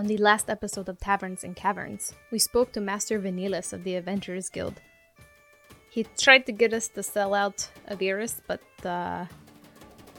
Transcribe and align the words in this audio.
On 0.00 0.06
the 0.06 0.16
last 0.16 0.48
episode 0.48 0.88
of 0.88 0.98
Taverns 0.98 1.44
and 1.44 1.54
Caverns, 1.54 2.14
we 2.30 2.38
spoke 2.38 2.72
to 2.72 2.80
Master 2.80 3.20
Vanillus 3.20 3.74
of 3.74 3.84
the 3.84 3.96
Adventurers 3.96 4.48
Guild. 4.48 4.80
He 5.90 6.04
tried 6.16 6.46
to 6.46 6.52
get 6.52 6.72
us 6.72 6.88
to 6.88 7.02
sell 7.02 7.34
out 7.34 7.68
Avirus, 7.90 8.40
but 8.46 8.62
uh, 8.82 9.26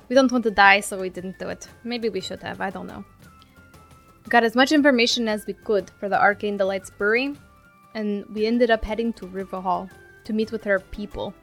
we 0.08 0.16
don't 0.16 0.32
want 0.32 0.44
to 0.44 0.52
die, 0.52 0.82
so 0.82 1.00
we 1.00 1.10
didn't 1.10 1.40
do 1.40 1.50
it. 1.50 1.68
Maybe 1.84 2.10
we 2.10 2.22
should 2.22 2.44
have, 2.44 2.62
I 2.62 2.70
don't 2.70 2.86
know. 2.86 3.04
Got 4.30 4.44
as 4.44 4.54
much 4.54 4.72
information 4.72 5.28
as 5.28 5.48
we 5.48 5.54
could 5.54 5.90
for 6.00 6.10
the 6.10 6.22
Arcane 6.22 6.58
Delights 6.58 6.92
Brewery, 6.92 7.36
and 7.96 8.24
we 8.36 8.46
ended 8.46 8.70
up 8.70 8.86
heading 8.86 9.12
to 9.14 9.26
Riverhall 9.26 9.90
to 10.26 10.32
meet 10.32 10.52
with 10.52 10.64
her 10.64 10.80
people. 10.80 11.34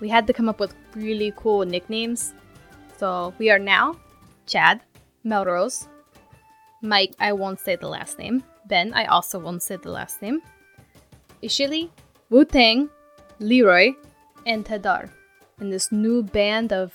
We 0.00 0.10
had 0.10 0.26
to 0.26 0.34
come 0.34 0.50
up 0.50 0.60
with 0.60 0.74
really 0.94 1.32
cool 1.34 1.64
nicknames, 1.64 2.34
so 2.98 3.32
we 3.38 3.48
are 3.48 3.58
now 3.58 3.96
Chad, 4.44 4.82
Melrose, 5.24 5.88
Mike, 6.82 7.14
I 7.18 7.32
won't 7.32 7.58
say 7.58 7.74
the 7.74 7.88
last 7.88 8.18
name. 8.18 8.44
Ben, 8.66 8.94
I 8.94 9.06
also 9.06 9.40
won't 9.40 9.64
say 9.64 9.76
the 9.76 9.90
last 9.90 10.22
name. 10.22 10.40
Ishili, 11.42 11.90
Wu 12.30 12.44
Tang, 12.44 12.88
Leroy, 13.40 13.94
and 14.46 14.64
Tadar. 14.64 15.10
And 15.58 15.72
this 15.72 15.90
new 15.90 16.22
band 16.22 16.72
of 16.72 16.94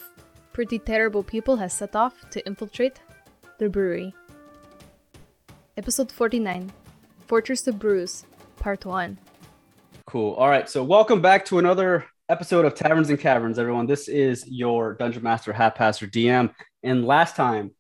pretty 0.54 0.80
terrible 0.80 1.22
people 1.22 1.58
has 1.58 1.74
set 1.74 1.98
off 1.98 2.30
to 2.30 2.46
infiltrate 2.46 3.02
the 3.60 3.68
brewery. 3.68 4.14
Episode 5.76 6.12
49 6.12 6.72
Fortress 7.28 7.68
of 7.68 7.78
Brews, 7.78 8.24
Part 8.56 8.86
1. 8.86 9.18
Cool. 10.06 10.34
All 10.36 10.48
right. 10.48 10.70
So, 10.70 10.82
welcome 10.84 11.22
back 11.22 11.44
to 11.46 11.60
another 11.60 12.06
episode 12.30 12.64
of 12.64 12.74
Taverns 12.74 13.10
and 13.10 13.20
Caverns, 13.20 13.60
everyone. 13.60 13.86
This 13.86 14.08
is 14.08 14.48
your 14.48 14.94
Dungeon 14.94 15.24
Master, 15.24 15.52
Haphazard 15.52 16.14
DM. 16.14 16.54
And 16.84 17.06
last 17.06 17.36
time, 17.36 17.72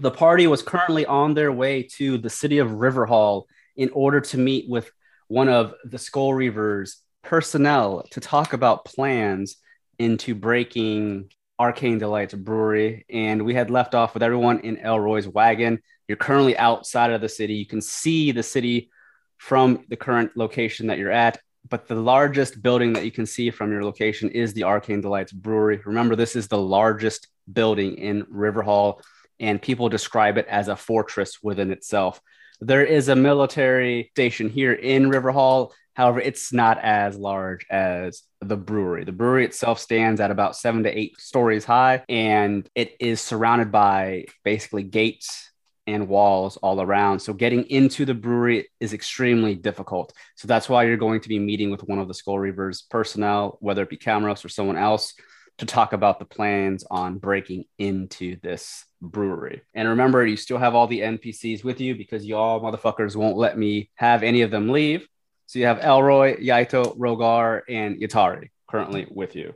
the 0.00 0.10
party 0.10 0.46
was 0.46 0.62
currently 0.62 1.06
on 1.06 1.34
their 1.34 1.52
way 1.52 1.82
to 1.96 2.18
the 2.18 2.30
city 2.30 2.58
of 2.58 2.70
Riverhall 2.70 3.44
in 3.76 3.90
order 3.90 4.20
to 4.20 4.38
meet 4.38 4.68
with 4.68 4.90
one 5.28 5.48
of 5.48 5.74
the 5.84 5.98
Skull 5.98 6.30
Reavers 6.30 6.96
personnel 7.22 8.04
to 8.10 8.20
talk 8.20 8.52
about 8.52 8.84
plans 8.84 9.56
into 9.98 10.34
breaking 10.34 11.30
Arcane 11.58 11.98
Delights 11.98 12.34
Brewery. 12.34 13.04
And 13.10 13.44
we 13.44 13.54
had 13.54 13.70
left 13.70 13.94
off 13.94 14.14
with 14.14 14.22
everyone 14.22 14.60
in 14.60 14.78
Elroy's 14.78 15.28
wagon. 15.28 15.80
You're 16.06 16.16
currently 16.16 16.56
outside 16.56 17.10
of 17.10 17.20
the 17.20 17.28
city. 17.28 17.54
You 17.54 17.66
can 17.66 17.80
see 17.80 18.32
the 18.32 18.42
city 18.42 18.90
from 19.36 19.84
the 19.88 19.96
current 19.96 20.36
location 20.36 20.86
that 20.86 20.98
you're 20.98 21.10
at. 21.10 21.40
But 21.68 21.86
the 21.86 21.96
largest 21.96 22.62
building 22.62 22.94
that 22.94 23.04
you 23.04 23.10
can 23.10 23.26
see 23.26 23.50
from 23.50 23.70
your 23.70 23.84
location 23.84 24.30
is 24.30 24.54
the 24.54 24.64
Arcane 24.64 25.00
Delights 25.00 25.32
Brewery. 25.32 25.80
Remember, 25.84 26.16
this 26.16 26.36
is 26.36 26.48
the 26.48 26.58
largest 26.58 27.28
building 27.52 27.96
in 27.96 28.24
Riverhall 28.24 29.02
and 29.40 29.60
people 29.60 29.88
describe 29.88 30.38
it 30.38 30.46
as 30.48 30.68
a 30.68 30.76
fortress 30.76 31.38
within 31.42 31.70
itself. 31.70 32.20
There 32.60 32.84
is 32.84 33.08
a 33.08 33.16
military 33.16 34.10
station 34.12 34.48
here 34.48 34.72
in 34.72 35.10
Riverhall. 35.10 35.72
However, 35.94 36.20
it's 36.20 36.52
not 36.52 36.78
as 36.78 37.16
large 37.16 37.66
as 37.70 38.22
the 38.40 38.56
brewery. 38.56 39.04
The 39.04 39.12
brewery 39.12 39.44
itself 39.44 39.78
stands 39.80 40.20
at 40.20 40.30
about 40.30 40.56
seven 40.56 40.84
to 40.84 40.96
eight 40.96 41.20
stories 41.20 41.64
high, 41.64 42.04
and 42.08 42.68
it 42.74 42.96
is 43.00 43.20
surrounded 43.20 43.72
by 43.72 44.26
basically 44.44 44.84
gates 44.84 45.50
and 45.88 46.06
walls 46.06 46.56
all 46.58 46.80
around. 46.82 47.20
So 47.20 47.32
getting 47.32 47.64
into 47.64 48.04
the 48.04 48.14
brewery 48.14 48.68
is 48.78 48.92
extremely 48.92 49.54
difficult. 49.54 50.12
So 50.36 50.46
that's 50.46 50.68
why 50.68 50.84
you're 50.84 50.98
going 50.98 51.22
to 51.22 51.28
be 51.28 51.38
meeting 51.38 51.70
with 51.70 51.80
one 51.80 51.98
of 51.98 52.08
the 52.08 52.14
Skull 52.14 52.36
Reavers 52.36 52.82
personnel, 52.90 53.56
whether 53.60 53.82
it 53.82 53.88
be 53.88 53.96
Camrose 53.96 54.44
or 54.44 54.50
someone 54.50 54.76
else, 54.76 55.14
to 55.58 55.66
talk 55.66 55.92
about 55.92 56.18
the 56.18 56.24
plans 56.24 56.84
on 56.88 57.18
breaking 57.18 57.64
into 57.78 58.36
this 58.42 58.84
brewery. 59.02 59.62
And 59.74 59.88
remember, 59.88 60.24
you 60.24 60.36
still 60.36 60.58
have 60.58 60.74
all 60.74 60.86
the 60.86 61.00
NPCs 61.00 61.64
with 61.64 61.80
you 61.80 61.96
because 61.96 62.24
y'all 62.24 62.60
motherfuckers 62.60 63.16
won't 63.16 63.36
let 63.36 63.58
me 63.58 63.90
have 63.96 64.22
any 64.22 64.42
of 64.42 64.50
them 64.50 64.68
leave. 64.68 65.06
So 65.46 65.58
you 65.58 65.66
have 65.66 65.80
Elroy, 65.80 66.40
Yaito, 66.40 66.96
Rogar, 66.96 67.62
and 67.68 68.00
Yatari 68.00 68.50
currently 68.68 69.06
with 69.10 69.34
you. 69.34 69.46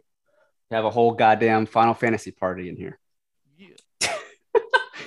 You 0.71 0.77
have 0.77 0.85
a 0.85 0.91
whole 0.91 1.13
goddamn 1.13 1.67
Final 1.67 1.95
Fantasy 1.95 2.33
party 2.33 2.69
in 2.69 2.77
here. 2.77 2.99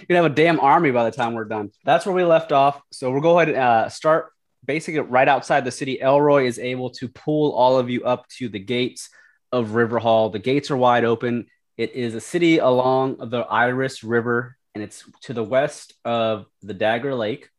You'd 0.08 0.16
have 0.16 0.26
a 0.26 0.30
damn 0.30 0.60
army 0.60 0.92
by 0.92 1.04
the 1.04 1.16
time 1.16 1.34
we're 1.34 1.46
done. 1.46 1.72
That's 1.84 2.06
where 2.06 2.16
we 2.16 2.24
left 2.24 2.52
off. 2.52 2.82
So 2.92 3.12
we'll 3.12 3.22
go 3.22 3.40
ahead 3.40 3.50
and 3.50 3.58
uh, 3.58 3.90
start 3.90 4.32
basically 4.64 5.02
right 5.02 5.28
outside 5.28 5.66
the 5.66 5.72
city. 5.72 6.00
Elroy 6.00 6.46
is 6.46 6.60
able 6.60 6.92
to 6.92 7.10
pull 7.10 7.54
all 7.54 7.78
of 7.78 7.90
you 7.90 8.04
up 8.04 8.28
to 8.38 8.48
the 8.48 8.60
gates 8.60 9.10
of 9.52 9.70
Riverhall. 9.70 10.32
The 10.32 10.40
gates 10.40 10.72
are 10.72 10.78
wide 10.78 11.06
open. 11.06 11.48
It 11.78 11.94
is 11.94 12.16
a 12.16 12.22
city 12.22 12.58
along 12.60 13.18
the 13.18 13.42
Iris 13.42 14.04
River, 14.04 14.58
and 14.74 14.84
it's 14.84 15.04
to 15.22 15.34
the 15.34 15.44
west 15.44 15.94
of 16.04 16.46
the 16.62 16.74
Dagger 16.74 17.16
Lake, 17.16 17.50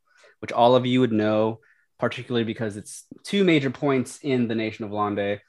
which 0.40 0.52
all 0.52 0.74
of 0.74 0.86
you 0.86 1.00
would 1.00 1.12
know, 1.12 1.60
particularly 1.98 2.44
because 2.44 2.76
it's 2.76 3.04
two 3.24 3.44
major 3.44 3.70
points 3.70 4.18
in 4.22 4.48
the 4.48 4.54
nation 4.54 4.84
of 4.84 4.92
Londe. 4.92 5.40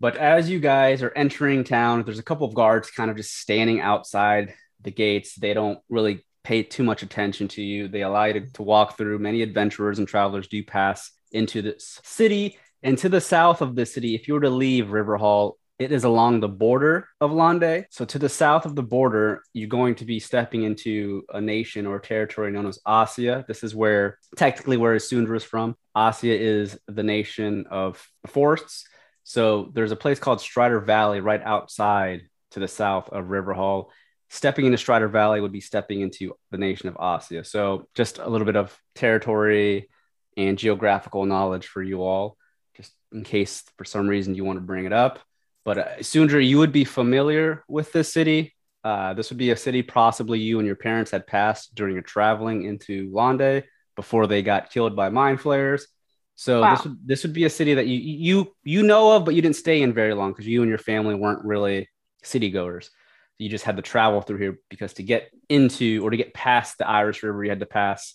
But 0.00 0.16
as 0.16 0.50
you 0.50 0.58
guys 0.58 1.02
are 1.02 1.12
entering 1.14 1.64
town, 1.64 2.02
there's 2.04 2.18
a 2.18 2.24
couple 2.24 2.46
of 2.46 2.54
guards 2.54 2.90
kind 2.90 3.10
of 3.10 3.16
just 3.16 3.38
standing 3.38 3.80
outside 3.80 4.54
the 4.80 4.90
gates. 4.90 5.36
They 5.36 5.54
don't 5.54 5.78
really 5.88 6.24
pay 6.42 6.64
too 6.64 6.82
much 6.82 7.02
attention 7.02 7.48
to 7.48 7.62
you. 7.62 7.86
They 7.86 8.02
allow 8.02 8.24
you 8.24 8.32
to, 8.34 8.52
to 8.54 8.62
walk 8.62 8.96
through. 8.96 9.20
Many 9.20 9.42
adventurers 9.42 9.98
and 9.98 10.08
travelers 10.08 10.48
do 10.48 10.64
pass 10.64 11.12
into 11.30 11.62
this 11.62 12.00
city. 12.02 12.58
And 12.82 12.98
to 12.98 13.08
the 13.08 13.20
south 13.20 13.62
of 13.62 13.76
the 13.76 13.86
city, 13.86 14.16
if 14.16 14.26
you 14.26 14.34
were 14.34 14.40
to 14.40 14.50
leave 14.50 14.86
Riverhall, 14.86 15.52
it 15.82 15.92
is 15.92 16.04
along 16.04 16.40
the 16.40 16.48
border 16.48 17.08
of 17.20 17.32
Londe. 17.32 17.86
So 17.90 18.04
to 18.04 18.18
the 18.18 18.28
south 18.28 18.66
of 18.66 18.74
the 18.74 18.82
border, 18.82 19.42
you're 19.52 19.68
going 19.68 19.94
to 19.96 20.04
be 20.04 20.20
stepping 20.20 20.62
into 20.62 21.24
a 21.32 21.40
nation 21.40 21.86
or 21.86 21.98
territory 21.98 22.50
known 22.50 22.66
as 22.66 22.78
Asia. 22.86 23.44
This 23.48 23.62
is 23.62 23.74
where 23.74 24.18
technically 24.36 24.76
where 24.76 24.96
Isundra 24.96 25.36
is 25.36 25.44
from. 25.44 25.76
Asia 25.96 26.38
is 26.38 26.78
the 26.88 27.02
nation 27.02 27.66
of 27.70 28.04
forests. 28.26 28.86
So 29.24 29.70
there's 29.74 29.92
a 29.92 29.96
place 29.96 30.18
called 30.18 30.40
Strider 30.40 30.80
Valley 30.80 31.20
right 31.20 31.42
outside 31.42 32.22
to 32.52 32.60
the 32.60 32.68
south 32.68 33.08
of 33.10 33.28
River 33.28 33.52
Hall. 33.52 33.90
Stepping 34.30 34.64
into 34.64 34.78
Strider 34.78 35.08
Valley 35.08 35.40
would 35.40 35.52
be 35.52 35.60
stepping 35.60 36.00
into 36.00 36.34
the 36.50 36.58
nation 36.58 36.88
of 36.88 36.96
Asia. 37.00 37.44
So 37.44 37.88
just 37.94 38.18
a 38.18 38.28
little 38.28 38.46
bit 38.46 38.56
of 38.56 38.76
territory 38.94 39.88
and 40.36 40.58
geographical 40.58 41.26
knowledge 41.26 41.66
for 41.66 41.82
you 41.82 42.02
all, 42.02 42.36
just 42.74 42.92
in 43.12 43.24
case 43.24 43.62
for 43.76 43.84
some 43.84 44.08
reason 44.08 44.34
you 44.34 44.44
want 44.44 44.56
to 44.56 44.64
bring 44.64 44.86
it 44.86 44.92
up. 44.92 45.20
But 45.64 45.78
uh, 45.78 46.02
Sundra, 46.02 46.42
you 46.42 46.58
would 46.58 46.72
be 46.72 46.84
familiar 46.84 47.64
with 47.68 47.92
this 47.92 48.12
city. 48.12 48.54
Uh, 48.84 49.14
this 49.14 49.30
would 49.30 49.38
be 49.38 49.50
a 49.50 49.56
city 49.56 49.82
possibly 49.82 50.40
you 50.40 50.58
and 50.58 50.66
your 50.66 50.76
parents 50.76 51.10
had 51.10 51.26
passed 51.26 51.74
during 51.74 51.94
your 51.94 52.02
traveling 52.02 52.64
into 52.64 53.10
Londe 53.12 53.64
before 53.94 54.26
they 54.26 54.42
got 54.42 54.70
killed 54.70 54.96
by 54.96 55.08
mind 55.08 55.40
flayers. 55.40 55.86
So 56.34 56.62
wow. 56.62 56.74
this 56.74 56.84
would 56.84 56.98
this 57.06 57.22
would 57.22 57.32
be 57.32 57.44
a 57.44 57.50
city 57.50 57.74
that 57.74 57.86
you 57.86 57.98
you 57.98 58.56
you 58.64 58.82
know 58.82 59.14
of, 59.14 59.24
but 59.24 59.34
you 59.34 59.42
didn't 59.42 59.56
stay 59.56 59.82
in 59.82 59.92
very 59.92 60.14
long 60.14 60.32
because 60.32 60.46
you 60.46 60.62
and 60.62 60.68
your 60.68 60.78
family 60.78 61.14
weren't 61.14 61.44
really 61.44 61.88
city 62.24 62.50
goers. 62.50 62.90
You 63.38 63.48
just 63.48 63.64
had 63.64 63.76
to 63.76 63.82
travel 63.82 64.20
through 64.20 64.38
here 64.38 64.58
because 64.68 64.94
to 64.94 65.02
get 65.02 65.30
into 65.48 66.04
or 66.04 66.10
to 66.10 66.16
get 66.16 66.34
past 66.34 66.78
the 66.78 66.88
Iris 66.88 67.22
River, 67.22 67.44
you 67.44 67.50
had 67.50 67.60
to 67.60 67.66
pass 67.66 68.14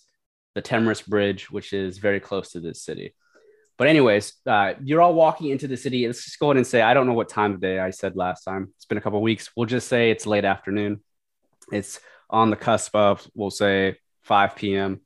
the 0.54 0.62
Temris 0.62 1.06
Bridge, 1.06 1.50
which 1.50 1.72
is 1.72 1.98
very 1.98 2.20
close 2.20 2.52
to 2.52 2.60
this 2.60 2.82
city. 2.82 3.14
But 3.78 3.86
anyways, 3.86 4.32
uh, 4.44 4.74
you're 4.82 5.00
all 5.00 5.14
walking 5.14 5.50
into 5.50 5.68
the 5.68 5.76
city. 5.76 6.04
Let's 6.04 6.24
just 6.24 6.38
go 6.40 6.48
ahead 6.48 6.56
and 6.56 6.66
say 6.66 6.82
I 6.82 6.94
don't 6.94 7.06
know 7.06 7.12
what 7.12 7.28
time 7.28 7.54
of 7.54 7.60
day 7.60 7.78
I 7.78 7.90
said 7.90 8.16
last 8.16 8.42
time. 8.42 8.72
It's 8.76 8.84
been 8.84 8.98
a 8.98 9.00
couple 9.00 9.22
weeks. 9.22 9.50
We'll 9.56 9.66
just 9.66 9.86
say 9.86 10.10
it's 10.10 10.26
late 10.26 10.44
afternoon. 10.44 11.00
It's 11.70 12.00
on 12.28 12.50
the 12.50 12.56
cusp 12.56 12.94
of 12.96 13.24
we'll 13.34 13.52
say 13.52 13.96
5 14.22 14.56
p.m. 14.56 15.00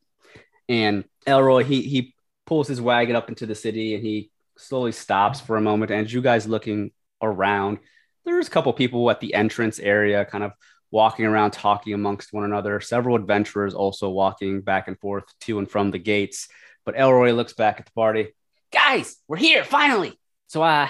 And 0.70 1.04
Elroy 1.26 1.64
he 1.64 1.82
he 1.82 2.14
pulls 2.46 2.66
his 2.66 2.80
wagon 2.80 3.14
up 3.14 3.28
into 3.28 3.44
the 3.44 3.54
city 3.54 3.94
and 3.94 4.02
he 4.02 4.30
slowly 4.56 4.92
stops 4.92 5.38
for 5.38 5.58
a 5.58 5.60
moment. 5.60 5.90
And 5.90 6.10
you 6.10 6.22
guys 6.22 6.48
looking 6.48 6.92
around, 7.20 7.78
there's 8.24 8.48
a 8.48 8.50
couple 8.50 8.72
people 8.72 9.10
at 9.10 9.20
the 9.20 9.34
entrance 9.34 9.80
area, 9.80 10.24
kind 10.24 10.44
of 10.44 10.52
walking 10.90 11.26
around, 11.26 11.50
talking 11.50 11.92
amongst 11.92 12.32
one 12.32 12.44
another. 12.44 12.80
Several 12.80 13.16
adventurers 13.16 13.74
also 13.74 14.08
walking 14.08 14.62
back 14.62 14.88
and 14.88 14.98
forth 14.98 15.24
to 15.40 15.58
and 15.58 15.70
from 15.70 15.90
the 15.90 15.98
gates. 15.98 16.48
But 16.86 16.98
Elroy 16.98 17.32
looks 17.32 17.52
back 17.52 17.78
at 17.78 17.84
the 17.84 17.92
party 17.92 18.32
guys, 18.72 19.16
we're 19.28 19.36
here 19.36 19.64
finally. 19.64 20.18
So 20.48 20.62
uh, 20.62 20.88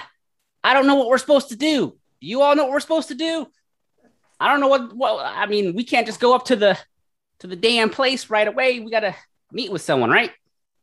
I 0.63 0.73
don't 0.73 0.87
know 0.87 0.95
what 0.95 1.07
we're 1.07 1.17
supposed 1.17 1.49
to 1.49 1.55
do. 1.55 1.97
Do 2.21 2.27
you 2.27 2.41
all 2.41 2.55
know 2.55 2.63
what 2.63 2.71
we're 2.71 2.79
supposed 2.79 3.09
to 3.09 3.15
do? 3.15 3.47
I 4.39 4.47
don't 4.49 4.59
know 4.59 4.67
what. 4.67 4.95
Well, 4.95 5.19
I 5.19 5.45
mean, 5.45 5.75
we 5.75 5.83
can't 5.83 6.07
just 6.07 6.19
go 6.19 6.33
up 6.33 6.45
to 6.45 6.55
the 6.55 6.77
to 7.39 7.47
the 7.47 7.55
damn 7.55 7.89
place 7.89 8.29
right 8.29 8.47
away. 8.47 8.79
We 8.79 8.89
gotta 8.91 9.15
meet 9.51 9.71
with 9.71 9.81
someone, 9.81 10.09
right? 10.09 10.31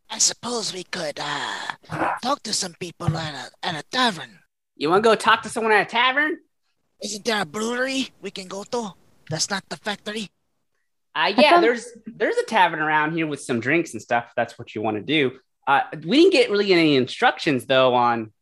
I 0.08 0.19
suppose 0.19 0.73
we 0.73 0.85
could 0.85 1.20
uh, 1.20 2.17
talk 2.23 2.43
to 2.44 2.52
some 2.52 2.75
people 2.81 3.17
at 3.17 3.35
a 3.35 3.67
at 3.67 3.75
a 3.75 3.82
tavern. 3.91 4.38
You 4.76 4.91
want 4.91 5.05
to 5.05 5.08
go 5.08 5.14
talk 5.14 5.43
to 5.43 5.49
someone 5.49 5.73
at 5.73 5.87
a 5.87 5.91
tavern? 5.91 6.38
Isn't 7.02 7.25
there 7.25 7.43
a 7.43 7.47
brewery 7.47 8.11
we 8.20 8.31
can 8.31 8.49
go 8.49 8.64
to? 8.64 8.94
That's 9.29 9.50
not 9.50 9.64
the 9.69 9.76
factory. 9.76 10.29
Uh, 11.14 11.32
yeah, 11.37 11.61
there's 11.61 11.87
there's 12.06 12.37
a 12.37 12.44
tavern 12.44 12.81
around 12.81 13.12
here 13.12 13.26
with 13.26 13.41
some 13.41 13.61
drinks 13.61 13.93
and 13.93 14.02
stuff. 14.02 14.32
that's 14.37 14.58
what 14.58 14.75
you 14.75 14.82
want 14.82 14.97
to 14.97 15.02
do. 15.02 15.38
Uh, 15.71 15.83
we 16.05 16.17
didn't 16.19 16.33
get 16.33 16.51
really 16.51 16.73
any 16.73 16.97
instructions 16.97 17.67
though 17.67 17.95
on 17.95 18.33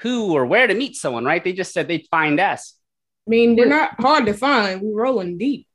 who 0.00 0.32
or 0.36 0.44
where 0.44 0.66
to 0.66 0.74
meet 0.74 0.96
someone, 0.96 1.24
right? 1.24 1.42
They 1.44 1.52
just 1.52 1.72
said 1.72 1.86
they'd 1.86 2.08
find 2.10 2.40
us. 2.40 2.74
I 3.26 3.30
mean, 3.30 3.54
they're 3.56 3.66
not 3.68 3.90
hard 4.00 4.26
to 4.26 4.34
find. 4.34 4.80
We're 4.82 5.02
rolling 5.02 5.38
deep. 5.38 5.66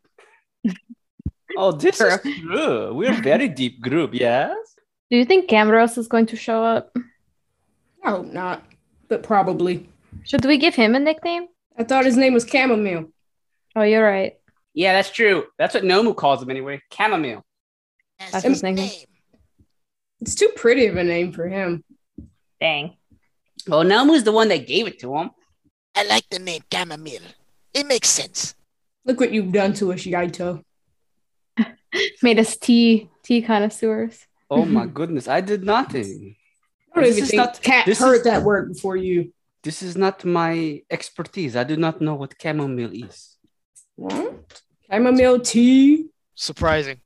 Oh, 1.56 1.72
this 1.72 2.02
is 2.02 2.20
True. 2.20 2.34
true. 2.42 2.94
We're 2.96 3.12
a 3.14 3.22
very 3.22 3.48
deep 3.48 3.80
group, 3.80 4.16
yes? 4.16 4.58
Do 5.12 5.18
you 5.18 5.24
think 5.26 5.48
Camrose 5.48 6.00
is 6.00 6.08
going 6.08 6.26
to 6.28 6.36
show 6.36 6.64
up? 6.64 6.92
I 8.04 8.10
hope 8.10 8.26
not, 8.26 8.66
but 9.08 9.22
probably. 9.22 9.88
Should 10.24 10.44
we 10.46 10.58
give 10.58 10.74
him 10.74 10.96
a 10.96 11.00
nickname? 11.00 11.46
I 11.78 11.84
thought 11.84 12.06
his 12.06 12.18
name 12.18 12.34
was 12.34 12.48
Chamomile. 12.48 13.06
Oh, 13.76 13.84
you're 13.84 14.04
right. 14.04 14.34
Yeah, 14.74 14.94
that's 14.94 15.12
true. 15.12 15.46
That's 15.60 15.76
what 15.76 15.84
Nomu 15.84 16.16
calls 16.16 16.42
him 16.42 16.50
anyway. 16.50 16.82
Chamomile. 16.92 17.44
That's 18.18 18.32
That's 18.32 18.44
his 18.46 18.54
his 18.54 18.64
name. 18.64 18.76
name. 18.76 18.92
It's 20.24 20.36
too 20.36 20.48
pretty 20.56 20.86
of 20.88 20.96
a 20.96 21.04
name 21.04 21.34
for 21.34 21.50
him. 21.50 21.84
Dang. 22.62 22.96
Well, 23.68 23.84
Nomu's 23.84 24.24
the 24.24 24.32
one 24.32 24.48
that 24.48 24.66
gave 24.68 24.88
it 24.88 24.98
to 25.00 25.14
him. 25.18 25.32
I 25.96 26.06
like 26.06 26.30
the 26.30 26.40
name 26.40 26.62
chamomile. 26.72 27.20
It 27.74 27.86
makes 27.86 28.08
sense. 28.10 28.56
Look 29.04 29.20
what 29.20 29.34
you've 29.34 29.52
done 29.52 29.74
to 29.74 29.92
us, 29.92 30.00
Yaito. 30.06 30.64
Made 32.24 32.40
us 32.40 32.56
tea 32.56 33.10
tea 33.22 33.42
connoisseurs. 33.42 34.26
Oh 34.50 34.64
my 34.64 34.86
goodness, 35.00 35.28
I 35.28 35.42
did 35.42 35.66
nothing. 35.66 36.38
I 36.96 37.02
don't 37.02 37.04
This 37.04 37.18
even 37.18 37.24
is 37.26 37.30
think 37.32 37.38
not- 37.44 37.62
Cat 37.62 37.86
this 37.86 38.00
heard 38.00 38.20
is- 38.20 38.24
that 38.24 38.44
word 38.44 38.72
before 38.74 38.96
you. 38.96 39.34
This 39.62 39.82
is 39.82 39.98
not 39.98 40.24
my 40.24 40.82
expertise. 40.90 41.56
I 41.58 41.66
do 41.66 41.76
not 41.76 42.00
know 42.00 42.16
what 42.16 42.36
chamomile 42.42 42.94
is. 43.08 43.36
What? 43.98 44.62
Chamomile 44.90 45.40
tea. 45.42 46.08
Surprising. 46.34 47.00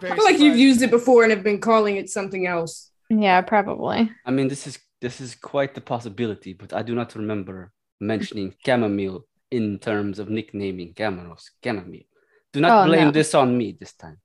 Very 0.00 0.12
I 0.12 0.16
feel 0.16 0.24
like 0.24 0.38
you've 0.38 0.56
used 0.58 0.82
it 0.82 0.90
before 0.90 1.22
and 1.22 1.30
have 1.32 1.42
been 1.42 1.60
calling 1.60 1.96
it 1.96 2.10
something 2.10 2.46
else. 2.46 2.90
Yeah, 3.08 3.40
probably. 3.40 4.10
I 4.24 4.30
mean, 4.30 4.48
this 4.48 4.66
is 4.66 4.78
this 5.00 5.20
is 5.20 5.34
quite 5.34 5.74
the 5.74 5.80
possibility, 5.80 6.52
but 6.52 6.72
I 6.72 6.82
do 6.82 6.94
not 6.94 7.14
remember 7.14 7.72
mentioning 8.00 8.54
chamomile 8.64 9.24
in 9.50 9.78
terms 9.78 10.18
of 10.18 10.28
nicknaming 10.28 10.94
Camrose 10.94 11.50
chamomile. 11.62 12.04
Do 12.52 12.60
not 12.60 12.84
Oh, 12.84 12.86
blame 12.88 13.06
no. 13.06 13.10
this 13.10 13.34
on 13.34 13.56
me 13.56 13.76
this 13.78 13.92
time. 13.94 14.18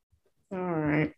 All 0.52 0.60
right. 0.60 1.14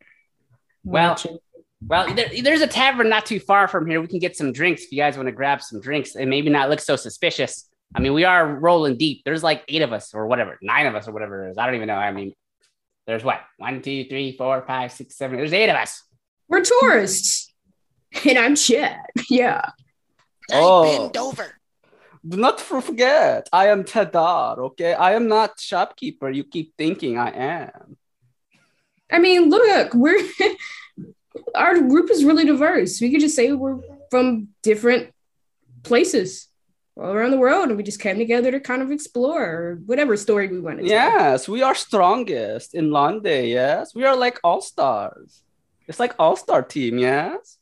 Well- 0.84 1.10
Watching. 1.12 1.38
Well, 1.86 2.14
there, 2.16 2.30
there's 2.42 2.62
a 2.62 2.68
tavern 2.68 3.10
not 3.10 3.26
too 3.26 3.42
far 3.42 3.68
from 3.68 3.86
here. 3.88 4.00
We 4.00 4.08
can 4.08 4.20
get 4.20 4.38
some 4.38 4.54
drinks 4.54 4.84
if 4.84 4.92
you 4.94 4.98
guys 4.98 5.18
want 5.18 5.28
to 5.28 5.34
grab 5.34 5.62
some 5.62 5.82
drinks 5.82 6.16
and 6.16 6.30
maybe 6.30 6.50
not 6.50 6.70
look 6.70 6.80
so 6.80 6.96
suspicious. 6.96 7.70
I 7.94 8.00
mean, 8.00 8.14
we 8.14 8.24
are 8.24 8.56
rolling 8.56 8.96
deep. 8.98 9.24
There's 9.26 9.44
like 9.44 9.64
eight 9.68 9.82
of 9.82 9.92
us 9.92 10.14
or 10.14 10.26
whatever, 10.28 10.58
nine 10.62 10.86
of 10.88 10.96
us 10.96 11.10
or 11.10 11.12
whatever 11.12 11.46
it 11.48 11.52
is. 11.52 11.58
I 11.58 11.66
don't 11.66 11.76
even 11.76 11.88
know. 11.90 11.96
I 11.96 12.12
mean, 12.14 12.32
there's 13.06 13.24
what? 13.24 13.42
One, 13.58 13.82
two, 13.82 14.06
three, 14.06 14.36
four, 14.38 14.64
five, 14.66 14.92
six, 14.92 15.16
seven. 15.18 15.38
There's 15.38 15.54
eight 15.54 15.70
of 15.70 15.76
us. 15.76 16.04
We're 16.48 16.64
tourists. 16.64 17.50
And 18.30 18.38
I'm 18.38 18.56
Chad. 18.56 19.00
Yeah. 19.30 19.62
I 20.52 20.60
Oh. 20.62 20.84
bend 20.84 21.18
over. 21.18 21.48
Do 22.28 22.38
not 22.38 22.62
forget, 22.62 23.50
I 23.52 23.68
am 23.68 23.84
Tadar, 23.84 24.58
okay? 24.60 24.94
I 24.94 25.14
am 25.16 25.28
not 25.28 25.60
shopkeeper. 25.60 26.30
You 26.30 26.44
keep 26.46 26.74
thinking 26.78 27.18
I 27.18 27.32
am. 27.32 27.98
I 29.12 29.20
mean, 29.20 29.50
look, 29.50 29.94
we're 29.94 30.20
our 31.56 31.80
group 31.82 32.10
is 32.12 32.24
really 32.24 32.46
diverse. 32.46 33.02
We 33.02 33.12
could 33.12 33.20
just 33.20 33.36
say 33.36 33.52
we're 33.52 33.80
from 34.10 34.50
different 34.62 35.12
places 35.84 36.48
all 36.96 37.12
around 37.12 37.32
the 37.32 37.38
world, 37.38 37.70
and 37.70 37.78
we 37.78 37.84
just 37.84 38.00
came 38.00 38.18
together 38.18 38.52
to 38.52 38.60
kind 38.60 38.82
of 38.82 38.92
explore 38.92 39.80
whatever 39.86 40.16
story 40.16 40.48
we 40.48 40.60
wanted. 40.60 40.84
to 40.84 40.90
tell. 40.90 40.98
Yes, 40.98 41.48
we 41.48 41.62
are 41.64 41.76
strongest 41.76 42.76
in 42.76 42.92
London, 42.92 43.46
yes? 43.46 43.96
We 43.96 44.06
are 44.06 44.16
like 44.16 44.40
all 44.44 44.62
stars. 44.62 45.42
It's 45.88 46.00
like 46.00 46.14
all 46.20 46.36
star 46.36 46.62
team, 46.62 46.98
yes? 46.98 47.58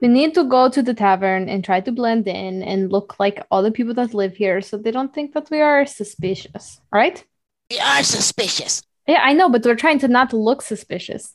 We 0.00 0.08
need 0.08 0.34
to 0.34 0.44
go 0.44 0.68
to 0.68 0.80
the 0.80 0.94
tavern 0.94 1.48
and 1.48 1.64
try 1.64 1.80
to 1.80 1.90
blend 1.90 2.28
in 2.28 2.62
and 2.62 2.92
look 2.92 3.16
like 3.18 3.44
all 3.50 3.62
the 3.62 3.72
people 3.72 3.94
that 3.94 4.14
live 4.14 4.36
here 4.36 4.60
so 4.62 4.76
they 4.76 4.92
don't 4.92 5.12
think 5.12 5.34
that 5.34 5.50
we 5.50 5.60
are 5.60 5.84
suspicious. 5.86 6.80
Right? 6.92 7.24
We 7.70 7.80
are 7.80 8.02
suspicious. 8.04 8.82
Yeah, 9.08 9.20
I 9.22 9.32
know, 9.32 9.48
but 9.48 9.64
we're 9.64 9.74
trying 9.74 9.98
to 10.00 10.08
not 10.08 10.32
look 10.32 10.62
suspicious. 10.62 11.32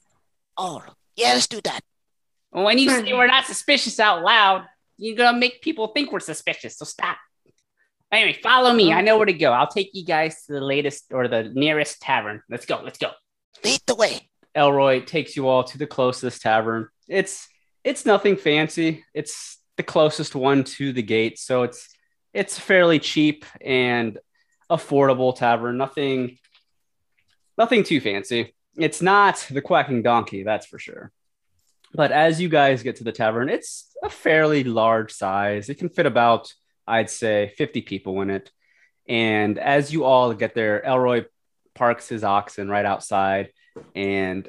Oh, 0.55 0.81
yeah, 1.17 1.33
let's 1.33 1.47
do 1.47 1.59
that. 1.65 1.81
When 2.51 2.77
you 2.77 2.89
say 2.89 3.11
we're 3.13 3.27
not 3.27 3.45
suspicious 3.45 3.99
out 3.99 4.23
loud, 4.23 4.65
you're 4.97 5.17
gonna 5.17 5.37
make 5.37 5.61
people 5.61 5.87
think 5.87 6.11
we're 6.11 6.19
suspicious. 6.19 6.77
So 6.77 6.85
stop. 6.85 7.17
Anyway, 8.13 8.39
follow 8.43 8.73
me. 8.73 8.93
I 8.93 9.01
know 9.01 9.17
where 9.17 9.25
to 9.25 9.33
go. 9.33 9.51
I'll 9.51 9.67
take 9.67 9.89
you 9.93 10.05
guys 10.05 10.45
to 10.45 10.53
the 10.53 10.61
latest 10.61 11.05
or 11.11 11.27
the 11.27 11.51
nearest 11.53 11.99
tavern. 11.99 12.41
Let's 12.49 12.65
go. 12.65 12.79
Let's 12.83 12.99
go. 12.99 13.11
Lead 13.63 13.81
the 13.87 13.95
way. 13.95 14.29
Elroy 14.53 15.03
takes 15.03 15.35
you 15.35 15.47
all 15.47 15.63
to 15.63 15.77
the 15.77 15.87
closest 15.87 16.41
tavern. 16.43 16.89
It's 17.07 17.47
it's 17.83 18.05
nothing 18.05 18.37
fancy. 18.37 19.03
It's 19.13 19.57
the 19.77 19.83
closest 19.83 20.35
one 20.35 20.63
to 20.63 20.93
the 20.93 21.01
gate, 21.01 21.39
so 21.39 21.63
it's 21.63 21.89
it's 22.33 22.59
fairly 22.59 22.99
cheap 22.99 23.45
and 23.59 24.19
affordable 24.69 25.35
tavern. 25.35 25.77
Nothing 25.77 26.37
nothing 27.57 27.83
too 27.83 27.99
fancy. 27.99 28.53
It's 28.77 29.01
not 29.01 29.45
the 29.49 29.61
quacking 29.61 30.03
donkey, 30.03 30.43
that's 30.43 30.65
for 30.65 30.79
sure. 30.79 31.11
But 31.93 32.11
as 32.11 32.41
you 32.41 32.49
guys 32.49 32.83
get 32.83 32.97
to 32.97 33.03
the 33.03 33.11
tavern, 33.11 33.49
it's 33.49 33.91
a 34.03 34.09
fairly 34.09 34.63
large 34.63 35.11
size. 35.11 35.69
It 35.69 35.75
can 35.75 35.89
fit 35.89 36.07
about, 36.07 36.51
I'd 36.87 37.09
say, 37.09 37.53
50 37.57 37.81
people 37.81 38.21
in 38.21 38.29
it. 38.29 38.51
And 39.07 39.57
as 39.57 39.91
you 39.91 40.05
all 40.05 40.33
get 40.33 40.55
there, 40.55 40.85
Elroy 40.85 41.25
parks 41.73 42.07
his 42.07 42.23
oxen 42.23 42.69
right 42.69 42.85
outside 42.85 43.49
and 43.95 44.47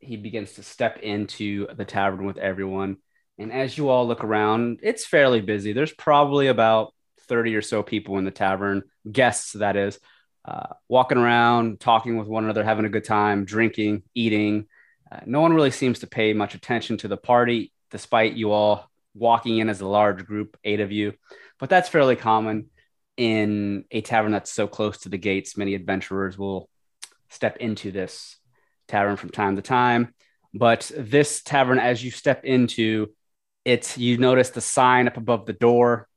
he 0.00 0.16
begins 0.16 0.54
to 0.54 0.62
step 0.62 0.98
into 0.98 1.66
the 1.74 1.84
tavern 1.84 2.26
with 2.26 2.36
everyone. 2.36 2.98
And 3.38 3.52
as 3.52 3.76
you 3.76 3.88
all 3.88 4.06
look 4.06 4.22
around, 4.22 4.80
it's 4.82 5.06
fairly 5.06 5.40
busy. 5.40 5.72
There's 5.72 5.92
probably 5.92 6.48
about 6.48 6.94
30 7.22 7.56
or 7.56 7.62
so 7.62 7.82
people 7.82 8.18
in 8.18 8.24
the 8.24 8.30
tavern, 8.30 8.82
guests, 9.10 9.52
that 9.52 9.76
is, 9.76 9.98
uh, 10.44 10.74
walking 10.88 11.18
around, 11.18 11.80
talking 11.80 12.18
with 12.18 12.28
one 12.28 12.44
another, 12.44 12.62
having 12.62 12.84
a 12.84 12.90
good 12.90 13.04
time, 13.04 13.44
drinking, 13.44 14.02
eating. 14.14 14.66
Uh, 15.10 15.20
no 15.26 15.40
one 15.40 15.54
really 15.54 15.70
seems 15.70 16.00
to 16.00 16.06
pay 16.06 16.32
much 16.32 16.54
attention 16.54 16.98
to 16.98 17.08
the 17.08 17.16
party, 17.16 17.72
despite 17.90 18.34
you 18.34 18.52
all 18.52 18.90
walking 19.14 19.58
in 19.58 19.68
as 19.68 19.80
a 19.80 19.86
large 19.86 20.24
group, 20.26 20.56
eight 20.64 20.80
of 20.80 20.92
you. 20.92 21.14
But 21.58 21.70
that's 21.70 21.88
fairly 21.88 22.16
common 22.16 22.70
in 23.16 23.84
a 23.90 24.00
tavern 24.00 24.32
that's 24.32 24.50
so 24.50 24.66
close 24.66 24.98
to 24.98 25.08
the 25.08 25.18
gates. 25.18 25.56
Many 25.56 25.74
adventurers 25.74 26.36
will 26.36 26.68
step 27.28 27.56
into 27.58 27.90
this 27.90 28.36
tavern 28.88 29.16
from 29.16 29.30
time 29.30 29.56
to 29.56 29.62
time. 29.62 30.14
But 30.52 30.90
this 30.96 31.42
tavern, 31.42 31.78
as 31.78 32.04
you 32.04 32.10
step 32.10 32.44
into, 32.44 33.08
it's 33.64 33.98
you 33.98 34.18
notice 34.18 34.50
the 34.50 34.60
sign 34.60 35.08
up 35.08 35.16
above 35.16 35.46
the 35.46 35.52
door. 35.52 36.08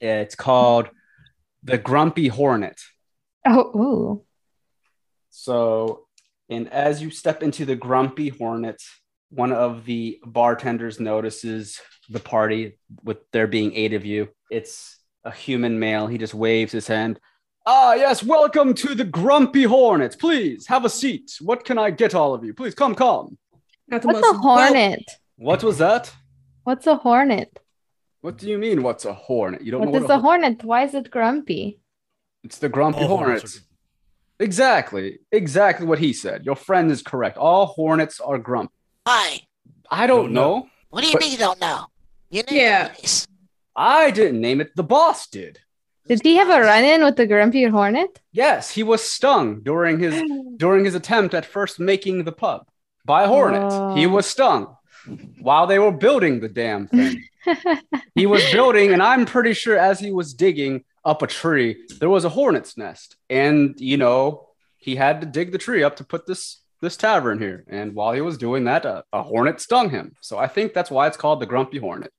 It's 0.00 0.34
called 0.34 0.90
the 1.62 1.78
Grumpy 1.78 2.28
Hornet. 2.28 2.80
Oh, 3.46 3.78
ooh. 3.78 4.24
So, 5.30 6.06
and 6.48 6.68
as 6.72 7.00
you 7.00 7.10
step 7.10 7.42
into 7.42 7.64
the 7.64 7.76
Grumpy 7.76 8.28
Hornet, 8.28 8.82
one 9.30 9.52
of 9.52 9.84
the 9.84 10.20
bartenders 10.24 11.00
notices 11.00 11.80
the 12.08 12.20
party 12.20 12.78
with 13.02 13.18
there 13.32 13.46
being 13.46 13.74
eight 13.74 13.92
of 13.92 14.04
you. 14.04 14.28
It's 14.50 14.98
a 15.24 15.30
human 15.30 15.78
male. 15.78 16.06
He 16.06 16.18
just 16.18 16.34
waves 16.34 16.72
his 16.72 16.86
hand. 16.86 17.18
Ah, 17.66 17.94
yes, 17.94 18.22
welcome 18.22 18.74
to 18.74 18.94
the 18.94 19.04
Grumpy 19.04 19.64
Hornet. 19.64 20.16
Please 20.20 20.68
have 20.68 20.84
a 20.84 20.90
seat. 20.90 21.32
What 21.40 21.64
can 21.64 21.78
I 21.78 21.90
get 21.90 22.14
all 22.14 22.32
of 22.32 22.44
you? 22.44 22.54
Please 22.54 22.74
come, 22.74 22.94
come. 22.94 23.36
What's 23.86 24.06
most 24.06 24.34
a 24.34 24.38
hornet? 24.38 25.10
What 25.36 25.64
was 25.64 25.78
that? 25.78 26.12
What's 26.62 26.86
a 26.86 26.96
hornet? 26.96 27.58
What 28.20 28.38
do 28.38 28.48
you 28.48 28.58
mean? 28.58 28.82
What's 28.82 29.04
a 29.04 29.12
hornet? 29.12 29.62
You 29.62 29.72
don't 29.72 29.80
What 29.80 29.90
know 29.90 29.96
is 29.98 30.02
what 30.04 30.18
a 30.18 30.20
hornet? 30.20 30.64
Why 30.64 30.84
is 30.84 30.94
it 30.94 31.10
grumpy? 31.10 31.80
It's 32.44 32.58
the 32.58 32.68
Grumpy 32.68 33.00
All 33.00 33.08
Hornet. 33.08 33.42
hornets 33.42 33.60
Exactly, 34.38 35.18
exactly 35.32 35.86
what 35.86 35.98
he 35.98 36.12
said. 36.12 36.44
Your 36.44 36.56
friend 36.56 36.90
is 36.90 37.02
correct. 37.02 37.38
All 37.38 37.66
hornets 37.66 38.20
are 38.20 38.38
grumpy. 38.38 38.72
Why? 39.06 39.40
I 39.90 40.06
don't 40.08 40.24
Don't 40.24 40.32
know. 40.32 40.58
know. 40.58 40.68
What 40.90 41.02
do 41.02 41.06
you 41.06 41.12
But- 41.12 41.22
mean 41.22 41.32
you 41.32 41.38
don't 41.38 41.60
know? 41.60 41.86
You 42.30 42.42
know 42.42 42.56
Yeah. 42.56 42.88
this. 43.00 43.26
I 43.76 44.10
didn't 44.10 44.40
name 44.40 44.60
it. 44.60 44.74
The 44.74 44.82
boss 44.82 45.28
did. 45.28 45.60
Did 46.08 46.22
he 46.24 46.36
have 46.36 46.50
a 46.50 46.60
run-in 46.60 47.04
with 47.04 47.16
the 47.16 47.26
grumpy 47.26 47.64
hornet? 47.64 48.20
Yes, 48.32 48.70
he 48.70 48.82
was 48.82 49.02
stung 49.04 49.60
during 49.62 50.00
his 50.00 50.14
during 50.56 50.84
his 50.84 50.94
attempt 50.96 51.34
at 51.34 51.44
first 51.46 51.78
making 51.78 52.24
the 52.24 52.32
pub 52.32 52.66
by 53.04 53.22
a 53.24 53.28
hornet. 53.28 53.70
He 53.96 54.06
Oh. 54.06 54.10
was 54.16 54.26
stung 54.26 54.76
while 55.40 55.66
they 55.68 55.78
were 55.78 55.92
building 55.92 56.40
the 56.40 56.48
damn 56.48 56.88
thing. 56.88 57.22
he 58.16 58.26
was 58.26 58.42
building, 58.52 58.92
and 58.92 59.02
I'm 59.02 59.24
pretty 59.24 59.52
sure 59.52 59.76
as 59.78 60.00
he 60.00 60.10
was 60.10 60.34
digging 60.34 60.84
up 61.04 61.22
a 61.22 61.28
tree, 61.28 61.76
there 62.00 62.10
was 62.10 62.24
a 62.24 62.28
hornet's 62.38 62.76
nest, 62.76 63.14
and 63.30 63.74
you 63.78 63.96
know 63.98 64.48
he 64.78 64.96
had 64.96 65.20
to 65.20 65.26
dig 65.26 65.52
the 65.52 65.58
tree 65.66 65.84
up 65.84 65.94
to 65.96 66.04
put 66.04 66.26
this 66.26 66.58
this 66.80 66.96
tavern 66.96 67.38
here. 67.38 67.64
And 67.68 67.94
while 67.94 68.12
he 68.12 68.20
was 68.20 68.38
doing 68.38 68.64
that, 68.64 68.84
a, 68.84 69.04
a 69.12 69.22
hornet 69.22 69.60
stung 69.60 69.90
him. 69.90 70.12
So 70.20 70.38
I 70.38 70.46
think 70.46 70.74
that's 70.74 70.90
why 70.90 71.06
it's 71.06 71.16
called 71.16 71.40
the 71.40 71.46
Grumpy 71.46 71.78
Hornet. 71.78 72.12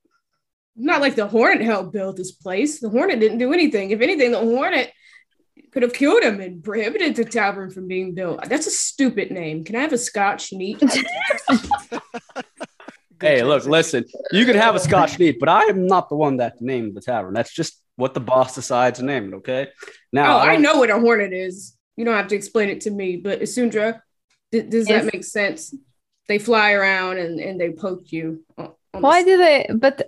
Not 0.76 1.02
like 1.02 1.16
the 1.16 1.28
Hornet 1.28 1.62
helped 1.62 1.94
build 1.94 2.18
this 2.18 2.32
place. 2.32 2.80
The 2.80 2.90
Hornet 2.90 3.20
didn't 3.20 3.40
do 3.40 3.54
anything. 3.54 3.92
If 3.92 4.02
anything, 4.02 4.32
the 4.32 4.40
Hornet 4.40 4.92
could 5.72 5.84
have 5.84 5.94
killed 5.94 6.24
him 6.24 6.40
and 6.40 6.64
prohibited 6.64 7.16
the 7.16 7.26
tavern 7.26 7.72
from 7.72 7.88
being 7.88 8.14
built. 8.14 8.48
That's 8.48 8.68
a 8.68 8.72
stupid 8.72 9.32
name. 9.32 9.64
Can 9.64 9.76
I 9.76 9.82
have 9.82 9.94
a 9.94 9.98
Scotch 9.98 10.54
neat? 10.54 10.82
Hey, 13.20 13.42
look, 13.44 13.66
listen, 13.66 14.06
you 14.32 14.46
can 14.46 14.56
have 14.56 14.76
a 14.76 14.80
Scotch 14.80 15.18
neat, 15.18 15.40
but 15.40 15.50
I 15.50 15.64
am 15.64 15.88
not 15.88 16.10
the 16.10 16.16
one 16.16 16.38
that 16.38 16.62
named 16.62 16.96
the 16.96 17.02
tavern. 17.02 17.34
That's 17.34 17.52
just 17.52 17.82
what 17.96 18.14
the 18.14 18.20
boss 18.20 18.54
decides 18.54 19.00
to 19.00 19.06
name 19.06 19.34
it, 19.34 19.38
okay? 19.38 19.70
Now, 20.14 20.38
oh, 20.38 20.40
I 20.40 20.54
don't- 20.54 20.62
know 20.62 20.78
what 20.78 20.92
a 20.92 21.00
Hornet 21.00 21.34
is. 21.34 21.76
You 21.96 22.06
don't 22.06 22.16
have 22.16 22.28
to 22.28 22.36
explain 22.36 22.70
it 22.70 22.82
to 22.82 22.92
me, 22.92 23.18
but 23.18 23.42
Isundra, 23.42 24.02
d- 24.51 24.62
does 24.63 24.88
Yes. 24.89 25.04
that 25.06 25.13
make 25.13 25.24
sense? 25.24 25.74
They 26.27 26.39
fly 26.39 26.72
around 26.74 27.18
and, 27.20 27.39
and 27.39 27.60
they 27.60 27.72
poke 27.72 28.12
you. 28.12 28.44
On, 28.58 28.66
on 28.66 28.74
the 28.94 29.00
Why 29.00 29.24
do 29.24 29.38
they? 29.38 29.68
But 29.74 30.08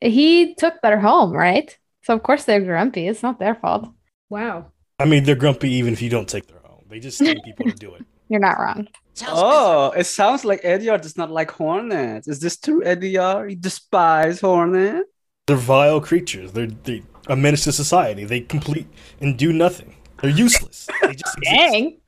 he 0.00 0.54
took 0.54 0.80
their 0.82 0.98
home, 1.00 1.32
right? 1.32 1.76
So 2.02 2.14
of 2.14 2.22
course 2.22 2.44
they're 2.44 2.60
grumpy. 2.60 3.06
It's 3.08 3.22
not 3.22 3.38
their 3.38 3.54
fault. 3.54 3.88
wow. 4.30 4.72
I 4.98 5.04
mean, 5.04 5.24
they're 5.24 5.34
grumpy 5.36 5.70
even 5.72 5.92
if 5.92 6.00
you 6.00 6.08
don't 6.08 6.26
take 6.28 6.46
their 6.46 6.60
home. 6.64 6.84
They 6.88 7.00
just 7.00 7.20
need 7.20 7.38
people 7.44 7.66
to 7.66 7.72
do 7.76 7.94
it. 7.96 8.02
You're 8.30 8.40
not 8.40 8.58
wrong. 8.58 8.88
Oh, 9.28 9.90
it 9.90 10.04
sounds 10.04 10.42
like 10.44 10.62
Ediar 10.62 10.98
does 11.00 11.18
not 11.18 11.30
like 11.30 11.50
hornets. 11.50 12.26
Is 12.28 12.40
this 12.40 12.56
true, 12.56 12.82
Ediar? 12.82 13.50
You 13.50 13.56
despise 13.56 14.40
hornets? 14.40 15.06
They're 15.46 15.56
vile 15.56 16.00
creatures. 16.00 16.52
They're, 16.52 16.66
they're 16.84 17.02
a 17.28 17.36
menace 17.36 17.64
to 17.64 17.72
society. 17.72 18.24
They 18.24 18.40
complete 18.40 18.86
and 19.20 19.36
do 19.36 19.52
nothing. 19.52 19.94
They're 20.22 20.30
useless. 20.30 20.88
They 21.02 21.14
just 21.14 21.36
exist. 21.42 21.56
Dang. 21.72 21.98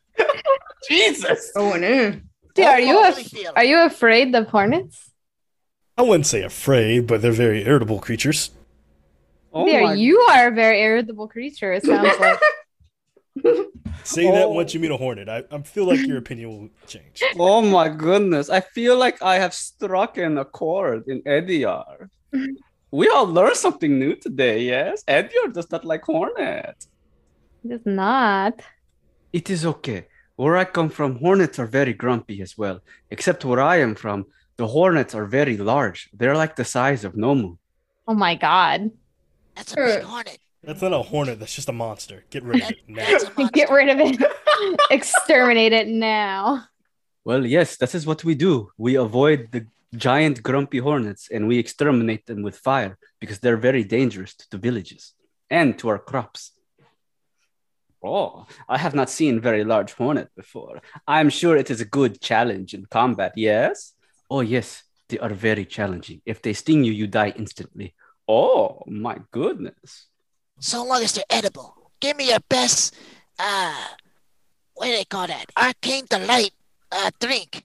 Jesus! 0.88 1.52
Going 1.54 1.84
in. 1.84 2.28
Dude, 2.54 2.64
are 2.66 2.80
you 2.80 3.04
af- 3.06 3.32
are 3.56 3.64
you 3.64 3.78
afraid 3.84 4.34
of 4.34 4.48
hornets? 4.48 5.10
I 5.96 6.02
wouldn't 6.02 6.26
say 6.26 6.42
afraid, 6.42 7.06
but 7.06 7.22
they're 7.22 7.32
very 7.32 7.64
irritable 7.66 7.98
creatures. 8.00 8.50
Oh 9.52 9.66
Dear, 9.66 9.82
my, 9.82 9.94
you 9.94 10.18
are 10.30 10.48
a 10.48 10.54
very 10.54 10.80
irritable 10.80 11.28
creature. 11.28 11.72
It 11.72 11.84
sounds 11.84 12.18
like. 12.20 12.38
Say 14.04 14.24
that 14.30 14.44
Oh. 14.46 14.50
once 14.50 14.74
you 14.74 14.80
meet 14.80 14.90
a 14.90 14.96
hornet. 14.96 15.28
I, 15.28 15.44
I 15.50 15.62
feel 15.62 15.86
like 15.86 16.00
your 16.06 16.18
opinion 16.18 16.48
will 16.50 16.68
change. 16.86 17.22
oh 17.38 17.62
my 17.62 17.88
goodness. 17.88 18.50
I 18.50 18.60
feel 18.60 18.96
like 18.98 19.22
I 19.22 19.36
have 19.38 19.54
struck 19.54 20.18
in 20.18 20.38
a 20.38 20.44
chord 20.44 21.06
in 21.08 21.22
Ediar. 21.22 22.08
we 22.90 23.08
all 23.08 23.26
learned 23.26 23.56
something 23.56 23.98
new 23.98 24.16
today, 24.16 24.62
yes? 24.64 25.04
Ediar 25.06 25.52
does 25.52 25.70
not 25.70 25.84
like 25.84 26.02
hornets. 26.04 26.88
It's 27.64 27.86
not. 27.86 28.60
It 29.32 29.50
is 29.50 29.66
okay. 29.66 30.06
Where 30.38 30.56
I 30.56 30.64
come 30.66 30.88
from, 30.88 31.18
hornets 31.18 31.58
are 31.58 31.66
very 31.66 31.92
grumpy 31.92 32.40
as 32.42 32.56
well. 32.56 32.78
Except 33.10 33.44
where 33.44 33.60
I 33.60 33.78
am 33.78 33.96
from, 33.96 34.26
the 34.56 34.68
hornets 34.68 35.12
are 35.12 35.26
very 35.26 35.56
large. 35.56 36.08
They're 36.12 36.36
like 36.36 36.54
the 36.54 36.64
size 36.64 37.02
of 37.02 37.14
Nomu. 37.14 37.58
Oh 38.06 38.14
my 38.14 38.36
god. 38.36 38.92
That's 39.56 39.72
a 39.72 39.76
big 39.76 40.02
hornet. 40.04 40.38
That's 40.62 40.80
not 40.80 40.92
a 40.92 41.02
hornet. 41.02 41.40
That's 41.40 41.56
just 41.56 41.68
a 41.68 41.72
monster. 41.72 42.22
Get 42.30 42.44
rid 42.44 42.62
of 42.62 42.70
it 42.70 42.78
now. 42.86 43.04
That's 43.04 43.24
a 43.24 43.32
monster. 43.36 43.52
Get 43.52 43.68
rid 43.68 43.88
of 43.88 43.98
it. 43.98 44.22
Exterminate 44.92 45.72
it 45.72 45.88
now. 45.88 46.66
Well, 47.24 47.44
yes, 47.44 47.76
this 47.76 47.96
is 47.96 48.06
what 48.06 48.22
we 48.22 48.36
do. 48.36 48.70
We 48.78 48.94
avoid 48.94 49.48
the 49.50 49.66
giant 49.96 50.44
grumpy 50.44 50.78
hornets 50.78 51.30
and 51.32 51.48
we 51.48 51.58
exterminate 51.58 52.26
them 52.26 52.42
with 52.42 52.58
fire 52.58 52.96
because 53.18 53.40
they're 53.40 53.56
very 53.56 53.82
dangerous 53.82 54.36
to 54.36 54.46
the 54.52 54.58
villages 54.58 55.14
and 55.50 55.76
to 55.80 55.88
our 55.88 55.98
crops. 55.98 56.52
Oh, 58.02 58.46
I 58.68 58.78
have 58.78 58.94
not 58.94 59.10
seen 59.10 59.40
very 59.40 59.64
large 59.64 59.92
hornet 59.92 60.28
before. 60.36 60.80
I'm 61.06 61.30
sure 61.30 61.56
it 61.56 61.70
is 61.70 61.80
a 61.80 61.84
good 61.84 62.20
challenge 62.20 62.74
in 62.74 62.86
combat, 62.86 63.32
yes? 63.36 63.94
Oh, 64.30 64.40
yes, 64.40 64.84
they 65.08 65.18
are 65.18 65.30
very 65.30 65.64
challenging. 65.64 66.22
If 66.24 66.40
they 66.42 66.52
sting 66.52 66.84
you, 66.84 66.92
you 66.92 67.06
die 67.06 67.32
instantly. 67.36 67.94
Oh, 68.28 68.82
my 68.86 69.18
goodness. 69.32 70.06
So 70.60 70.84
long 70.84 71.02
as 71.02 71.12
they're 71.12 71.24
edible. 71.30 71.90
Give 72.00 72.16
me 72.16 72.28
your 72.28 72.40
best, 72.48 72.94
uh, 73.38 73.84
what 74.74 74.86
do 74.86 74.92
they 74.92 75.04
call 75.04 75.26
that? 75.26 75.46
Arcane 75.56 76.04
Delight 76.08 76.52
uh, 76.92 77.10
drink. 77.18 77.64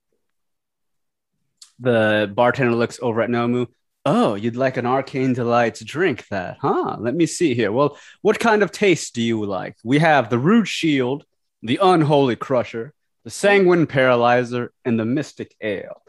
The 1.80 2.32
bartender 2.34 2.76
looks 2.76 2.98
over 3.02 3.22
at 3.22 3.30
Nomu. 3.30 3.68
Oh, 4.06 4.36
you'd 4.36 4.58
like 4.58 4.76
an 4.78 4.86
arcane 4.86 5.34
delight 5.34 5.76
to 5.76 5.86
drink 5.86 6.28
that, 6.28 6.58
huh? 6.62 6.98
Let 7.00 7.16
me 7.16 7.26
see 7.26 7.54
here. 7.54 7.72
Well, 7.72 7.98
what 8.22 8.38
kind 8.38 8.62
of 8.62 8.72
taste 8.72 9.16
do 9.16 9.22
you 9.22 9.46
like? 9.46 9.78
We 9.84 10.00
have 10.00 10.30
the 10.30 10.38
rude 10.38 10.68
shield, 10.68 11.26
the 11.62 11.80
unholy 11.82 12.36
crusher, 12.36 12.94
the 13.24 13.30
sanguine 13.30 13.88
paralyzer, 13.88 14.74
and 14.84 15.00
the 15.00 15.06
mystic 15.06 15.56
ale. 15.62 16.02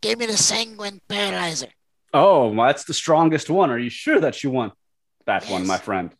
Give 0.00 0.20
me 0.20 0.26
the 0.26 0.36
sanguine 0.36 1.00
paralyzer. 1.08 1.68
Oh, 2.14 2.54
that's 2.54 2.84
the 2.84 2.94
strongest 2.94 3.50
one. 3.50 3.70
Are 3.70 3.78
you 3.78 3.90
sure 3.90 4.20
that 4.20 4.44
you 4.44 4.50
want 4.50 4.72
that 5.26 5.44
one, 5.50 5.66
my 5.66 5.78
friend? 5.78 6.14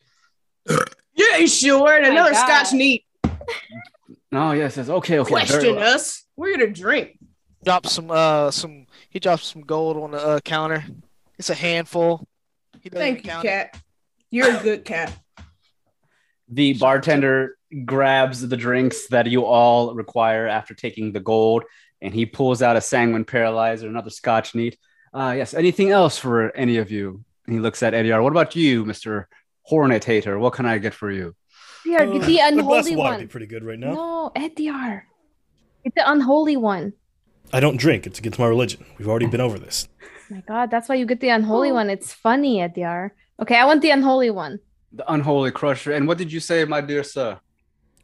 Yeah, 1.12 1.36
you 1.36 1.48
sure? 1.48 1.92
And 1.96 2.06
another 2.06 2.30
God. 2.32 2.46
scotch 2.46 2.72
neat. 2.72 3.04
No, 4.32 4.52
yes, 4.52 4.78
yes. 4.78 4.88
Okay, 4.88 5.18
okay. 5.18 5.34
very 5.34 5.46
Question 5.46 5.76
well. 5.76 5.94
us. 5.94 6.24
We're 6.34 6.56
gonna 6.56 6.70
drink. 6.72 7.18
Drop 7.62 7.86
some 7.86 8.10
uh 8.10 8.50
some 8.50 8.86
he 9.10 9.18
drops 9.18 9.44
some 9.44 9.62
gold 9.62 9.96
on 9.96 10.12
the 10.12 10.18
uh, 10.18 10.40
counter. 10.40 10.84
It's 11.38 11.50
a 11.50 11.54
handful. 11.54 12.26
He 12.80 12.88
Thank 12.88 13.18
you, 13.24 13.30
count 13.30 13.44
it. 13.44 13.48
cat. 13.48 13.80
You're 14.30 14.56
a 14.56 14.62
good 14.62 14.84
cat. 14.84 15.12
The 16.48 16.74
bartender 16.74 17.56
grabs 17.84 18.46
the 18.48 18.56
drinks 18.56 19.06
that 19.08 19.26
you 19.26 19.44
all 19.44 19.94
require 19.94 20.46
after 20.48 20.74
taking 20.74 21.12
the 21.12 21.20
gold, 21.20 21.64
and 22.00 22.12
he 22.14 22.26
pulls 22.26 22.62
out 22.62 22.76
a 22.76 22.80
sanguine 22.80 23.24
paralyzer, 23.24 23.86
another 23.88 24.10
scotch 24.10 24.54
neat. 24.54 24.78
Uh, 25.12 25.34
yes, 25.36 25.54
anything 25.54 25.90
else 25.90 26.16
for 26.18 26.54
any 26.56 26.78
of 26.78 26.90
you? 26.90 27.24
And 27.46 27.54
he 27.54 27.60
looks 27.60 27.82
at 27.82 27.92
Ediar. 27.94 28.22
What 28.22 28.32
about 28.32 28.54
you, 28.56 28.84
Mr. 28.84 29.26
Hornet 29.62 30.04
Hater? 30.04 30.38
What 30.38 30.52
can 30.54 30.66
I 30.66 30.78
get 30.78 30.94
for 30.94 31.10
you? 31.10 31.34
Here, 31.84 32.00
Uh, 32.00 32.06
get 32.06 32.22
the 32.22 32.38
a 32.38 32.52
glass 32.52 32.52
unholy 32.52 32.92
of 32.92 32.98
water 32.98 33.10
would 33.10 33.18
be 33.18 33.24
one. 33.24 33.28
pretty 33.28 33.46
good 33.46 33.64
right 33.64 33.78
now. 33.78 33.92
No, 33.92 34.32
Ediar. 34.36 35.02
Get 35.84 35.94
the 35.94 36.10
unholy 36.10 36.56
one. 36.56 36.92
I 37.52 37.60
don't 37.60 37.76
drink. 37.76 38.06
It's 38.06 38.18
against 38.18 38.38
my 38.38 38.46
religion. 38.46 38.84
We've 38.98 39.08
already 39.08 39.26
been 39.26 39.40
over 39.40 39.58
this. 39.58 39.88
My 40.30 40.42
god, 40.46 40.70
that's 40.70 40.88
why 40.88 40.94
you 40.94 41.06
get 41.06 41.20
the 41.20 41.30
unholy 41.30 41.72
one. 41.72 41.90
It's 41.90 42.12
funny, 42.12 42.58
Ediar. 42.58 43.10
Okay, 43.40 43.56
I 43.56 43.64
want 43.64 43.82
the 43.82 43.90
unholy 43.90 44.30
one. 44.30 44.60
The 44.92 45.12
Unholy 45.12 45.50
Crusher. 45.50 45.92
And 45.92 46.06
what 46.08 46.18
did 46.18 46.32
you 46.32 46.40
say, 46.40 46.64
my 46.64 46.80
dear 46.80 47.02
sir? 47.02 47.38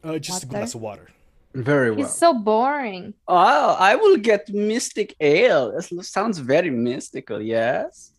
Uh, 0.03 0.17
just 0.19 0.43
a 0.43 0.45
glass 0.45 0.73
of 0.73 0.81
water. 0.81 1.09
Very 1.53 1.91
well. 1.91 1.99
He's 2.05 2.15
so 2.15 2.33
boring. 2.33 3.13
Oh, 3.27 3.75
I 3.79 3.95
will 3.95 4.17
get 4.17 4.47
Mystic 4.49 5.15
Ale. 5.19 5.71
This 5.71 6.09
sounds 6.09 6.37
very 6.37 6.69
mystical, 6.69 7.41
yes? 7.41 8.11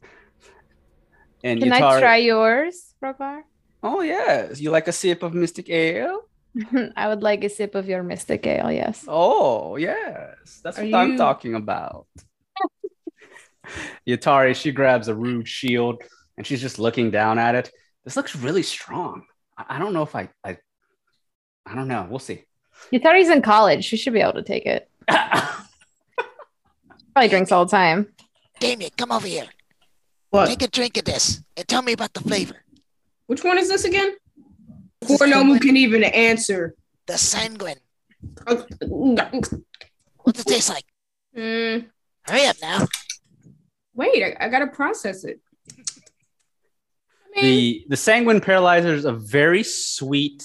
And 1.44 1.62
Can 1.62 1.72
I 1.72 1.98
try 2.00 2.16
yours, 2.16 2.94
Rogar? 3.02 3.42
Oh, 3.82 4.00
yes. 4.00 4.60
You 4.60 4.70
like 4.70 4.88
a 4.88 4.92
sip 4.92 5.22
of 5.22 5.34
Mystic 5.34 5.70
Ale? 5.70 6.27
I 6.96 7.08
would 7.08 7.22
like 7.22 7.44
a 7.44 7.48
sip 7.48 7.74
of 7.74 7.88
your 7.88 8.02
Mystic 8.02 8.46
Ale, 8.46 8.72
yes. 8.72 9.04
Oh, 9.06 9.76
yes. 9.76 10.60
That's 10.62 10.78
Are 10.78 10.84
what 10.84 10.94
I'm 10.94 11.16
talking 11.16 11.54
about. 11.54 12.06
Yatari, 14.08 14.54
she 14.54 14.72
grabs 14.72 15.08
a 15.08 15.14
rude 15.14 15.48
shield 15.48 16.02
and 16.36 16.46
she's 16.46 16.60
just 16.60 16.78
looking 16.78 17.10
down 17.10 17.38
at 17.38 17.54
it. 17.54 17.70
This 18.04 18.16
looks 18.16 18.34
really 18.34 18.62
strong. 18.62 19.24
I, 19.56 19.76
I 19.76 19.78
don't 19.78 19.92
know 19.92 20.02
if 20.02 20.16
I, 20.16 20.30
I 20.44 20.58
I 21.66 21.74
don't 21.74 21.88
know. 21.88 22.06
We'll 22.08 22.18
see. 22.18 22.44
Yatari's 22.92 23.28
in 23.28 23.42
college. 23.42 23.84
She 23.84 23.96
should 23.96 24.14
be 24.14 24.20
able 24.20 24.32
to 24.34 24.42
take 24.42 24.64
it. 24.64 24.88
Probably 25.08 27.28
drinks 27.28 27.52
all 27.52 27.66
the 27.66 27.70
time. 27.70 28.08
Damien, 28.58 28.90
come 28.96 29.12
over 29.12 29.26
here. 29.26 29.46
What? 30.30 30.46
Take 30.46 30.62
a 30.62 30.68
drink 30.68 30.96
of 30.96 31.04
this 31.04 31.42
and 31.56 31.68
tell 31.68 31.82
me 31.82 31.92
about 31.92 32.14
the 32.14 32.20
flavor. 32.20 32.64
Which 33.26 33.44
one 33.44 33.58
is 33.58 33.68
this 33.68 33.84
again? 33.84 34.16
This 35.00 35.20
no 35.20 35.42
one 35.42 35.58
can 35.58 35.76
even 35.76 36.02
answer. 36.04 36.74
The 37.06 37.18
sanguine. 37.18 37.76
Mm, 38.44 39.62
What's 40.18 40.40
it 40.40 40.46
taste 40.46 40.68
like? 40.68 40.84
Hurry 41.34 42.46
up 42.46 42.56
now. 42.60 42.86
wait, 43.94 44.22
I, 44.22 44.46
I 44.46 44.48
gotta 44.48 44.66
process 44.66 45.24
it. 45.24 45.40
I 47.36 47.42
mean, 47.42 47.44
the 47.44 47.84
the 47.90 47.96
sanguine 47.96 48.40
paralyzer 48.40 48.92
is 48.94 49.04
a 49.04 49.12
very 49.12 49.62
sweet 49.62 50.42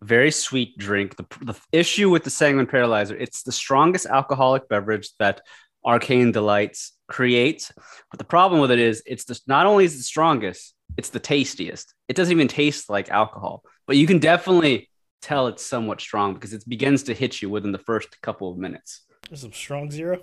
very 0.00 0.30
sweet 0.30 0.78
drink 0.78 1.16
the, 1.16 1.26
the 1.42 1.58
issue 1.72 2.08
with 2.08 2.22
the 2.22 2.30
sanguine 2.30 2.68
paralyzer 2.68 3.16
it's 3.16 3.42
the 3.42 3.50
strongest 3.50 4.06
alcoholic 4.06 4.68
beverage 4.68 5.10
that 5.18 5.40
arcane 5.84 6.30
delights 6.30 6.92
creates 7.08 7.72
but 8.10 8.18
the 8.18 8.24
problem 8.24 8.60
with 8.60 8.70
it 8.70 8.78
is 8.78 9.02
it's 9.06 9.24
the, 9.24 9.38
not 9.48 9.66
only 9.66 9.84
is 9.84 9.94
it 9.94 9.98
the 9.98 10.02
strongest 10.04 10.72
it's 10.98 11.08
the 11.08 11.20
tastiest 11.20 11.94
it 12.08 12.16
doesn't 12.16 12.32
even 12.32 12.48
taste 12.48 12.90
like 12.90 13.08
alcohol 13.08 13.62
but 13.86 13.96
you 13.96 14.06
can 14.06 14.18
definitely 14.18 14.90
tell 15.22 15.46
it's 15.46 15.64
somewhat 15.64 16.00
strong 16.00 16.34
because 16.34 16.52
it 16.52 16.62
begins 16.68 17.04
to 17.04 17.14
hit 17.14 17.40
you 17.40 17.48
within 17.48 17.72
the 17.72 17.78
first 17.78 18.20
couple 18.20 18.50
of 18.52 18.58
minutes 18.58 19.06
There's 19.28 19.40
some 19.40 19.52
strong 19.52 19.90
zero. 19.90 20.20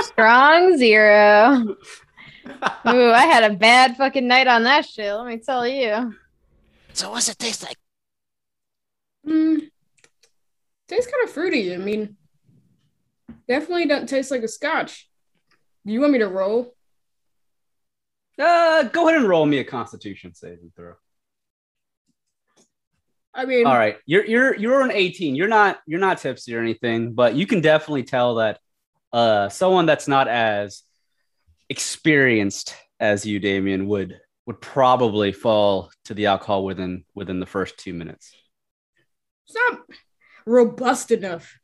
Strong 0.00 0.78
zero. 0.78 1.76
Ooh, 2.88 3.10
I 3.12 3.26
had 3.26 3.42
a 3.50 3.54
bad 3.54 3.96
fucking 3.96 4.26
night 4.28 4.46
on 4.46 4.62
that 4.64 4.86
shit. 4.86 5.12
Let 5.12 5.26
me 5.26 5.38
tell 5.38 5.66
you. 5.66 6.14
So 6.92 7.10
what's 7.10 7.28
it 7.28 7.38
taste 7.38 7.62
like? 7.64 7.76
mm, 9.26 9.68
tastes 10.88 11.10
kind 11.10 11.24
of 11.24 11.30
fruity. 11.30 11.74
I 11.74 11.78
mean, 11.78 12.16
definitely 13.48 13.86
doesn't 13.86 14.06
taste 14.06 14.30
like 14.30 14.42
a 14.42 14.48
scotch. 14.48 15.10
Do 15.84 15.92
you 15.92 16.00
want 16.00 16.12
me 16.12 16.20
to 16.20 16.28
roll? 16.28 16.74
Uh, 18.38 18.84
go 18.84 19.08
ahead 19.08 19.20
and 19.20 19.28
roll 19.28 19.46
me 19.46 19.58
a 19.58 19.64
constitution 19.64 20.34
saving 20.34 20.72
throw 20.74 20.94
I 23.34 23.46
mean, 23.46 23.66
All 23.66 23.74
right, 23.74 23.96
you're 24.04 24.26
you're 24.26 24.54
you're 24.56 24.82
an 24.82 24.90
18. 24.92 25.34
You're 25.34 25.48
not 25.48 25.80
you're 25.86 26.00
not 26.00 26.18
tipsy 26.18 26.54
or 26.54 26.60
anything, 26.60 27.12
but 27.12 27.34
you 27.34 27.46
can 27.46 27.62
definitely 27.62 28.02
tell 28.02 28.34
that 28.36 28.58
uh 29.12 29.48
someone 29.48 29.86
that's 29.86 30.06
not 30.06 30.28
as 30.28 30.82
experienced 31.70 32.76
as 33.00 33.24
you, 33.24 33.40
Damien, 33.40 33.86
would 33.88 34.20
would 34.46 34.60
probably 34.60 35.32
fall 35.32 35.90
to 36.04 36.14
the 36.14 36.26
alcohol 36.26 36.64
within 36.64 37.04
within 37.14 37.40
the 37.40 37.46
first 37.46 37.78
two 37.78 37.94
minutes. 37.94 38.34
It's 39.46 39.56
not 39.56 39.80
robust 40.46 41.10
enough. 41.10 41.58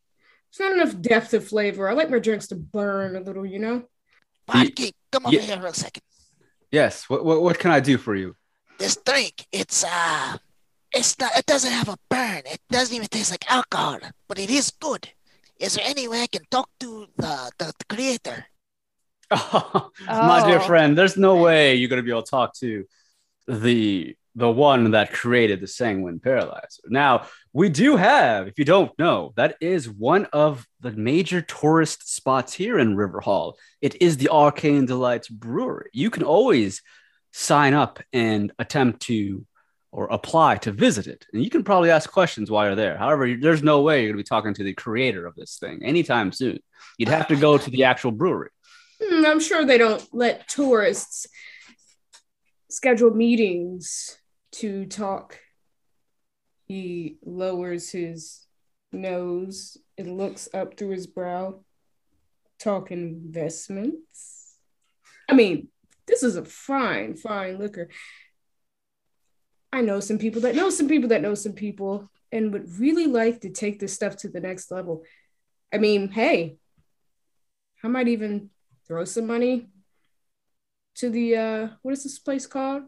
It's 0.51 0.61
not 0.61 0.73
enough 0.73 0.99
depth 1.01 1.35
of 1.35 1.47
flavor. 1.47 1.89
I 1.89 1.93
like 1.93 2.11
my 2.11 2.19
drinks 2.19 2.49
to 2.49 2.57
burn 2.57 3.17
a 3.17 3.21
little, 3.21 3.45
you 3.45 3.59
know? 3.59 3.85
Barkeep, 4.47 4.95
come 5.13 5.27
over 5.27 5.37
yeah. 5.37 5.43
here 5.43 5.67
a 5.67 5.75
second. 5.75 6.03
Yes. 6.71 7.09
What, 7.09 7.25
what 7.25 7.43
what 7.43 7.59
can 7.59 7.71
I 7.71 7.81
do 7.81 7.99
for 7.99 8.15
you? 8.15 8.37
This 8.79 8.97
drink, 8.97 9.47
it's 9.53 9.85
uh 9.85 10.37
it's 10.93 11.19
not 11.19 11.37
it 11.37 11.47
doesn't 11.47 11.73
have 11.73 11.89
a 11.89 11.97
burn. 12.09 12.43
It 12.47 12.61
doesn't 12.71 12.95
even 12.95 13.09
taste 13.09 13.31
like 13.31 13.51
alcohol, 13.51 13.99
but 14.29 14.39
it 14.39 14.51
is 14.51 14.71
good. 14.81 15.09
Is 15.59 15.75
there 15.75 15.85
any 15.87 16.07
way 16.09 16.23
I 16.23 16.27
can 16.29 16.45
talk 16.51 16.69
to 16.81 17.07
the, 17.17 17.51
the, 17.59 17.73
the 17.79 17.85
creator? 17.95 18.47
My 19.31 20.43
dear 20.47 20.61
Oh. 20.61 20.67
friend, 20.67 20.97
there's 20.97 21.17
no 21.17 21.37
way 21.37 21.75
you're 21.75 21.89
gonna 21.91 22.03
be 22.03 22.11
able 22.11 22.23
to 22.23 22.31
talk 22.31 22.55
to 22.61 22.85
the 23.47 24.17
the 24.39 24.51
one 24.51 24.93
that 24.93 25.13
created 25.13 25.61
the 25.61 25.67
Sanguine 25.67 26.21
Paralyzer. 26.21 26.83
Now, 26.87 27.27
we 27.53 27.69
do 27.69 27.97
have, 27.97 28.47
if 28.47 28.57
you 28.57 28.65
don't 28.65 28.97
know, 28.97 29.33
that 29.37 29.57
is 29.61 29.91
one 29.91 30.27
of 30.27 30.65
the 30.81 30.93
major 30.93 31.43
tourist 31.43 32.15
spots 32.15 32.53
here 32.53 32.79
in 32.79 32.97
River 32.97 33.21
Hall. 33.21 33.59
It 33.81 34.01
is 34.01 34.17
the 34.17 34.29
Arcane 34.29 34.87
Delights 34.87 35.29
Brewery. 35.29 35.91
You 35.93 36.09
can 36.09 36.23
always 36.23 36.83
sign 37.33 37.75
up 37.75 37.99
and 38.13 38.53
attempt 38.61 39.03
to 39.03 39.45
or 39.91 40.07
apply 40.07 40.59
to 40.59 40.71
visit 40.71 41.09
it. 41.09 41.27
And 41.33 41.43
you 41.43 41.51
can 41.51 41.65
probably 41.65 41.91
ask 41.91 42.09
questions 42.09 42.49
while 42.49 42.67
you're 42.67 42.77
there. 42.77 42.97
However, 42.97 43.35
there's 43.35 43.65
no 43.65 43.83
way 43.83 44.03
you're 44.03 44.13
going 44.13 44.19
to 44.19 44.25
be 44.25 44.29
talking 44.29 44.55
to 44.55 44.63
the 44.63 44.75
creator 44.75 45.27
of 45.27 45.35
this 45.35 45.57
thing 45.59 45.83
anytime 45.83 46.31
soon. 46.31 46.61
You'd 46.97 47.09
have 47.09 47.27
to 47.29 47.37
go 47.37 47.59
to 47.59 47.71
the 47.71 47.85
actual 47.85 48.13
brewery. 48.13 48.51
Hmm, 49.03 49.27
I'm 49.27 49.41
sure 49.41 49.65
they 49.65 49.79
don't 49.79 50.07
let 50.13 50.47
tourists 50.47 51.27
schedule 52.71 53.11
meetings 53.11 54.18
to 54.53 54.87
talk. 54.87 55.39
He 56.65 57.19
lowers 57.25 57.91
his 57.91 58.47
nose 58.93 59.77
and 59.97 60.17
looks 60.17 60.49
up 60.53 60.77
through 60.77 60.91
his 60.91 61.07
brow. 61.07 61.61
Talk 62.59 62.91
investments. 62.91 64.57
I 65.29 65.35
mean, 65.35 65.69
this 66.07 66.23
is 66.23 66.37
a 66.37 66.45
fine, 66.45 67.15
fine 67.15 67.59
liquor. 67.59 67.89
I 69.73 69.83
know 69.83 70.01
some 70.01 70.19
people 70.19 70.41
that 70.43 70.55
know 70.55 70.71
some 70.71 70.89
people 70.89 71.11
that 71.11 71.23
know 71.23 71.35
some 71.35 71.53
people 71.53 72.11
and 72.33 72.53
would 72.53 72.79
really 72.79 73.07
like 73.07 73.41
to 73.43 73.51
take 73.51 73.79
this 73.79 73.93
stuff 73.93 74.17
to 74.19 74.29
the 74.29 74.41
next 74.41 74.71
level. 74.71 75.05
I 75.73 75.79
mean, 75.79 76.09
hey, 76.09 76.57
I 77.85 77.89
might 77.89 78.09
even 78.09 78.51
throw 78.87 79.05
some 79.05 79.27
money 79.27 79.69
to 80.97 81.11
the 81.11 81.37
uh 81.37 81.69
what 81.83 81.93
is 81.93 82.03
this 82.03 82.19
place 82.19 82.47
called? 82.47 82.85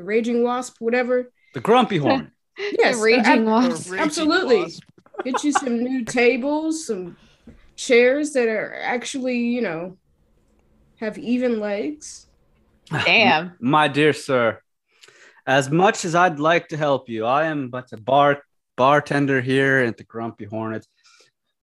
The 0.00 0.06
Raging 0.06 0.42
Wasp, 0.42 0.76
whatever. 0.78 1.30
The 1.52 1.60
Grumpy 1.60 1.98
Horn. 2.04 2.32
Yes, 2.58 2.98
Raging 2.98 3.26
ab- 3.26 3.44
Wasp. 3.44 3.84
The 3.84 3.90
raging 3.90 4.04
absolutely. 4.06 4.62
wasp. 4.62 4.82
Get 5.24 5.44
you 5.44 5.52
some 5.52 5.78
new 5.84 6.04
tables, 6.06 6.86
some 6.86 7.18
chairs 7.76 8.32
that 8.32 8.48
are 8.48 8.74
actually, 8.80 9.36
you 9.36 9.60
know, 9.60 9.98
have 11.00 11.18
even 11.18 11.60
legs. 11.60 12.28
Damn. 13.04 13.52
My 13.60 13.88
dear 13.88 14.14
sir, 14.14 14.62
as 15.46 15.70
much 15.70 16.06
as 16.06 16.14
I'd 16.14 16.40
like 16.40 16.68
to 16.68 16.78
help 16.78 17.10
you, 17.10 17.26
I 17.26 17.44
am 17.44 17.68
but 17.68 17.92
a 17.92 17.98
bar 17.98 18.42
bartender 18.78 19.42
here 19.42 19.80
at 19.80 19.98
the 19.98 20.04
Grumpy 20.04 20.46
Hornet. 20.46 20.86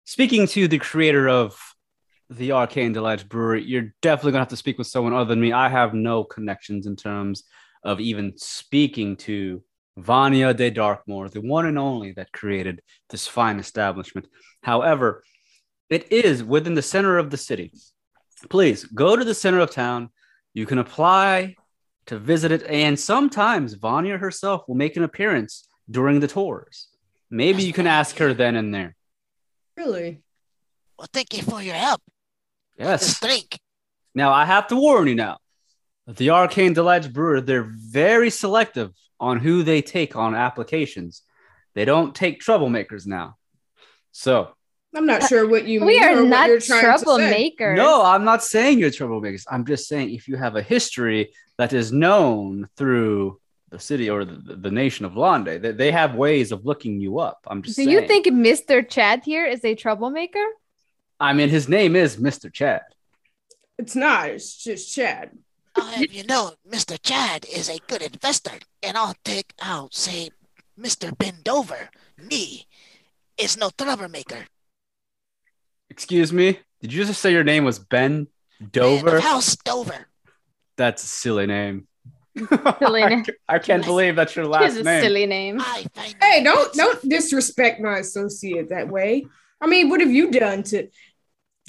Speaking 0.03 0.45
to 0.47 0.67
the 0.67 0.77
creator 0.79 1.29
of 1.29 1.57
the 2.29 2.51
Arcane 2.51 2.91
Delights 2.91 3.23
Brewery, 3.23 3.63
you're 3.63 3.93
definitely 4.01 4.33
gonna 4.33 4.41
have 4.41 4.49
to 4.49 4.57
speak 4.57 4.77
with 4.77 4.87
someone 4.87 5.13
other 5.13 5.29
than 5.29 5.39
me. 5.39 5.53
I 5.53 5.69
have 5.69 5.93
no 5.93 6.25
connections 6.25 6.85
in 6.85 6.97
terms 6.97 7.45
of 7.85 8.01
even 8.01 8.33
speaking 8.37 9.15
to 9.15 9.63
Vanya 9.97 10.53
de 10.53 10.69
Darkmoor, 10.71 11.29
the 11.29 11.39
one 11.39 11.65
and 11.65 11.79
only 11.79 12.11
that 12.13 12.33
created 12.33 12.81
this 13.09 13.27
fine 13.27 13.59
establishment. 13.59 14.27
However, 14.61 15.23
it 15.89 16.11
is 16.11 16.43
within 16.43 16.73
the 16.73 16.81
center 16.81 17.17
of 17.17 17.29
the 17.29 17.37
city. 17.37 17.71
Please 18.49 18.83
go 18.83 19.15
to 19.15 19.23
the 19.23 19.35
center 19.35 19.59
of 19.59 19.71
town. 19.71 20.09
You 20.53 20.65
can 20.65 20.79
apply 20.79 21.55
to 22.07 22.19
visit 22.19 22.51
it, 22.51 22.63
and 22.63 22.99
sometimes 22.99 23.75
Vanya 23.75 24.17
herself 24.17 24.63
will 24.67 24.75
make 24.75 24.97
an 24.97 25.03
appearance 25.03 25.67
during 25.89 26.19
the 26.19 26.27
tours. 26.27 26.87
Maybe 27.29 27.63
you 27.63 27.73
can 27.73 27.87
ask 27.87 28.17
her 28.17 28.33
then 28.33 28.55
and 28.55 28.73
there. 28.73 28.95
Really? 29.77 30.21
Well, 30.97 31.07
thank 31.13 31.35
you 31.35 31.43
for 31.43 31.61
your 31.61 31.75
help. 31.75 32.01
Yes. 32.77 33.19
drink. 33.19 33.59
Now 34.13 34.31
I 34.33 34.45
have 34.45 34.67
to 34.67 34.75
warn 34.75 35.07
you 35.07 35.15
now. 35.15 35.37
The 36.07 36.29
Arcane 36.29 36.73
Delights 36.73 37.07
Brewer, 37.07 37.41
they're 37.41 37.67
very 37.69 38.29
selective 38.29 38.91
on 39.19 39.39
who 39.39 39.63
they 39.63 39.81
take 39.81 40.15
on 40.15 40.35
applications. 40.35 41.23
They 41.73 41.85
don't 41.85 42.13
take 42.13 42.41
troublemakers 42.41 43.07
now. 43.07 43.37
So 44.11 44.49
I'm 44.95 45.05
not 45.05 45.23
sure 45.23 45.47
what 45.47 45.65
you 45.67 45.79
mean. 45.79 45.87
We 45.87 46.03
or 46.03 46.09
are 46.09 46.21
what 46.23 46.29
not 46.29 46.47
you're 46.47 46.59
trying 46.59 46.83
to 46.83 46.99
say. 46.99 47.05
troublemakers. 47.05 47.75
No, 47.75 48.03
I'm 48.03 48.23
not 48.23 48.43
saying 48.43 48.79
you're 48.79 48.91
troublemakers. 48.91 49.45
I'm 49.49 49.65
just 49.65 49.87
saying 49.87 50.11
if 50.13 50.27
you 50.27 50.37
have 50.37 50.55
a 50.55 50.61
history 50.61 51.33
that 51.57 51.73
is 51.73 51.91
known 51.91 52.69
through 52.77 53.39
the 53.71 53.79
city 53.79 54.09
or 54.09 54.23
the, 54.25 54.55
the 54.55 54.71
nation 54.71 55.05
of 55.05 55.17
Londe, 55.17 55.47
they, 55.47 55.71
they 55.71 55.91
have 55.91 56.15
ways 56.15 56.51
of 56.51 56.65
looking 56.65 56.99
you 56.99 57.19
up. 57.19 57.39
I'm 57.47 57.61
just 57.61 57.77
Do 57.77 57.83
saying. 57.83 57.89
you 57.89 58.07
think 58.07 58.27
Mr. 58.27 58.87
Chad 58.87 59.23
here 59.25 59.45
is 59.45 59.65
a 59.65 59.75
troublemaker? 59.75 60.45
I 61.19 61.33
mean, 61.33 61.49
his 61.49 61.67
name 61.67 61.95
is 61.95 62.17
Mr. 62.17 62.51
Chad. 62.53 62.83
It's 63.77 63.95
not. 63.95 64.29
It's 64.29 64.55
just 64.63 64.93
Chad. 64.93 65.31
Uh, 65.77 65.81
I'll 65.81 65.87
have 65.91 66.13
you 66.13 66.23
know, 66.23 66.53
Mr. 66.69 66.97
Chad 67.01 67.45
is 67.51 67.69
a 67.69 67.79
good 67.87 68.01
investor, 68.01 68.51
and 68.83 68.97
I'll 68.97 69.15
take, 69.23 69.53
I'll 69.61 69.89
say, 69.91 70.29
Mr. 70.79 71.15
Bendover, 71.15 71.87
me, 72.17 72.65
is 73.37 73.57
no 73.57 73.69
troublemaker. 73.77 74.45
Excuse 75.89 76.33
me? 76.33 76.59
Did 76.81 76.93
you 76.93 77.05
just 77.05 77.21
say 77.21 77.31
your 77.31 77.43
name 77.43 77.63
was 77.65 77.79
Ben 77.79 78.27
Dover? 78.71 79.17
of 79.17 79.23
House 79.23 79.55
Dover. 79.57 80.07
That's 80.77 81.03
a 81.03 81.07
silly 81.07 81.45
name. 81.45 81.87
Silly 82.79 83.03
I 83.03 83.09
name. 83.09 83.23
ca- 83.23 83.33
I 83.47 83.59
can't 83.59 83.85
believe 83.85 84.15
that's 84.17 84.35
your 84.35 84.45
It's 84.45 84.51
last 84.51 84.77
a 84.77 84.83
name. 84.83 85.01
silly 85.03 85.25
name. 85.25 85.59
Hey, 86.21 86.43
don't 86.43 86.73
don't 86.73 87.09
disrespect 87.09 87.79
my 87.79 87.99
associate 87.99 88.69
that 88.69 88.89
way. 88.89 89.25
I 89.61 89.67
mean, 89.67 89.89
what 89.89 90.01
have 90.01 90.11
you 90.11 90.29
done 90.31 90.63
to, 90.63 90.89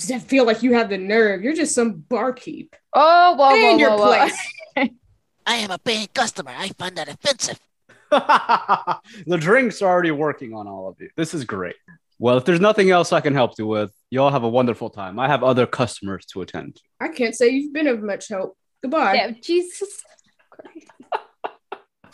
to 0.01 0.19
feel 0.19 0.45
like 0.45 0.65
you 0.65 0.73
have 0.75 0.89
the 0.91 0.99
nerve? 0.99 1.43
You're 1.45 1.55
just 1.55 1.75
some 1.75 1.93
barkeep. 2.09 2.75
Oh, 2.99 3.35
whoa, 3.35 3.51
Stay 3.51 3.63
whoa, 3.63 3.73
in 3.73 3.79
your 3.79 3.91
whoa, 3.91 3.97
whoa. 3.99 4.29
place. 4.75 4.91
I 5.47 5.57
am 5.57 5.71
a 5.71 5.79
paying 5.79 6.09
customer. 6.15 6.53
I 6.57 6.69
find 6.71 6.97
that 6.97 7.09
offensive. 7.09 7.61
the 8.11 9.37
drinks 9.39 9.83
are 9.83 9.91
already 9.91 10.11
working 10.11 10.55
on 10.55 10.67
all 10.67 10.89
of 10.89 10.97
you. 10.99 11.11
This 11.15 11.35
is 11.35 11.45
great. 11.45 11.77
Well, 12.19 12.39
if 12.39 12.47
there's 12.47 12.61
nothing 12.61 12.91
else 12.91 13.13
I 13.13 13.21
can 13.21 13.35
help 13.35 13.53
you 13.59 13.67
with, 13.67 13.93
you 14.11 14.23
all 14.23 14.31
have 14.31 14.45
a 14.45 14.49
wonderful 14.49 14.89
time. 14.89 15.19
I 15.19 15.29
have 15.29 15.45
other 15.45 15.67
customers 15.67 16.25
to 16.33 16.41
attend. 16.41 16.81
I 16.99 17.09
can't 17.09 17.35
say 17.35 17.51
you've 17.51 17.75
been 17.75 17.87
of 17.87 18.03
much 18.03 18.29
help. 18.29 18.57
Goodbye. 18.83 19.15
Yeah, 19.15 19.31
Jesus 19.43 20.03
Christ. 20.51 20.91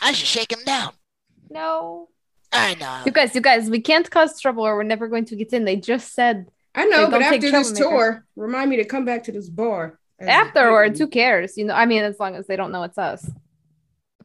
I 0.01 0.11
should 0.11 0.27
shake 0.27 0.51
him 0.51 0.65
down. 0.65 0.91
No. 1.49 2.09
I 2.51 2.75
know. 2.75 3.03
You 3.05 3.13
guys, 3.13 3.33
you 3.33 3.41
guys, 3.41 3.69
we 3.69 3.79
can't 3.79 4.09
cause 4.11 4.39
trouble 4.41 4.65
or 4.65 4.75
we're 4.75 4.83
never 4.83 5.07
going 5.07 5.25
to 5.25 5.37
get 5.37 5.53
in. 5.53 5.63
They 5.63 5.77
just 5.77 6.13
said 6.13 6.47
I 6.75 6.85
know, 6.85 7.09
but 7.09 7.21
after 7.21 7.39
this 7.39 7.71
troublemakers. 7.71 7.77
tour, 7.77 8.25
remind 8.35 8.69
me 8.69 8.77
to 8.77 8.85
come 8.85 9.05
back 9.05 9.23
to 9.23 9.31
this 9.31 9.47
bar. 9.47 9.99
As 10.23 10.47
afterwards, 10.47 10.99
who 10.99 11.07
cares? 11.07 11.57
You 11.57 11.65
know, 11.65 11.73
I 11.73 11.85
mean, 11.85 12.03
as 12.03 12.19
long 12.19 12.35
as 12.35 12.47
they 12.47 12.55
don't 12.55 12.71
know 12.71 12.83
it's 12.83 12.97
us. 12.97 13.29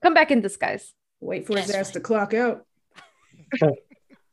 Come 0.02 0.14
back 0.14 0.30
in 0.30 0.40
disguise. 0.40 0.92
Wait 1.20 1.46
for 1.46 1.58
his 1.58 1.70
ass 1.70 1.90
to 1.92 2.00
clock 2.00 2.34
out. 2.34 2.64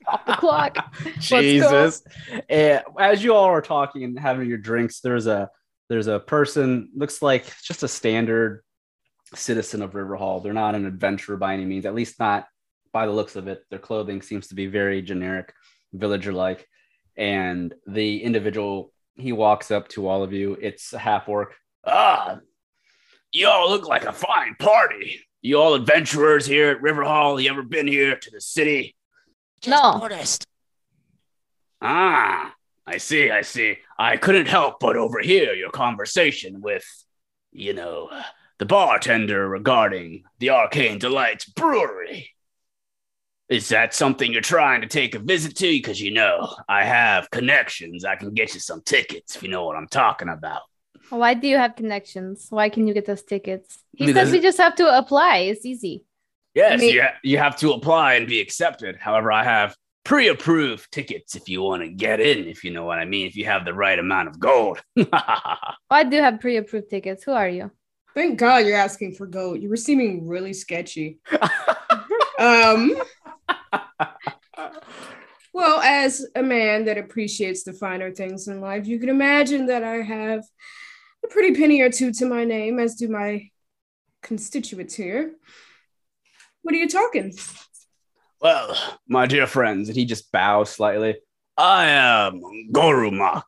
Off 0.08 0.26
the 0.26 0.34
clock. 0.34 0.78
Jesus. 1.20 2.04
Eh, 2.50 2.82
as 3.00 3.24
you 3.24 3.34
all 3.34 3.46
are 3.46 3.62
talking 3.62 4.04
and 4.04 4.20
having 4.20 4.48
your 4.48 4.58
drinks, 4.58 5.00
there's 5.00 5.26
a 5.28 5.50
there's 5.90 6.08
a 6.08 6.20
person 6.20 6.90
looks 6.96 7.22
like 7.22 7.46
just 7.62 7.84
a 7.84 7.88
standard 7.88 8.64
citizen 9.34 9.82
of 9.82 9.96
River 9.96 10.16
Hall. 10.16 10.40
They're 10.40 10.54
not 10.54 10.76
an 10.76 10.86
adventurer 10.86 11.38
by 11.38 11.54
any 11.54 11.66
means, 11.66 11.86
at 11.86 11.96
least 11.96 12.20
not 12.20 12.48
by 12.92 13.06
the 13.06 13.12
looks 13.12 13.36
of 13.36 13.48
it. 13.48 13.64
Their 13.70 13.80
clothing 13.80 14.22
seems 14.22 14.48
to 14.48 14.56
be 14.56 14.68
very 14.68 15.02
generic, 15.02 15.54
villager 15.94 16.34
like. 16.34 16.68
And 17.18 17.74
the 17.88 18.24
individual 18.24 18.92
he 19.16 19.32
walks 19.32 19.72
up 19.72 19.88
to 19.90 20.08
all 20.08 20.24
of 20.24 20.34
you. 20.34 20.58
It's 20.62 20.94
a 20.94 21.00
half 21.00 21.28
orc. 21.30 21.54
Ah, 21.86 22.40
you 23.32 23.48
all 23.48 23.70
look 23.70 23.88
like 23.88 24.06
a 24.06 24.12
fine 24.14 24.56
party. 24.60 25.20
You 25.42 25.60
all 25.60 25.74
adventurers 25.76 26.46
here 26.46 26.70
at 26.72 26.82
River 26.82 27.04
Hall. 27.04 27.40
You 27.40 27.50
ever 27.52 27.64
been 27.64 27.88
here 27.88 28.16
to 28.18 28.32
the 28.32 28.42
city? 28.42 28.96
Just 29.62 29.70
No. 29.84 30.00
tourist. 30.00 30.46
Ah, 31.82 32.54
I 32.88 32.98
see, 32.98 33.32
I 33.32 33.42
see. 33.42 33.78
I 33.98 34.18
couldn't 34.18 34.48
help 34.48 34.80
but 34.80 34.96
overhear 34.98 35.54
your 35.54 35.70
conversation 35.70 36.62
with, 36.62 36.86
you 37.52 37.74
know, 37.74 38.10
the 38.58 38.66
bartender 38.66 39.48
regarding 39.48 40.24
the 40.40 40.50
Arcane 40.52 40.98
Delights 41.00 41.46
Brewery. 41.46 42.35
Is 43.50 43.70
that 43.70 43.94
something 43.94 44.32
you're 44.32 44.42
trying 44.42 44.82
to 44.82 44.88
take 44.88 45.14
a 45.16 45.20
visit 45.20 45.56
to? 45.58 45.68
Because 45.68 46.02
you 46.02 46.12
know, 46.12 46.48
I 46.68 46.84
have 46.84 47.30
connections. 47.30 48.04
I 48.04 48.16
can 48.16 48.34
get 48.34 48.54
you 48.54 48.60
some 48.60 48.82
tickets 48.82 49.36
if 49.36 49.44
you 49.44 49.50
know 49.50 49.66
what 49.66 49.76
I'm 49.76 49.88
talking 49.88 50.30
about. 50.30 50.62
Why 51.10 51.36
do 51.36 51.48
you 51.48 51.58
have 51.58 51.76
connections? 51.76 52.48
Why 52.50 52.70
can 52.70 52.88
you 52.88 52.94
get 52.96 53.06
those 53.06 53.22
tickets? 53.22 53.78
He 53.96 54.08
Because- 54.08 54.30
says 54.30 54.32
we 54.32 54.40
just 54.42 54.58
have 54.58 54.76
to 54.76 54.98
apply. 54.98 55.38
It's 55.40 55.66
easy. 55.66 56.04
Yes, 56.56 56.80
Me- 56.80 56.94
you, 56.94 57.02
ha- 57.04 57.14
you 57.22 57.38
have 57.38 57.56
to 57.58 57.74
apply 57.74 58.16
and 58.16 58.28
be 58.28 58.40
accepted. 58.40 58.96
However, 59.00 59.32
I 59.32 59.44
have 59.44 59.76
pre-approved 60.06 60.92
tickets 60.92 61.36
if 61.36 61.50
you 61.50 61.62
want 61.62 61.84
to 61.84 61.90
get 61.90 62.20
in, 62.20 62.48
if 62.48 62.64
you 62.64 62.72
know 62.72 62.86
what 62.86 62.98
I 62.98 63.06
mean, 63.06 63.28
if 63.28 63.36
you 63.36 63.46
have 63.46 63.66
the 63.66 63.74
right 63.74 64.00
amount 64.00 64.30
of 64.30 64.40
gold. 64.40 64.80
I 65.90 66.04
do 66.10 66.18
have 66.22 66.40
pre-approved 66.40 66.90
tickets. 66.90 67.24
Who 67.24 67.32
are 67.34 67.50
you? 67.50 67.72
Thank 68.16 68.40
God 68.40 68.66
you're 68.66 68.78
asking 68.78 69.16
for 69.16 69.26
gold. 69.28 69.62
You 69.62 69.70
were 69.70 69.76
seeming 69.76 70.28
really 70.28 70.54
sketchy. 70.54 71.20
um, 72.40 72.96
well, 75.54 75.80
as 75.82 76.26
a 76.36 76.44
man 76.44 76.86
that 76.86 76.98
appreciates 76.98 77.64
the 77.64 77.74
finer 77.74 78.12
things 78.12 78.48
in 78.48 78.62
life, 78.62 78.88
you 78.88 79.00
can 79.00 79.10
imagine 79.10 79.68
that 79.68 79.84
I 79.84 79.98
have 79.98 80.44
a 81.24 81.28
pretty 81.28 81.56
penny 81.56 81.82
or 81.82 81.90
two 81.90 82.12
to 82.14 82.26
my 82.26 82.44
name, 82.44 82.80
as 82.80 82.96
do 82.96 83.08
my 83.08 83.50
constituents 84.22 84.96
here. 84.96 85.34
What 86.62 86.74
are 86.76 86.80
you 86.80 86.90
talking? 86.90 87.34
well, 88.42 88.76
my 89.08 89.26
dear 89.26 89.48
friends, 89.48 89.90
and 89.90 89.98
he 89.98 90.06
just 90.06 90.32
bows 90.32 90.70
slightly. 90.70 91.16
I 91.58 91.86
am 91.86 92.42
Gorumak. 92.72 93.44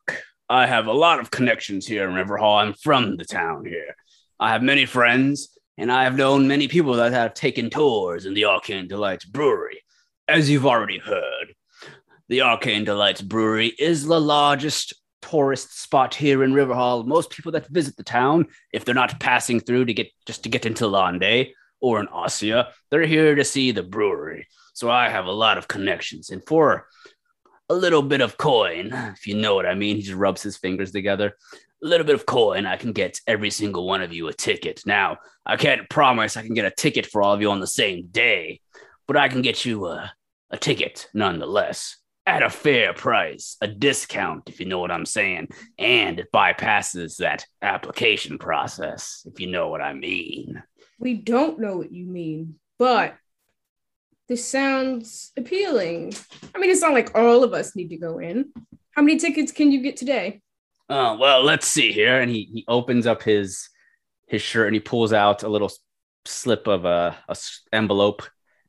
I 0.48 0.66
have 0.66 0.86
a 0.86 0.92
lot 0.92 1.20
of 1.20 1.30
connections 1.30 1.86
here 1.86 2.08
in 2.08 2.14
Riverhall. 2.14 2.62
I'm 2.62 2.72
from 2.72 3.16
the 3.16 3.24
town 3.24 3.66
here. 3.66 3.94
I 4.40 4.50
have 4.50 4.62
many 4.62 4.86
friends, 4.86 5.50
and 5.76 5.92
I 5.92 6.04
have 6.04 6.16
known 6.16 6.48
many 6.48 6.68
people 6.68 6.94
that 6.94 7.12
have 7.12 7.34
taken 7.34 7.68
tours 7.70 8.24
in 8.24 8.34
the 8.34 8.46
Arcane 8.46 8.88
Delights 8.88 9.24
Brewery. 9.24 9.82
As 10.28 10.50
you've 10.50 10.66
already 10.66 10.98
heard, 10.98 11.54
the 12.28 12.42
Arcane 12.42 12.84
Delights 12.84 13.22
Brewery 13.22 13.68
is 13.78 14.04
the 14.04 14.20
largest 14.20 14.92
tourist 15.22 15.80
spot 15.80 16.14
here 16.14 16.44
in 16.44 16.52
Riverhall. 16.52 17.06
Most 17.06 17.30
people 17.30 17.50
that 17.52 17.66
visit 17.68 17.96
the 17.96 18.02
town, 18.02 18.48
if 18.70 18.84
they're 18.84 18.94
not 18.94 19.18
passing 19.20 19.58
through 19.58 19.86
to 19.86 19.94
get 19.94 20.10
just 20.26 20.42
to 20.42 20.50
get 20.50 20.66
into 20.66 20.86
Londe 20.86 21.48
or 21.80 21.98
in 21.98 22.08
Ossia, 22.08 22.72
they're 22.90 23.06
here 23.06 23.36
to 23.36 23.42
see 23.42 23.70
the 23.70 23.82
brewery. 23.82 24.46
So 24.74 24.90
I 24.90 25.08
have 25.08 25.24
a 25.24 25.32
lot 25.32 25.56
of 25.56 25.66
connections. 25.66 26.28
And 26.28 26.44
for 26.46 26.88
a 27.70 27.74
little 27.74 28.02
bit 28.02 28.20
of 28.20 28.36
coin, 28.36 28.90
if 28.92 29.26
you 29.26 29.34
know 29.34 29.54
what 29.54 29.64
I 29.64 29.74
mean, 29.74 29.96
he 29.96 30.02
just 30.02 30.14
rubs 30.14 30.42
his 30.42 30.58
fingers 30.58 30.92
together. 30.92 31.38
A 31.82 31.86
little 31.86 32.04
bit 32.04 32.16
of 32.16 32.26
coin, 32.26 32.66
I 32.66 32.76
can 32.76 32.92
get 32.92 33.18
every 33.26 33.48
single 33.48 33.86
one 33.86 34.02
of 34.02 34.12
you 34.12 34.28
a 34.28 34.34
ticket. 34.34 34.82
Now, 34.84 35.16
I 35.46 35.56
can't 35.56 35.88
promise 35.88 36.36
I 36.36 36.42
can 36.42 36.52
get 36.52 36.66
a 36.66 36.70
ticket 36.70 37.06
for 37.06 37.22
all 37.22 37.32
of 37.32 37.40
you 37.40 37.50
on 37.50 37.60
the 37.60 37.66
same 37.66 38.08
day, 38.08 38.60
but 39.06 39.16
I 39.16 39.28
can 39.28 39.40
get 39.40 39.64
you 39.64 39.86
a, 39.86 40.12
a 40.50 40.56
ticket 40.56 41.08
nonetheless 41.14 41.96
at 42.26 42.42
a 42.42 42.50
fair 42.50 42.92
price, 42.92 43.56
a 43.62 43.66
discount, 43.66 44.50
if 44.50 44.60
you 44.60 44.66
know 44.66 44.80
what 44.80 44.90
I'm 44.90 45.06
saying. 45.06 45.48
And 45.78 46.20
it 46.20 46.28
bypasses 46.32 47.16
that 47.16 47.46
application 47.62 48.36
process, 48.38 49.26
if 49.26 49.40
you 49.40 49.46
know 49.46 49.68
what 49.68 49.80
I 49.80 49.94
mean. 49.94 50.62
We 50.98 51.14
don't 51.14 51.58
know 51.58 51.78
what 51.78 51.90
you 51.90 52.04
mean, 52.04 52.56
but 52.78 53.16
this 54.28 54.44
sounds 54.44 55.32
appealing. 55.38 56.12
I 56.54 56.58
mean, 56.58 56.70
it's 56.70 56.82
not 56.82 56.92
like 56.92 57.16
all 57.16 57.44
of 57.44 57.54
us 57.54 57.74
need 57.74 57.88
to 57.88 57.96
go 57.96 58.18
in. 58.18 58.52
How 58.90 59.00
many 59.00 59.16
tickets 59.16 59.50
can 59.50 59.72
you 59.72 59.80
get 59.82 59.96
today? 59.96 60.42
Oh, 60.90 61.16
well, 61.16 61.42
let's 61.42 61.66
see 61.66 61.92
here. 61.92 62.20
And 62.20 62.30
he, 62.30 62.50
he 62.52 62.64
opens 62.68 63.06
up 63.06 63.22
his 63.22 63.70
his 64.26 64.42
shirt 64.42 64.66
and 64.66 64.74
he 64.74 64.80
pulls 64.80 65.14
out 65.14 65.42
a 65.42 65.48
little 65.48 65.72
slip 66.26 66.66
of 66.66 66.84
a 66.84 67.16
envelope 67.72 68.22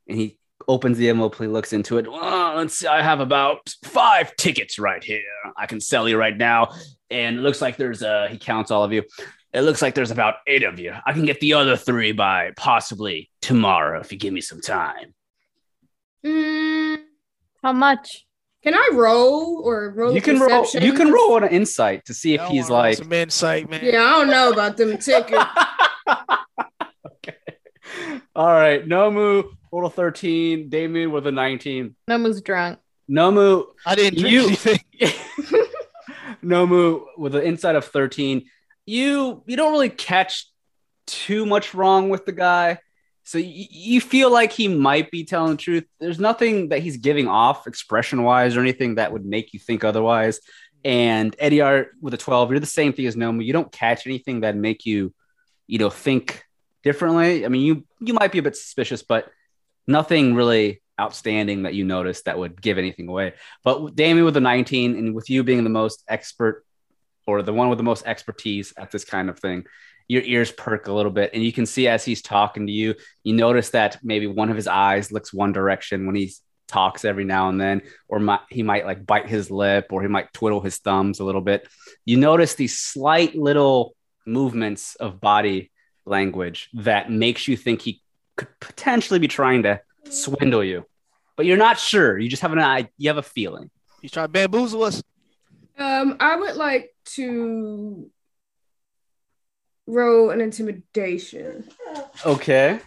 and 0.07 0.17
he 0.17 0.39
opens 0.69 0.97
the 0.97 1.09
envelope 1.09 1.35
he 1.35 1.47
looks 1.47 1.73
into 1.73 1.97
it 1.97 2.09
well, 2.09 2.55
let's 2.55 2.77
see 2.77 2.87
i 2.87 3.01
have 3.01 3.19
about 3.19 3.73
five 3.83 4.33
tickets 4.37 4.79
right 4.79 5.03
here 5.03 5.21
i 5.57 5.65
can 5.65 5.81
sell 5.81 6.07
you 6.07 6.15
right 6.15 6.37
now 6.37 6.69
and 7.09 7.37
it 7.37 7.41
looks 7.41 7.61
like 7.61 7.75
there's 7.75 8.01
uh 8.01 8.27
he 8.29 8.37
counts 8.37 8.71
all 8.71 8.83
of 8.83 8.93
you 8.93 9.03
it 9.51 9.61
looks 9.61 9.81
like 9.81 9.95
there's 9.95 10.11
about 10.11 10.35
eight 10.47 10.63
of 10.63 10.79
you 10.79 10.93
i 11.05 11.11
can 11.11 11.25
get 11.25 11.39
the 11.41 11.53
other 11.55 11.75
three 11.75 12.13
by 12.13 12.51
possibly 12.55 13.29
tomorrow 13.41 13.99
if 13.99 14.11
you 14.11 14.17
give 14.17 14.31
me 14.31 14.41
some 14.41 14.61
time 14.61 15.13
Mm, 16.25 16.97
how 17.63 17.73
much? 17.73 18.25
Can 18.61 18.73
I 18.73 18.89
roll 18.91 19.61
or 19.63 19.89
roll? 19.95 20.13
you 20.13 20.21
can 20.21 20.37
roll 20.39 20.65
you 20.73 20.93
can 20.93 21.11
roll 21.13 21.33
on 21.35 21.43
an 21.43 21.49
insight 21.49 22.05
to 22.05 22.13
see 22.13 22.33
if 22.33 22.41
he's 22.47 22.69
wanna 22.69 22.73
roll 22.73 22.81
like 22.89 22.97
some 22.97 23.13
insight, 23.13 23.69
man. 23.69 23.79
Yeah, 23.83 24.03
I 24.03 24.09
don't 24.19 24.29
know 24.29 24.51
about 24.51 24.75
them 24.75 24.97
tickets. 24.97 25.43
okay. 28.39 28.47
All 28.47 28.53
right. 28.53 28.87
Nomu 28.87 29.49
rolled 29.71 29.91
a 29.91 29.95
13. 29.95 30.69
Damien 30.69 31.11
with 31.11 31.27
a 31.27 31.31
19. 31.31 31.95
Nomu's 32.09 32.41
drunk. 32.41 32.79
Nomu 33.09 33.65
I 33.85 33.95
didn't 33.95 34.19
drink 34.19 34.31
You- 34.33 34.47
anything. 34.47 34.79
Nomu 36.43 37.05
with 37.17 37.35
an 37.35 37.43
insight 37.43 37.75
of 37.75 37.85
13. 37.85 38.45
You 38.85 39.43
you 39.45 39.55
don't 39.55 39.71
really 39.71 39.89
catch 39.89 40.47
too 41.05 41.45
much 41.45 41.73
wrong 41.73 42.09
with 42.09 42.25
the 42.25 42.31
guy. 42.31 42.79
So 43.23 43.37
you, 43.37 43.65
you 43.69 44.01
feel 44.01 44.31
like 44.31 44.51
he 44.51 44.67
might 44.67 45.11
be 45.11 45.23
telling 45.23 45.51
the 45.51 45.57
truth. 45.57 45.85
There's 45.99 46.19
nothing 46.19 46.69
that 46.69 46.79
he's 46.79 46.97
giving 46.97 47.27
off 47.27 47.67
expression 47.67 48.23
wise 48.23 48.57
or 48.57 48.61
anything 48.61 48.95
that 48.95 49.13
would 49.13 49.25
make 49.25 49.53
you 49.53 49.59
think 49.59 49.83
otherwise. 49.83 50.39
And 50.83 51.37
Ediar 51.37 51.87
with 52.01 52.13
a 52.13 52.17
12, 52.17 52.51
you're 52.51 52.59
the 52.59 52.65
same 52.65 52.93
thing 52.93 53.05
as 53.05 53.15
Nomu. 53.15 53.45
You 53.45 53.53
don't 53.53 53.71
catch 53.71 54.07
anything 54.07 54.41
that 54.41 54.55
make 54.55 54.85
you, 54.85 55.13
you 55.67 55.77
know, 55.77 55.89
think 55.91 56.43
differently. 56.83 57.45
I 57.45 57.49
mean, 57.49 57.61
you 57.61 57.85
you 57.99 58.13
might 58.13 58.31
be 58.31 58.39
a 58.39 58.43
bit 58.43 58.55
suspicious, 58.55 59.03
but 59.03 59.29
nothing 59.87 60.35
really 60.35 60.81
outstanding 60.99 61.63
that 61.63 61.73
you 61.73 61.85
noticed 61.85 62.25
that 62.25 62.37
would 62.37 62.61
give 62.61 62.77
anything 62.77 63.07
away. 63.07 63.33
But 63.63 63.95
Damien 63.95 64.25
with 64.25 64.33
the 64.33 64.41
19, 64.41 64.97
and 64.97 65.15
with 65.15 65.29
you 65.29 65.43
being 65.43 65.63
the 65.63 65.69
most 65.69 66.03
expert 66.07 66.65
or 67.25 67.41
the 67.41 67.53
one 67.53 67.69
with 67.69 67.77
the 67.77 67.83
most 67.83 68.05
expertise 68.05 68.73
at 68.77 68.91
this 68.91 69.05
kind 69.05 69.29
of 69.29 69.39
thing, 69.39 69.65
your 70.07 70.23
ears 70.23 70.51
perk 70.51 70.87
a 70.87 70.93
little 70.93 71.11
bit. 71.11 71.31
And 71.33 71.43
you 71.43 71.53
can 71.53 71.65
see 71.65 71.87
as 71.87 72.03
he's 72.03 72.21
talking 72.21 72.67
to 72.67 72.73
you, 72.73 72.95
you 73.23 73.33
notice 73.33 73.69
that 73.69 73.99
maybe 74.03 74.27
one 74.27 74.49
of 74.49 74.55
his 74.55 74.67
eyes 74.67 75.11
looks 75.11 75.33
one 75.33 75.53
direction 75.53 76.05
when 76.05 76.15
he 76.15 76.33
talks 76.67 77.05
every 77.05 77.25
now 77.25 77.49
and 77.49 77.61
then, 77.61 77.81
or 78.07 78.19
might, 78.19 78.41
he 78.49 78.63
might 78.63 78.85
like 78.85 79.05
bite 79.05 79.27
his 79.27 79.51
lip 79.51 79.87
or 79.91 80.01
he 80.01 80.07
might 80.07 80.33
twiddle 80.33 80.61
his 80.61 80.77
thumbs 80.77 81.19
a 81.19 81.23
little 81.23 81.41
bit. 81.41 81.67
You 82.05 82.17
notice 82.17 82.55
these 82.55 82.79
slight 82.79 83.35
little 83.35 83.95
movements 84.25 84.95
of 84.95 85.21
body 85.21 85.71
language 86.09 86.69
that 86.73 87.09
makes 87.11 87.47
you 87.47 87.55
think 87.55 87.81
he 87.81 88.01
could 88.35 88.47
potentially 88.59 89.19
be 89.19 89.27
trying 89.27 89.63
to 89.63 89.79
swindle 90.09 90.63
you, 90.63 90.85
but 91.37 91.45
you're 91.45 91.57
not 91.57 91.77
sure. 91.79 92.17
You 92.17 92.29
just 92.29 92.41
have 92.41 92.51
an 92.53 92.59
eye, 92.59 92.89
you 92.97 93.09
have 93.09 93.17
a 93.17 93.23
feeling. 93.23 93.69
You 94.01 94.09
trying 94.09 94.25
to 94.25 94.31
bamboozle 94.31 94.83
us? 94.83 95.03
um, 95.77 96.17
I 96.19 96.35
would 96.35 96.55
like 96.55 96.93
to 97.15 98.09
roll 99.87 100.29
an 100.29 100.41
intimidation. 100.41 101.67
Okay. 102.25 102.79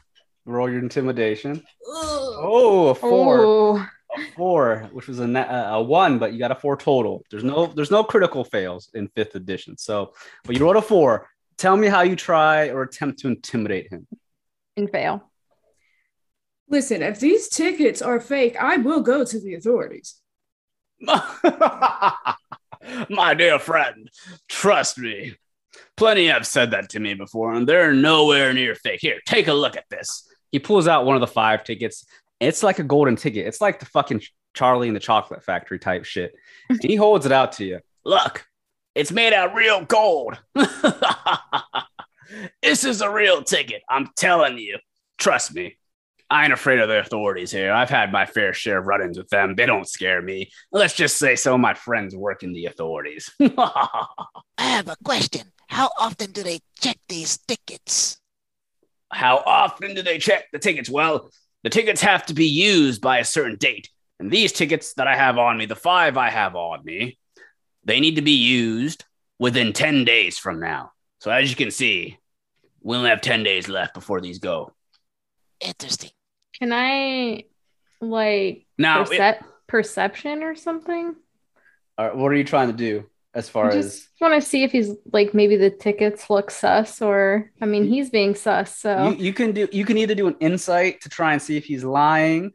Roll 0.44 0.68
your 0.70 0.80
intimidation. 0.80 1.62
Oh, 1.86 2.88
a 2.88 2.94
four. 2.94 3.38
Oh, 3.40 3.86
A 4.16 4.32
four, 4.36 4.88
which 4.92 5.06
was 5.08 5.20
a, 5.20 5.26
na- 5.26 5.74
a 5.76 5.82
one, 5.82 6.18
but 6.18 6.32
you 6.32 6.38
got 6.38 6.50
a 6.50 6.54
four 6.56 6.76
total. 6.76 7.24
There's 7.30 7.44
no 7.44 7.66
there's 7.66 7.90
no 7.90 8.02
critical 8.04 8.44
fails 8.44 8.90
in 8.94 9.08
fifth 9.08 9.34
edition. 9.36 9.78
So, 9.78 10.12
but 10.44 10.56
you 10.56 10.62
rolled 10.64 10.76
a 10.76 10.82
four. 10.82 11.28
Tell 11.56 11.76
me 11.76 11.86
how 11.88 12.02
you 12.02 12.16
try 12.16 12.68
or 12.70 12.82
attempt 12.82 13.20
to 13.20 13.28
intimidate 13.28 13.90
him. 13.92 14.06
and 14.76 14.90
fail. 14.90 15.30
Listen, 16.68 17.02
if 17.02 17.20
these 17.20 17.48
tickets 17.48 18.00
are 18.00 18.18
fake, 18.20 18.56
I 18.58 18.78
will 18.78 19.00
go 19.02 19.24
to 19.24 19.40
the 19.40 19.54
authorities. 19.54 20.14
My 23.08 23.34
dear 23.36 23.58
friend, 23.58 24.08
trust 24.48 24.98
me. 24.98 25.34
Plenty 25.96 26.26
have 26.28 26.46
said 26.46 26.70
that 26.72 26.88
to 26.90 27.00
me 27.00 27.14
before, 27.14 27.52
and 27.52 27.66
they're 27.66 27.92
nowhere 27.92 28.52
near 28.52 28.74
fake. 28.74 29.00
Here, 29.00 29.18
take 29.26 29.48
a 29.48 29.52
look 29.52 29.76
at 29.76 29.84
this. 29.90 30.28
He 30.50 30.58
pulls 30.58 30.88
out 30.88 31.04
one 31.04 31.16
of 31.16 31.20
the 31.20 31.26
five 31.26 31.64
tickets. 31.64 32.06
It's 32.40 32.62
like 32.62 32.78
a 32.78 32.84
golden 32.84 33.16
ticket. 33.16 33.46
It's 33.46 33.60
like 33.60 33.78
the 33.78 33.86
fucking 33.86 34.22
Charlie 34.54 34.88
and 34.88 34.96
the 34.96 35.00
Chocolate 35.00 35.44
Factory 35.44 35.78
type 35.78 36.04
shit. 36.04 36.34
And 36.68 36.82
he 36.82 36.96
holds 36.96 37.24
it 37.26 37.32
out 37.32 37.52
to 37.52 37.64
you. 37.64 37.80
Look, 38.04 38.44
it's 38.94 39.12
made 39.12 39.32
out 39.32 39.50
of 39.50 39.56
real 39.56 39.84
gold. 39.84 40.38
this 42.62 42.84
is 42.84 43.00
a 43.00 43.10
real 43.10 43.42
ticket. 43.42 43.82
I'm 43.88 44.10
telling 44.16 44.58
you. 44.58 44.78
Trust 45.18 45.54
me. 45.54 45.76
I 46.28 46.44
ain't 46.44 46.52
afraid 46.52 46.78
of 46.78 46.88
the 46.88 47.00
authorities 47.00 47.52
here. 47.52 47.72
I've 47.72 47.90
had 47.90 48.10
my 48.10 48.24
fair 48.24 48.54
share 48.54 48.78
of 48.78 48.86
run 48.86 49.02
ins 49.02 49.18
with 49.18 49.28
them. 49.28 49.54
They 49.54 49.66
don't 49.66 49.86
scare 49.86 50.22
me. 50.22 50.50
Let's 50.72 50.94
just 50.94 51.16
say 51.16 51.36
some 51.36 51.54
of 51.54 51.60
my 51.60 51.74
friends 51.74 52.16
work 52.16 52.42
in 52.42 52.54
the 52.54 52.66
authorities. 52.66 53.30
I 53.40 54.06
have 54.58 54.88
a 54.88 54.96
question. 55.04 55.52
How 55.68 55.90
often 55.98 56.32
do 56.32 56.42
they 56.42 56.60
check 56.80 56.98
these 57.08 57.36
tickets? 57.36 58.18
How 59.10 59.42
often 59.44 59.94
do 59.94 60.02
they 60.02 60.16
check 60.16 60.44
the 60.52 60.58
tickets? 60.58 60.88
Well, 60.88 61.30
the 61.64 61.70
tickets 61.70 62.00
have 62.00 62.24
to 62.26 62.34
be 62.34 62.46
used 62.46 63.02
by 63.02 63.18
a 63.18 63.24
certain 63.24 63.56
date. 63.56 63.90
And 64.18 64.30
these 64.30 64.52
tickets 64.52 64.94
that 64.94 65.06
I 65.06 65.14
have 65.14 65.36
on 65.36 65.58
me, 65.58 65.66
the 65.66 65.76
five 65.76 66.16
I 66.16 66.30
have 66.30 66.56
on 66.56 66.82
me, 66.84 67.18
they 67.84 68.00
need 68.00 68.16
to 68.16 68.22
be 68.22 68.32
used 68.32 69.04
within 69.38 69.72
10 69.72 70.04
days 70.04 70.38
from 70.38 70.60
now. 70.60 70.92
So 71.20 71.30
as 71.30 71.50
you 71.50 71.56
can 71.56 71.70
see, 71.70 72.18
we 72.80 72.96
only 72.96 73.10
have 73.10 73.20
10 73.20 73.42
days 73.42 73.68
left 73.68 73.94
before 73.94 74.20
these 74.20 74.38
go. 74.38 74.72
Interesting. 75.60 76.10
Can 76.58 76.72
I 76.72 77.44
like 78.00 78.66
Now, 78.78 79.02
it- 79.02 79.08
percep- 79.10 79.44
perception 79.66 80.42
or 80.42 80.54
something? 80.54 81.14
all 81.98 82.06
right, 82.06 82.16
what 82.16 82.32
are 82.32 82.34
you 82.36 82.44
trying 82.44 82.68
to 82.68 82.76
do 82.76 83.04
as 83.34 83.48
far 83.48 83.66
I 83.70 83.74
as 83.76 83.84
just 83.86 84.08
want 84.20 84.34
to 84.34 84.46
see 84.46 84.62
if 84.64 84.72
he's 84.72 84.90
like 85.12 85.32
maybe 85.34 85.56
the 85.56 85.70
tickets 85.70 86.28
look 86.30 86.50
sus 86.50 87.00
or 87.00 87.50
I 87.60 87.66
mean 87.66 87.84
he's 87.86 88.10
being 88.10 88.34
sus 88.34 88.76
so 88.78 89.10
you, 89.10 89.16
you 89.26 89.32
can 89.32 89.52
do 89.52 89.68
you 89.72 89.84
can 89.86 89.96
either 89.98 90.14
do 90.14 90.26
an 90.26 90.36
insight 90.40 91.00
to 91.02 91.08
try 91.08 91.32
and 91.32 91.40
see 91.40 91.56
if 91.56 91.64
he's 91.64 91.84
lying 91.84 92.52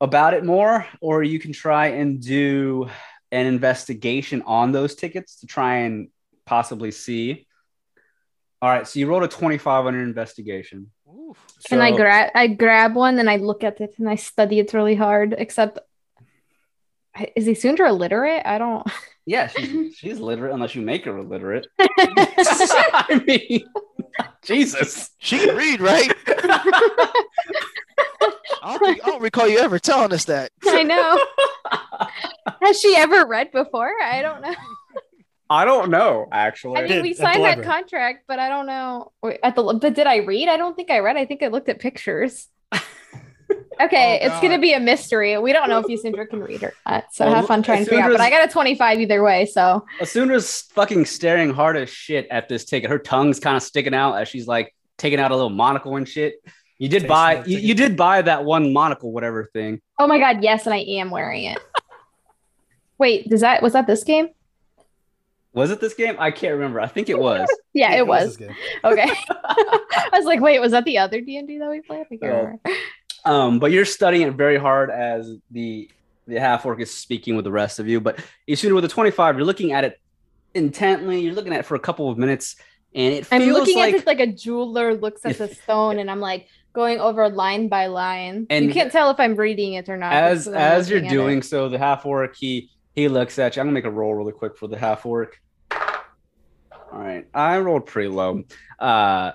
about 0.00 0.34
it 0.34 0.44
more, 0.44 0.86
or 1.00 1.22
you 1.22 1.38
can 1.40 1.52
try 1.52 1.86
and 1.88 2.20
do 2.22 2.88
an 3.32 3.46
investigation 3.46 4.42
on 4.42 4.72
those 4.72 4.94
tickets 4.94 5.40
to 5.40 5.46
try 5.46 5.78
and 5.78 6.08
possibly 6.44 6.90
see. 6.90 7.46
All 8.62 8.70
right, 8.70 8.86
so 8.86 8.98
you 8.98 9.06
rolled 9.06 9.24
a 9.24 9.28
25 9.28 9.86
on 9.86 9.94
your 9.94 10.02
investigation. 10.02 10.90
Oof. 11.08 11.38
Can 11.68 11.80
I 11.80 11.94
grab 11.94 12.30
I 12.34 12.46
grab 12.46 12.94
one 12.94 13.18
and 13.18 13.28
I 13.28 13.36
look 13.36 13.64
at 13.64 13.80
it 13.80 13.94
and 13.98 14.08
I 14.08 14.14
study 14.14 14.58
it 14.58 14.72
really 14.72 14.94
hard, 14.94 15.34
except 15.36 15.78
is 17.34 17.46
Isundra 17.46 17.88
illiterate? 17.88 18.42
I 18.44 18.58
don't 18.58 18.86
Yeah, 19.26 19.48
she's, 19.48 19.96
she's 19.96 20.20
literate 20.20 20.54
unless 20.54 20.76
you 20.76 20.82
make 20.82 21.04
her 21.04 21.18
illiterate. 21.18 21.66
I 21.80 23.22
mean, 23.26 23.64
Jesus. 24.44 25.10
She 25.18 25.38
can 25.38 25.56
read, 25.56 25.80
right? 25.80 26.12
I 28.66 28.78
don't, 28.78 29.04
I 29.04 29.06
don't 29.06 29.22
recall 29.22 29.48
you 29.48 29.58
ever 29.58 29.78
telling 29.78 30.12
us 30.12 30.24
that. 30.24 30.50
I 30.66 30.82
know. 30.82 31.24
Has 32.62 32.80
she 32.80 32.96
ever 32.96 33.26
read 33.26 33.52
before? 33.52 33.92
I 34.02 34.22
don't 34.22 34.42
know. 34.42 34.54
I 35.48 35.64
don't 35.64 35.90
know, 35.90 36.26
actually. 36.32 36.80
I 36.80 36.88
mean, 36.88 37.02
we 37.02 37.14
signed 37.14 37.44
that 37.44 37.62
contract, 37.62 38.24
but 38.26 38.40
I 38.40 38.48
don't 38.48 38.66
know. 38.66 39.12
Wait, 39.22 39.38
At 39.44 39.54
the 39.54 39.62
but 39.62 39.94
did 39.94 40.06
I 40.08 40.16
read? 40.16 40.48
I 40.48 40.56
don't 40.56 40.74
think 40.74 40.90
I 40.90 40.98
read. 40.98 41.16
I 41.16 41.24
think 41.24 41.42
I 41.42 41.48
looked 41.48 41.68
at 41.68 41.78
pictures. 41.78 42.48
Okay, 43.78 44.18
Oh, 44.22 44.26
it's 44.26 44.40
gonna 44.40 44.58
be 44.58 44.72
a 44.72 44.80
mystery. 44.80 45.36
We 45.38 45.52
don't 45.52 45.68
know 45.68 45.78
if 45.78 45.86
Isundra 45.86 46.26
can 46.28 46.40
read 46.40 46.62
or 46.62 46.72
not, 46.88 47.12
so 47.12 47.26
Well, 47.26 47.34
have 47.34 47.46
fun 47.46 47.62
trying 47.62 47.84
to 47.84 47.90
figure 47.90 48.04
out. 48.04 48.10
But 48.10 48.22
I 48.22 48.30
got 48.30 48.48
a 48.48 48.50
twenty-five 48.50 48.98
either 49.00 49.22
way, 49.22 49.44
so 49.44 49.84
Isundra's 50.00 50.62
fucking 50.72 51.04
staring 51.04 51.50
hard 51.52 51.76
as 51.76 51.90
shit 51.90 52.26
at 52.30 52.48
this 52.48 52.64
ticket. 52.64 52.88
Her 52.88 52.98
tongue's 52.98 53.38
kind 53.38 53.54
of 53.54 53.62
sticking 53.62 53.92
out 53.94 54.14
as 54.14 54.28
she's 54.28 54.46
like 54.46 54.74
taking 54.96 55.20
out 55.20 55.30
a 55.30 55.34
little 55.34 55.50
monocle 55.50 55.96
and 55.96 56.08
shit. 56.08 56.36
You 56.78 56.88
did 56.88 57.08
buy 57.08 57.42
you, 57.44 57.58
you 57.58 57.74
did 57.74 57.96
buy 57.96 58.22
that 58.22 58.44
one 58.44 58.72
monocle, 58.72 59.12
whatever 59.12 59.44
thing. 59.44 59.80
oh 59.98 60.06
my 60.06 60.18
god, 60.18 60.42
yes, 60.42 60.66
and 60.66 60.74
I 60.74 60.78
am 60.78 61.10
wearing 61.10 61.44
it. 61.44 61.58
Wait, 62.98 63.28
does 63.28 63.40
that 63.40 63.62
was 63.62 63.72
that 63.74 63.86
this 63.86 64.04
game? 64.04 64.28
Was 65.52 65.70
it 65.70 65.80
this 65.80 65.94
game? 65.94 66.16
I 66.18 66.30
can't 66.30 66.52
remember. 66.52 66.80
I 66.80 66.86
think 66.86 67.08
it 67.08 67.18
was. 67.18 67.48
Yeah, 67.72 67.94
it 67.94 68.06
was. 68.06 68.36
this 68.36 68.48
game. 68.48 68.56
Okay. 68.84 69.06
I 69.30 70.08
was 70.14 70.24
like, 70.24 70.40
wait, 70.40 70.58
was 70.60 70.72
that 70.72 70.84
the 70.84 70.96
other 70.96 71.20
D 71.20 71.36
and 71.36 71.46
D 71.46 71.58
that 71.58 71.68
we 71.68 71.82
played? 71.82 72.06
I 72.10 72.16
can't 72.16 72.22
remember. 72.22 72.60
Um, 73.26 73.58
but 73.58 73.70
you're 73.70 73.84
studying 73.84 74.26
it 74.28 74.32
very 74.34 74.56
hard 74.56 74.90
as 74.90 75.36
the 75.50 75.90
the 76.26 76.40
half 76.40 76.64
orc 76.64 76.80
is 76.80 76.90
speaking 76.90 77.36
with 77.36 77.44
the 77.44 77.50
rest 77.50 77.78
of 77.78 77.86
you. 77.86 78.00
But 78.00 78.18
Isuna 78.48 78.74
with 78.74 78.84
a 78.84 78.88
25, 78.88 79.36
you're 79.36 79.44
looking 79.44 79.72
at 79.72 79.84
it 79.84 80.00
intently. 80.54 81.20
You're 81.20 81.34
looking 81.34 81.52
at 81.52 81.60
it 81.60 81.66
for 81.66 81.74
a 81.74 81.78
couple 81.80 82.08
of 82.10 82.16
minutes, 82.18 82.56
and 82.94 83.12
it 83.14 83.28
I'm 83.30 83.42
feels 83.42 83.58
looking 83.58 83.76
like 83.76 83.94
at 83.94 84.00
it 84.00 84.06
like 84.06 84.20
a 84.20 84.26
jeweler 84.26 84.94
looks 84.94 85.24
at 85.26 85.36
the 85.36 85.48
stone, 85.48 85.98
and 85.98 86.10
I'm 86.10 86.20
like 86.20 86.48
going 86.76 87.00
over 87.00 87.28
line 87.28 87.66
by 87.68 87.86
line. 87.86 88.46
And 88.50 88.66
you 88.66 88.72
can't 88.72 88.92
tell 88.92 89.10
if 89.10 89.18
I'm 89.18 89.34
reading 89.34 89.72
it 89.72 89.88
or 89.88 89.96
not. 89.96 90.12
as 90.12 90.46
as 90.46 90.88
you're 90.88 91.00
doing 91.00 91.42
so, 91.42 91.68
the 91.68 91.78
half 91.78 92.06
orc 92.06 92.36
he 92.36 92.70
he 92.94 93.08
looks 93.08 93.38
at 93.40 93.56
you. 93.56 93.60
I'm 93.60 93.66
gonna 93.66 93.74
make 93.74 93.86
a 93.86 93.90
roll 93.90 94.14
really 94.14 94.32
quick 94.32 94.56
for 94.56 94.68
the 94.68 94.78
half 94.78 95.04
orc. 95.04 95.40
All 95.72 97.00
right, 97.00 97.26
I 97.34 97.58
rolled 97.58 97.86
pretty 97.86 98.08
low. 98.10 98.44
Uh, 98.78 99.32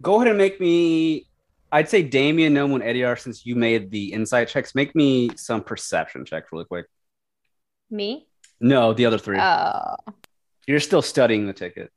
go 0.00 0.16
ahead 0.16 0.28
and 0.28 0.38
make 0.38 0.60
me. 0.60 1.26
I'd 1.70 1.88
say 1.90 2.02
Damien, 2.02 2.54
Nomu, 2.54 2.76
and 2.76 2.84
Ediar, 2.84 3.18
since 3.18 3.44
you 3.44 3.56
made 3.56 3.90
the 3.90 4.12
insight 4.12 4.48
checks, 4.48 4.74
make 4.74 4.94
me 4.94 5.30
some 5.36 5.62
perception 5.62 6.24
checks 6.24 6.48
really 6.52 6.64
quick. 6.64 6.86
me. 7.90 8.28
No, 8.60 8.94
the 8.94 9.04
other 9.04 9.18
three. 9.18 9.38
Oh, 9.38 9.96
You're 10.66 10.80
still 10.80 11.02
studying 11.02 11.46
the 11.46 11.52
ticket. 11.52 11.90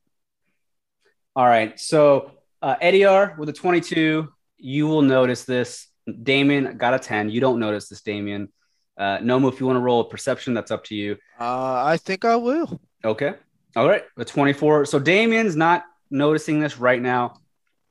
All 1.36 1.46
right. 1.46 1.80
So 1.80 2.32
uh, 2.62 2.76
Ediar 2.82 3.38
with 3.38 3.48
a 3.48 3.54
22, 3.54 4.28
you 4.60 4.88
will 4.88 5.02
notice 5.02 5.46
this. 5.46 5.88
Damien 6.24 6.78
got 6.78 6.94
a 6.94 7.00
10. 7.00 7.30
You 7.30 7.40
don't 7.42 7.60
notice 7.60 7.88
this, 7.90 8.02
Damien. 8.02 8.50
Uh, 8.98 9.20
Nomu, 9.20 9.52
if 9.52 9.60
you 9.60 9.66
want 9.66 9.78
to 9.78 9.82
roll 9.82 10.02
a 10.02 10.10
perception, 10.10 10.54
that's 10.54 10.72
up 10.72 10.84
to 10.86 10.96
you. 10.96 11.18
Uh, 11.40 11.84
I 11.86 11.98
think 11.98 12.26
I 12.26 12.36
will. 12.36 12.80
Okay. 13.04 13.34
All 13.76 13.88
right. 13.88 14.04
A 14.18 14.26
24. 14.26 14.86
So 14.86 15.00
Damien's 15.00 15.56
not 15.56 15.86
noticing 16.12 16.60
this 16.60 16.78
right 16.80 17.02
now, 17.02 17.36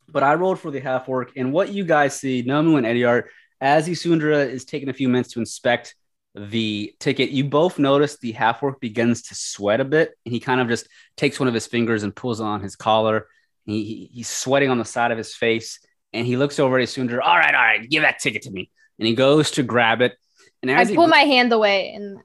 but 0.09 0.23
I 0.23 0.35
rolled 0.35 0.59
for 0.59 0.71
the 0.71 0.81
half 0.81 1.09
orc. 1.09 1.33
And 1.37 1.53
what 1.53 1.73
you 1.73 1.85
guys 1.85 2.19
see, 2.19 2.43
Nomu 2.43 2.77
and 2.77 2.87
Ediar, 2.87 3.25
as 3.61 3.89
Isundra 3.89 4.47
is 4.49 4.65
taking 4.65 4.89
a 4.89 4.93
few 4.93 5.09
minutes 5.09 5.33
to 5.33 5.41
inspect 5.41 5.95
the 6.35 6.95
ticket, 7.01 7.31
you 7.31 7.45
both 7.45 7.79
notice 7.79 8.19
the 8.19 8.33
half 8.33 8.63
orc 8.63 8.81
begins 8.81 9.23
to 9.23 9.35
sweat 9.35 9.81
a 9.81 9.85
bit. 9.85 10.13
And 10.27 10.33
he 10.33 10.41
kind 10.41 10.61
of 10.61 10.69
just 10.69 10.89
takes 11.17 11.41
one 11.41 11.49
of 11.49 11.55
his 11.55 11.67
fingers 11.67 12.03
and 12.03 12.15
pulls 12.15 12.41
on 12.41 12.61
his 12.61 12.77
collar. 12.77 13.29
He- 13.65 14.11
he's 14.13 14.29
sweating 14.29 14.71
on 14.71 14.79
the 14.79 14.85
side 14.85 15.11
of 15.11 15.19
his 15.19 15.35
face. 15.35 15.79
And 16.13 16.27
he 16.27 16.37
looks 16.37 16.59
over 16.59 16.79
at 16.79 16.89
Isundra. 16.89 17.21
All 17.23 17.37
right, 17.37 17.55
all 17.55 17.61
right, 17.61 17.89
give 17.89 18.03
that 18.03 18.19
ticket 18.19 18.43
to 18.43 18.51
me. 18.51 18.71
And 18.99 19.07
he 19.07 19.15
goes 19.15 19.53
to 19.53 19.63
grab 19.63 20.01
it. 20.01 20.15
And 20.63 20.71
I 20.71 20.81
as 20.81 20.89
he 20.89 20.95
pull 20.95 21.07
my 21.07 21.21
hand 21.21 21.53
away, 21.53 21.93
and 21.95 22.19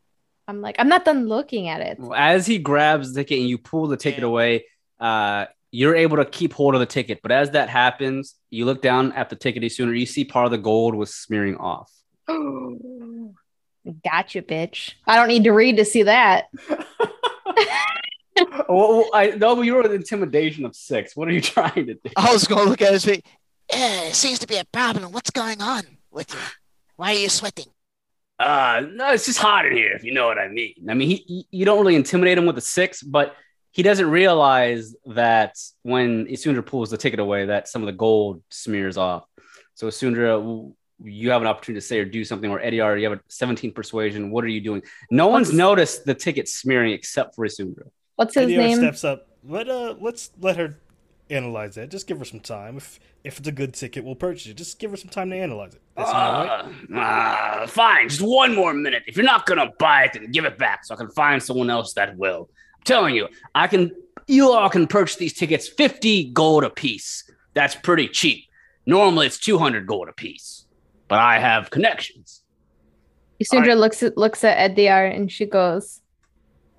I'm 0.48 0.62
like, 0.62 0.76
I'm 0.80 0.89
not 0.89 1.06
done 1.06 1.28
looking 1.28 1.67
at 1.67 1.82
it. 1.82 2.00
well, 2.00 2.13
as 2.13 2.48
he 2.48 2.58
grabs 2.58 3.13
the 3.13 3.22
ticket 3.22 3.39
and 3.39 3.50
you 3.50 3.58
pull 3.58 3.88
the 3.88 3.98
ticket 3.98 4.24
away, 4.24 4.65
uh, 5.00 5.46
you're 5.72 5.96
able 5.96 6.17
to 6.17 6.26
keep 6.26 6.54
hold 6.54 6.76
of 6.76 6.80
the 6.80 6.86
ticket. 6.86 7.19
But 7.22 7.32
as 7.32 7.52
that 7.52 7.69
happens, 7.69 8.36
you 8.50 8.65
look 8.65 8.82
down 8.82 9.12
at 9.13 9.30
the 9.30 9.36
ticket 9.36 9.63
and 9.63 9.72
sooner, 9.72 9.93
you 9.93 10.06
see 10.06 10.24
part 10.24 10.46
of 10.46 10.52
the 10.52 10.58
gold 10.58 10.96
was 10.96 11.13
smearing 11.13 11.58
off. 11.58 11.91
Gotcha, 14.04 14.41
bitch. 14.41 14.93
I 15.06 15.17
don't 15.17 15.28
need 15.28 15.43
to 15.43 15.52
read 15.52 15.78
to 15.78 15.86
see 15.86 16.04
that. 16.04 16.46
well, 18.69 19.10
I 19.13 19.32
know 19.32 19.62
you 19.62 19.76
were 19.76 19.82
an 19.82 19.91
intimidation 19.91 20.65
of 20.65 20.76
six. 20.76 21.15
What 21.15 21.28
are 21.28 21.32
you 21.32 21.41
trying 21.41 21.88
to 21.88 21.96
do? 21.96 22.00
I 22.15 22.32
was 22.32 22.48
gonna 22.48 22.69
look 22.69 22.82
at 22.82 22.93
his 22.93 23.04
face. 23.04 23.22
Yeah, 23.71 24.04
it 24.04 24.15
seems 24.15 24.39
to 24.39 24.47
be 24.47 24.58
a 24.58 24.65
problem. 24.65 25.12
What's 25.12 25.32
going 25.32 25.62
on 25.62 25.84
with 26.12 26.34
you? 26.34 26.39
Why 26.95 27.12
are 27.13 27.17
you 27.17 27.30
sweating? 27.30 27.65
Uh, 28.39 28.84
no, 28.91 29.12
it's 29.13 29.26
just 29.26 29.39
hot 29.39 29.65
in 29.65 29.73
here, 29.73 29.93
if 29.93 30.04
you 30.04 30.13
know 30.13 30.26
what 30.28 30.38
I 30.38 30.47
mean. 30.47 30.73
I 30.89 30.93
mean, 30.93 31.10
he, 31.10 31.15
he- 31.28 31.47
you 31.52 31.65
don't 31.65 31.80
really 31.80 31.95
intimidate 31.95 32.38
him 32.38 32.45
with 32.45 32.58
a 32.58 32.62
six, 32.62 33.02
but 33.02 33.36
he 33.71 33.84
doesn't 33.84 34.10
realize 34.10 34.95
that 35.08 35.56
when 35.84 36.26
Isundra 36.28 36.65
pulls 36.65 36.89
the 36.91 36.97
ticket 36.97 37.19
away, 37.19 37.45
that 37.45 37.67
some 37.67 37.82
of 37.82 37.86
the 37.88 37.93
gold 37.93 38.43
smears 38.49 38.97
off. 38.97 39.26
So 39.76 39.88
Isundra, 39.88 40.71
you 41.04 41.32
have 41.32 41.41
an 41.41 41.47
opportunity 41.47 41.82
to 41.82 41.86
say 41.86 41.99
or 41.99 42.06
do 42.06 42.23
something, 42.23 42.49
or 42.52 42.60
Ediar, 42.60 42.99
you 42.99 43.10
have 43.10 43.17
a 43.17 43.21
17 43.30 43.71
persuasion. 43.71 44.30
What 44.30 44.43
are 44.43 44.49
you 44.49 44.62
doing? 44.62 44.84
No 45.10 45.28
one's 45.28 45.47
What's- 45.47 45.58
noticed 45.58 46.06
the 46.06 46.13
ticket 46.13 46.47
smearing 46.47 46.91
except 46.93 47.36
for 47.36 47.45
Isundra. 47.47 47.88
What's 48.15 48.36
his 48.36 48.47
Ediar 48.49 48.58
name? 48.58 48.78
steps 48.78 49.04
up. 49.04 49.28
Let 49.45 49.67
uh, 49.67 49.95
let's 49.99 50.32
let 50.39 50.56
her 50.58 50.78
analyze 51.29 51.75
that. 51.75 51.89
Just 51.89 52.07
give 52.07 52.19
her 52.19 52.25
some 52.25 52.39
time. 52.39 52.77
If 52.77 52.99
if 53.23 53.39
it's 53.39 53.47
a 53.47 53.51
good 53.51 53.73
ticket, 53.73 54.03
we'll 54.03 54.15
purchase 54.15 54.47
it. 54.47 54.55
Just 54.55 54.79
give 54.79 54.91
her 54.91 54.97
some 54.97 55.09
time 55.09 55.29
to 55.29 55.38
analyze 55.38 55.73
it. 55.73 55.81
That's 55.95 56.12
not 56.12 56.65
right. 56.89 56.93
Uh, 56.93 57.63
uh, 57.63 57.67
fine, 57.67 58.09
just 58.09 58.21
one 58.21 58.53
more 58.53 58.73
minute. 58.73 59.03
If 59.07 59.15
you're 59.15 59.25
not 59.25 59.45
gonna 59.45 59.71
buy 59.79 60.03
it, 60.03 60.13
then 60.13 60.31
give 60.31 60.45
it 60.45 60.57
back 60.57 60.86
so 60.86 60.93
I 60.93 60.97
can 60.97 61.09
find 61.12 61.41
someone 61.41 61.69
else 61.69 61.93
that 61.93 62.17
will. 62.17 62.49
I'm 62.77 62.83
telling 62.83 63.15
you, 63.15 63.27
I 63.55 63.67
can. 63.67 63.91
You 64.27 64.51
all 64.51 64.69
can 64.69 64.88
purchase 64.88 65.17
these 65.17 65.33
tickets 65.33 65.67
50 65.67 66.31
gold 66.31 66.63
a 66.63 66.69
piece. 66.69 67.29
That's 67.53 67.75
pretty 67.75 68.07
cheap. 68.07 68.45
Normally 68.86 69.27
it's 69.27 69.38
200 69.38 69.86
gold 69.86 70.07
a 70.07 70.13
piece, 70.13 70.65
but 71.07 71.19
I 71.19 71.39
have 71.39 71.69
connections. 71.69 72.41
Isundra 73.41 73.59
Alright. 73.59 73.77
looks 73.77 74.03
at 74.03 74.17
looks 74.17 74.43
at 74.43 74.75
Ediar 74.75 75.13
and 75.13 75.31
she 75.31 75.45
goes, 75.45 76.01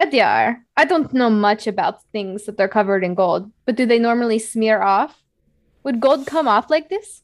Ediar, 0.04 0.60
I 0.76 0.84
don't 0.84 1.12
know 1.12 1.30
much 1.30 1.66
about 1.66 2.02
things 2.12 2.44
that 2.46 2.60
are 2.60 2.68
covered 2.68 3.04
in 3.04 3.14
gold, 3.14 3.50
but 3.64 3.76
do 3.76 3.86
they 3.86 3.98
normally 3.98 4.38
smear 4.38 4.82
off? 4.82 5.22
Would 5.82 6.00
gold 6.00 6.26
come 6.26 6.48
off 6.48 6.70
like 6.70 6.88
this? 6.88 7.22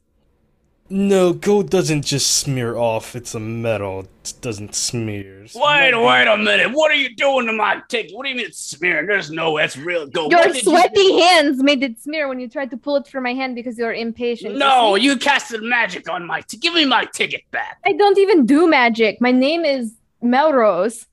No, 0.92 1.32
gold 1.32 1.70
doesn't 1.70 2.04
just 2.04 2.38
smear 2.38 2.76
off. 2.76 3.14
It's 3.14 3.32
a 3.36 3.38
metal. 3.38 4.08
It 4.24 4.34
doesn't 4.40 4.74
smear. 4.74 5.46
Wait, 5.54 5.94
wait 5.94 6.26
a 6.26 6.36
minute. 6.36 6.72
What 6.72 6.90
are 6.90 6.96
you 6.96 7.14
doing 7.14 7.46
to 7.46 7.52
my 7.52 7.80
ticket? 7.88 8.12
What 8.12 8.24
do 8.24 8.30
you 8.30 8.34
mean 8.34 8.46
it's 8.46 8.58
smearing? 8.58 9.06
There's 9.06 9.30
no, 9.30 9.56
that's 9.56 9.76
real 9.76 10.08
gold. 10.08 10.32
Your 10.32 10.40
What 10.40 10.48
did 10.48 10.56
you 10.56 10.62
sweaty 10.62 11.20
hands 11.20 11.62
made 11.62 11.84
it 11.84 12.00
smear 12.00 12.26
when 12.26 12.40
you 12.40 12.48
tried 12.48 12.70
to 12.70 12.76
pull 12.76 12.96
it 12.96 13.06
from 13.06 13.22
my 13.22 13.34
hand 13.34 13.54
because 13.54 13.78
you're 13.78 13.94
impatient. 13.94 14.56
No, 14.56 14.96
see? 14.96 15.04
you 15.04 15.16
casted 15.16 15.62
magic 15.62 16.10
on 16.10 16.26
my. 16.26 16.40
T- 16.40 16.56
give 16.56 16.74
me 16.74 16.84
my 16.84 17.04
ticket 17.04 17.48
back. 17.52 17.78
I 17.86 17.92
don't 17.92 18.18
even 18.18 18.44
do 18.44 18.68
magic. 18.68 19.20
My 19.20 19.30
name 19.30 19.64
is 19.64 19.94
Melrose. 20.20 21.06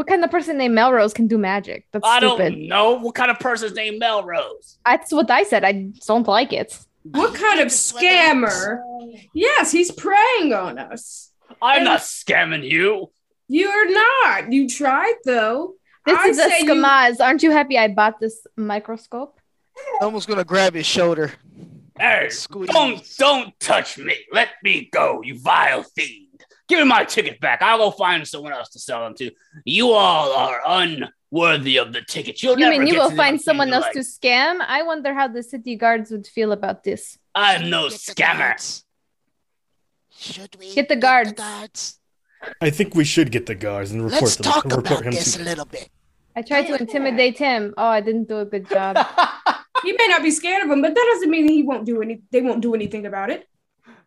What 0.00 0.06
kind 0.06 0.24
of 0.24 0.30
person 0.30 0.56
named 0.56 0.74
Melrose 0.74 1.12
can 1.12 1.26
do 1.26 1.36
magic? 1.36 1.84
That's 1.92 2.06
I 2.08 2.20
stupid. 2.20 2.52
don't 2.52 2.68
know 2.68 2.92
what 2.92 3.14
kind 3.14 3.30
of 3.30 3.38
person's 3.38 3.74
named 3.74 3.98
Melrose. 3.98 4.78
That's 4.86 5.12
what 5.12 5.30
I 5.30 5.42
said. 5.42 5.62
I 5.62 5.92
don't 6.06 6.26
like 6.26 6.54
it. 6.54 6.74
What 7.02 7.34
kind 7.34 7.60
of 7.60 7.66
scammer? 7.68 8.80
Yes, 9.34 9.70
he's 9.70 9.90
preying 9.90 10.54
on 10.54 10.78
us. 10.78 11.32
I'm 11.60 11.84
not 11.84 12.00
scamming 12.00 12.64
you. 12.66 13.10
You're 13.48 13.92
not. 13.92 14.50
You 14.50 14.70
tried 14.70 15.16
though. 15.26 15.74
This 16.06 16.18
I 16.18 16.28
is 16.28 16.38
a 16.38 16.48
say 16.48 16.60
you- 16.62 16.82
Aren't 17.20 17.42
you 17.42 17.50
happy 17.50 17.76
I 17.76 17.88
bought 17.88 18.20
this 18.20 18.46
microscope? 18.56 19.38
I'm 20.00 20.06
almost 20.06 20.28
gonna 20.28 20.44
grab 20.44 20.72
his 20.72 20.86
shoulder. 20.86 21.32
Hey, 21.98 22.30
Squeeze. 22.30 22.70
don't 22.70 23.06
don't 23.18 23.60
touch 23.60 23.98
me. 23.98 24.16
Let 24.32 24.48
me 24.64 24.88
go, 24.90 25.20
you 25.22 25.38
vile 25.38 25.82
fiend. 25.82 26.29
Give 26.70 26.78
me 26.78 26.84
my 26.84 27.02
ticket 27.04 27.40
back. 27.40 27.62
I'll 27.62 27.78
go 27.78 27.90
find 27.90 28.26
someone 28.26 28.52
else 28.52 28.68
to 28.70 28.78
sell 28.78 29.02
them 29.04 29.14
to. 29.16 29.32
You 29.64 29.90
all 29.90 30.32
are 30.32 30.60
unworthy 30.64 31.78
of 31.78 31.92
the 31.92 32.00
tickets. 32.02 32.44
You'll 32.44 32.52
You 32.58 32.66
never 32.66 32.78
mean 32.84 32.86
you 32.94 33.00
will 33.00 33.10
find 33.10 33.40
someone 33.40 33.72
else 33.72 33.86
you 33.92 34.02
to 34.02 34.08
scam? 34.08 34.60
I 34.66 34.82
wonder 34.84 35.12
how 35.12 35.26
the 35.26 35.42
city 35.42 35.74
guards 35.74 36.12
would 36.12 36.28
feel 36.28 36.52
about 36.52 36.84
this. 36.84 37.18
I'm 37.34 37.70
no 37.70 37.88
Get 37.88 37.98
scammer. 37.98 38.82
Should 40.16 40.54
we 40.60 40.72
Get 40.72 40.88
the 40.88 40.94
guards. 40.94 41.32
guards? 41.32 41.98
I 42.60 42.70
think 42.70 42.94
we 42.94 43.04
should 43.04 43.32
get 43.32 43.46
the 43.46 43.56
guards 43.56 43.90
and 43.90 44.04
report 44.04 44.22
Let's 44.22 44.36
them. 44.36 44.44
talk 44.44 44.64
report 44.64 44.86
about 44.86 45.04
him 45.06 45.12
this 45.12 45.34
to 45.34 45.42
a 45.42 45.44
little 45.44 45.64
bit. 45.64 45.90
I 46.36 46.42
tried 46.42 46.68
to 46.68 46.76
intimidate 46.76 47.36
him. 47.36 47.74
Oh, 47.76 47.86
I 47.88 48.00
didn't 48.00 48.28
do 48.28 48.38
a 48.38 48.44
good 48.44 48.68
job. 48.68 48.96
He 49.82 49.92
may 49.92 50.08
not 50.08 50.22
be 50.22 50.30
scared 50.30 50.62
of 50.62 50.70
him, 50.70 50.82
but 50.82 50.94
that 50.94 51.06
doesn't 51.14 51.30
mean 51.30 51.48
he 51.48 51.62
won't 51.62 51.86
do 51.86 52.02
any. 52.02 52.20
They 52.30 52.42
won't 52.42 52.60
do 52.60 52.74
anything 52.74 53.06
about 53.06 53.30
it. 53.30 53.48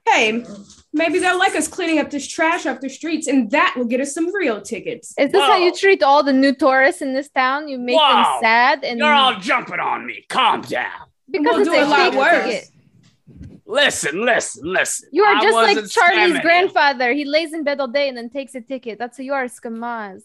Hey, 0.06 0.46
maybe 0.94 1.20
they'll 1.20 1.38
like 1.40 1.56
us 1.56 1.68
cleaning 1.68 2.00
up 2.00 2.10
this 2.12 2.28
trash 2.28 2.66
off 2.66 2.80
the 2.80 2.90
streets, 2.90 3.28
and 3.28 3.52
that 3.52 3.74
will 3.76 3.86
get 3.86 4.00
us 4.00 4.14
some 4.14 4.34
real 4.34 4.62
tickets. 4.62 5.14
Is 5.18 5.32
this 5.32 5.42
how 5.42 5.58
you 5.58 5.74
treat 5.74 6.02
all 6.04 6.24
the 6.24 6.34
new 6.34 6.54
tourists 6.56 7.02
in 7.02 7.14
this 7.14 7.30
town? 7.30 7.68
You 7.68 7.78
make 7.78 7.98
them 7.98 8.26
sad 8.42 8.84
and 8.84 9.00
You're 9.00 9.14
all 9.14 9.36
jumping 9.40 9.80
on 9.80 10.06
me. 10.06 10.26
Calm 10.30 10.62
down. 10.62 10.92
because 11.30 11.46
We'll 11.56 11.60
it's 11.62 11.70
do 11.70 11.76
a 11.76 11.84
a 11.84 11.86
lot 11.86 12.12
fake 12.12 12.20
worse. 12.20 12.46
ticket. 12.46 12.70
Listen, 13.66 14.26
listen, 14.26 14.62
listen. 14.72 15.10
You 15.12 15.24
are 15.24 15.42
just 15.42 15.56
like 15.56 15.76
Charlie's 15.90 15.94
scamming 16.32 16.36
you. 16.36 16.42
grandfather. 16.42 17.14
He 17.14 17.26
lays 17.26 17.54
in 17.54 17.64
bed 17.64 17.80
all 17.80 17.88
day 17.88 18.08
and 18.10 18.18
then 18.18 18.30
takes 18.30 18.54
a 18.56 18.62
ticket. 18.62 19.00
That's 19.00 19.18
who 19.18 19.24
you 19.24 19.34
are, 19.34 19.46
Skamaz. 19.46 20.22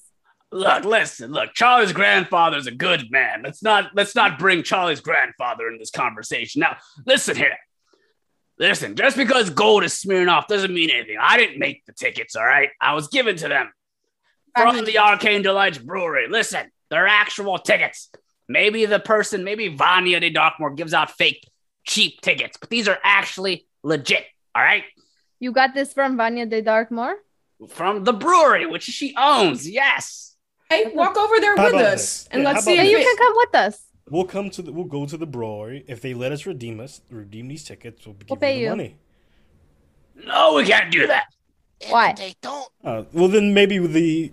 Look, 0.50 0.85
listen, 0.85 1.31
look. 1.31 1.54
Charlie's 1.54 1.92
grandfather's 1.92 2.66
a 2.66 2.70
good 2.72 3.11
man. 3.11 3.42
Let's 3.44 3.62
not 3.62 3.90
let's 3.94 4.14
not 4.14 4.38
bring 4.38 4.62
Charlie's 4.62 5.00
grandfather 5.00 5.68
in 5.68 5.78
this 5.78 5.90
conversation. 5.90 6.61
Now, 6.61 6.76
listen 7.07 7.37
here. 7.37 7.57
Listen, 8.58 8.96
just 8.96 9.16
because 9.16 9.50
gold 9.50 9.84
is 9.84 9.94
smearing 9.94 10.28
off 10.28 10.48
doesn't 10.48 10.74
mean 10.74 10.90
anything. 10.90 11.16
I 11.20 11.36
didn't 11.36 11.58
make 11.58 11.84
the 11.86 11.92
tickets, 11.92 12.34
all 12.34 12.44
right? 12.44 12.70
I 12.80 12.94
was 12.94 13.08
given 13.08 13.36
to 13.36 13.48
them 13.48 13.72
from 14.56 14.84
the 14.84 14.98
Arcane 14.98 15.42
Delights 15.42 15.78
Brewery. 15.78 16.28
Listen, 16.28 16.70
they're 16.90 17.06
actual 17.06 17.58
tickets. 17.58 18.10
Maybe 18.48 18.84
the 18.86 18.98
person, 18.98 19.44
maybe 19.44 19.68
Vanya 19.68 20.18
de 20.20 20.30
Darkmoor 20.32 20.74
gives 20.76 20.92
out 20.92 21.10
fake 21.12 21.46
cheap 21.86 22.20
tickets, 22.20 22.56
but 22.60 22.68
these 22.68 22.88
are 22.88 22.98
actually 23.04 23.66
legit, 23.84 24.24
all 24.54 24.62
right? 24.62 24.84
You 25.38 25.52
got 25.52 25.74
this 25.74 25.92
from 25.92 26.16
Vanya 26.16 26.46
de 26.46 26.60
Darkmoor? 26.62 27.14
From 27.68 28.02
the 28.04 28.12
brewery, 28.12 28.66
which 28.66 28.82
she 28.84 29.14
owns, 29.16 29.68
yes. 29.68 30.34
Hey, 30.68 30.90
walk 30.94 31.16
over 31.16 31.38
there 31.40 31.56
How 31.56 31.66
with 31.66 31.74
us, 31.74 31.92
this? 31.92 32.28
and 32.32 32.42
Yeah, 32.42 32.52
let's 32.52 32.64
see 32.64 32.74
about 32.74 32.86
if 32.86 32.90
you 32.90 32.98
it- 32.98 33.04
can 33.04 33.16
come 33.16 33.32
with 33.36 33.54
us. 33.54 33.82
We'll 34.10 34.24
come 34.24 34.50
to 34.50 34.62
the. 34.62 34.72
We'll 34.72 34.84
go 34.84 35.06
to 35.06 35.16
the 35.16 35.26
brewery. 35.26 35.84
If 35.86 36.00
they 36.00 36.14
let 36.14 36.32
us 36.32 36.46
redeem 36.46 36.80
us, 36.80 37.00
redeem 37.10 37.48
these 37.48 37.64
tickets, 37.64 38.06
we'll 38.06 38.14
give 38.14 38.40
pay 38.40 38.54
you 38.54 38.58
the 38.58 38.64
you. 38.64 38.70
money. 38.70 38.96
No, 40.26 40.54
we 40.54 40.64
can't 40.64 40.90
do 40.90 41.06
that. 41.06 41.26
Why? 41.88 42.12
they 42.12 42.34
don't, 42.42 42.68
Uh, 42.82 43.04
well, 43.12 43.28
then 43.28 43.54
maybe 43.54 43.78
the 43.78 44.32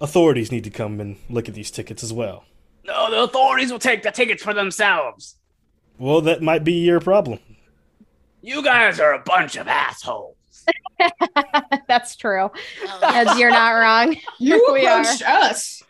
authorities 0.00 0.50
need 0.50 0.64
to 0.64 0.70
come 0.70 1.00
and 1.00 1.16
look 1.28 1.46
at 1.48 1.54
these 1.54 1.70
tickets 1.70 2.02
as 2.02 2.12
well. 2.14 2.44
No, 2.86 3.10
the 3.10 3.22
authorities 3.24 3.70
will 3.70 3.78
take 3.78 4.02
the 4.02 4.10
tickets 4.10 4.42
for 4.42 4.54
themselves. 4.54 5.36
Well, 5.98 6.22
that 6.22 6.40
might 6.40 6.64
be 6.64 6.72
your 6.72 7.00
problem. 7.00 7.40
You 8.40 8.62
guys 8.62 9.00
are 9.00 9.12
a 9.12 9.18
bunch 9.18 9.56
of 9.56 9.68
assholes. 9.68 10.36
That's 11.88 12.16
true. 12.16 12.50
oh, 12.86 12.98
Yes, 13.02 13.38
you're 13.38 13.50
not 13.50 13.70
wrong. 13.72 14.16
You 14.38 14.66
we 14.72 14.86
are. 14.86 15.00
approached 15.02 15.22
us. 15.28 15.82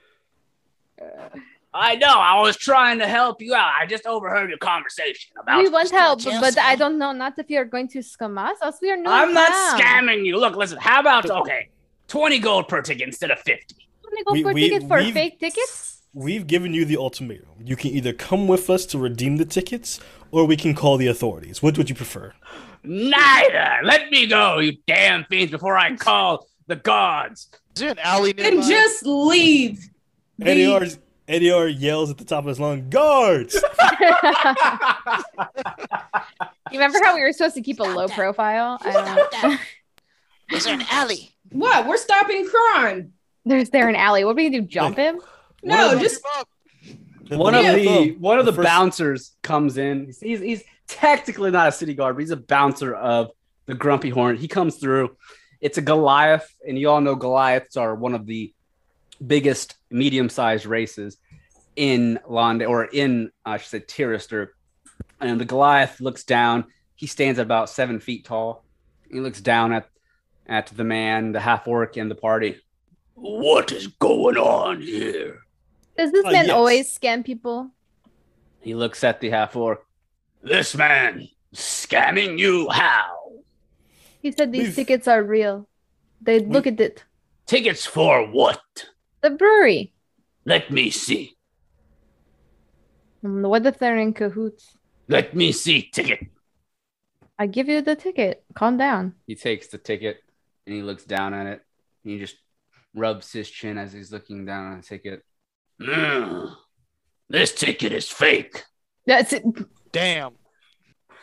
I 1.75 1.97
know. 1.97 2.09
I 2.19 2.41
was 2.41 2.57
trying 2.57 2.99
to 3.01 3.07
help 3.07 3.43
you 3.43 3.55
out. 3.55 3.73
I 3.81 3.85
just 3.87 4.07
overheard 4.07 4.49
your 4.49 4.59
conversation 4.59 5.33
about. 5.39 5.63
We 5.63 5.69
want 5.69 5.91
help, 5.91 6.21
Jail 6.21 6.41
but 6.41 6.57
I 6.59 6.77
don't 6.77 6.99
know. 6.99 7.13
Not 7.13 7.39
if 7.39 7.51
you're 7.51 7.67
going 7.67 7.89
to 7.89 7.99
scam 7.99 8.39
us. 8.39 8.57
Us, 8.63 8.79
we 8.81 8.91
are 8.91 8.97
new. 8.97 9.11
I'm 9.11 9.29
in 9.29 9.35
not 9.35 9.81
scamming 9.81 10.25
you. 10.25 10.39
Look, 10.39 10.57
listen. 10.57 10.79
How 10.81 11.01
about 11.01 11.29
okay, 11.31 11.69
twenty 12.09 12.39
gold 12.39 12.69
per 12.69 12.81
ticket 12.83 13.07
instead 13.07 13.31
of 13.31 13.39
fifty? 13.41 13.77
I'm 14.07 14.25
gonna 14.25 14.33
We- 14.35 14.43
for 14.43 14.51
a 14.51 14.55
we- 14.55 14.69
ticket 14.71 14.89
for 14.89 14.99
we've- 14.99 15.13
fake 15.13 15.39
tickets. 15.41 16.03
We've 16.15 16.47
given 16.47 16.73
you 16.73 16.87
the 16.87 16.97
ultimatum. 16.97 17.49
You 17.63 17.77
can 17.77 17.91
either 17.91 18.15
come 18.15 18.49
with 18.49 18.71
us 18.71 18.87
to 18.87 18.99
redeem 18.99 19.37
the 19.37 19.45
tickets, 19.45 20.01
or 20.31 20.47
we 20.47 20.57
can 20.57 20.75
call 20.75 20.97
the 20.97 21.07
authorities. 21.07 21.63
What 21.63 21.77
would 21.77 21.91
you 21.91 21.95
prefer? 21.95 22.33
Neither. 22.83 23.81
Let 23.85 24.11
me 24.11 24.27
go, 24.27 24.59
you 24.59 24.79
damn 24.87 25.25
fiends, 25.25 25.51
before 25.53 25.77
I 25.77 25.95
call 25.97 26.47
the 26.67 26.77
guards. 26.77 27.49
Is 27.77 27.83
there 27.83 27.91
an 27.91 27.99
alley 28.03 28.33
nearby? 28.33 28.57
And 28.57 28.63
just 28.67 29.05
leave. 29.05 29.91
The- 30.39 30.99
Ediar. 31.29 31.75
Yells 31.79 32.11
at 32.11 32.19
the 32.19 32.25
top 32.25 32.45
of 32.45 32.49
his 32.49 32.59
lung, 32.61 32.89
"Guards!" 32.91 33.55
You 36.71 36.79
remember 36.79 36.99
how 37.03 37.15
we 37.15 37.23
were 37.23 37.33
supposed 37.33 37.55
to 37.55 37.63
keep 37.63 37.81
a 37.81 37.83
low 37.83 38.07
that. 38.09 38.15
profile? 38.17 38.79
I 38.83 38.93
don't. 38.93 39.05
that. 39.31 39.61
is 40.53 40.65
there 40.67 40.75
an 40.75 40.85
alley? 40.91 41.31
What? 41.51 41.87
We're 41.87 41.97
stopping 41.97 42.47
crime. 42.47 43.13
There's 43.47 43.71
there 43.71 43.89
an 43.89 43.97
alley. 43.97 44.23
What 44.27 44.37
do 44.37 44.43
we 44.43 44.51
do? 44.51 44.61
Jump 44.61 44.99
him? 44.99 45.19
No, 45.63 45.89
One 45.95 46.01
just 46.01 46.23
one 47.31 47.55
of 47.55 47.65
the 47.75 48.17
one 48.19 48.39
of 48.39 48.45
the, 48.45 48.53
The 48.53 48.57
first- 48.57 48.67
bouncers 48.67 49.37
comes 49.43 49.79
in. 49.79 50.07
He's, 50.07 50.21
he's 50.21 50.41
he's 50.41 50.63
technically 50.89 51.51
not 51.51 51.69
a 51.69 51.73
city 51.73 51.95
guard, 51.95 52.17
but 52.17 52.21
he's 52.21 52.31
a 52.33 52.37
bouncer 52.37 52.95
of 52.95 53.31
the 53.65 53.75
Grumpy 53.75 54.11
Horn. 54.11 54.37
He 54.37 54.47
comes 54.49 54.77
through. 54.77 55.17
It's 55.63 55.79
a 55.79 55.83
Goliath, 55.83 56.55
and 56.67 56.79
you 56.79 56.91
all 56.91 57.01
know 57.01 57.15
Goliaths 57.15 57.77
are 57.79 57.95
one 57.95 58.15
of 58.15 58.27
the 58.27 58.53
biggest 59.27 59.75
medium-sized 59.91 60.67
races 60.67 61.17
in 61.77 62.19
Londe 62.29 62.63
or 62.63 62.85
in 62.87 63.31
I 63.45 63.59
should 63.59 63.69
say 63.69 63.81
Tirister. 63.81 64.49
And 65.21 65.41
the 65.41 65.45
Goliath 65.45 66.01
looks 66.01 66.25
down. 66.25 66.65
He 66.95 67.07
stands 67.07 67.39
at 67.39 67.43
about 67.47 67.71
seven 67.71 68.01
feet 68.01 68.25
tall. 68.25 68.65
He 69.11 69.21
looks 69.21 69.41
down 69.41 69.73
at 69.73 69.89
at 70.47 70.67
the 70.69 70.85
man, 70.85 71.33
the 71.33 71.41
half 71.41 71.69
orc, 71.69 71.97
and 71.97 72.11
the 72.11 72.15
party. 72.15 72.57
What 73.15 73.71
is 73.73 73.87
going 73.89 74.37
on 74.37 74.81
here? 74.81 75.41
Does 75.97 76.11
this 76.13 76.25
Uh, 76.25 76.31
man 76.31 76.47
yes. 76.47 76.55
always 76.55 76.99
scam 76.99 77.25
people? 77.25 77.71
He 78.61 78.75
looks 78.75 79.05
at 79.05 79.21
the 79.21 79.31
half 79.31 79.57
orc. 79.57 79.85
This 80.43 80.75
man 80.75 81.29
scamming 81.55 82.39
you? 82.39 82.69
How? 82.71 83.43
He 84.23 84.33
said 84.33 84.53
these 84.53 84.63
We've- 84.69 84.75
tickets 84.77 85.07
are 85.09 85.23
real. 85.23 85.69
They 86.21 86.41
look 86.41 86.67
at 86.67 86.81
it. 86.81 87.05
Tickets 87.47 87.85
for 87.87 88.27
what? 88.27 88.61
The 89.21 89.31
brewery. 89.31 89.93
Let 90.45 90.71
me 90.71 90.91
see. 90.91 91.37
Hmm, 93.23 93.43
What 93.43 93.67
if 93.67 93.79
they're 93.79 93.99
in 93.99 94.13
cahoots? 94.13 94.77
Let 95.09 95.35
me 95.35 95.53
see 95.53 95.83
ticket. 95.93 96.21
I 97.39 97.47
give 97.47 97.69
you 97.69 97.81
the 97.83 97.97
ticket. 97.97 98.45
Calm 98.55 98.77
down. 98.77 99.15
He 99.27 99.35
takes 99.35 99.69
the 99.69 99.79
ticket 99.79 100.19
and 100.67 100.75
he 100.75 100.83
looks 100.83 101.05
down 101.05 101.35
at 101.35 101.47
it. 101.47 101.63
And 102.05 102.13
he 102.13 102.19
just 102.19 102.37
rubs 102.95 103.33
his 103.33 103.49
chin 103.49 103.79
as 103.79 103.93
he's 103.93 104.13
looking 104.13 104.45
down 104.45 104.73
at 104.73 104.83
the 104.83 104.89
ticket. 104.89 105.23
Mm, 105.81 106.55
this 107.29 107.53
ticket 107.55 107.93
is 107.93 108.09
fake. 108.09 108.65
That's 109.07 109.33
it. 109.33 109.45
Damn. 109.93 110.33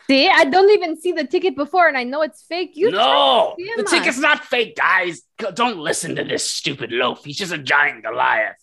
See, 0.06 0.28
I 0.28 0.44
don't 0.44 0.70
even 0.70 1.00
see 1.00 1.12
the 1.12 1.26
ticket 1.26 1.56
before, 1.56 1.88
and 1.88 1.96
I 1.96 2.04
know 2.04 2.22
it's 2.22 2.42
fake. 2.42 2.72
You 2.74 2.90
no, 2.92 3.54
tried 3.56 3.76
the 3.76 3.82
scam 3.82 3.90
ticket's 3.90 4.18
not 4.18 4.44
fake, 4.44 4.76
guys. 4.76 5.22
Don't 5.54 5.78
listen 5.78 6.14
to 6.16 6.24
this 6.24 6.48
stupid 6.48 6.92
loaf. 6.92 7.24
He's 7.24 7.36
just 7.38 7.52
a 7.52 7.58
giant 7.58 8.04
Goliath. 8.04 8.56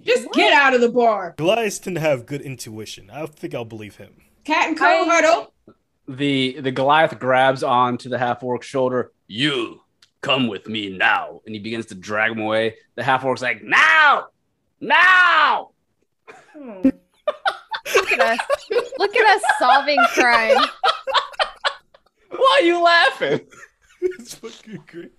just 0.00 0.32
get 0.32 0.52
out 0.52 0.72
of 0.74 0.80
the 0.80 0.88
bar. 0.88 1.34
Goliaths 1.36 1.78
tend 1.78 1.96
to 1.96 2.00
have 2.00 2.24
good 2.24 2.40
intuition. 2.40 3.10
I 3.10 3.26
think 3.26 3.54
I'll 3.54 3.64
believe 3.66 3.96
him. 3.96 4.14
Cat 4.44 4.68
and 4.68 4.78
coat 4.78 5.08
I- 5.08 5.14
huddle. 5.20 5.52
The 6.08 6.60
the 6.60 6.72
Goliath 6.72 7.18
grabs 7.18 7.62
onto 7.62 8.08
the 8.08 8.18
half 8.18 8.42
orc's 8.42 8.66
shoulder. 8.66 9.12
You 9.28 9.82
come 10.20 10.48
with 10.48 10.66
me 10.68 10.88
now. 10.96 11.42
And 11.46 11.54
he 11.54 11.60
begins 11.60 11.86
to 11.86 11.94
drag 11.94 12.32
him 12.32 12.40
away. 12.40 12.76
The 12.94 13.02
half 13.02 13.24
orc's 13.24 13.42
like, 13.42 13.62
now! 13.62 14.28
Now! 14.80 15.70
Hmm. 16.56 16.80
Look 17.94 18.12
at 18.12 18.20
us. 18.20 18.38
Look 18.98 19.16
at 19.16 19.36
us 19.36 19.42
solving 19.58 19.98
crime. 20.14 20.56
Why 22.30 22.58
are 22.60 22.64
you 22.64 22.82
laughing? 22.82 23.40
it's 24.00 24.34
fucking 24.34 24.82
great. 24.86 25.12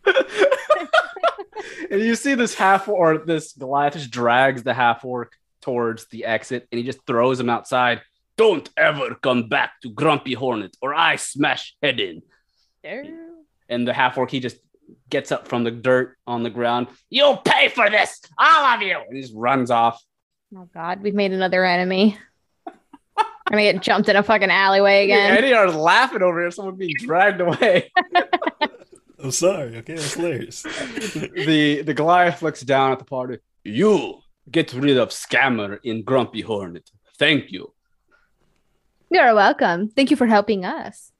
and 1.91 2.01
you 2.01 2.15
see 2.15 2.35
this 2.35 2.53
half 2.53 2.87
or 2.87 3.19
this 3.19 3.53
Goliath 3.53 3.93
just 3.93 4.11
drags 4.11 4.63
the 4.63 4.73
half 4.73 5.05
orc 5.05 5.33
towards 5.61 6.07
the 6.07 6.25
exit 6.25 6.67
and 6.71 6.77
he 6.77 6.83
just 6.83 7.05
throws 7.05 7.39
him 7.39 7.49
outside. 7.49 8.01
Don't 8.37 8.69
ever 8.75 9.15
come 9.15 9.47
back 9.47 9.79
to 9.81 9.89
Grumpy 9.89 10.33
Hornet 10.33 10.75
or 10.81 10.93
I 10.93 11.15
smash 11.15 11.75
head 11.81 11.99
in. 11.99 12.23
There. 12.81 13.05
And 13.69 13.87
the 13.87 13.93
half 13.93 14.17
orc 14.17 14.31
he 14.31 14.39
just 14.39 14.57
gets 15.09 15.31
up 15.31 15.47
from 15.47 15.63
the 15.63 15.71
dirt 15.71 16.17
on 16.27 16.43
the 16.43 16.49
ground. 16.49 16.87
You'll 17.09 17.37
pay 17.37 17.69
for 17.69 17.89
this, 17.89 18.21
all 18.37 18.65
of 18.65 18.81
you. 18.81 18.97
And 18.97 19.15
he 19.15 19.21
just 19.21 19.33
runs 19.35 19.71
off. 19.71 20.03
Oh 20.55 20.67
God, 20.73 21.01
we've 21.01 21.13
made 21.13 21.31
another 21.31 21.63
enemy. 21.63 22.17
I'm 23.53 23.59
gonna 23.59 23.73
get 23.73 23.83
jumped 23.83 24.09
in 24.09 24.15
a 24.15 24.23
fucking 24.23 24.49
alleyway 24.49 25.03
again. 25.03 25.37
Ediar 25.37 25.71
laughing 25.75 26.23
over 26.23 26.41
here, 26.41 26.49
someone 26.49 26.75
being 26.75 26.95
dragged 26.97 27.39
away. 27.39 27.91
I'm 29.23 29.29
sorry. 29.29 29.77
Okay, 29.77 29.93
that's 29.93 30.15
hilarious. 30.15 30.63
the 30.63 31.83
the 31.83 31.93
Goliath 31.93 32.41
looks 32.41 32.61
down 32.61 32.93
at 32.93 32.97
the 32.97 33.05
party. 33.05 33.37
You 33.63 34.21
get 34.49 34.73
rid 34.73 34.97
of 34.97 35.09
Scammer 35.09 35.77
in 35.83 36.01
Grumpy 36.01 36.41
Hornet. 36.41 36.89
Thank 37.19 37.51
you. 37.51 37.71
You're 39.11 39.35
welcome. 39.35 39.87
Thank 39.89 40.09
you 40.09 40.17
for 40.17 40.25
helping 40.25 40.65
us. 40.65 41.11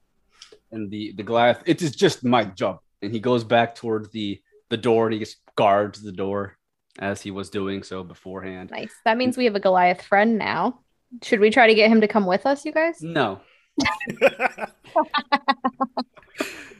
And 0.72 0.90
the 0.90 1.12
the 1.16 1.22
Goliath, 1.22 1.62
it 1.66 1.82
is 1.82 1.94
just 1.94 2.24
my 2.24 2.46
job. 2.46 2.80
And 3.00 3.12
he 3.12 3.20
goes 3.20 3.44
back 3.44 3.76
towards 3.76 4.10
the 4.10 4.42
the 4.70 4.76
door 4.76 5.06
and 5.06 5.14
he 5.14 5.20
just 5.20 5.36
guards 5.54 6.02
the 6.02 6.10
door 6.10 6.56
as 6.98 7.22
he 7.22 7.30
was 7.30 7.48
doing 7.48 7.84
so 7.84 8.02
beforehand. 8.02 8.72
Nice. 8.72 8.94
That 9.04 9.18
means 9.18 9.36
we 9.36 9.44
have 9.44 9.54
a 9.54 9.60
Goliath 9.60 10.02
friend 10.02 10.36
now. 10.36 10.80
Should 11.22 11.40
we 11.40 11.50
try 11.50 11.66
to 11.66 11.74
get 11.74 11.90
him 11.90 12.00
to 12.00 12.08
come 12.08 12.26
with 12.26 12.44
us, 12.46 12.64
you 12.64 12.72
guys? 12.72 13.00
No. 13.02 13.40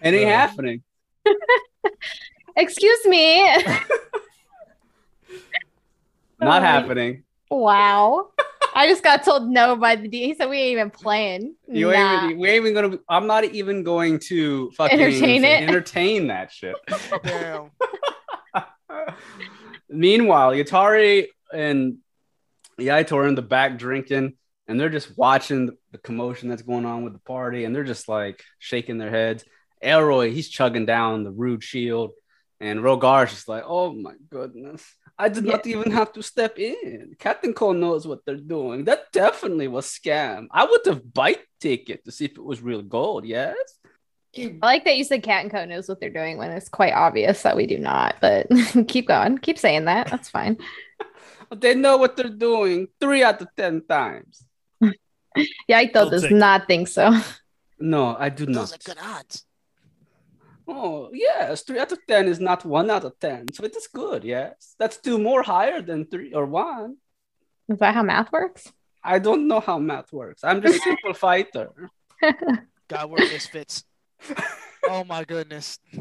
It 0.02 0.12
ain't 0.12 0.28
Uh, 0.28 0.32
happening. 0.34 0.82
Excuse 2.56 3.04
me. 3.06 3.42
Not 6.40 6.62
happening. 6.62 7.24
wow. 7.50 8.28
I 8.74 8.86
just 8.88 9.02
got 9.02 9.24
told 9.24 9.48
no 9.48 9.76
by 9.76 9.96
the 9.96 10.08
D. 10.08 10.26
He 10.26 10.34
said 10.34 10.50
we 10.50 10.58
ain't 10.58 10.72
even 10.72 10.90
playing. 10.90 11.54
You 11.68 11.90
Nah. 11.92 12.14
ain't 12.14 12.24
even, 12.24 12.38
we 12.38 12.48
ain't 12.50 12.66
even 12.66 12.74
gonna. 12.74 12.98
I'm 13.08 13.26
not 13.26 13.44
even 13.44 13.82
going 13.82 14.18
to 14.28 14.70
fucking 14.72 15.00
Entertain 15.00 15.44
it? 15.44 15.62
Entertain 15.62 16.26
that 16.26 16.52
shit. 16.52 16.74
Damn. 17.24 17.70
Meanwhile, 19.88 20.52
Yatari 20.52 21.28
and 21.52 21.98
Yaito 22.78 23.12
are 23.16 23.26
in 23.28 23.34
the 23.34 23.42
back 23.42 23.78
drinking, 23.78 24.34
and 24.66 24.78
they're 24.80 24.88
just 24.88 25.16
watching 25.16 25.76
the 25.92 25.98
commotion 25.98 26.48
that's 26.48 26.62
going 26.62 26.86
on 26.86 27.04
with 27.04 27.12
the 27.12 27.18
party, 27.20 27.64
and 27.64 27.74
they're 27.74 27.84
just 27.84 28.08
like 28.08 28.42
shaking 28.58 28.98
their 28.98 29.10
heads. 29.10 29.44
Elroy, 29.82 30.30
he's 30.30 30.48
chugging 30.48 30.86
down 30.86 31.24
the 31.24 31.30
rude 31.30 31.62
shield, 31.62 32.12
and 32.60 32.80
Rogar's 32.80 33.30
just 33.30 33.48
like, 33.48 33.64
"Oh 33.66 33.92
my 33.92 34.14
goodness, 34.30 34.84
I 35.18 35.28
did 35.28 35.44
not 35.44 35.66
even 35.66 35.92
have 35.92 36.12
to 36.14 36.22
step 36.22 36.58
in. 36.58 37.14
Cat 37.18 37.40
and 37.44 37.54
Co 37.54 37.72
knows 37.72 38.06
what 38.06 38.24
they're 38.24 38.36
doing. 38.36 38.84
That 38.84 39.12
definitely 39.12 39.68
was 39.68 39.86
scam. 39.86 40.46
I 40.50 40.64
would 40.64 40.80
have 40.86 41.12
bite 41.12 41.42
ticket 41.60 42.04
to 42.04 42.12
see 42.12 42.26
if 42.26 42.32
it 42.32 42.44
was 42.44 42.62
real 42.62 42.82
gold. 42.82 43.26
Yes." 43.26 43.56
I 44.36 44.58
like 44.62 44.84
that 44.84 44.96
you 44.96 45.04
said 45.04 45.22
Cat 45.22 45.42
and 45.42 45.50
Co 45.50 45.64
knows 45.64 45.88
what 45.88 46.00
they're 46.00 46.10
doing 46.10 46.38
when 46.38 46.50
it's 46.50 46.68
quite 46.68 46.92
obvious 46.92 47.42
that 47.42 47.56
we 47.56 47.66
do 47.66 47.78
not. 47.78 48.16
But 48.20 48.48
keep 48.88 49.08
going. 49.08 49.38
Keep 49.38 49.58
saying 49.58 49.84
that. 49.84 50.08
That's 50.10 50.28
fine. 50.28 50.58
They 51.54 51.74
know 51.74 51.96
what 51.96 52.16
they're 52.16 52.28
doing 52.28 52.88
three 53.00 53.22
out 53.22 53.40
of 53.42 53.48
ten 53.56 53.82
times. 53.86 54.44
Yaito 55.68 55.96
I'll 55.96 56.10
does 56.10 56.22
take- 56.22 56.30
not 56.32 56.66
think 56.66 56.86
so. 56.88 57.10
No, 57.80 58.16
I 58.18 58.28
do 58.28 58.46
Those 58.46 58.70
not. 58.70 58.74
are 58.74 58.94
good 58.94 58.98
odds. 59.02 59.44
Oh, 60.66 61.10
yes. 61.12 61.62
Three 61.62 61.78
out 61.78 61.92
of 61.92 61.98
10 62.08 62.26
is 62.28 62.40
not 62.40 62.64
one 62.64 62.88
out 62.88 63.04
of 63.04 63.18
10. 63.20 63.52
So 63.52 63.64
it 63.64 63.76
is 63.76 63.86
good. 63.88 64.24
Yes. 64.24 64.74
That's 64.78 64.96
two 64.96 65.18
more 65.18 65.42
higher 65.42 65.82
than 65.82 66.06
three 66.06 66.32
or 66.32 66.46
one. 66.46 66.96
Is 67.68 67.78
that 67.80 67.94
how 67.94 68.02
math 68.02 68.32
works? 68.32 68.72
I 69.02 69.18
don't 69.18 69.46
know 69.48 69.60
how 69.60 69.78
math 69.78 70.10
works. 70.12 70.42
I'm 70.44 70.62
just 70.62 70.76
a 70.76 70.80
simple 70.88 71.12
fighter. 71.12 71.68
God, 72.88 73.10
we're 73.10 73.18
misfits. 73.18 73.84
Oh 74.88 75.04
my 75.04 75.24
goodness. 75.24 75.78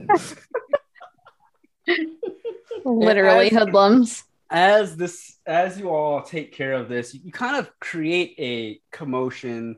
Literally 2.85 3.47
as- 3.51 3.57
hoodlums. 3.57 4.23
As 4.49 4.95
this, 4.95 5.37
as 5.45 5.79
you 5.79 5.89
all 5.89 6.21
take 6.21 6.53
care 6.53 6.73
of 6.73 6.89
this, 6.89 7.13
you 7.13 7.31
kind 7.31 7.57
of 7.57 7.71
create 7.79 8.35
a 8.37 8.81
commotion 8.95 9.77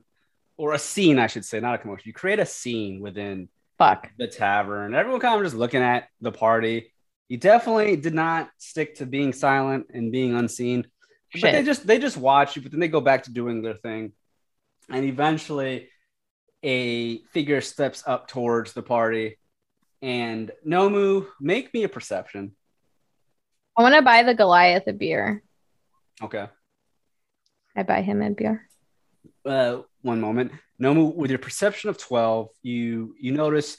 or 0.57 0.73
a 0.73 0.79
scene, 0.79 1.19
I 1.19 1.27
should 1.27 1.45
say, 1.45 1.59
not 1.59 1.75
a 1.75 1.77
commotion. 1.77 2.03
You 2.05 2.13
create 2.13 2.39
a 2.39 2.45
scene 2.45 2.99
within 2.99 3.49
Fuck. 3.77 4.09
the 4.17 4.27
tavern. 4.27 4.95
Everyone 4.95 5.21
kind 5.21 5.39
of 5.39 5.45
just 5.45 5.55
looking 5.55 5.81
at 5.81 6.07
the 6.21 6.31
party. 6.31 6.93
You 7.29 7.37
definitely 7.37 7.95
did 7.95 8.13
not 8.13 8.49
stick 8.57 8.95
to 8.95 9.05
being 9.05 9.33
silent 9.33 9.87
and 9.93 10.11
being 10.11 10.35
unseen. 10.35 10.87
But 11.33 11.51
they 11.51 11.63
just 11.63 11.85
they 11.85 11.99
just 11.99 12.17
watch 12.17 12.55
you, 12.55 12.61
but 12.61 12.71
then 12.71 12.79
they 12.79 12.87
go 12.87 13.01
back 13.01 13.23
to 13.23 13.31
doing 13.31 13.61
their 13.61 13.73
thing. 13.73 14.13
And 14.89 15.03
eventually 15.05 15.89
a 16.63 17.19
figure 17.33 17.61
steps 17.61 18.03
up 18.05 18.27
towards 18.27 18.73
the 18.73 18.83
party. 18.83 19.37
And 20.01 20.51
Nomu, 20.65 21.27
make 21.41 21.73
me 21.73 21.83
a 21.83 21.89
perception. 21.89 22.55
I 23.77 23.81
want 23.81 23.95
to 23.95 24.01
buy 24.01 24.23
the 24.23 24.33
Goliath 24.33 24.87
a 24.87 24.93
beer. 24.93 25.43
Okay. 26.21 26.47
I 27.75 27.83
buy 27.83 28.01
him 28.01 28.21
a 28.21 28.29
beer. 28.31 28.67
uh, 29.45 29.81
one 30.01 30.21
moment. 30.21 30.51
Nomu, 30.81 31.13
with 31.13 31.29
your 31.29 31.39
perception 31.39 31.89
of 31.89 31.97
12, 31.97 32.49
you 32.63 33.15
you 33.19 33.31
notice 33.31 33.77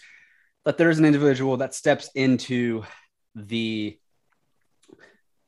that 0.65 0.77
there's 0.79 0.99
an 0.99 1.05
individual 1.05 1.59
that 1.59 1.75
steps 1.75 2.11
into 2.15 2.85
the 3.35 3.99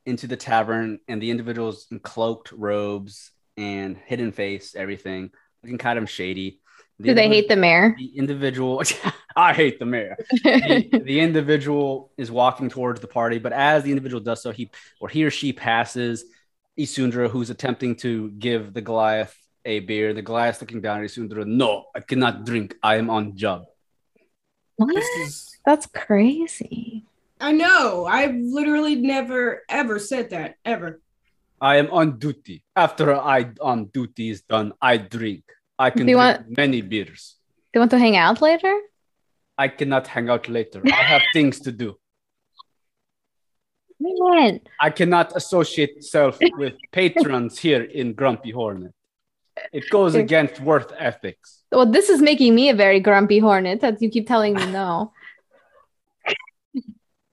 into 0.06 0.26
the 0.26 0.36
tavern, 0.36 1.00
and 1.08 1.20
the 1.20 1.30
individual's 1.30 1.86
in 1.90 2.00
cloaked 2.00 2.52
robes 2.52 3.30
and 3.56 3.96
hidden 4.06 4.32
face, 4.32 4.74
everything 4.74 5.30
looking 5.62 5.78
kind 5.78 5.98
of 5.98 6.08
shady. 6.08 6.60
The 6.98 7.08
Do 7.08 7.14
they 7.14 7.28
hate 7.28 7.48
the 7.48 7.56
mayor? 7.56 7.94
the 7.96 8.18
individual? 8.18 8.82
I 9.36 9.52
hate 9.52 9.78
the 9.78 9.86
mayor. 9.86 10.16
the, 10.42 11.02
the 11.04 11.20
individual 11.20 12.10
is 12.16 12.30
walking 12.30 12.68
towards 12.68 13.00
the 13.00 13.06
party, 13.06 13.38
but 13.38 13.52
as 13.52 13.84
the 13.84 13.90
individual 13.90 14.20
does 14.20 14.42
so, 14.42 14.50
he 14.50 14.70
or 15.00 15.08
he 15.08 15.24
or 15.24 15.30
she 15.30 15.52
passes 15.52 16.24
Isundra, 16.78 17.30
who's 17.30 17.50
attempting 17.50 17.96
to 17.96 18.30
give 18.30 18.74
the 18.74 18.80
Goliath 18.80 19.36
a 19.64 19.80
beer. 19.80 20.12
The 20.12 20.22
Goliath 20.22 20.60
looking 20.60 20.80
down 20.80 20.98
at 20.98 21.06
Isundra, 21.06 21.46
no, 21.46 21.84
I 21.94 22.00
cannot 22.00 22.44
drink. 22.44 22.74
I 22.82 22.96
am 22.96 23.10
on 23.10 23.36
job. 23.36 23.64
What? 24.76 24.94
This 24.94 25.08
is 25.18 25.56
That's 25.64 25.86
crazy. 25.86 27.04
I 27.40 27.52
know. 27.52 28.06
I've 28.06 28.34
literally 28.34 28.96
never 28.96 29.62
ever 29.68 30.00
said 30.00 30.30
that 30.30 30.56
ever. 30.64 31.00
I 31.60 31.76
am 31.76 31.90
on 31.90 32.18
duty. 32.18 32.64
After 32.74 33.14
I 33.14 33.50
on 33.60 33.86
duty 33.86 34.30
is 34.30 34.42
done, 34.42 34.72
I 34.82 34.96
drink. 34.96 35.44
I 35.78 35.90
can 35.90 36.06
Do 36.06 36.16
want- 36.16 36.56
many 36.56 36.80
beers. 36.82 37.36
Do 37.72 37.78
you 37.78 37.80
want 37.80 37.90
to 37.92 37.98
hang 37.98 38.16
out 38.16 38.40
later? 38.42 38.74
I 39.56 39.68
cannot 39.68 40.06
hang 40.06 40.28
out 40.28 40.48
later. 40.48 40.82
I 40.86 41.02
have 41.12 41.22
things 41.32 41.60
to 41.60 41.72
do. 41.72 41.96
Man, 44.00 44.60
I 44.80 44.90
cannot 44.90 45.36
associate 45.36 46.04
self 46.04 46.38
with 46.56 46.74
patrons 46.92 47.58
here 47.58 47.82
in 47.82 48.12
Grumpy 48.14 48.52
Hornet. 48.52 48.92
It 49.72 49.90
goes 49.90 50.14
against 50.14 50.60
worth 50.60 50.92
ethics. 50.96 51.64
well, 51.72 51.84
this 51.84 52.08
is 52.08 52.22
making 52.22 52.54
me 52.54 52.68
a 52.68 52.74
very 52.74 53.00
grumpy 53.00 53.40
hornet 53.40 53.80
that 53.80 54.00
you 54.00 54.08
keep 54.08 54.26
telling 54.28 54.54
me 54.54 54.66
no. 54.70 55.12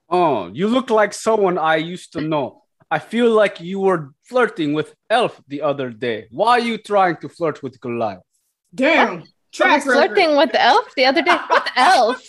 Oh, 0.08 0.50
you 0.52 0.68
look 0.68 0.88
like 0.90 1.12
someone 1.12 1.58
I 1.58 1.76
used 1.76 2.12
to 2.12 2.20
know. 2.20 2.62
I 2.88 3.00
feel 3.00 3.28
like 3.30 3.60
you 3.60 3.80
were 3.80 4.10
flirting 4.22 4.72
with 4.72 4.94
Elf 5.10 5.40
the 5.48 5.62
other 5.62 5.90
day. 5.90 6.28
Why 6.30 6.50
are 6.52 6.60
you 6.60 6.78
trying 6.78 7.16
to 7.22 7.28
flirt 7.28 7.60
with 7.60 7.80
Goliath? 7.80 8.22
Damn. 8.76 9.08
I 9.08 9.16
was 9.16 9.28
Track 9.52 9.82
flirting 9.82 10.36
with 10.36 10.52
the 10.52 10.62
elf 10.62 10.94
the 10.96 11.06
other 11.06 11.22
day. 11.22 11.36
What 11.48 11.70
elf? 11.76 12.22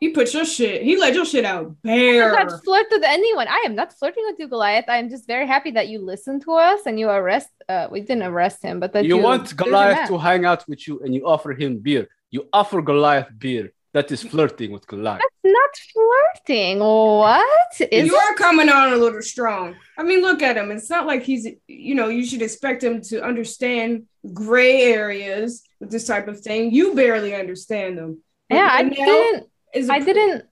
He 0.00 0.10
put 0.10 0.32
your 0.32 0.44
shit. 0.44 0.82
He 0.82 0.96
let 0.96 1.12
your 1.14 1.26
shit 1.26 1.44
out 1.44 1.74
bare. 1.82 2.26
I 2.26 2.30
bare. 2.30 2.38
have 2.38 2.50
not 2.50 2.64
flirted 2.64 2.92
with 2.92 3.04
anyone. 3.04 3.48
I 3.48 3.64
am 3.66 3.74
not 3.74 3.92
flirting 3.92 4.24
with 4.28 4.36
you, 4.38 4.48
Goliath. 4.48 4.84
I 4.88 4.98
am 4.98 5.08
just 5.10 5.26
very 5.26 5.46
happy 5.46 5.72
that 5.72 5.88
you 5.88 5.98
listened 5.98 6.42
to 6.42 6.52
us 6.52 6.80
and 6.86 6.98
you 7.00 7.08
arrest. 7.08 7.48
Uh, 7.68 7.88
we 7.90 8.00
didn't 8.00 8.22
arrest 8.22 8.62
him, 8.62 8.78
but 8.80 8.92
that 8.92 9.04
You 9.04 9.16
you, 9.16 9.22
want 9.22 9.56
Goliath 9.56 10.08
to 10.08 10.16
hang 10.16 10.44
out 10.44 10.66
with 10.68 10.86
you 10.86 11.00
and 11.00 11.14
you 11.14 11.26
offer 11.26 11.52
him 11.52 11.78
beer. 11.78 12.08
You 12.30 12.48
offer 12.52 12.80
Goliath 12.80 13.28
beer. 13.36 13.72
That 13.94 14.12
is 14.12 14.22
flirting 14.22 14.72
with 14.72 14.86
Goliath. 14.86 15.22
Not 15.42 15.70
flirting. 15.92 16.80
What 16.80 17.80
is? 17.80 18.06
you 18.06 18.16
are 18.16 18.34
coming 18.34 18.68
on 18.68 18.92
a 18.92 18.96
little 18.96 19.22
strong. 19.22 19.76
I 19.96 20.02
mean, 20.02 20.20
look 20.20 20.42
at 20.42 20.56
him. 20.58 20.70
It's 20.70 20.90
not 20.90 21.06
like 21.06 21.22
he's, 21.22 21.48
you 21.66 21.94
know, 21.94 22.08
you 22.08 22.24
should 22.26 22.42
expect 22.42 22.84
him 22.84 23.00
to 23.02 23.24
understand 23.24 24.06
gray 24.34 24.82
areas 24.82 25.62
with 25.80 25.90
this 25.90 26.06
type 26.06 26.28
of 26.28 26.40
thing. 26.40 26.72
You 26.72 26.94
barely 26.94 27.34
understand 27.34 27.96
them. 27.96 28.22
Yeah, 28.50 28.68
I 28.70 28.82
didn't. 28.82 29.46
is 29.74 29.88
a 29.88 29.94
I 29.94 30.00
didn't. 30.00 30.44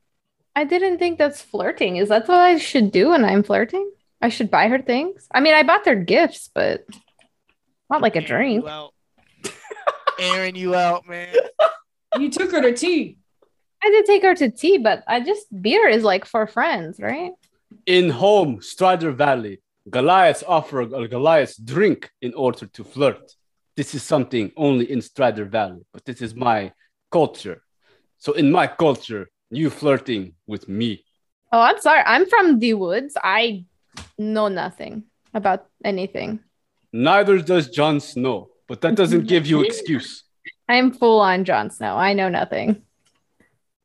I 0.54 0.64
didn't 0.64 0.98
think 0.98 1.18
that's 1.18 1.42
flirting. 1.42 1.96
Is 1.96 2.08
that 2.08 2.26
what 2.28 2.38
I 2.38 2.56
should 2.56 2.90
do 2.90 3.10
when 3.10 3.24
I'm 3.24 3.42
flirting? 3.42 3.90
I 4.22 4.30
should 4.30 4.50
buy 4.50 4.68
her 4.68 4.80
things. 4.80 5.28
I 5.30 5.40
mean, 5.40 5.52
I 5.52 5.62
bought 5.62 5.84
her 5.86 5.94
gifts, 5.94 6.48
but 6.54 6.86
not 7.90 8.00
like 8.00 8.16
a 8.16 8.20
Airing 8.20 8.26
drink. 8.26 8.64
You 8.64 8.68
out. 8.70 8.94
Airing 10.18 10.56
you 10.56 10.74
out, 10.74 11.06
man. 11.06 11.34
You 12.18 12.30
took 12.30 12.52
her 12.52 12.62
to 12.62 12.72
tea. 12.72 13.18
I 13.82 13.90
did 13.90 14.04
take 14.06 14.22
her 14.22 14.34
to 14.34 14.50
tea, 14.50 14.78
but 14.78 15.04
I 15.06 15.20
just 15.20 15.46
beer 15.62 15.88
is 15.88 16.02
like 16.02 16.24
for 16.24 16.46
friends, 16.46 16.98
right? 16.98 17.32
In 17.86 18.10
home, 18.10 18.60
Strider 18.62 19.12
Valley, 19.12 19.60
Goliaths 19.88 20.42
offer 20.46 20.80
a 20.80 21.08
Goliath's 21.08 21.56
drink 21.56 22.10
in 22.20 22.34
order 22.34 22.66
to 22.66 22.84
flirt. 22.84 23.32
This 23.76 23.94
is 23.94 24.02
something 24.02 24.52
only 24.56 24.90
in 24.90 25.02
Strider 25.02 25.44
Valley, 25.44 25.82
but 25.92 26.04
this 26.04 26.20
is 26.20 26.34
my 26.34 26.72
culture. 27.10 27.62
So 28.18 28.32
in 28.32 28.50
my 28.50 28.66
culture, 28.66 29.28
you 29.50 29.70
flirting 29.70 30.34
with 30.46 30.68
me. 30.68 31.04
Oh, 31.52 31.60
I'm 31.60 31.80
sorry. 31.80 32.02
I'm 32.04 32.26
from 32.26 32.58
the 32.58 32.74
woods. 32.74 33.16
I 33.22 33.66
know 34.18 34.48
nothing 34.48 35.04
about 35.34 35.66
anything. 35.84 36.40
Neither 36.92 37.38
does 37.38 37.68
Jon 37.68 38.00
Snow, 38.00 38.48
but 38.66 38.80
that 38.80 38.94
doesn't 38.94 39.26
give 39.32 39.46
you 39.46 39.60
excuse. 39.62 40.24
I 40.68 40.76
am 40.76 40.92
full 40.92 41.20
on 41.20 41.44
Jon 41.44 41.70
Snow. 41.70 41.96
I 41.96 42.14
know 42.14 42.28
nothing. 42.28 42.82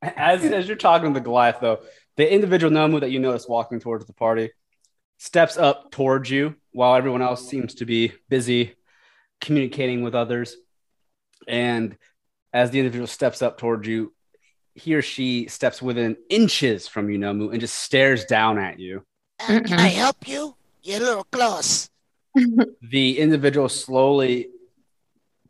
As, 0.02 0.44
as 0.44 0.66
you're 0.66 0.76
talking 0.76 1.12
to 1.12 1.18
the 1.18 1.24
Goliath, 1.24 1.58
though, 1.60 1.80
the 2.16 2.30
individual 2.30 2.72
Nomu 2.72 3.00
that 3.00 3.10
you 3.10 3.18
notice 3.18 3.48
walking 3.48 3.80
towards 3.80 4.06
the 4.06 4.12
party 4.12 4.50
steps 5.18 5.56
up 5.56 5.90
towards 5.90 6.28
you 6.28 6.56
while 6.72 6.94
everyone 6.96 7.22
else 7.22 7.48
seems 7.48 7.76
to 7.76 7.86
be 7.86 8.12
busy 8.28 8.74
communicating 9.40 10.02
with 10.02 10.14
others. 10.14 10.56
And 11.46 11.96
as 12.52 12.70
the 12.70 12.80
individual 12.80 13.06
steps 13.06 13.40
up 13.40 13.58
towards 13.58 13.86
you, 13.86 14.12
he 14.74 14.94
or 14.94 15.02
she 15.02 15.48
steps 15.48 15.82
within 15.82 16.16
inches 16.28 16.88
from 16.88 17.10
you, 17.10 17.18
Nomu, 17.18 17.50
and 17.52 17.60
just 17.60 17.74
stares 17.74 18.24
down 18.24 18.58
at 18.58 18.78
you. 18.78 19.04
Uh, 19.40 19.60
can 19.64 19.78
I 19.78 19.88
help 19.88 20.26
you? 20.26 20.56
You're 20.82 21.00
a 21.00 21.04
little 21.04 21.24
close. 21.24 21.88
The 22.80 23.18
individual 23.18 23.68
slowly 23.68 24.48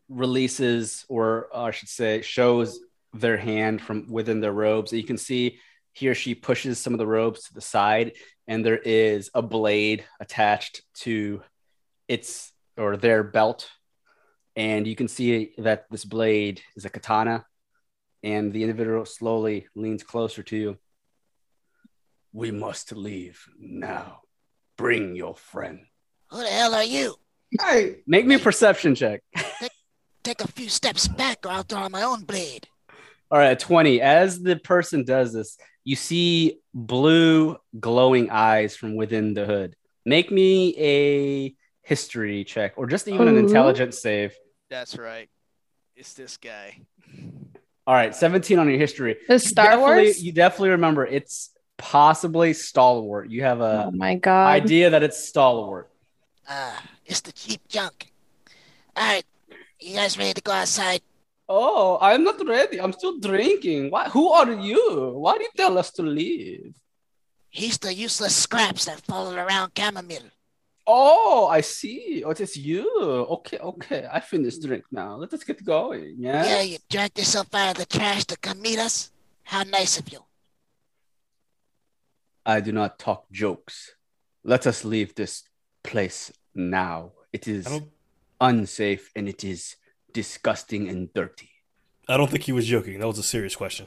releases, 0.08 1.06
or 1.08 1.48
I 1.54 1.70
should 1.70 1.88
say, 1.88 2.22
shows 2.22 2.80
their 3.12 3.36
hand 3.36 3.80
from 3.80 4.10
within 4.10 4.40
their 4.40 4.52
robes. 4.52 4.92
You 4.92 5.04
can 5.04 5.18
see 5.18 5.58
he 5.92 6.08
or 6.08 6.14
she 6.14 6.34
pushes 6.34 6.78
some 6.78 6.94
of 6.94 6.98
the 6.98 7.06
robes 7.06 7.44
to 7.44 7.54
the 7.54 7.60
side, 7.60 8.12
and 8.46 8.64
there 8.64 8.78
is 8.78 9.30
a 9.34 9.42
blade 9.42 10.04
attached 10.20 10.82
to 11.00 11.42
its 12.08 12.52
or 12.76 12.96
their 12.96 13.22
belt. 13.22 13.68
And 14.56 14.86
you 14.86 14.96
can 14.96 15.08
see 15.08 15.52
that 15.58 15.86
this 15.90 16.04
blade 16.04 16.60
is 16.76 16.84
a 16.84 16.90
katana, 16.90 17.44
and 18.22 18.52
the 18.52 18.62
individual 18.62 19.04
slowly 19.04 19.66
leans 19.74 20.02
closer 20.02 20.42
to 20.44 20.56
you. 20.56 20.78
We 22.32 22.50
must 22.50 22.92
leave 22.92 23.46
now. 23.58 24.22
Bring 24.78 25.14
your 25.14 25.36
friend. 25.36 25.80
Who 26.30 26.38
the 26.38 26.48
hell 26.48 26.74
are 26.74 26.84
you? 26.84 27.16
Hey, 27.60 27.96
Make 28.06 28.24
me 28.26 28.36
a 28.36 28.38
perception 28.38 28.94
check. 28.94 29.22
Take 30.24 30.40
a 30.40 30.48
few 30.48 30.68
steps 30.68 31.08
back 31.08 31.44
or 31.44 31.50
I'll 31.50 31.62
draw 31.64 31.88
my 31.88 32.02
own 32.02 32.22
blade. 32.22 32.68
All 33.32 33.38
right, 33.38 33.58
20. 33.58 34.02
As 34.02 34.40
the 34.42 34.56
person 34.56 35.04
does 35.04 35.32
this, 35.32 35.56
you 35.84 35.96
see 35.96 36.58
blue 36.74 37.56
glowing 37.80 38.28
eyes 38.30 38.76
from 38.76 38.94
within 38.94 39.32
the 39.32 39.46
hood. 39.46 39.74
Make 40.04 40.30
me 40.30 40.74
a 40.78 41.54
history 41.80 42.44
check 42.44 42.74
or 42.76 42.86
just 42.86 43.08
even 43.08 43.28
an 43.28 43.38
intelligence 43.38 44.02
save. 44.02 44.34
That's 44.68 44.98
right. 44.98 45.30
It's 45.96 46.12
this 46.12 46.36
guy. 46.36 46.76
All 47.86 47.94
right, 47.94 48.14
17 48.14 48.58
on 48.58 48.68
your 48.68 48.78
history. 48.78 49.16
The 49.26 49.34
You 49.34 49.38
Star 49.38 49.64
definitely- 49.64 49.94
Wars. 50.04 50.22
You 50.22 50.32
definitely 50.32 50.70
remember 50.70 51.06
it's 51.06 51.50
possibly 51.78 52.52
stalwart. 52.52 53.30
You 53.30 53.44
have 53.44 53.60
a 53.62 53.86
oh 53.86 53.90
my 53.92 54.16
god. 54.16 54.48
idea 54.48 54.90
that 54.90 55.02
it's 55.02 55.26
stalwart. 55.26 55.90
Ah, 56.46 56.82
it's 57.06 57.20
the 57.22 57.32
cheap 57.32 57.66
junk. 57.66 58.12
All 58.94 59.04
right, 59.08 59.24
you 59.80 59.96
guys 59.96 60.18
ready 60.18 60.34
to 60.34 60.42
go 60.42 60.52
outside? 60.52 61.00
Oh, 61.54 61.98
I'm 62.00 62.24
not 62.24 62.40
ready. 62.48 62.80
I'm 62.80 62.94
still 62.94 63.18
drinking. 63.18 63.90
Why, 63.90 64.08
who 64.08 64.30
are 64.30 64.50
you? 64.54 65.12
Why 65.16 65.36
do 65.36 65.42
you 65.42 65.50
tell 65.54 65.76
us 65.76 65.90
to 65.92 66.02
leave? 66.02 66.74
He's 67.50 67.76
the 67.76 67.92
useless 67.92 68.34
scraps 68.34 68.86
that 68.86 69.02
followed 69.02 69.36
around 69.36 69.72
chamomile. 69.76 70.30
Oh, 70.86 71.48
I 71.48 71.60
see. 71.60 72.24
Oh, 72.24 72.30
it's 72.30 72.56
you. 72.56 72.88
Okay, 73.36 73.58
okay. 73.58 74.08
I 74.10 74.20
finished 74.20 74.62
drink 74.62 74.84
now. 74.90 75.16
Let 75.16 75.34
us 75.34 75.44
get 75.44 75.62
going. 75.62 76.16
Yeah. 76.18 76.42
Yeah, 76.42 76.62
you 76.62 76.78
dragged 76.88 77.18
yourself 77.18 77.54
out 77.54 77.72
of 77.72 77.76
the 77.76 77.84
trash 77.84 78.24
to 78.26 78.38
come 78.38 78.62
meet 78.62 78.78
us? 78.78 79.10
How 79.42 79.62
nice 79.62 79.98
of 79.98 80.08
you. 80.10 80.20
I 82.46 82.60
do 82.60 82.72
not 82.72 82.98
talk 82.98 83.30
jokes. 83.30 83.94
Let 84.42 84.66
us 84.66 84.86
leave 84.86 85.14
this 85.14 85.44
place 85.82 86.32
now. 86.54 87.12
It 87.30 87.46
is 87.46 87.68
unsafe 88.40 89.10
and 89.14 89.28
it 89.28 89.44
is 89.44 89.76
disgusting 90.12 90.88
and 90.88 91.12
dirty. 91.14 91.50
I 92.08 92.16
don't 92.16 92.30
think 92.30 92.44
he 92.44 92.52
was 92.52 92.66
joking. 92.66 92.98
That 92.98 93.06
was 93.06 93.18
a 93.18 93.22
serious 93.22 93.56
question. 93.56 93.86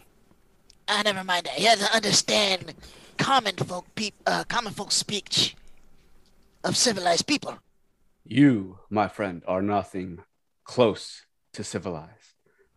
Ah, 0.88 1.02
never 1.04 1.24
mind 1.24 1.46
that. 1.46 1.56
He 1.56 1.66
doesn't 1.66 1.94
understand 1.94 2.74
common 3.18 3.56
folk 3.56 3.86
peop- 3.96 4.14
uh, 4.26 4.44
common 4.48 4.74
folk 4.74 4.92
speech 4.92 5.56
of 6.64 6.78
civilized 6.78 7.28
people. 7.28 7.58
You, 8.24 8.80
my 8.90 9.08
friend, 9.08 9.44
are 9.48 9.62
nothing 9.62 10.20
close 10.64 11.26
to 11.54 11.64
civilized. 11.64 12.10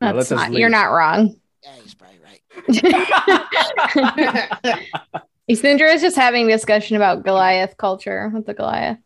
Now 0.00 0.12
That's 0.12 0.30
let 0.30 0.40
us 0.40 0.50
not, 0.50 0.58
you're 0.58 0.68
not 0.68 0.86
wrong. 0.86 1.36
Yeah, 1.62 1.74
he's 1.82 1.94
probably 1.94 2.18
right. 2.24 2.68
Isundra 5.50 5.94
is 5.94 6.02
just 6.02 6.16
having 6.16 6.46
a 6.46 6.52
discussion 6.52 6.96
about 6.96 7.24
Goliath 7.24 7.76
culture 7.76 8.30
with 8.32 8.46
the 8.46 8.54
Goliath. 8.54 8.98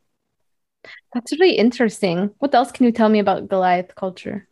That's 1.15 1.33
really 1.33 1.57
interesting. 1.57 2.31
What 2.39 2.55
else 2.55 2.73
can 2.73 2.87
you 2.87 2.93
tell 2.93 3.09
me 3.09 3.19
about 3.19 3.49
Goliath 3.49 3.95
culture? 3.95 4.49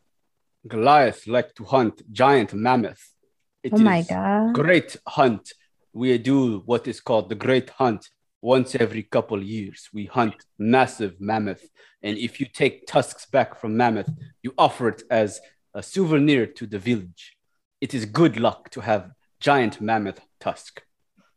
Goliath 0.67 1.27
like 1.27 1.55
to 1.55 1.65
hunt 1.65 2.03
giant 2.13 2.53
mammoth. 2.53 3.15
It 3.63 3.73
oh 3.75 3.79
my 3.79 3.99
is 3.99 4.07
god. 4.07 4.55
great 4.55 4.97
hunt. 5.07 5.53
We 5.93 6.17
do 6.19 6.63
what 6.67 6.87
is 6.87 7.01
called 7.01 7.29
the 7.29 7.35
great 7.35 7.71
hunt. 7.71 8.09
Once 8.43 8.75
every 8.75 9.03
couple 9.03 9.43
years, 9.43 9.89
we 9.93 10.07
hunt 10.07 10.35
massive 10.59 11.21
mammoth. 11.21 11.67
And 12.03 12.17
if 12.17 12.41
you 12.41 12.47
take 12.47 12.87
tusks 12.87 13.27
back 13.27 13.59
from 13.61 13.77
mammoth, 13.77 14.09
you 14.43 14.55
offer 14.57 14.89
it 14.89 15.03
as 15.11 15.41
a 15.75 15.83
souvenir 15.83 16.47
to 16.47 16.67
the 16.67 16.79
village. 16.79 17.37
It 17.81 17.95
is 17.95 18.05
good 18.05 18.39
luck 18.39 18.71
to 18.71 18.81
have 18.81 19.11
giant 19.41 19.81
mammoth 19.81 20.21
tusk. 20.41 20.83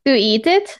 Do 0.05 0.11
you 0.11 0.17
eat 0.17 0.47
it? 0.47 0.79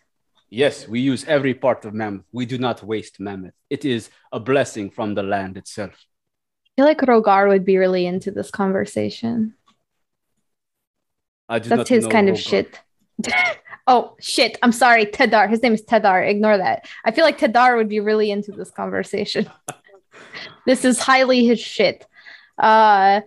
Yes, 0.53 0.87
we 0.87 0.99
use 0.99 1.25
every 1.25 1.55
part 1.55 1.83
of 1.83 1.95
mammoth. 1.95 2.25
We 2.31 2.45
do 2.45 2.59
not 2.59 2.83
waste 2.83 3.19
mammoth. 3.19 3.55
It 3.71 3.85
is 3.85 4.11
a 4.31 4.39
blessing 4.39 4.91
from 4.91 5.15
the 5.15 5.23
land 5.23 5.57
itself. 5.57 5.93
I 5.95 6.69
feel 6.75 6.85
like 6.85 6.99
Rogar 6.99 7.47
would 7.47 7.65
be 7.65 7.79
really 7.79 8.05
into 8.05 8.29
this 8.29 8.51
conversation. 8.51 9.55
That's 11.49 11.89
his 11.89 12.05
kind 12.05 12.29
of 12.29 12.39
shit. 12.39 12.79
oh 13.87 14.15
shit! 14.19 14.59
I'm 14.61 14.71
sorry, 14.71 15.07
Tedar. 15.07 15.49
His 15.49 15.63
name 15.63 15.73
is 15.73 15.81
Tedar. 15.81 16.21
Ignore 16.29 16.59
that. 16.59 16.87
I 17.03 17.09
feel 17.09 17.25
like 17.25 17.39
Tedar 17.39 17.75
would 17.75 17.89
be 17.89 17.99
really 17.99 18.29
into 18.29 18.51
this 18.51 18.69
conversation. 18.69 19.49
this 20.67 20.85
is 20.85 20.99
highly 20.99 21.47
his 21.47 21.59
shit. 21.59 22.05
Uh, 22.59 23.21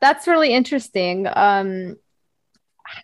that's 0.00 0.26
really 0.26 0.54
interesting. 0.54 1.26
Um, 1.30 1.96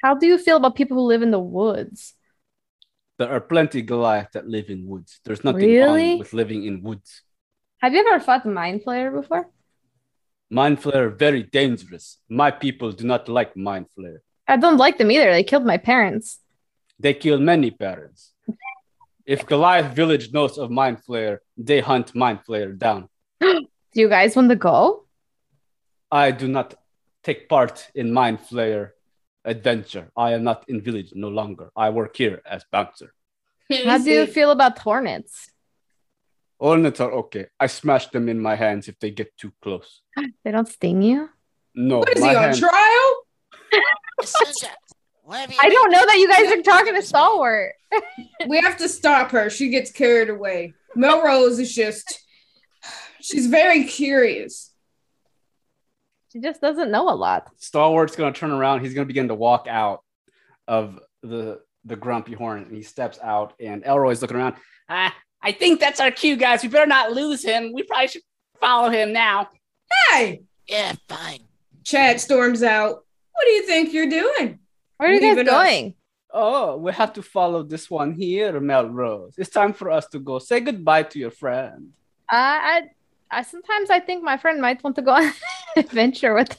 how 0.01 0.15
do 0.15 0.27
you 0.27 0.39
feel 0.39 0.57
about 0.57 0.75
people 0.75 0.97
who 0.97 1.03
live 1.03 1.21
in 1.21 1.33
the 1.33 1.39
woods? 1.39 2.15
There 3.21 3.31
are 3.31 3.41
plenty 3.55 3.83
Goliath 3.83 4.33
that 4.33 4.49
live 4.49 4.71
in 4.71 4.87
woods. 4.87 5.21
There's 5.27 5.45
nothing 5.45 5.69
Really? 5.69 6.09
wrong 6.13 6.19
with 6.21 6.33
living 6.33 6.65
in 6.65 6.83
woods. 6.83 7.21
Have 7.83 7.93
you 7.93 8.01
ever 8.01 8.19
fought 8.19 8.47
Mind 8.47 8.81
Flayer 8.83 9.13
before? 9.13 9.51
Mind 10.49 10.81
flare 10.81 11.11
very 11.11 11.43
dangerous. 11.43 12.17
My 12.31 12.51
people 12.51 12.93
do 12.93 13.05
not 13.07 13.29
like 13.29 13.55
mind 13.59 13.91
flare. 13.95 14.23
I 14.49 14.57
don't 14.57 14.79
like 14.79 14.97
them 14.97 15.11
either. 15.11 15.31
They 15.33 15.45
killed 15.45 15.67
my 15.67 15.77
parents. 15.77 16.39
They 16.99 17.13
killed 17.13 17.43
many 17.43 17.71
parents. 17.71 18.33
If 19.27 19.45
Goliath 19.45 19.93
village 19.95 20.33
knows 20.33 20.57
of 20.57 20.71
mind 20.71 21.05
flare, 21.05 21.43
they 21.59 21.81
hunt 21.81 22.15
mind 22.15 22.39
flare 22.47 22.73
down. 22.73 23.11
Do 23.43 23.67
you 23.93 24.09
guys 24.09 24.35
want 24.35 24.49
to 24.49 24.57
go? 24.57 25.05
I 26.11 26.31
do 26.31 26.49
not 26.49 26.73
take 27.23 27.51
part 27.51 27.91
in 27.95 28.15
mind 28.15 28.41
flare 28.41 28.95
adventure. 29.45 30.11
I 30.17 30.33
am 30.33 30.45
not 30.45 30.65
in 30.69 30.81
village 30.81 31.13
no 31.15 31.29
longer. 31.29 31.71
I 31.77 31.91
work 31.91 32.17
here 32.17 32.41
as 32.45 32.65
bouncer. 32.71 33.13
How 33.85 33.99
do 33.99 34.11
you 34.11 34.27
feel 34.27 34.51
about 34.51 34.79
hornets? 34.79 35.51
Hornets 36.59 37.01
are 37.01 37.13
okay. 37.13 37.47
I 37.59 37.67
smash 37.69 38.09
them 38.09 38.29
in 38.29 38.39
my 38.39 38.55
hands 38.57 38.89
if 38.89 38.99
they 38.99 39.11
get 39.11 39.37
too 39.37 39.53
close. 39.63 40.03
They 40.45 40.51
don't 40.51 40.69
sting 40.69 41.03
you? 41.03 41.31
No, 41.75 41.99
What 42.01 42.17
is 42.17 42.21
my 42.23 42.31
he 42.31 42.37
on 42.37 42.43
hand- 42.43 42.59
trial? 42.59 43.11
Essential. 44.21 44.69
Whatever 45.23 45.53
you 45.53 45.59
I 45.63 45.69
don't 45.71 45.91
know 45.93 46.05
that 46.05 46.17
you 46.19 46.29
guys 46.29 46.51
are 46.59 46.63
talking 46.63 46.95
to 46.95 47.03
Stalwart. 47.03 47.75
We 48.49 48.59
have 48.59 48.77
to 48.79 48.89
stop 48.89 49.31
her. 49.31 49.49
She 49.51 49.69
gets 49.69 49.91
carried 49.93 50.31
away. 50.31 50.75
Melrose 50.97 51.59
is 51.61 51.73
just, 51.75 52.21
she's 53.21 53.47
very 53.47 53.85
curious. 53.85 54.70
She 56.33 56.41
just 56.41 56.61
doesn't 56.61 56.91
know 56.91 57.09
a 57.11 57.15
lot. 57.15 57.51
Stalwart's 57.57 58.17
gonna 58.17 58.33
turn 58.33 58.51
around. 58.53 58.81
He's 58.81 58.95
gonna 58.95 59.07
begin 59.07 59.29
to 59.29 59.35
walk 59.35 59.67
out 59.69 60.03
of 60.69 60.99
the 61.23 61.61
the 61.85 61.97
grumpy 61.97 62.35
horn, 62.35 62.63
and 62.65 62.77
he 62.77 62.83
steps 62.83 63.19
out. 63.23 63.55
And 63.59 63.83
Elroy's 63.85 64.23
looking 64.23 64.37
around. 64.37 64.57
Ah, 64.89 65.15
I 65.43 65.53
think 65.53 65.81
that's 65.81 65.99
our 66.01 66.11
cue, 66.11 66.37
guys. 66.37 66.63
We 66.63 66.69
better 66.69 66.87
not 66.87 67.13
lose 67.13 67.43
him. 67.45 67.73
We 67.73 67.83
probably 67.83 68.09
should 68.09 68.23
follow 68.61 68.91
him 68.91 69.13
now. 69.13 69.49
Hey, 70.13 70.43
Yeah, 70.69 70.93
fine. 71.09 71.41
Chad 71.85 72.21
storms 72.21 72.63
out. 72.63 73.05
What 73.33 73.45
do 73.47 73.51
you 73.51 73.67
think 73.67 73.93
you're 73.93 74.09
doing? 74.11 74.59
Where 74.99 75.09
are 75.09 75.13
you 75.13 75.21
guys 75.21 75.37
Leaving 75.37 75.49
us. 75.49 75.53
going? 75.53 75.95
Oh, 76.33 76.77
we 76.77 76.93
have 76.93 77.15
to 77.15 77.23
follow 77.23 77.63
this 77.65 77.91
one 77.91 78.13
here, 78.13 78.61
Melrose. 78.61 79.35
It's 79.39 79.51
time 79.51 79.73
for 79.73 79.91
us 79.91 80.07
to 80.09 80.19
go. 80.21 80.39
Say 80.39 80.61
goodbye 80.61 81.05
to 81.05 81.19
your 81.19 81.31
friend. 81.33 81.89
Uh, 82.31 82.37
I, 82.37 82.83
I 83.31 83.43
sometimes 83.43 83.91
I 83.91 84.01
think 84.01 84.23
my 84.25 84.37
friend 84.37 84.61
might 84.61 84.83
want 84.83 84.97
to 84.97 85.03
go 85.03 85.13
on 85.15 85.25
an 85.25 85.33
adventure 85.77 86.35
with. 86.35 86.57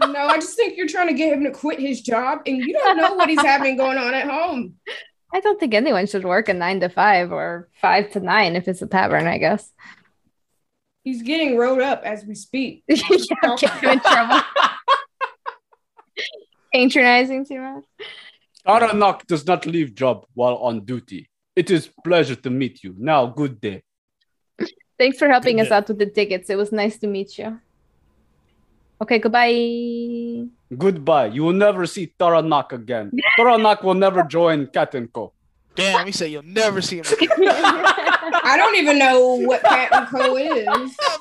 No, 0.00 0.26
I 0.26 0.36
just 0.36 0.56
think 0.56 0.76
you're 0.76 0.88
trying 0.88 1.08
to 1.08 1.14
get 1.14 1.32
him 1.32 1.44
to 1.44 1.50
quit 1.50 1.78
his 1.78 2.00
job, 2.00 2.40
and 2.46 2.58
you 2.58 2.72
don't 2.72 2.96
know 2.96 3.14
what 3.14 3.28
he's 3.28 3.40
having 3.40 3.76
going 3.76 3.98
on 3.98 4.14
at 4.14 4.28
home. 4.28 4.74
I 5.32 5.40
don't 5.40 5.60
think 5.60 5.74
anyone 5.74 6.06
should 6.06 6.24
work 6.24 6.48
a 6.48 6.54
nine 6.54 6.80
to 6.80 6.88
five 6.88 7.32
or 7.32 7.68
five 7.82 8.10
to 8.12 8.20
nine 8.20 8.56
if 8.56 8.66
it's 8.66 8.80
a 8.80 8.86
tavern. 8.86 9.26
I 9.26 9.38
guess. 9.38 9.70
He's 11.04 11.22
getting 11.22 11.56
rode 11.56 11.82
up 11.82 12.02
as 12.04 12.24
we 12.24 12.34
speak. 12.34 12.84
yeah, 12.88 13.56
get 13.58 13.70
him 13.78 13.90
in 13.90 14.00
trouble. 14.00 14.40
Patronizing 16.72 17.46
too 17.46 17.60
much. 17.60 17.84
Taranak 18.66 19.26
does 19.26 19.46
not 19.46 19.64
leave 19.64 19.94
job 19.94 20.26
while 20.34 20.56
on 20.56 20.84
duty. 20.84 21.30
It 21.56 21.70
is 21.70 21.90
pleasure 22.04 22.36
to 22.36 22.50
meet 22.50 22.84
you. 22.84 22.94
Now, 22.98 23.26
good 23.26 23.60
day. 23.60 23.82
Thanks 24.98 25.18
for 25.18 25.28
helping 25.28 25.56
Good 25.56 25.66
us 25.66 25.72
out 25.72 25.88
with 25.88 25.98
the 25.98 26.06
tickets. 26.06 26.50
It 26.50 26.56
was 26.56 26.72
nice 26.72 26.98
to 26.98 27.06
meet 27.06 27.38
you. 27.38 27.60
Okay, 29.00 29.20
goodbye. 29.20 30.48
Goodbye. 30.76 31.26
You 31.26 31.44
will 31.44 31.52
never 31.52 31.86
see 31.86 32.12
Taranak 32.18 32.72
again. 32.72 33.12
Taranak 33.38 33.84
will 33.84 33.94
never 33.94 34.24
join 34.24 34.66
Cat 34.66 34.94
and 34.94 35.12
Co. 35.12 35.32
Damn, 35.76 36.06
he 36.06 36.12
said 36.12 36.32
you'll 36.32 36.42
never 36.42 36.82
see 36.82 36.98
him 36.98 37.04
again. 37.06 37.28
I 37.38 38.56
don't 38.56 38.74
even 38.74 38.98
know 38.98 39.36
what 39.36 39.62
Cat 39.62 39.90
and 39.92 40.08
Co 40.08 40.36
is. 40.36 40.66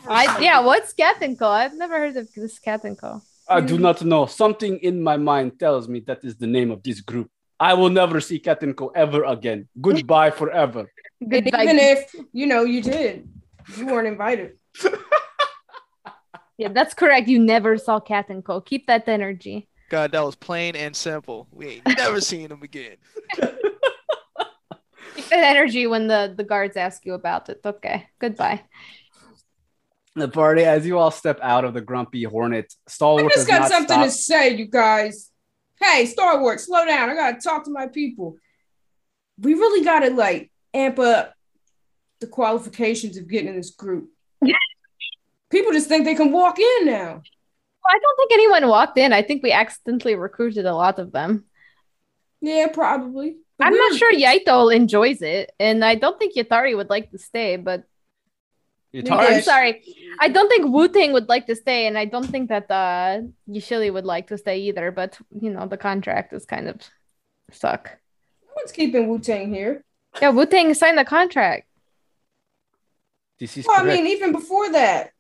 I 0.08 0.40
yeah, 0.42 0.60
what's 0.62 0.94
Cat 0.94 1.22
and 1.22 1.38
Co? 1.38 1.48
I've 1.48 1.76
never 1.76 2.00
heard 2.00 2.18
of 2.18 2.34
this 2.34 2.58
Cat 2.58 2.84
and 2.84 2.98
Co. 2.98 3.22
I 3.48 3.62
do 3.62 3.78
not 3.78 4.04
know. 4.04 4.26
Something 4.26 4.80
in 4.80 5.04
my 5.04 5.16
mind 5.18 5.60
tells 5.60 5.88
me 5.88 6.00
that 6.08 6.24
is 6.24 6.36
the 6.36 6.48
name 6.48 6.72
of 6.72 6.82
this 6.82 7.02
group. 7.02 7.30
I 7.60 7.76
will 7.76 7.90
never 7.90 8.20
see 8.20 8.40
Captain 8.40 8.74
Co 8.74 8.88
ever 8.88 9.24
again. 9.24 9.68
Goodbye 9.80 10.32
forever. 10.32 10.92
Goodbye. 11.22 11.64
Even 11.64 11.78
if 11.80 12.16
you 12.34 12.48
know 12.48 12.64
you 12.64 12.82
did, 12.82 13.28
you 13.76 13.86
weren't 13.88 14.08
invited. 14.08 14.58
yeah, 16.58 16.70
that's 16.70 16.94
correct. 16.94 17.28
You 17.28 17.40
never 17.40 17.78
saw 17.78 18.00
Cat 18.00 18.30
and 18.30 18.44
Co. 18.44 18.62
Keep 18.62 18.88
that 18.88 19.08
energy. 19.08 19.68
God, 19.90 20.12
that 20.12 20.24
was 20.26 20.36
plain 20.36 20.76
and 20.76 20.96
simple. 20.96 21.48
We 21.52 21.68
ain't 21.68 21.88
never 21.98 22.20
seen 22.32 22.52
him 22.52 22.62
again. 22.62 22.98
Keep 25.16 25.30
that 25.30 25.44
energy 25.56 25.88
when 25.88 26.08
the 26.08 26.34
the 26.36 26.44
guards 26.44 26.78
ask 26.78 27.06
you 27.06 27.14
about 27.14 27.50
it. 27.50 27.62
Okay. 27.66 28.08
Goodbye. 28.20 28.64
The 30.16 30.28
party, 30.28 30.64
as 30.64 30.86
you 30.86 30.98
all 30.98 31.12
step 31.12 31.40
out 31.44 31.64
of 31.64 31.74
the 31.76 31.82
grumpy 31.82 32.24
hornet, 32.24 32.74
I 32.88 32.92
Stalwart 32.92 33.32
just 33.34 33.48
got 33.48 33.62
not 33.62 33.70
something 33.70 33.88
stop. 33.88 34.06
to 34.06 34.12
say, 34.12 34.56
you 34.56 34.66
guys. 34.66 35.30
Hey, 35.80 36.08
Star 36.08 36.42
Wars, 36.42 36.66
slow 36.66 36.86
down. 36.86 37.10
I 37.10 37.16
gotta 37.16 37.40
talk 37.40 37.66
to 37.66 37.72
my 37.72 37.88
people. 37.88 38.38
We 39.40 39.54
really 39.54 39.86
gotta 39.86 40.10
like 40.10 40.52
amp 40.74 40.98
up 40.98 41.34
the 42.20 42.28
qualifications 42.28 43.18
of 43.18 43.28
getting 43.28 43.50
in 43.50 43.56
this 43.56 43.72
group. 43.72 44.10
people 45.50 45.72
just 45.72 45.88
think 45.88 46.06
they 46.06 46.16
can 46.16 46.32
walk 46.32 46.60
in 46.60 46.86
now. 46.86 47.22
I 47.90 48.00
don't 48.00 48.18
think 48.18 48.32
anyone 48.34 48.68
walked 48.68 48.98
in. 48.98 49.14
I 49.14 49.22
think 49.22 49.44
we 49.44 49.52
accidentally 49.52 50.16
recruited 50.16 50.66
a 50.66 50.76
lot 50.76 51.00
of 51.00 51.12
them. 51.12 51.46
Yeah, 52.42 52.68
probably. 52.68 53.38
But 53.58 53.68
I'm 53.68 53.74
we 53.74 53.80
not 53.80 53.92
were- 53.94 53.98
sure 53.98 54.14
Yaito 54.14 54.76
enjoys 54.76 55.22
it, 55.22 55.52
and 55.60 55.84
I 55.86 55.96
don't 55.96 56.20
think 56.20 56.36
Yatari 56.36 56.76
would 56.76 56.90
like 56.90 57.12
to 57.12 57.18
stay. 57.18 57.56
But 57.56 57.84
Yatari- 58.94 59.38
I'm 59.38 59.42
sorry, 59.42 59.84
I 60.20 60.28
don't 60.28 60.50
think 60.50 60.68
Wu 60.72 60.88
Tang 60.90 61.14
would 61.14 61.30
like 61.30 61.48
to 61.48 61.56
stay, 61.56 61.88
and 61.88 61.98
I 61.98 62.06
don't 62.06 62.28
think 62.28 62.50
that 62.50 62.70
uh, 62.70 63.22
Yashili 63.50 63.92
would 63.92 64.06
like 64.06 64.28
to 64.28 64.38
stay 64.38 64.60
either. 64.68 64.92
But 64.92 65.18
you 65.42 65.50
know, 65.50 65.66
the 65.66 65.78
contract 65.78 66.34
is 66.34 66.46
kind 66.46 66.68
of 66.68 66.76
suck. 67.52 67.98
No 68.46 68.54
one's 68.58 68.72
keeping 68.72 69.08
Wu 69.08 69.20
Tang 69.20 69.54
here. 69.54 69.84
Yeah, 70.22 70.30
Wu 70.30 70.46
Tang 70.46 70.74
signed 70.74 70.98
the 70.98 71.06
contract. 71.06 71.67
This 73.40 73.58
is 73.58 73.66
Well, 73.68 73.82
I 73.82 73.84
mean, 73.84 74.08
even 74.08 74.32
before 74.32 74.70
that. 74.72 75.12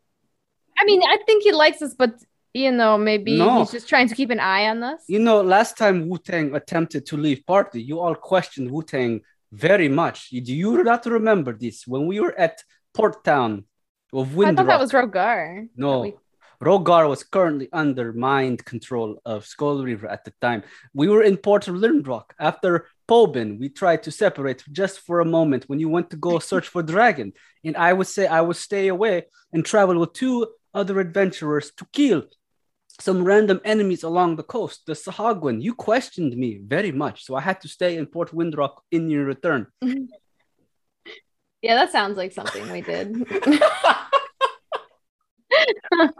I 0.79 0.85
mean, 0.85 1.01
I 1.03 1.17
think 1.25 1.43
he 1.43 1.51
likes 1.51 1.81
us, 1.81 1.93
but 1.93 2.13
you 2.53 2.71
know, 2.71 2.97
maybe 2.97 3.37
No. 3.37 3.59
he's 3.59 3.71
just 3.71 3.87
trying 3.87 4.07
to 4.09 4.15
keep 4.15 4.31
an 4.31 4.39
eye 4.39 4.67
on 4.67 4.81
us. 4.81 5.01
You 5.07 5.19
know, 5.19 5.41
last 5.41 5.77
time 5.77 6.07
Wu 6.09 6.17
Tang 6.17 6.55
attempted 6.55 7.05
to 7.07 7.17
leave 7.17 7.45
party, 7.45 7.81
you 7.81 7.99
all 7.99 8.15
questioned 8.15 8.71
Wu 8.71 8.81
Tang 8.81 9.21
very 9.51 9.89
much. 9.89 10.31
You- 10.31 10.41
Do 10.41 10.53
you 10.55 10.83
not 10.83 11.05
remember 11.05 11.53
this? 11.53 11.85
When 11.85 12.07
we 12.07 12.19
were 12.19 12.35
at 12.39 12.63
Port 12.93 13.23
Town 13.23 13.65
of 14.11 14.31
I 14.31 14.35
Windrock, 14.37 14.55
thought 14.55 14.67
that 14.67 14.79
was 14.79 14.91
Rogar. 14.91 15.69
No. 15.75 15.99
We- 16.01 16.15
Rogar 16.59 17.07
was 17.07 17.23
currently 17.23 17.69
under 17.71 18.11
mind 18.13 18.65
control 18.65 19.21
of 19.23 19.45
Skull 19.45 19.83
River 19.83 20.07
at 20.07 20.23
the 20.25 20.33
time. 20.41 20.63
We 20.93 21.07
were 21.07 21.21
in 21.21 21.37
Port 21.37 21.67
of 21.67 21.75
Lindrock. 21.75 22.31
After 22.39 22.87
Pobin, 23.07 23.57
we 23.59 23.69
tried 23.69 24.03
to 24.03 24.11
separate 24.11 24.63
just 24.71 24.99
for 24.99 25.19
a 25.19 25.25
moment 25.25 25.65
when 25.67 25.79
you 25.79 25.89
went 25.89 26.09
to 26.09 26.17
go 26.17 26.39
search 26.51 26.67
for 26.67 26.83
Dragon. 26.83 27.33
And 27.63 27.77
I 27.77 27.93
would 27.93 28.07
say 28.07 28.27
I 28.27 28.41
would 28.41 28.57
stay 28.57 28.87
away 28.87 29.25
and 29.53 29.65
travel 29.65 29.99
with 29.99 30.13
two 30.13 30.47
other 30.73 30.99
adventurers 30.99 31.71
to 31.77 31.85
kill 31.93 32.23
some 32.99 33.23
random 33.23 33.61
enemies 33.63 34.03
along 34.03 34.35
the 34.35 34.43
coast, 34.43 34.85
the 34.87 34.93
Sahuagin. 34.93 35.61
You 35.61 35.75
questioned 35.75 36.35
me 36.35 36.59
very 36.63 36.91
much, 36.91 37.25
so 37.25 37.35
I 37.35 37.41
had 37.41 37.61
to 37.61 37.67
stay 37.67 37.97
in 37.97 38.07
Port 38.07 38.31
Windrock 38.31 38.77
in 38.91 39.09
your 39.09 39.25
return. 39.25 39.67
Yeah, 41.63 41.73
that 41.73 41.91
sounds 41.91 42.17
like 42.17 42.33
something 42.33 42.71
we 42.71 42.81
did. 42.81 43.25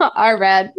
Our 0.00 0.36
bad. 0.36 0.72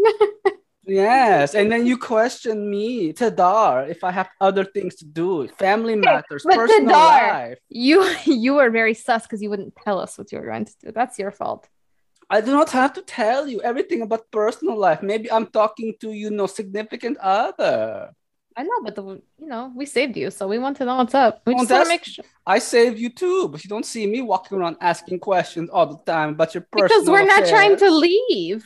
Yes, 0.90 1.54
and 1.54 1.72
then 1.72 1.86
you 1.86 1.98
question 1.98 2.70
me, 2.70 3.14
Tadar, 3.14 3.88
if 3.88 4.04
I 4.04 4.12
have 4.12 4.30
other 4.42 4.66
things 4.66 4.96
to 4.96 5.06
do, 5.06 5.48
family 5.48 5.96
matters, 5.96 6.44
but 6.44 6.56
personal 6.56 6.90
Tadar- 6.90 7.30
life. 7.30 7.58
You 7.70 8.04
you 8.26 8.56
were 8.56 8.70
very 8.70 8.94
sus 8.94 9.24
because 9.24 9.42
you 9.42 9.50
wouldn't 9.50 9.76
tell 9.76 10.00
us 10.00 10.18
what 10.18 10.32
you 10.32 10.40
were 10.40 10.46
going 10.46 10.66
to 10.66 10.76
do. 10.84 10.92
That's 10.92 11.20
your 11.20 11.32
fault. 11.32 11.68
I 12.32 12.42
do 12.42 12.52
not 12.52 12.70
have 12.72 12.94
to 12.94 13.02
tell 13.02 13.48
you 13.48 13.62
everything 13.62 14.02
about 14.02 14.30
personal 14.32 14.78
life. 14.78 15.02
Maybe 15.02 15.32
I'm 15.32 15.48
talking 15.48 15.96
to 16.02 16.12
you, 16.12 16.30
no 16.30 16.46
significant 16.46 17.18
other. 17.18 18.12
I 18.56 18.64
know, 18.64 18.82
but 18.84 18.96
the 18.96 19.04
you 19.38 19.48
know 19.48 19.72
we 19.76 19.86
saved 19.86 20.18
you, 20.18 20.32
so 20.32 20.48
we 20.48 20.58
want 20.58 20.78
to 20.78 20.86
know 20.86 20.98
what's 20.98 21.14
up. 21.14 21.42
We 21.46 21.54
Well, 21.54 21.64
just 21.64 21.72
want 21.72 21.86
to 21.86 21.90
make 21.90 22.04
sure 22.04 22.26
I 22.46 22.60
saved 22.60 23.00
you 23.00 23.10
too, 23.10 23.48
but 23.48 23.64
you 23.64 23.70
don't 23.70 23.86
see 23.86 24.06
me 24.06 24.22
walking 24.22 24.58
around 24.58 24.78
asking 24.82 25.20
questions 25.20 25.70
all 25.70 25.86
the 25.86 26.04
time 26.04 26.30
about 26.30 26.54
your 26.54 26.66
personal 26.72 26.88
because 26.88 27.10
we're 27.10 27.26
not 27.26 27.48
trying 27.48 27.78
to 27.78 27.86
affairs. 27.86 28.64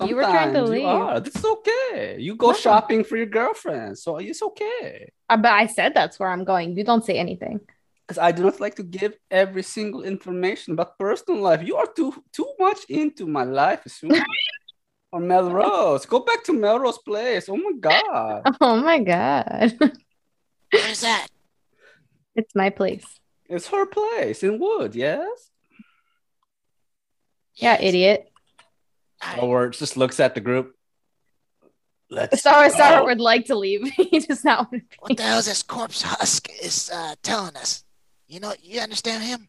Leave. 0.00 0.10
you 0.10 0.16
were 0.16 0.22
trying 0.22 0.52
to 0.54 0.62
leave. 0.62 0.84
are. 0.86 1.20
That's 1.20 1.44
okay. 1.44 2.16
You 2.18 2.34
go 2.36 2.48
No. 2.48 2.52
shopping 2.54 3.04
for 3.04 3.16
your 3.16 3.26
girlfriend, 3.26 3.98
so 3.98 4.16
it's 4.18 4.42
okay. 4.42 5.10
Uh, 5.28 5.36
but 5.36 5.52
I 5.52 5.66
said 5.66 5.92
that's 5.94 6.18
where 6.18 6.30
I'm 6.30 6.44
going. 6.44 6.76
You 6.76 6.84
don't 6.84 7.04
say 7.04 7.18
anything. 7.18 7.60
because 8.06 8.18
I 8.18 8.32
do 8.32 8.42
not 8.42 8.58
like 8.60 8.74
to 8.76 8.82
give 8.82 9.14
every 9.30 9.62
single 9.62 10.02
information 10.02 10.72
about 10.74 10.98
personal 10.98 11.40
life. 11.40 11.62
You 11.62 11.76
are 11.76 11.86
too 11.86 12.12
too 12.32 12.48
much 12.58 12.84
into 12.88 13.26
my 13.26 13.44
life, 13.44 13.82
Sue. 13.86 14.10
or 15.12 15.20
Melrose. 15.20 16.06
Go 16.06 16.20
back 16.20 16.42
to 16.44 16.52
Melrose 16.52 16.98
Place. 17.04 17.48
Oh 17.48 17.56
my 17.56 17.72
god. 17.78 18.42
Oh 18.60 18.76
my 18.80 18.98
god, 18.98 19.76
Where's 20.72 21.00
that? 21.02 21.26
it's 22.34 22.54
my 22.54 22.70
place. 22.70 23.04
It's 23.48 23.68
her 23.68 23.84
place 23.86 24.42
in 24.42 24.58
Wood, 24.58 24.94
yes? 24.96 25.50
Yeah, 27.56 27.76
idiot. 27.80 28.31
I- 29.22 29.36
Howard 29.36 29.72
just 29.74 29.96
looks 29.96 30.20
at 30.20 30.34
the 30.34 30.40
group. 30.40 30.74
Let's 32.10 32.40
Star 32.40 32.68
go. 32.68 32.74
Star 32.74 33.04
would 33.06 33.20
like 33.20 33.46
to 33.46 33.54
leave. 33.54 33.88
he 33.96 34.18
does 34.20 34.44
not 34.44 34.70
want 34.70 34.90
to 34.90 34.96
What 35.00 35.16
the 35.16 35.22
hell 35.22 35.38
is 35.38 35.46
this 35.46 35.62
corpse 35.62 36.02
husk 36.02 36.48
is 36.62 36.90
uh, 36.92 37.14
telling 37.22 37.56
us? 37.56 37.84
You 38.28 38.40
know, 38.40 38.52
you 38.60 38.80
understand 38.80 39.22
him? 39.24 39.48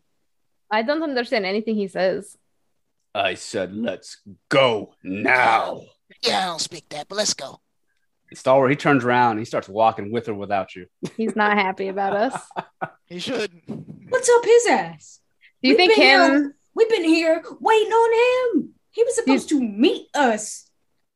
I 0.71 0.82
don't 0.82 1.03
understand 1.03 1.45
anything 1.45 1.76
he 1.76 1.88
says. 1.89 2.38
I 3.13 3.34
said, 3.34 3.76
let's 3.76 4.17
go 4.49 4.93
now. 5.03 5.82
Yeah, 6.24 6.39
I 6.39 6.45
don't 6.45 6.61
speak 6.61 6.88
that, 6.89 7.09
but 7.09 7.17
let's 7.17 7.34
go. 7.34 7.59
Stalwart, 8.34 8.71
he 8.71 8.76
turns 8.78 9.03
around 9.03 9.32
and 9.32 9.39
he 9.39 9.45
starts 9.45 9.69
walking 9.69 10.11
with 10.11 10.28
or 10.30 10.34
without 10.34 10.74
you. 10.76 10.88
He's 11.17 11.36
not 11.36 11.57
happy 11.57 11.89
about 11.89 12.15
us. 12.15 12.41
He 13.07 13.19
should. 13.19 13.51
What's 14.09 14.30
up 14.30 14.43
his 14.45 14.65
ass? 14.67 15.19
Do 15.61 15.69
you 15.69 15.74
We've 15.76 15.78
think 15.78 15.95
been 15.95 16.01
here- 16.01 16.34
him? 16.45 16.53
We've 16.74 16.89
been 16.89 17.03
here 17.03 17.43
waiting 17.59 17.91
on 17.91 18.55
him. 18.57 18.69
He 18.93 19.03
was 19.03 19.15
supposed 19.15 19.49
to 19.49 19.59
meet 19.59 20.07
us. 20.15 20.69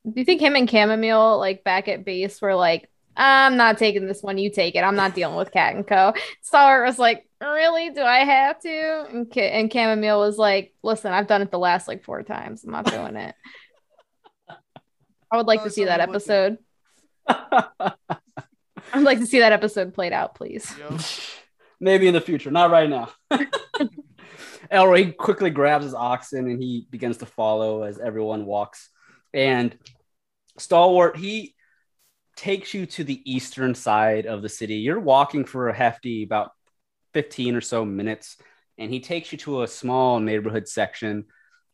Do 0.06 0.14
you 0.16 0.26
think 0.26 0.42
him 0.42 0.56
and 0.56 0.70
Chamomile, 0.70 1.38
like 1.40 1.64
back 1.64 1.88
at 1.88 2.04
base, 2.06 2.42
were 2.42 2.56
like, 2.56 2.90
"I'm 3.16 3.56
not 3.58 3.78
taking 3.78 4.06
this 4.08 4.22
one. 4.22 4.38
You 4.38 4.50
take 4.52 4.76
it. 4.76 4.82
I'm 4.84 4.96
not 4.96 5.16
dealing 5.16 5.36
with 5.38 5.52
Cat 5.52 5.76
and 5.76 5.88
Co." 5.88 6.14
Star 6.42 6.84
was 6.84 6.98
like, 7.00 7.28
"Really? 7.42 7.90
Do 7.92 8.02
I 8.02 8.20
have 8.26 8.60
to?" 8.62 9.06
And, 9.10 9.32
Ca- 9.34 9.52
and 9.52 9.72
Chamomile 9.72 10.20
was 10.20 10.38
like, 10.38 10.74
"Listen, 10.84 11.12
I've 11.14 11.28
done 11.28 11.42
it 11.42 11.52
the 11.52 11.60
last 11.60 11.88
like 11.88 12.04
four 12.04 12.24
times. 12.24 12.64
I'm 12.64 12.72
not 12.72 12.86
doing 12.86 13.16
it." 13.16 13.36
I 15.30 15.36
would 15.38 15.46
like 15.48 15.60
Oh, 15.62 15.66
to 15.66 15.70
see 15.70 15.86
that 15.86 16.00
somebody 16.00 16.12
would 16.12 16.26
do. 16.26 16.58
episode. 17.28 17.94
I'd 18.94 19.04
like 19.04 19.20
to 19.20 19.26
see 19.28 19.40
that 19.40 19.52
episode 19.52 19.94
played 19.94 20.14
out, 20.14 20.36
please. 20.36 20.74
Yo. 20.80 20.98
Maybe 21.80 22.08
in 22.08 22.14
the 22.14 22.22
future, 22.22 22.50
not 22.50 22.72
right 22.72 22.90
now. 22.90 23.10
Elroy 24.72 25.12
quickly 25.14 25.50
grabs 25.50 25.86
his 25.86 25.94
oxen 25.94 26.50
and 26.50 26.62
he 26.62 26.88
begins 26.90 27.18
to 27.18 27.26
follow 27.26 27.84
as 27.84 28.00
everyone 28.00 28.46
walks. 28.46 28.90
And 29.34 29.78
Stalwart, 30.58 31.18
he 31.18 31.56
takes 32.36 32.74
you 32.74 32.86
to 32.86 33.04
the 33.04 33.22
eastern 33.32 33.76
side 33.76 34.26
of 34.26 34.42
the 34.42 34.50
city. 34.50 34.76
You're 34.76 35.00
walking 35.00 35.46
for 35.46 35.70
a 35.70 35.76
hefty 35.76 36.24
about 36.24 36.52
15 37.14 37.56
or 37.56 37.62
so 37.62 37.84
minutes, 37.84 38.38
and 38.78 38.92
he 38.92 39.00
takes 39.00 39.32
you 39.32 39.38
to 39.40 39.64
a 39.64 39.68
small 39.68 40.20
neighborhood 40.20 40.68
section. 40.68 41.26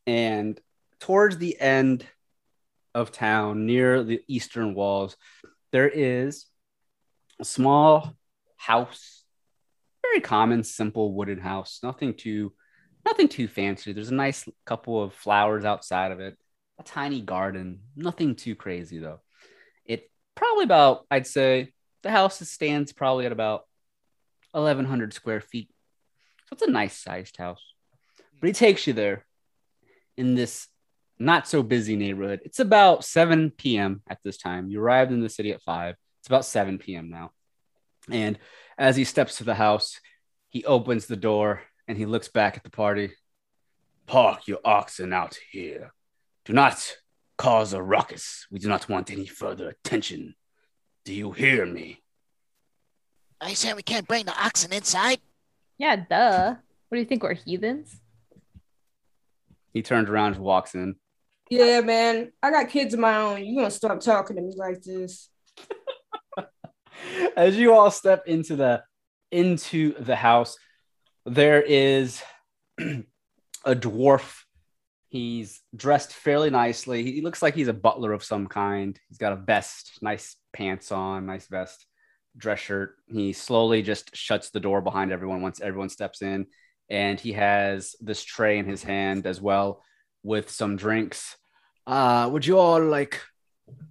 And 0.07 0.59
towards 0.99 1.37
the 1.37 1.59
end 1.59 2.05
of 2.95 3.11
town, 3.11 3.65
near 3.65 4.03
the 4.03 4.21
eastern 4.27 4.73
walls, 4.73 5.17
there 5.71 5.89
is 5.89 6.45
a 7.39 7.45
small 7.45 8.15
house 8.57 9.23
very 10.13 10.21
common, 10.21 10.63
simple 10.63 11.13
wooden 11.13 11.39
house. 11.39 11.79
Nothing 11.81 12.13
too, 12.13 12.53
nothing 13.05 13.27
too 13.27 13.47
fancy. 13.47 13.93
There's 13.93 14.11
a 14.11 14.15
nice 14.15 14.47
couple 14.65 15.01
of 15.01 15.13
flowers 15.13 15.65
outside 15.65 16.11
of 16.11 16.19
it, 16.19 16.37
a 16.79 16.83
tiny 16.83 17.21
garden. 17.21 17.79
Nothing 17.95 18.35
too 18.35 18.55
crazy 18.55 18.99
though. 18.99 19.21
It 19.85 20.09
probably 20.35 20.63
about, 20.63 21.05
I'd 21.11 21.27
say, 21.27 21.73
the 22.01 22.11
house 22.11 22.39
stands 22.47 22.91
probably 22.93 23.25
at 23.25 23.31
about 23.31 23.65
1,100 24.51 25.13
square 25.13 25.41
feet. 25.41 25.69
So 26.47 26.53
it's 26.53 26.63
a 26.63 26.71
nice 26.71 26.97
sized 26.97 27.37
house. 27.37 27.63
But 28.39 28.47
he 28.47 28.53
takes 28.53 28.85
you 28.85 28.93
there 28.93 29.25
in 30.17 30.35
this 30.35 30.67
not 31.17 31.47
so 31.47 31.63
busy 31.63 31.95
neighborhood. 31.95 32.41
It's 32.43 32.59
about 32.59 33.05
7 33.05 33.51
p.m. 33.51 34.01
at 34.09 34.19
this 34.23 34.37
time. 34.37 34.69
You 34.69 34.81
arrived 34.81 35.11
in 35.11 35.21
the 35.21 35.29
city 35.29 35.51
at 35.51 35.61
5. 35.61 35.95
It's 36.19 36.27
about 36.27 36.45
7 36.45 36.77
p.m. 36.77 37.09
now. 37.09 37.31
And 38.11 38.37
as 38.77 38.95
he 38.95 39.05
steps 39.05 39.37
to 39.37 39.43
the 39.43 39.55
house, 39.55 39.99
he 40.49 40.65
opens 40.65 41.05
the 41.05 41.15
door 41.15 41.61
and 41.87 41.97
he 41.97 42.05
looks 42.05 42.27
back 42.27 42.57
at 42.57 42.63
the 42.63 42.69
party. 42.69 43.11
Park 44.05 44.47
your 44.47 44.59
oxen 44.63 45.13
out 45.13 45.37
here. 45.51 45.93
Do 46.45 46.53
not 46.53 46.95
cause 47.37 47.73
a 47.73 47.81
ruckus. 47.81 48.47
We 48.51 48.59
do 48.59 48.67
not 48.67 48.89
want 48.89 49.11
any 49.11 49.25
further 49.25 49.69
attention. 49.69 50.35
Do 51.05 51.13
you 51.13 51.31
hear 51.31 51.65
me? 51.65 52.01
Are 53.41 53.49
you 53.49 53.55
saying 53.55 53.75
we 53.75 53.83
can't 53.83 54.07
bring 54.07 54.25
the 54.25 54.33
oxen 54.33 54.71
inside? 54.71 55.19
Yeah, 55.77 55.97
duh. 55.97 56.55
What 56.87 56.95
do 56.95 56.99
you 56.99 57.05
think? 57.05 57.23
We're 57.23 57.33
heathens? 57.33 57.99
He 59.73 59.81
turns 59.81 60.09
around 60.09 60.35
and 60.35 60.43
walks 60.43 60.75
in. 60.75 60.95
Yeah, 61.49 61.81
man. 61.81 62.31
I 62.41 62.51
got 62.51 62.69
kids 62.69 62.93
of 62.93 62.99
my 62.99 63.17
own. 63.17 63.43
You 63.43 63.57
gonna 63.57 63.71
stop 63.71 63.99
talking 63.99 64.35
to 64.35 64.41
me 64.41 64.53
like 64.55 64.81
this? 64.81 65.29
As 67.35 67.57
you 67.57 67.73
all 67.73 67.91
step 67.91 68.23
into 68.27 68.55
the 68.55 68.83
into 69.31 69.93
the 69.99 70.15
house, 70.15 70.57
there 71.25 71.61
is 71.61 72.21
a 72.79 73.75
dwarf. 73.75 74.41
He's 75.09 75.61
dressed 75.75 76.11
fairly 76.11 76.49
nicely. 76.49 77.03
He 77.03 77.21
looks 77.21 77.41
like 77.41 77.53
he's 77.53 77.67
a 77.67 77.73
butler 77.73 78.13
of 78.13 78.23
some 78.23 78.47
kind. 78.47 78.99
He's 79.09 79.19
got 79.19 79.33
a 79.33 79.37
vest, 79.37 79.99
nice 80.01 80.35
pants 80.53 80.91
on, 80.91 81.27
nice 81.27 81.47
vest, 81.47 81.85
dress 82.35 82.59
shirt. 82.59 82.95
He 83.07 83.33
slowly 83.33 83.83
just 83.83 84.15
shuts 84.15 84.49
the 84.49 84.59
door 84.59 84.81
behind 84.81 85.11
everyone 85.11 85.41
once 85.41 85.61
everyone 85.61 85.89
steps 85.89 86.21
in. 86.21 86.47
And 86.89 87.19
he 87.19 87.33
has 87.33 87.95
this 88.01 88.23
tray 88.23 88.57
in 88.57 88.65
his 88.65 88.83
hand 88.83 89.27
as 89.27 89.39
well 89.39 89.83
with 90.23 90.49
some 90.49 90.75
drinks. 90.77 91.37
Uh, 91.85 92.29
would 92.31 92.45
you 92.45 92.57
all 92.57 92.83
like 92.83 93.21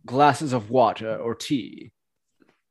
glasses 0.05 0.53
of 0.53 0.71
water 0.71 1.17
or 1.17 1.35
tea? 1.35 1.93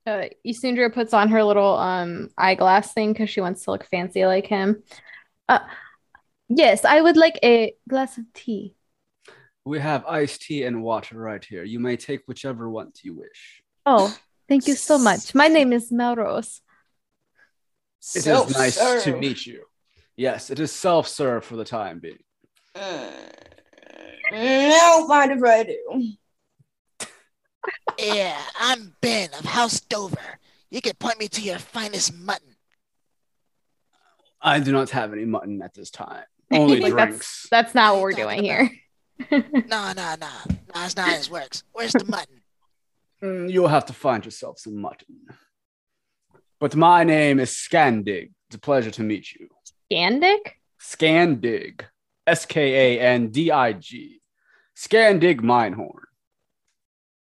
Uh, 0.05 0.25
Isundra 0.45 0.91
puts 0.93 1.13
on 1.13 1.29
her 1.29 1.43
little 1.43 1.75
um 1.75 2.29
eyeglass 2.37 2.93
thing 2.93 3.13
because 3.13 3.29
she 3.29 3.41
wants 3.41 3.63
to 3.63 3.71
look 3.71 3.85
fancy 3.85 4.25
like 4.25 4.47
him. 4.47 4.83
Uh, 5.47 5.59
yes, 6.49 6.85
I 6.85 7.01
would 7.01 7.17
like 7.17 7.39
a 7.43 7.75
glass 7.87 8.17
of 8.17 8.25
tea. 8.33 8.75
We 9.63 9.79
have 9.79 10.05
iced 10.07 10.41
tea 10.41 10.63
and 10.63 10.81
water 10.81 11.19
right 11.19 11.43
here. 11.43 11.63
You 11.63 11.79
may 11.79 11.97
take 11.97 12.21
whichever 12.25 12.67
one 12.69 12.91
you 13.03 13.13
wish. 13.13 13.61
Oh, 13.85 14.15
thank 14.47 14.67
you 14.67 14.73
so 14.73 14.97
much. 14.97 15.35
My 15.35 15.47
name 15.47 15.71
is 15.71 15.91
Melrose. 15.91 16.61
It 18.15 18.25
is 18.25 18.57
nice 18.57 19.03
to 19.03 19.15
meet 19.17 19.45
you. 19.45 19.65
Yes, 20.15 20.49
it 20.49 20.59
is 20.59 20.71
self 20.71 21.07
serve 21.07 21.45
for 21.45 21.55
the 21.55 21.63
time 21.63 21.99
being. 21.99 22.17
Uh, 22.73 23.11
I 24.33 24.69
don't 24.69 25.07
mind 25.07 25.31
if 25.31 25.43
I 25.43 25.63
do. 25.63 26.13
Yeah, 27.99 28.39
I'm 28.59 28.95
Ben 29.01 29.29
of 29.37 29.45
House 29.45 29.79
Dover. 29.81 30.39
You 30.69 30.81
can 30.81 30.93
point 30.95 31.19
me 31.19 31.27
to 31.29 31.41
your 31.41 31.59
finest 31.59 32.13
mutton. 32.17 32.55
I 34.41 34.59
do 34.59 34.71
not 34.71 34.89
have 34.91 35.13
any 35.13 35.25
mutton 35.25 35.61
at 35.61 35.73
this 35.73 35.91
time. 35.91 36.23
Only 36.51 36.79
Like, 36.79 36.91
drinks. 36.93 37.47
That's 37.51 37.75
not 37.75 37.93
what 37.93 38.01
we're 38.03 38.11
doing 38.13 38.43
here. 38.43 38.69
No, 39.29 39.93
no, 39.93 39.93
no. 39.93 40.15
No, 40.19 40.27
that's 40.73 40.95
not 40.95 41.09
how 41.09 41.15
this 41.17 41.29
works. 41.29 41.63
Where's 41.73 41.93
the 41.93 42.05
mutton? 42.05 42.41
Mm, 43.21 43.51
You'll 43.51 43.67
have 43.67 43.85
to 43.85 43.93
find 43.93 44.25
yourself 44.25 44.57
some 44.59 44.77
mutton. 44.81 45.17
But 46.59 46.75
my 46.75 47.03
name 47.03 47.39
is 47.39 47.51
Scandig. 47.51 48.31
It's 48.47 48.55
a 48.55 48.59
pleasure 48.59 48.91
to 48.91 49.03
meet 49.03 49.31
you. 49.33 49.47
Scandic? 49.91 50.53
Scandig. 50.81 51.81
S 52.25 52.45
K 52.45 52.97
A 52.97 53.01
N 53.01 53.29
D 53.29 53.51
I 53.51 53.73
G. 53.73 54.21
Scandig 54.75 55.41
Minehorn. 55.41 56.03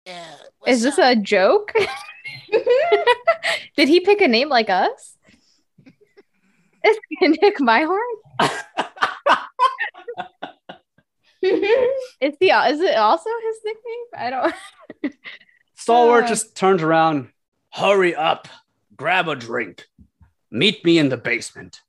Yeah. 0.06 0.34
Is 0.66 0.82
this 0.82 0.98
a 0.98 1.16
joke? 1.16 1.72
Did 3.76 3.88
he 3.88 4.00
pick 4.00 4.20
a 4.20 4.28
name 4.28 4.48
like 4.48 4.68
us? 4.70 5.16
Is 6.84 6.96
Scandic 7.22 7.56
Myhorn? 7.60 7.98
Is 11.42 12.34
he? 12.40 12.50
Is 12.50 12.80
it 12.80 12.96
also 12.96 13.30
his 13.42 13.56
nickname? 13.64 14.04
I 14.16 14.30
don't. 14.30 15.14
Stalwart 15.74 16.24
Uh. 16.24 16.28
just 16.28 16.56
turns 16.56 16.82
around. 16.82 17.28
Hurry 17.70 18.14
up. 18.14 18.48
Grab 18.96 19.28
a 19.28 19.34
drink. 19.36 19.84
Meet 20.50 20.84
me 20.84 20.98
in 20.98 21.08
the 21.08 21.16
basement. 21.16 21.80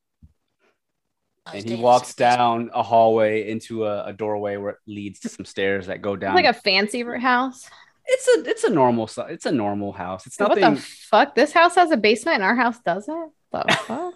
and 1.54 1.64
he 1.70 1.76
walks 1.76 2.16
down 2.16 2.72
a 2.74 2.82
hallway 2.82 3.48
into 3.50 3.86
a, 3.86 4.06
a 4.08 4.14
doorway 4.14 4.58
where 4.58 4.72
it 4.72 4.78
leads 4.88 5.20
to 5.22 5.30
some 5.30 5.46
stairs 5.46 5.86
that 5.88 6.02
go 6.02 6.14
It's 6.14 6.22
down. 6.22 6.34
like 6.36 6.46
a 6.46 6.54
fancy 6.54 7.04
house. 7.04 7.70
It's 8.08 8.28
a 8.28 8.50
it's 8.50 8.64
a 8.64 8.70
normal 8.70 9.10
it's 9.30 9.46
a 9.46 9.52
normal 9.52 9.92
house. 9.92 10.28
It's 10.28 10.40
nothing. 10.40 10.64
What 10.64 10.76
the 10.76 10.82
fuck? 10.82 11.36
This 11.36 11.52
house 11.52 11.76
has 11.76 11.92
a 11.92 11.98
basement 11.98 12.36
and 12.36 12.44
our 12.44 12.56
house 12.56 12.80
doesn't? 12.80 13.32
What 13.50 13.68
the 13.68 13.74
fuck? 13.88 14.14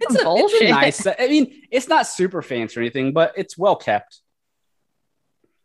it's, 0.00 0.14
a, 0.14 0.22
it's 0.24 0.60
a 0.60 0.70
nice. 0.70 1.06
I 1.06 1.28
mean, 1.28 1.62
it's 1.70 1.88
not 1.88 2.06
super 2.06 2.42
fancy 2.42 2.78
or 2.78 2.82
anything, 2.82 3.12
but 3.12 3.32
it's 3.36 3.56
well 3.56 3.76
kept. 3.76 4.20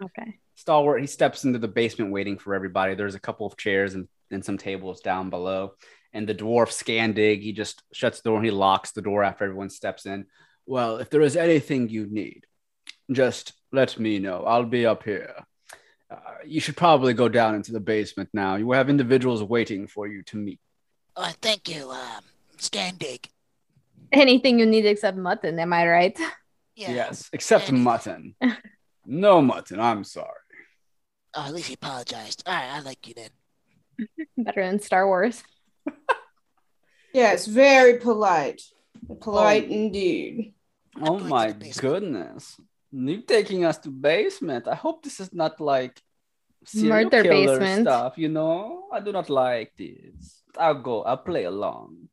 okay. 0.03 0.37
Stalwart. 0.55 1.01
He 1.01 1.07
steps 1.07 1.43
into 1.43 1.57
the 1.57 1.67
basement, 1.67 2.11
waiting 2.11 2.37
for 2.37 2.53
everybody. 2.53 2.93
There's 2.93 3.15
a 3.15 3.19
couple 3.19 3.47
of 3.47 3.57
chairs 3.57 3.95
and, 3.95 4.07
and 4.29 4.45
some 4.45 4.59
tables 4.59 5.01
down 5.01 5.31
below. 5.31 5.73
And 6.13 6.27
the 6.27 6.35
dwarf 6.35 6.69
Scandig, 6.69 7.41
he 7.41 7.51
just 7.51 7.81
shuts 7.93 8.21
the 8.21 8.29
door 8.29 8.37
and 8.37 8.45
he 8.45 8.51
locks 8.51 8.91
the 8.91 9.01
door 9.01 9.23
after 9.23 9.45
everyone 9.45 9.71
steps 9.71 10.05
in. 10.05 10.27
Well, 10.67 10.97
if 10.97 11.09
there 11.09 11.21
is 11.21 11.35
anything 11.35 11.89
you 11.89 12.05
need, 12.05 12.45
just 13.11 13.53
let 13.71 13.97
me 13.97 14.19
know. 14.19 14.43
I'll 14.43 14.65
be 14.65 14.85
up 14.85 15.03
here. 15.03 15.33
Uh, 16.11 16.17
you 16.45 16.59
should 16.59 16.75
probably 16.75 17.13
go 17.13 17.29
down 17.29 17.55
into 17.55 17.71
the 17.71 17.79
basement 17.79 18.29
now. 18.33 18.55
You 18.55 18.71
have 18.73 18.89
individuals 18.89 19.41
waiting 19.43 19.87
for 19.87 20.07
you 20.07 20.23
to 20.23 20.35
meet. 20.37 20.59
Oh, 21.15 21.31
thank 21.41 21.69
you, 21.69 21.89
um, 21.89 22.23
Scandig. 22.57 23.27
Anything 24.11 24.59
you 24.59 24.65
need 24.65 24.85
except 24.85 25.17
mutton, 25.17 25.57
am 25.59 25.71
I 25.71 25.87
right? 25.87 26.19
Yeah. 26.75 26.91
Yes, 26.91 27.29
except 27.31 27.69
And- 27.69 27.81
mutton. 27.83 28.35
no 29.05 29.41
mutton. 29.41 29.79
I'm 29.79 30.03
sorry. 30.03 30.27
Oh, 31.33 31.45
at 31.47 31.53
least 31.53 31.69
he 31.69 31.75
apologized. 31.75 32.43
All 32.45 32.53
right, 32.53 32.71
I 32.71 32.79
like 32.81 33.07
you 33.07 33.13
then. 33.13 33.29
Better 34.37 34.65
than 34.67 34.79
Star 34.79 35.07
Wars. 35.07 35.43
Yes, 37.13 37.45
very 37.45 37.99
polite. 37.99 38.61
Polite 39.19 39.69
indeed. 39.69 40.53
Oh 41.01 41.19
my 41.19 41.47
the 41.47 41.55
basement. 41.55 41.81
goodness. 41.81 42.57
You 42.91 43.21
taking 43.21 43.65
us 43.65 43.77
to 43.79 43.89
basement. 43.89 44.67
I 44.67 44.75
hope 44.75 45.03
this 45.03 45.19
is 45.19 45.33
not 45.33 45.61
like 45.61 45.99
serial 46.65 47.03
Murder 47.03 47.23
killer 47.23 47.59
basement. 47.59 47.87
stuff, 47.87 48.17
you 48.17 48.29
know? 48.29 48.87
I 48.91 48.99
do 48.99 49.11
not 49.11 49.29
like 49.29 49.71
this. 49.77 50.41
I'll 50.57 50.81
go, 50.81 51.03
I'll 51.03 51.17
play 51.17 51.45
along. 51.45 52.09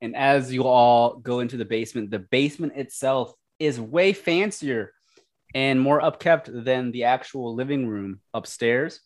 And 0.00 0.16
as 0.16 0.52
you 0.52 0.64
all 0.64 1.16
go 1.16 1.40
into 1.40 1.56
the 1.56 1.64
basement, 1.64 2.10
the 2.10 2.20
basement 2.20 2.74
itself 2.76 3.34
is 3.58 3.80
way 3.80 4.12
fancier 4.12 4.94
and 5.54 5.80
more 5.80 6.00
upkept 6.00 6.64
than 6.64 6.92
the 6.92 7.04
actual 7.04 7.54
living 7.54 7.86
room 7.86 8.20
upstairs. 8.32 9.00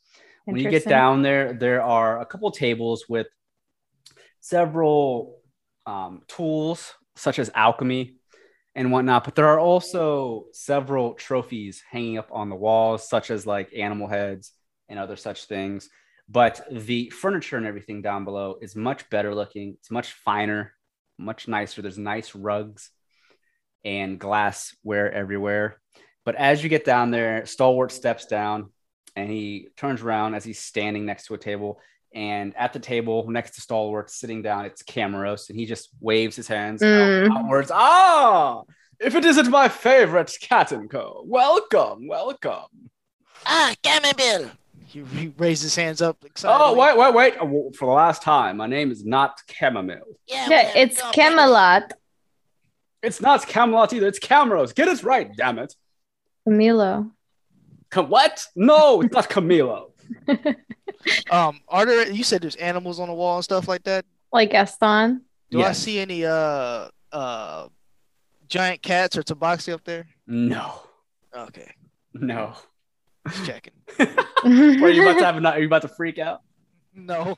When 0.44 0.56
you 0.56 0.70
get 0.70 0.86
down 0.86 1.22
there, 1.22 1.54
there 1.54 1.82
are 1.82 2.20
a 2.20 2.26
couple 2.26 2.50
tables 2.50 3.06
with 3.08 3.26
several 4.40 5.40
um, 5.86 6.22
tools, 6.28 6.92
such 7.16 7.38
as 7.38 7.50
alchemy 7.54 8.16
and 8.74 8.90
whatnot. 8.90 9.24
But 9.24 9.34
there 9.34 9.48
are 9.48 9.60
also 9.60 10.46
several 10.52 11.14
trophies 11.14 11.82
hanging 11.90 12.18
up 12.18 12.28
on 12.32 12.48
the 12.48 12.56
walls, 12.56 13.08
such 13.08 13.30
as 13.30 13.46
like 13.46 13.76
animal 13.76 14.08
heads 14.08 14.52
and 14.88 14.98
other 14.98 15.16
such 15.16 15.44
things. 15.44 15.88
But 16.28 16.66
the 16.70 17.10
furniture 17.10 17.56
and 17.56 17.66
everything 17.66 18.02
down 18.02 18.24
below 18.24 18.56
is 18.60 18.74
much 18.74 19.08
better 19.10 19.34
looking. 19.34 19.76
It's 19.78 19.90
much 19.90 20.12
finer, 20.12 20.72
much 21.18 21.48
nicer. 21.48 21.82
There's 21.82 21.98
nice 21.98 22.34
rugs 22.34 22.90
and 23.84 24.18
glassware 24.18 25.12
everywhere. 25.12 25.80
But 26.24 26.36
as 26.36 26.62
you 26.62 26.70
get 26.70 26.86
down 26.86 27.10
there, 27.10 27.44
Stalwart 27.44 27.92
steps 27.92 28.24
down 28.26 28.70
and 29.14 29.30
he 29.30 29.68
turns 29.76 30.02
around 30.02 30.34
as 30.34 30.44
he's 30.44 30.58
standing 30.58 31.04
next 31.04 31.26
to 31.26 31.34
a 31.34 31.38
table. 31.38 31.78
And 32.14 32.54
at 32.56 32.72
the 32.72 32.78
table 32.78 33.28
next 33.28 33.56
to 33.56 33.60
Stalwart, 33.60 34.08
sitting 34.10 34.40
down, 34.40 34.64
it's 34.66 34.82
Camrose, 34.84 35.50
and 35.50 35.58
he 35.58 35.66
just 35.66 35.88
waves 36.00 36.36
his 36.36 36.46
hands 36.46 36.80
out- 36.82 36.86
Mm. 36.88 37.36
outwards. 37.36 37.72
Ah, 37.74 38.62
if 39.00 39.16
it 39.16 39.24
isn't 39.24 39.50
my 39.50 39.68
favorite 39.68 40.32
cat 40.40 40.70
and 40.70 40.88
co, 40.88 41.22
welcome, 41.26 42.06
welcome. 42.06 42.90
Ah, 43.44 43.74
Camembert. 43.82 44.52
He, 44.86 45.02
he 45.02 45.32
raised 45.38 45.62
his 45.64 45.74
hands 45.74 46.00
up. 46.00 46.16
Excited. 46.24 46.56
Oh, 46.62 46.72
wait, 46.74 46.96
wait, 46.96 47.12
wait. 47.14 47.34
Oh, 47.40 47.72
For 47.76 47.86
the 47.86 47.92
last 47.92 48.22
time, 48.22 48.58
my 48.58 48.68
name 48.68 48.92
is 48.92 49.04
not 49.04 49.40
Chamomile. 49.50 50.16
Yeah, 50.28 50.46
Yeah, 50.48 50.72
it's 50.76 51.02
go. 51.02 51.10
Camelot. 51.10 51.92
It's 53.02 53.20
not 53.20 53.44
Camelot 53.46 53.92
either. 53.92 54.06
It's 54.06 54.20
Camrose. 54.20 54.72
Get 54.72 54.86
it 54.86 55.02
right, 55.02 55.34
damn 55.36 55.58
it. 55.58 55.74
Camilo. 56.48 57.10
Cam- 57.90 58.08
what? 58.08 58.46
No, 58.54 59.00
it's 59.02 59.12
not 59.12 59.28
Camilo. 59.28 59.90
Um, 61.30 61.60
are 61.68 61.84
there? 61.86 62.10
You 62.10 62.24
said 62.24 62.42
there's 62.42 62.56
animals 62.56 62.98
on 63.00 63.08
the 63.08 63.14
wall 63.14 63.36
and 63.36 63.44
stuff 63.44 63.68
like 63.68 63.82
that. 63.84 64.04
Like 64.32 64.50
Gaston. 64.50 65.22
Do 65.50 65.62
I 65.62 65.72
see 65.72 65.98
any 66.00 66.24
uh 66.24 66.88
uh 67.12 67.68
giant 68.48 68.82
cats 68.82 69.16
or 69.16 69.22
tabaxi 69.22 69.72
up 69.72 69.84
there? 69.84 70.06
No, 70.26 70.80
Okay, 71.36 71.70
no. 72.14 72.54
just 73.28 73.44
checking. 73.46 73.72
What, 74.44 74.46
are 74.46 74.90
you 74.90 75.02
about 75.08 75.18
to 75.18 75.24
have? 75.24 75.36
a- 75.42 75.48
Are 75.52 75.58
you 75.60 75.66
about 75.66 75.82
to 75.82 75.88
freak 75.88 76.18
out? 76.18 76.40
No. 76.94 77.36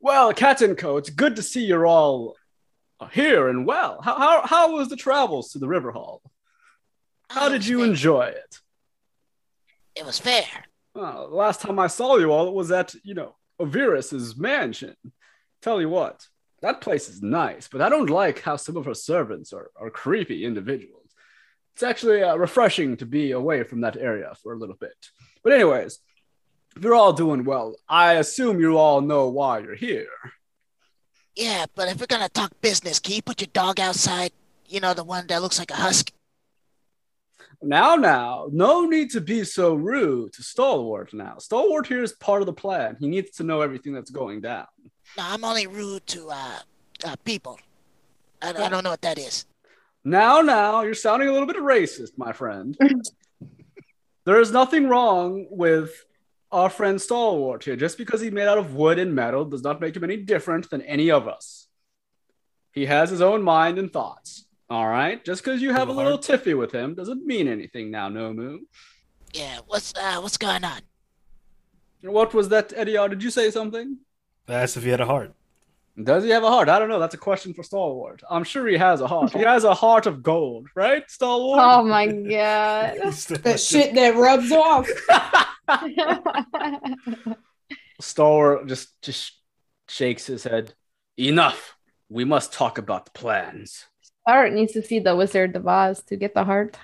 Well, 0.00 0.32
Cat 0.34 0.60
and 0.62 0.76
Co, 0.76 0.96
it's 0.98 1.10
good 1.10 1.36
to 1.36 1.42
see 1.42 1.64
you're 1.64 1.86
all 1.86 2.36
here 3.12 3.48
and 3.48 3.66
well. 3.66 4.00
How 4.02 4.18
how 4.18 4.46
how 4.46 4.72
was 4.76 4.88
the 4.88 4.96
travels 4.96 5.52
to 5.52 5.58
the 5.58 5.68
River 5.68 5.92
Hall? 5.92 6.22
How 7.30 7.48
did 7.48 7.66
you 7.66 7.82
enjoy 7.82 8.26
it? 8.26 8.60
It 9.96 10.04
was 10.04 10.18
fair. 10.18 10.46
Well, 10.94 11.28
the 11.28 11.36
last 11.36 11.60
time 11.60 11.78
I 11.78 11.88
saw 11.88 12.16
you 12.16 12.30
all, 12.32 12.48
it 12.48 12.54
was 12.54 12.70
at, 12.70 12.94
you 13.02 13.14
know, 13.14 13.36
Avirus's 13.60 14.36
mansion. 14.36 14.96
Tell 15.62 15.80
you 15.80 15.88
what, 15.88 16.26
that 16.62 16.80
place 16.80 17.08
is 17.08 17.22
nice, 17.22 17.68
but 17.68 17.80
I 17.80 17.88
don't 17.88 18.10
like 18.10 18.42
how 18.42 18.56
some 18.56 18.76
of 18.76 18.84
her 18.84 18.94
servants 18.94 19.52
are, 19.52 19.70
are 19.76 19.90
creepy 19.90 20.44
individuals. 20.44 21.10
It's 21.74 21.82
actually 21.82 22.22
uh, 22.22 22.36
refreshing 22.36 22.96
to 22.98 23.06
be 23.06 23.32
away 23.32 23.64
from 23.64 23.80
that 23.80 23.96
area 23.96 24.32
for 24.42 24.52
a 24.52 24.58
little 24.58 24.76
bit. 24.76 24.94
But, 25.42 25.54
anyways, 25.54 25.98
if 26.76 26.82
you're 26.82 26.94
all 26.94 27.12
doing 27.12 27.44
well, 27.44 27.74
I 27.88 28.14
assume 28.14 28.60
you 28.60 28.78
all 28.78 29.00
know 29.00 29.28
why 29.28 29.58
you're 29.58 29.74
here. 29.74 30.06
Yeah, 31.34 31.66
but 31.74 31.88
if 31.88 31.98
we're 31.98 32.06
gonna 32.06 32.28
talk 32.28 32.52
business, 32.60 33.00
can 33.00 33.14
you 33.14 33.22
put 33.22 33.40
your 33.40 33.48
dog 33.52 33.80
outside? 33.80 34.30
You 34.66 34.80
know, 34.80 34.94
the 34.94 35.04
one 35.04 35.26
that 35.26 35.42
looks 35.42 35.58
like 35.58 35.72
a 35.72 35.76
husky. 35.76 36.13
Now, 37.64 37.96
now, 37.96 38.48
no 38.52 38.84
need 38.84 39.10
to 39.10 39.20
be 39.20 39.44
so 39.44 39.74
rude 39.74 40.32
to 40.34 40.42
Stalwart 40.42 41.12
now. 41.14 41.38
Stalwart 41.38 41.86
here 41.86 42.02
is 42.02 42.12
part 42.12 42.42
of 42.42 42.46
the 42.46 42.52
plan. 42.52 42.96
He 43.00 43.08
needs 43.08 43.32
to 43.32 43.44
know 43.44 43.60
everything 43.60 43.92
that's 43.92 44.10
going 44.10 44.40
down. 44.40 44.66
No, 45.16 45.24
I'm 45.26 45.44
only 45.44 45.66
rude 45.66 46.06
to 46.08 46.30
uh, 46.30 46.58
uh 47.04 47.16
people. 47.24 47.58
I, 48.42 48.50
I 48.50 48.68
don't 48.68 48.84
know 48.84 48.90
what 48.90 49.02
that 49.02 49.18
is. 49.18 49.46
Now, 50.04 50.42
now, 50.42 50.82
you're 50.82 50.94
sounding 50.94 51.28
a 51.28 51.32
little 51.32 51.46
bit 51.46 51.56
racist, 51.56 52.12
my 52.18 52.32
friend. 52.32 52.76
there 54.24 54.40
is 54.40 54.50
nothing 54.52 54.88
wrong 54.88 55.46
with 55.48 56.04
our 56.52 56.68
friend 56.68 57.00
Stalwart 57.00 57.64
here. 57.64 57.76
Just 57.76 57.96
because 57.96 58.20
he's 58.20 58.32
made 58.32 58.46
out 58.46 58.58
of 58.58 58.74
wood 58.74 58.98
and 58.98 59.14
metal 59.14 59.44
does 59.44 59.62
not 59.62 59.80
make 59.80 59.96
him 59.96 60.04
any 60.04 60.18
different 60.18 60.68
than 60.68 60.82
any 60.82 61.10
of 61.10 61.26
us. 61.26 61.66
He 62.72 62.86
has 62.86 63.08
his 63.08 63.22
own 63.22 63.42
mind 63.42 63.78
and 63.78 63.92
thoughts. 63.92 64.46
All 64.74 64.88
right? 64.88 65.24
Just 65.24 65.44
because 65.44 65.62
you 65.62 65.72
have 65.72 65.88
a 65.88 65.92
Little 65.92 66.18
little 66.18 66.36
tiffy 66.36 66.58
with 66.58 66.72
him 66.72 66.96
doesn't 66.96 67.24
mean 67.24 67.46
anything 67.46 67.92
now, 67.92 68.08
Nomu. 68.08 68.58
Yeah, 69.32 69.58
what's 69.68 69.94
uh 69.94 70.18
what's 70.18 70.36
going 70.36 70.64
on? 70.64 70.80
What 72.02 72.34
was 72.34 72.48
that, 72.48 72.72
Eddie? 72.74 72.98
Did 73.08 73.22
you 73.22 73.30
say 73.30 73.52
something? 73.52 73.98
I 74.48 74.54
asked 74.54 74.76
if 74.76 74.82
he 74.82 74.90
had 74.90 75.00
a 75.00 75.06
heart. 75.06 75.32
Does 76.02 76.24
he 76.24 76.30
have 76.30 76.42
a 76.42 76.48
heart? 76.48 76.68
I 76.68 76.80
don't 76.80 76.88
know. 76.88 76.98
That's 76.98 77.14
a 77.14 77.18
question 77.18 77.54
for 77.54 77.62
Stalwart. 77.62 78.24
I'm 78.28 78.42
sure 78.42 78.66
he 78.66 78.76
has 78.76 79.00
a 79.00 79.06
heart. 79.06 79.32
He 79.32 79.42
has 79.42 79.62
a 79.62 79.74
heart 79.74 80.06
of 80.06 80.24
gold, 80.24 80.66
right, 80.74 81.08
Stalwart? 81.08 81.60
oh 81.62 81.84
my 81.84 82.08
god. 82.08 82.98
He's 83.04 83.26
That 83.26 83.60
shit 83.60 83.94
that 83.94 84.16
rubs 84.16 84.50
off. 84.50 84.88
Stalwart 88.00 88.66
just 88.66 89.00
just 89.02 89.38
shakes 89.88 90.26
his 90.26 90.42
head. 90.42 90.74
Enough. 91.16 91.76
We 92.08 92.24
must 92.24 92.52
talk 92.52 92.76
about 92.78 93.04
the 93.04 93.12
plans. 93.12 93.86
Art 94.26 94.52
needs 94.52 94.72
to 94.72 94.82
see 94.82 94.98
the 94.98 95.16
Wizard 95.16 95.54
of 95.56 95.66
Oz 95.66 96.02
to 96.04 96.16
get 96.16 96.34
the 96.34 96.44
heart. 96.44 96.76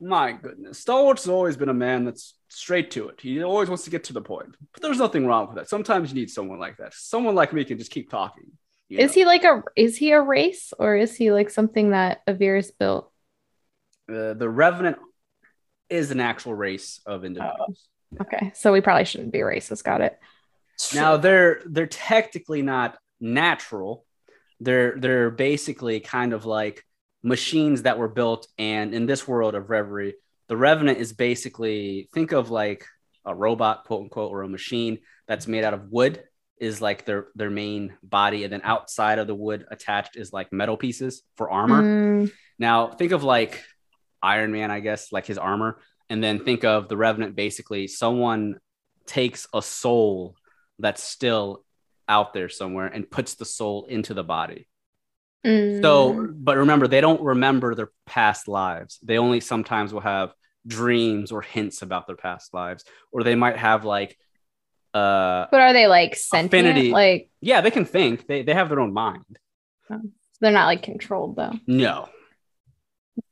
My 0.00 0.32
goodness, 0.32 0.78
Stalwart's 0.78 1.28
always 1.28 1.56
been 1.56 1.68
a 1.68 1.74
man 1.74 2.06
that's 2.06 2.34
straight 2.48 2.90
to 2.92 3.08
it. 3.08 3.20
He 3.20 3.42
always 3.42 3.68
wants 3.68 3.84
to 3.84 3.90
get 3.90 4.04
to 4.04 4.14
the 4.14 4.22
point. 4.22 4.56
But 4.72 4.82
there's 4.82 4.98
nothing 4.98 5.26
wrong 5.26 5.48
with 5.48 5.56
that. 5.56 5.68
Sometimes 5.68 6.10
you 6.10 6.18
need 6.18 6.30
someone 6.30 6.58
like 6.58 6.78
that. 6.78 6.94
Someone 6.94 7.34
like 7.34 7.52
me 7.52 7.64
can 7.64 7.76
just 7.76 7.90
keep 7.90 8.10
talking. 8.10 8.44
Is 8.88 9.10
know? 9.10 9.14
he 9.14 9.24
like 9.24 9.44
a 9.44 9.62
is 9.76 9.96
he 9.96 10.10
a 10.12 10.20
race 10.20 10.72
or 10.78 10.96
is 10.96 11.14
he 11.14 11.30
like 11.30 11.50
something 11.50 11.90
that 11.90 12.26
Avirus 12.26 12.70
built? 12.76 13.12
Uh, 14.08 14.34
the 14.34 14.48
Revenant 14.48 14.98
is 15.88 16.10
an 16.10 16.20
actual 16.20 16.54
race 16.54 17.00
of 17.06 17.24
individuals. 17.24 17.86
Okay, 18.20 18.52
so 18.54 18.72
we 18.72 18.80
probably 18.80 19.04
shouldn't 19.04 19.32
be 19.32 19.40
racist. 19.40 19.84
Got 19.84 20.00
it. 20.00 20.18
Now 20.94 21.18
they're 21.18 21.62
they're 21.66 21.86
technically 21.86 22.62
not 22.62 22.96
natural. 23.20 24.04
They're 24.60 24.96
they're 24.98 25.30
basically 25.30 26.00
kind 26.00 26.32
of 26.32 26.44
like 26.44 26.84
machines 27.22 27.82
that 27.82 27.98
were 27.98 28.08
built 28.08 28.46
and 28.58 28.94
in 28.94 29.06
this 29.06 29.26
world 29.26 29.54
of 29.54 29.70
reverie, 29.70 30.14
the 30.48 30.56
revenant 30.56 30.98
is 30.98 31.12
basically 31.12 32.08
think 32.12 32.32
of 32.32 32.50
like 32.50 32.84
a 33.24 33.34
robot, 33.34 33.84
quote 33.84 34.02
unquote, 34.02 34.32
or 34.32 34.42
a 34.42 34.48
machine 34.48 34.98
that's 35.28 35.46
made 35.46 35.64
out 35.64 35.74
of 35.74 35.90
wood 35.90 36.22
is 36.58 36.82
like 36.82 37.04
their 37.06 37.28
their 37.34 37.50
main 37.50 37.96
body, 38.02 38.44
and 38.44 38.52
then 38.52 38.60
outside 38.64 39.18
of 39.18 39.26
the 39.26 39.34
wood 39.34 39.64
attached 39.70 40.16
is 40.16 40.32
like 40.32 40.52
metal 40.52 40.76
pieces 40.76 41.22
for 41.36 41.50
armor. 41.50 41.82
Mm, 41.82 42.32
Now 42.58 42.88
think 42.88 43.12
of 43.12 43.24
like 43.24 43.62
Iron 44.22 44.52
Man, 44.52 44.70
I 44.70 44.80
guess, 44.80 45.12
like 45.12 45.26
his 45.26 45.38
armor, 45.38 45.80
and 46.10 46.22
then 46.22 46.44
think 46.44 46.64
of 46.64 46.88
the 46.88 46.96
Revenant. 46.96 47.34
Basically, 47.34 47.86
someone 47.86 48.58
takes 49.06 49.46
a 49.54 49.62
soul 49.62 50.36
that's 50.78 51.02
still 51.02 51.64
out 52.10 52.34
there 52.34 52.48
somewhere 52.48 52.86
and 52.86 53.08
puts 53.08 53.34
the 53.34 53.44
soul 53.44 53.86
into 53.86 54.12
the 54.12 54.24
body. 54.24 54.66
mm. 55.46 55.80
So, 55.80 56.28
but 56.34 56.58
remember, 56.58 56.88
they 56.88 57.00
don't 57.00 57.22
remember 57.22 57.74
their 57.74 57.90
past 58.04 58.48
lives. 58.48 58.98
They 59.02 59.16
only 59.16 59.40
sometimes 59.40 59.94
will 59.94 60.00
have 60.00 60.34
dreams 60.66 61.32
or 61.32 61.40
hints 61.40 61.82
about 61.82 62.06
their 62.06 62.16
past 62.16 62.52
lives, 62.52 62.84
or 63.12 63.22
they 63.22 63.36
might 63.36 63.56
have 63.56 63.84
like, 63.84 64.18
uh, 64.92 65.46
but 65.50 65.60
are 65.60 65.72
they 65.72 65.86
like 65.86 66.16
sentient? 66.16 66.66
Affinity. 66.66 66.90
Like 66.90 67.30
yeah, 67.40 67.60
they 67.60 67.70
can 67.70 67.84
think. 67.84 68.26
They 68.26 68.42
they 68.42 68.54
have 68.54 68.68
their 68.68 68.80
own 68.80 68.92
mind. 68.92 69.38
they're 70.40 70.50
not 70.50 70.66
like 70.66 70.82
controlled 70.82 71.36
though. 71.36 71.54
No. 71.66 72.08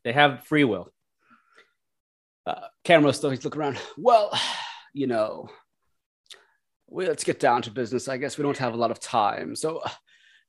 They 0.04 0.12
have 0.12 0.44
free 0.44 0.64
will. 0.64 0.92
Uh, 2.46 2.68
camera 2.84 3.12
still, 3.12 3.30
he's 3.30 3.44
looking 3.44 3.60
around. 3.60 3.78
Well, 3.98 4.32
you 4.94 5.06
know, 5.06 5.50
we, 6.88 7.06
let's 7.06 7.24
get 7.24 7.40
down 7.40 7.62
to 7.62 7.70
business. 7.70 8.08
I 8.08 8.16
guess 8.16 8.38
we 8.38 8.42
don't 8.42 8.58
have 8.58 8.74
a 8.74 8.78
lot 8.78 8.90
of 8.90 9.00
time. 9.00 9.54
So 9.54 9.78
uh, 9.78 9.90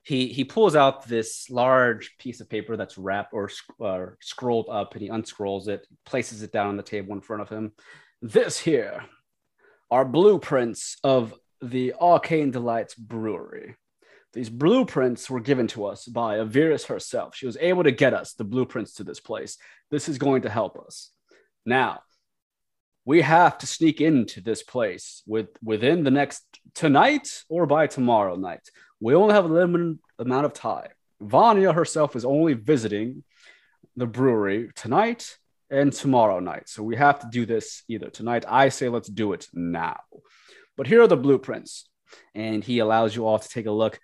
he 0.02 0.28
he 0.28 0.44
pulls 0.44 0.74
out 0.74 1.06
this 1.06 1.50
large 1.50 2.16
piece 2.18 2.40
of 2.40 2.48
paper 2.48 2.76
that's 2.76 2.98
wrapped 2.98 3.34
or, 3.34 3.50
or 3.78 4.16
scrolled 4.20 4.68
up 4.70 4.94
and 4.94 5.02
he 5.02 5.08
unscrolls 5.08 5.68
it, 5.68 5.86
places 6.06 6.42
it 6.42 6.52
down 6.52 6.68
on 6.68 6.76
the 6.76 6.82
table 6.82 7.14
in 7.14 7.20
front 7.20 7.42
of 7.42 7.48
him. 7.48 7.72
This 8.22 8.58
here 8.58 9.04
are 9.90 10.04
blueprints 10.04 10.96
of 11.04 11.34
the 11.60 11.94
Arcane 12.00 12.50
Delights 12.50 12.94
Brewery. 12.94 13.76
These 14.32 14.48
blueprints 14.48 15.28
were 15.28 15.40
given 15.40 15.66
to 15.68 15.86
us 15.86 16.06
by 16.06 16.36
Avirus 16.36 16.86
herself. 16.86 17.34
She 17.34 17.46
was 17.46 17.56
able 17.60 17.82
to 17.82 17.90
get 17.90 18.14
us 18.14 18.34
the 18.34 18.44
blueprints 18.44 18.94
to 18.94 19.04
this 19.04 19.20
place. 19.20 19.58
This 19.90 20.08
is 20.08 20.18
going 20.18 20.42
to 20.42 20.48
help 20.48 20.78
us. 20.78 21.10
Now, 21.66 22.00
we 23.04 23.22
have 23.22 23.58
to 23.58 23.66
sneak 23.66 24.00
into 24.00 24.40
this 24.40 24.62
place 24.62 25.22
with 25.26 25.48
within 25.62 26.04
the 26.04 26.10
next 26.10 26.44
tonight 26.74 27.44
or 27.48 27.66
by 27.66 27.86
tomorrow 27.86 28.36
night. 28.36 28.68
We 29.00 29.14
only 29.14 29.34
have 29.34 29.46
a 29.46 29.48
limited 29.48 29.98
amount 30.18 30.46
of 30.46 30.52
time. 30.52 30.90
Vanya 31.20 31.72
herself 31.72 32.16
is 32.16 32.24
only 32.24 32.54
visiting 32.54 33.24
the 33.96 34.06
brewery 34.06 34.70
tonight 34.74 35.38
and 35.70 35.92
tomorrow 35.92 36.40
night. 36.40 36.68
So 36.68 36.82
we 36.82 36.96
have 36.96 37.20
to 37.20 37.28
do 37.30 37.46
this 37.46 37.82
either 37.88 38.10
tonight. 38.10 38.44
I 38.48 38.68
say 38.68 38.88
let's 38.88 39.08
do 39.08 39.32
it 39.32 39.46
now. 39.52 40.00
But 40.76 40.86
here 40.86 41.02
are 41.02 41.06
the 41.06 41.16
blueprints. 41.16 41.88
And 42.34 42.64
he 42.64 42.80
allows 42.80 43.14
you 43.14 43.26
all 43.26 43.38
to 43.38 43.48
take 43.48 43.66
a 43.66 43.70
look. 43.70 44.00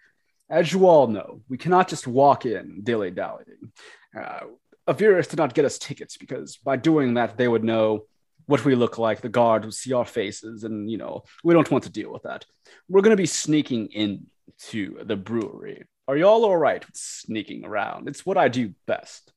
As 0.49 0.72
you 0.72 0.86
all 0.86 1.09
know, 1.09 1.40
we 1.49 1.59
cannot 1.59 1.88
just 1.88 2.07
walk 2.07 2.47
in 2.47 2.82
dilly 2.84 3.11
dallying. 3.11 3.72
Uh, 4.16 4.40
Avirus 4.86 5.28
did 5.28 5.38
not 5.38 5.55
get 5.55 5.64
us 5.64 5.78
tickets 5.78 6.16
because 6.16 6.57
by 6.59 6.76
doing 6.76 7.14
that, 7.14 7.36
they 7.36 7.49
would 7.49 7.64
know 7.64 8.05
what 8.47 8.64
we 8.64 8.74
look 8.74 8.99
like. 8.99 9.20
The 9.20 9.28
guard 9.28 9.64
will 9.64 9.72
see 9.72 9.92
our 9.92 10.05
faces, 10.05 10.64
and 10.64 10.90
you 10.90 10.99
know, 10.99 11.24
we 11.44 11.55
don't 11.55 11.70
want 11.70 11.84
to 11.84 11.90
deal 11.90 12.12
with 12.12 12.22
that. 12.22 12.44
We're 12.88 13.03
going 13.03 13.16
to 13.16 13.20
be 13.20 13.26
sneaking 13.26 13.88
into 13.92 15.05
the 15.05 15.16
brewery. 15.16 15.84
Are 16.09 16.16
y'all 16.16 16.44
all 16.44 16.57
right 16.57 16.86
with 16.86 16.97
sneaking 16.97 17.64
around? 17.64 18.09
It's 18.09 18.24
what 18.24 18.38
I 18.38 18.49
do 18.49 18.72
best. 18.86 19.32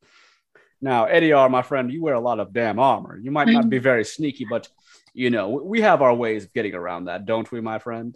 Now, 0.81 1.07
Ediar, 1.07 1.49
my 1.49 1.61
friend, 1.61 1.91
you 1.91 2.01
wear 2.01 2.13
a 2.13 2.19
lot 2.19 2.39
of 2.39 2.53
damn 2.53 2.79
armor. 2.79 3.17
You 3.17 3.31
might 3.31 3.47
not 3.47 3.61
mm-hmm. 3.61 3.69
be 3.69 3.79
very 3.79 4.05
sneaky, 4.05 4.45
but 4.49 4.67
you 5.13 5.29
know, 5.29 5.49
we 5.49 5.81
have 5.81 6.01
our 6.01 6.13
ways 6.13 6.45
of 6.45 6.53
getting 6.53 6.73
around 6.73 7.05
that, 7.05 7.25
don't 7.25 7.51
we, 7.51 7.59
my 7.61 7.79
friend? 7.79 8.15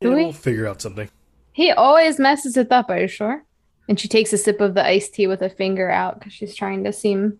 Do 0.00 0.12
we? 0.12 0.24
we'll 0.24 0.32
figure 0.32 0.66
out 0.66 0.82
something. 0.82 1.08
He 1.52 1.72
always 1.72 2.18
messes 2.18 2.56
it 2.56 2.70
up. 2.70 2.90
Are 2.90 3.00
you 3.00 3.08
sure? 3.08 3.44
And 3.88 3.98
she 3.98 4.08
takes 4.08 4.32
a 4.32 4.38
sip 4.38 4.60
of 4.60 4.74
the 4.74 4.84
iced 4.84 5.14
tea 5.14 5.26
with 5.26 5.42
a 5.42 5.48
finger 5.48 5.90
out 5.90 6.18
because 6.18 6.32
she's 6.32 6.54
trying 6.54 6.84
to 6.84 6.92
seem 6.92 7.38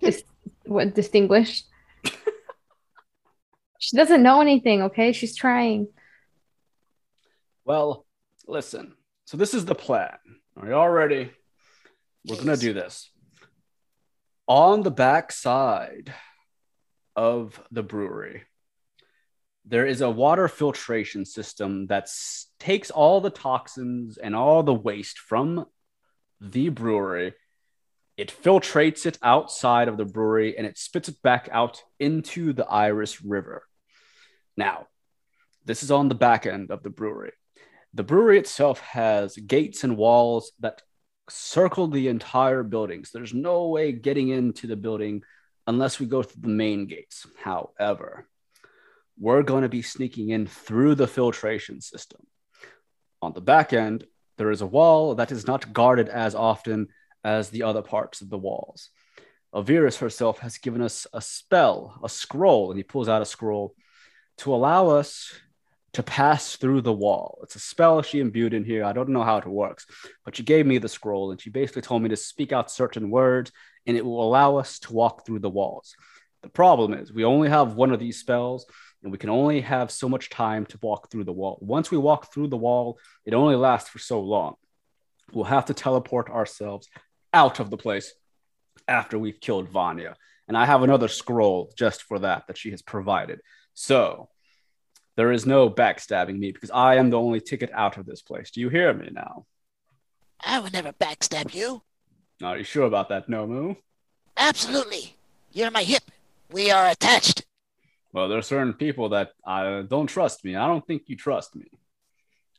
dis- 0.00 0.24
what 0.64 0.94
distinguished. 0.94 1.66
she 3.78 3.96
doesn't 3.96 4.22
know 4.22 4.40
anything. 4.40 4.82
Okay, 4.82 5.12
she's 5.12 5.36
trying. 5.36 5.88
Well, 7.64 8.06
listen. 8.46 8.94
So 9.26 9.36
this 9.36 9.54
is 9.54 9.64
the 9.64 9.74
plan. 9.74 10.18
Are 10.56 10.66
you 10.66 10.74
all 10.74 10.90
ready? 10.90 11.30
We're 12.26 12.36
gonna 12.36 12.56
do 12.56 12.72
this. 12.72 13.10
On 14.46 14.82
the 14.82 14.90
back 14.90 15.32
side 15.32 16.12
of 17.16 17.60
the 17.70 17.82
brewery, 17.82 18.42
there 19.64 19.86
is 19.86 20.00
a 20.00 20.10
water 20.10 20.48
filtration 20.48 21.24
system 21.24 21.86
that 21.86 22.08
takes 22.58 22.90
all 22.90 23.20
the 23.20 23.30
toxins 23.30 24.18
and 24.18 24.34
all 24.34 24.62
the 24.62 24.74
waste 24.74 25.18
from 25.18 25.66
the 26.40 26.68
brewery. 26.68 27.34
It 28.22 28.30
filtrates 28.30 29.04
it 29.04 29.18
outside 29.20 29.88
of 29.88 29.96
the 29.96 30.04
brewery 30.04 30.56
and 30.56 30.64
it 30.64 30.78
spits 30.78 31.08
it 31.08 31.20
back 31.22 31.48
out 31.50 31.82
into 31.98 32.52
the 32.52 32.64
Iris 32.64 33.20
River. 33.20 33.64
Now, 34.56 34.86
this 35.64 35.82
is 35.82 35.90
on 35.90 36.08
the 36.08 36.14
back 36.14 36.46
end 36.46 36.70
of 36.70 36.84
the 36.84 36.88
brewery. 36.88 37.32
The 37.94 38.04
brewery 38.04 38.38
itself 38.38 38.78
has 38.78 39.34
gates 39.34 39.82
and 39.82 39.96
walls 39.96 40.52
that 40.60 40.82
circle 41.28 41.88
the 41.88 42.06
entire 42.06 42.62
building. 42.62 43.04
So 43.04 43.18
there's 43.18 43.34
no 43.34 43.66
way 43.66 43.90
getting 43.90 44.28
into 44.28 44.68
the 44.68 44.76
building 44.76 45.24
unless 45.66 45.98
we 45.98 46.06
go 46.06 46.22
through 46.22 46.42
the 46.42 46.48
main 46.64 46.86
gates. 46.86 47.26
However, 47.42 48.28
we're 49.18 49.42
going 49.42 49.62
to 49.62 49.68
be 49.68 49.82
sneaking 49.82 50.30
in 50.30 50.46
through 50.46 50.94
the 50.94 51.08
filtration 51.08 51.80
system. 51.80 52.20
On 53.20 53.32
the 53.32 53.40
back 53.40 53.72
end, 53.72 54.04
there 54.38 54.52
is 54.52 54.60
a 54.60 54.66
wall 54.78 55.16
that 55.16 55.32
is 55.32 55.44
not 55.44 55.72
guarded 55.72 56.08
as 56.08 56.36
often 56.36 56.86
as 57.24 57.50
the 57.50 57.62
other 57.62 57.82
parts 57.82 58.20
of 58.20 58.30
the 58.30 58.38
walls. 58.38 58.90
Avirus 59.54 59.98
herself 59.98 60.38
has 60.38 60.58
given 60.58 60.80
us 60.80 61.06
a 61.12 61.20
spell, 61.20 61.98
a 62.02 62.08
scroll, 62.08 62.70
and 62.70 62.78
he 62.78 62.82
pulls 62.82 63.08
out 63.08 63.22
a 63.22 63.26
scroll 63.26 63.74
to 64.38 64.54
allow 64.54 64.88
us 64.88 65.32
to 65.92 66.02
pass 66.02 66.56
through 66.56 66.80
the 66.80 66.92
wall. 66.92 67.38
It's 67.42 67.54
a 67.54 67.60
spell 67.60 68.00
she 68.00 68.20
imbued 68.20 68.54
in 68.54 68.64
here. 68.64 68.82
I 68.84 68.94
don't 68.94 69.10
know 69.10 69.22
how 69.22 69.36
it 69.36 69.46
works, 69.46 69.86
but 70.24 70.34
she 70.34 70.42
gave 70.42 70.66
me 70.66 70.78
the 70.78 70.88
scroll 70.88 71.30
and 71.30 71.40
she 71.40 71.50
basically 71.50 71.82
told 71.82 72.02
me 72.02 72.08
to 72.08 72.16
speak 72.16 72.50
out 72.50 72.70
certain 72.70 73.10
words 73.10 73.52
and 73.86 73.96
it 73.96 74.04
will 74.04 74.22
allow 74.26 74.56
us 74.56 74.78
to 74.80 74.92
walk 74.94 75.26
through 75.26 75.40
the 75.40 75.50
walls. 75.50 75.94
The 76.42 76.48
problem 76.48 76.94
is 76.94 77.12
we 77.12 77.24
only 77.24 77.50
have 77.50 77.74
one 77.74 77.92
of 77.92 78.00
these 78.00 78.18
spells 78.18 78.64
and 79.02 79.12
we 79.12 79.18
can 79.18 79.28
only 79.28 79.60
have 79.60 79.90
so 79.90 80.08
much 80.08 80.30
time 80.30 80.64
to 80.66 80.78
walk 80.80 81.10
through 81.10 81.24
the 81.24 81.32
wall. 81.32 81.58
Once 81.60 81.90
we 81.90 81.98
walk 81.98 82.32
through 82.32 82.48
the 82.48 82.56
wall, 82.56 82.98
it 83.26 83.34
only 83.34 83.56
lasts 83.56 83.90
for 83.90 83.98
so 83.98 84.20
long. 84.20 84.54
We'll 85.32 85.44
have 85.44 85.66
to 85.66 85.74
teleport 85.74 86.30
ourselves 86.30 86.88
out 87.32 87.60
of 87.60 87.70
the 87.70 87.76
place 87.76 88.12
after 88.88 89.18
we've 89.18 89.40
killed 89.40 89.68
Vanya. 89.68 90.16
And 90.48 90.56
I 90.56 90.66
have 90.66 90.82
another 90.82 91.08
scroll 91.08 91.72
just 91.76 92.02
for 92.02 92.18
that 92.20 92.46
that 92.46 92.58
she 92.58 92.70
has 92.70 92.82
provided. 92.82 93.40
So 93.74 94.28
there 95.16 95.32
is 95.32 95.46
no 95.46 95.70
backstabbing 95.70 96.38
me 96.38 96.52
because 96.52 96.70
I 96.70 96.96
am 96.96 97.10
the 97.10 97.18
only 97.18 97.40
ticket 97.40 97.70
out 97.72 97.96
of 97.96 98.06
this 98.06 98.22
place. 98.22 98.50
Do 98.50 98.60
you 98.60 98.68
hear 98.68 98.92
me 98.92 99.10
now? 99.12 99.46
I 100.40 100.58
would 100.58 100.72
never 100.72 100.92
backstab 100.92 101.54
you. 101.54 101.82
Are 102.42 102.58
you 102.58 102.64
sure 102.64 102.86
about 102.86 103.08
that, 103.10 103.28
Nomu? 103.28 103.76
Absolutely. 104.36 105.16
You're 105.52 105.70
my 105.70 105.84
hip. 105.84 106.02
We 106.50 106.70
are 106.70 106.88
attached. 106.88 107.44
Well, 108.12 108.28
there 108.28 108.38
are 108.38 108.42
certain 108.42 108.74
people 108.74 109.10
that 109.10 109.30
uh, 109.46 109.82
don't 109.82 110.06
trust 110.06 110.44
me. 110.44 110.56
I 110.56 110.66
don't 110.66 110.86
think 110.86 111.04
you 111.06 111.16
trust 111.16 111.54
me. 111.54 111.66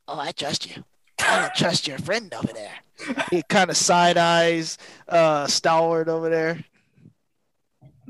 Oh, 0.08 0.20
I 0.20 0.32
trust 0.32 0.74
you. 0.74 0.84
I 1.20 1.42
don't 1.42 1.54
trust 1.54 1.88
your 1.88 1.98
friend 2.00 2.34
over 2.34 2.54
there. 2.54 2.83
He 3.32 3.44
kind 3.44 3.70
of 3.70 3.78
side 3.78 4.18
eyes 4.18 4.78
uh, 5.08 5.48
Stalwart 5.48 6.08
over 6.08 6.30
there. 6.30 6.64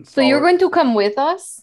So 0.04 0.22
you're 0.22 0.42
going 0.42 0.60
to 0.60 0.70
come 0.70 0.94
with 0.94 1.18
us? 1.18 1.62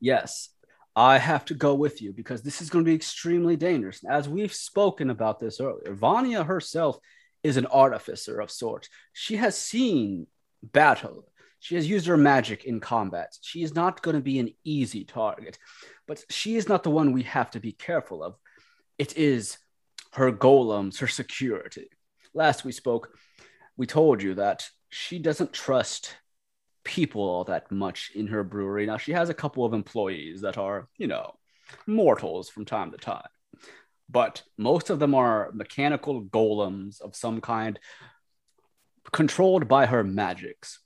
Yes, 0.00 0.50
I 0.94 1.18
have 1.18 1.44
to 1.46 1.54
go 1.54 1.74
with 1.74 2.00
you 2.00 2.12
because 2.12 2.42
this 2.42 2.62
is 2.62 2.70
going 2.70 2.84
to 2.84 2.88
be 2.88 2.94
extremely 2.94 3.56
dangerous. 3.56 4.00
As 4.08 4.28
we've 4.28 4.54
spoken 4.54 5.10
about 5.10 5.38
this 5.40 5.60
earlier, 5.60 5.94
Vanya 5.94 6.44
herself 6.44 6.98
is 7.42 7.56
an 7.56 7.66
artificer 7.66 8.40
of 8.40 8.50
sorts. 8.50 8.88
She 9.12 9.36
has 9.36 9.56
seen 9.56 10.26
battle. 10.62 11.28
She 11.58 11.74
has 11.74 11.88
used 11.88 12.06
her 12.06 12.16
magic 12.16 12.64
in 12.64 12.80
combat. 12.80 13.36
She 13.40 13.62
is 13.62 13.74
not 13.74 14.02
going 14.02 14.16
to 14.16 14.22
be 14.22 14.38
an 14.38 14.54
easy 14.64 15.04
target, 15.04 15.58
but 16.06 16.24
she 16.30 16.56
is 16.56 16.68
not 16.68 16.82
the 16.82 16.90
one 16.90 17.12
we 17.12 17.24
have 17.24 17.50
to 17.52 17.60
be 17.60 17.72
careful 17.72 18.22
of. 18.22 18.36
It 18.98 19.16
is 19.16 19.58
her 20.12 20.32
golems, 20.32 20.98
her 20.98 21.08
security. 21.08 21.88
Last 22.36 22.66
we 22.66 22.72
spoke, 22.72 23.16
we 23.78 23.86
told 23.86 24.22
you 24.22 24.34
that 24.34 24.68
she 24.90 25.18
doesn't 25.18 25.54
trust 25.54 26.14
people 26.84 27.22
all 27.22 27.44
that 27.44 27.72
much 27.72 28.10
in 28.14 28.26
her 28.26 28.44
brewery. 28.44 28.84
Now, 28.84 28.98
she 28.98 29.12
has 29.12 29.30
a 29.30 29.34
couple 29.34 29.64
of 29.64 29.72
employees 29.72 30.42
that 30.42 30.58
are, 30.58 30.86
you 30.98 31.06
know, 31.06 31.32
mortals 31.86 32.50
from 32.50 32.66
time 32.66 32.90
to 32.90 32.98
time, 32.98 33.26
but 34.10 34.42
most 34.58 34.90
of 34.90 34.98
them 34.98 35.14
are 35.14 35.50
mechanical 35.54 36.24
golems 36.24 37.00
of 37.00 37.16
some 37.16 37.40
kind 37.40 37.80
controlled 39.12 39.66
by 39.66 39.86
her 39.86 40.04
magics. 40.04 40.80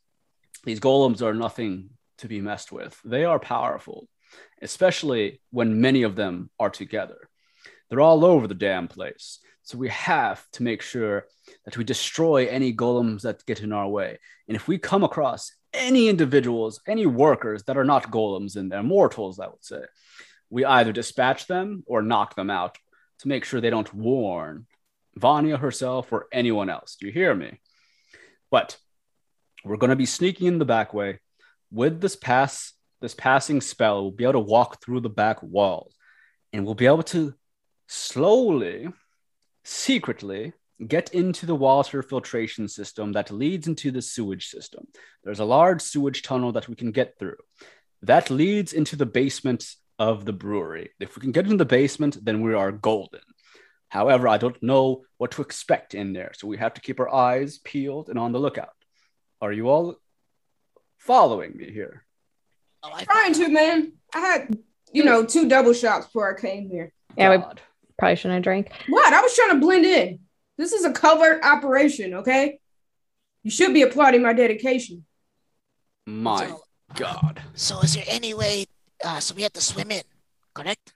These 0.62 0.78
golems 0.78 1.20
are 1.20 1.34
nothing 1.34 1.90
to 2.18 2.28
be 2.28 2.40
messed 2.40 2.70
with. 2.70 2.96
They 3.04 3.24
are 3.24 3.40
powerful, 3.40 4.06
especially 4.62 5.40
when 5.50 5.80
many 5.80 6.04
of 6.04 6.14
them 6.14 6.50
are 6.60 6.70
together. 6.70 7.28
They're 7.88 8.00
all 8.00 8.24
over 8.24 8.46
the 8.46 8.54
damn 8.54 8.86
place. 8.86 9.40
So 9.62 9.78
we 9.78 9.88
have 9.88 10.44
to 10.52 10.62
make 10.62 10.82
sure 10.82 11.26
that 11.64 11.76
we 11.76 11.84
destroy 11.84 12.46
any 12.46 12.74
golems 12.74 13.22
that 13.22 13.46
get 13.46 13.60
in 13.60 13.72
our 13.72 13.88
way. 13.88 14.18
And 14.48 14.56
if 14.56 14.66
we 14.66 14.78
come 14.78 15.04
across 15.04 15.52
any 15.72 16.08
individuals, 16.08 16.80
any 16.86 17.06
workers 17.06 17.62
that 17.64 17.76
are 17.76 17.84
not 17.84 18.10
golems 18.10 18.56
and 18.56 18.70
they're 18.70 18.82
mortals, 18.82 19.38
I 19.38 19.46
would 19.46 19.64
say, 19.64 19.82
we 20.48 20.64
either 20.64 20.92
dispatch 20.92 21.46
them 21.46 21.84
or 21.86 22.02
knock 22.02 22.34
them 22.34 22.50
out 22.50 22.78
to 23.20 23.28
make 23.28 23.44
sure 23.44 23.60
they 23.60 23.70
don't 23.70 23.94
warn 23.94 24.66
Vanya 25.14 25.56
herself 25.56 26.12
or 26.12 26.26
anyone 26.32 26.70
else. 26.70 26.96
Do 26.98 27.06
you 27.06 27.12
hear 27.12 27.34
me? 27.34 27.60
But 28.50 28.76
we're 29.64 29.76
going 29.76 29.90
to 29.90 29.96
be 29.96 30.06
sneaking 30.06 30.46
in 30.48 30.58
the 30.58 30.64
back 30.64 30.92
way 30.94 31.20
with 31.70 32.00
this 32.00 32.16
pass, 32.16 32.72
this 33.00 33.14
passing 33.14 33.60
spell. 33.60 34.02
We'll 34.02 34.10
be 34.12 34.24
able 34.24 34.32
to 34.32 34.40
walk 34.40 34.82
through 34.82 35.00
the 35.00 35.08
back 35.08 35.42
walls, 35.42 35.94
and 36.52 36.64
we'll 36.64 36.74
be 36.74 36.86
able 36.86 37.02
to 37.04 37.34
slowly, 37.86 38.88
secretly 39.64 40.52
get 40.86 41.12
into 41.12 41.46
the 41.46 41.54
water 41.54 42.02
filtration 42.02 42.66
system 42.66 43.12
that 43.12 43.30
leads 43.30 43.66
into 43.66 43.90
the 43.90 44.00
sewage 44.00 44.48
system. 44.48 44.86
There's 45.24 45.40
a 45.40 45.44
large 45.44 45.82
sewage 45.82 46.22
tunnel 46.22 46.52
that 46.52 46.68
we 46.68 46.74
can 46.74 46.90
get 46.90 47.18
through. 47.18 47.36
That 48.02 48.30
leads 48.30 48.72
into 48.72 48.96
the 48.96 49.06
basement 49.06 49.66
of 49.98 50.24
the 50.24 50.32
brewery. 50.32 50.90
If 50.98 51.16
we 51.16 51.20
can 51.20 51.32
get 51.32 51.46
in 51.46 51.58
the 51.58 51.66
basement, 51.66 52.24
then 52.24 52.40
we 52.40 52.54
are 52.54 52.72
golden. 52.72 53.20
However, 53.90 54.28
I 54.28 54.38
don't 54.38 54.60
know 54.62 55.02
what 55.18 55.32
to 55.32 55.42
expect 55.42 55.94
in 55.94 56.12
there, 56.12 56.32
so 56.34 56.46
we 56.46 56.56
have 56.56 56.74
to 56.74 56.80
keep 56.80 57.00
our 57.00 57.12
eyes 57.12 57.58
peeled 57.58 58.08
and 58.08 58.18
on 58.18 58.32
the 58.32 58.38
lookout. 58.38 58.70
Are 59.42 59.52
you 59.52 59.68
all 59.68 59.96
following 60.98 61.56
me 61.56 61.70
here? 61.70 62.04
Oh, 62.82 62.90
I 62.92 63.04
Trying 63.04 63.34
to, 63.34 63.48
man. 63.48 63.92
I 64.14 64.20
had, 64.20 64.58
you 64.92 65.04
know, 65.04 65.26
two 65.26 65.48
double 65.48 65.74
shots 65.74 66.06
before 66.06 66.34
I 66.34 66.40
came 66.40 66.70
here. 66.70 66.92
Yeah, 67.16 67.30
we 67.30 67.38
God. 67.38 67.60
Probably 68.00 68.16
shouldn't 68.16 68.34
have 68.34 68.42
drank. 68.42 68.70
What? 68.88 69.12
I 69.12 69.20
was 69.20 69.34
trying 69.36 69.50
to 69.50 69.60
blend 69.60 69.84
in. 69.84 70.18
This 70.58 70.72
is 70.72 70.84
a 70.84 70.92
covert 70.92 71.44
operation, 71.44 72.14
okay? 72.14 72.58
You 73.44 73.50
should 73.50 73.72
be 73.72 73.82
applauding 73.82 74.22
my 74.22 74.32
dedication. 74.32 75.06
My 76.06 76.48
So- 76.48 76.62
God. 76.96 77.42
So 77.54 77.80
is 77.80 77.94
there 77.94 78.04
any 78.08 78.34
way? 78.34 78.64
Uh, 79.04 79.20
so 79.20 79.34
we 79.34 79.42
have 79.42 79.52
to 79.52 79.60
swim 79.60 79.90
in, 79.92 80.02
correct? 80.54 80.92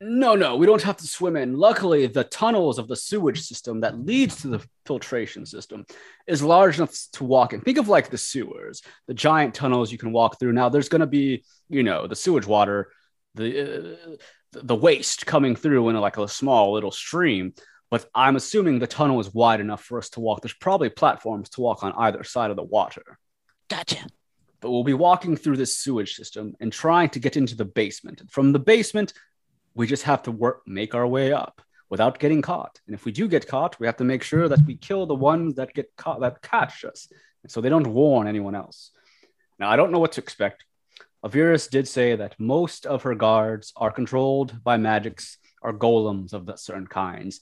No, 0.00 0.34
no, 0.34 0.56
we 0.56 0.66
don't 0.66 0.82
have 0.82 0.96
to 0.96 1.06
swim 1.06 1.36
in. 1.36 1.56
Luckily, 1.56 2.06
the 2.06 2.24
tunnels 2.24 2.78
of 2.78 2.88
the 2.88 2.96
sewage 2.96 3.40
system 3.40 3.80
that 3.80 3.98
leads 4.04 4.40
to 4.42 4.48
the 4.48 4.64
filtration 4.84 5.46
system 5.46 5.84
is 6.26 6.42
large 6.42 6.76
enough 6.78 6.92
to 7.12 7.24
walk 7.24 7.52
in. 7.52 7.60
Think 7.60 7.78
of 7.78 7.88
like 7.88 8.10
the 8.10 8.18
sewers, 8.18 8.82
the 9.06 9.14
giant 9.14 9.54
tunnels 9.54 9.92
you 9.92 9.98
can 9.98 10.10
walk 10.12 10.38
through. 10.40 10.52
Now, 10.54 10.68
there's 10.68 10.88
going 10.88 11.00
to 11.02 11.06
be, 11.06 11.44
you 11.68 11.82
know, 11.84 12.06
the 12.08 12.16
sewage 12.16 12.46
water, 12.46 12.90
the 13.34 13.48
uh, 14.12 14.16
the 14.52 14.76
waste 14.76 15.26
coming 15.26 15.56
through 15.56 15.88
in 15.88 15.96
like 15.96 16.18
a 16.18 16.28
small 16.28 16.72
little 16.72 16.90
stream. 16.90 17.54
But 17.90 18.08
I'm 18.14 18.36
assuming 18.36 18.78
the 18.78 18.86
tunnel 18.86 19.20
is 19.20 19.34
wide 19.34 19.60
enough 19.60 19.82
for 19.82 19.98
us 19.98 20.08
to 20.10 20.20
walk. 20.20 20.40
There's 20.40 20.54
probably 20.54 20.88
platforms 20.88 21.50
to 21.50 21.60
walk 21.60 21.82
on 21.84 21.92
either 21.92 22.24
side 22.24 22.50
of 22.50 22.56
the 22.56 22.62
water 22.62 23.18
Gotcha. 23.68 24.06
but 24.60 24.70
we'll 24.70 24.84
be 24.84 24.94
walking 24.94 25.36
through 25.36 25.58
this 25.58 25.76
sewage 25.76 26.14
system 26.14 26.54
and 26.60 26.72
trying 26.72 27.10
to 27.10 27.18
get 27.18 27.36
into 27.36 27.54
the 27.54 27.64
basement. 27.64 28.20
And 28.20 28.30
from 28.30 28.52
the 28.52 28.58
basement, 28.58 29.12
we 29.74 29.86
just 29.86 30.04
have 30.04 30.22
to 30.22 30.32
work, 30.32 30.62
make 30.66 30.94
our 30.94 31.06
way 31.06 31.32
up 31.32 31.60
without 31.90 32.18
getting 32.18 32.40
caught. 32.40 32.80
And 32.86 32.94
if 32.94 33.04
we 33.04 33.12
do 33.12 33.28
get 33.28 33.46
caught, 33.46 33.78
we 33.78 33.86
have 33.86 33.98
to 33.98 34.04
make 34.04 34.22
sure 34.22 34.48
that 34.48 34.66
we 34.66 34.76
kill 34.76 35.04
the 35.04 35.14
ones 35.14 35.56
that 35.56 35.74
get 35.74 35.94
caught, 35.96 36.20
that 36.20 36.40
catch 36.40 36.84
us, 36.84 37.08
so 37.46 37.60
they 37.60 37.68
don't 37.68 37.86
warn 37.86 38.26
anyone 38.26 38.54
else. 38.54 38.92
Now, 39.58 39.70
I 39.70 39.76
don't 39.76 39.92
know 39.92 39.98
what 39.98 40.12
to 40.12 40.22
expect. 40.22 40.64
Avirus 41.24 41.70
did 41.70 41.86
say 41.86 42.16
that 42.16 42.38
most 42.38 42.84
of 42.84 43.02
her 43.02 43.14
guards 43.14 43.72
are 43.76 43.92
controlled 43.92 44.62
by 44.64 44.76
magics 44.76 45.38
or 45.62 45.72
golems 45.72 46.32
of 46.32 46.50
certain 46.58 46.86
kinds. 46.86 47.40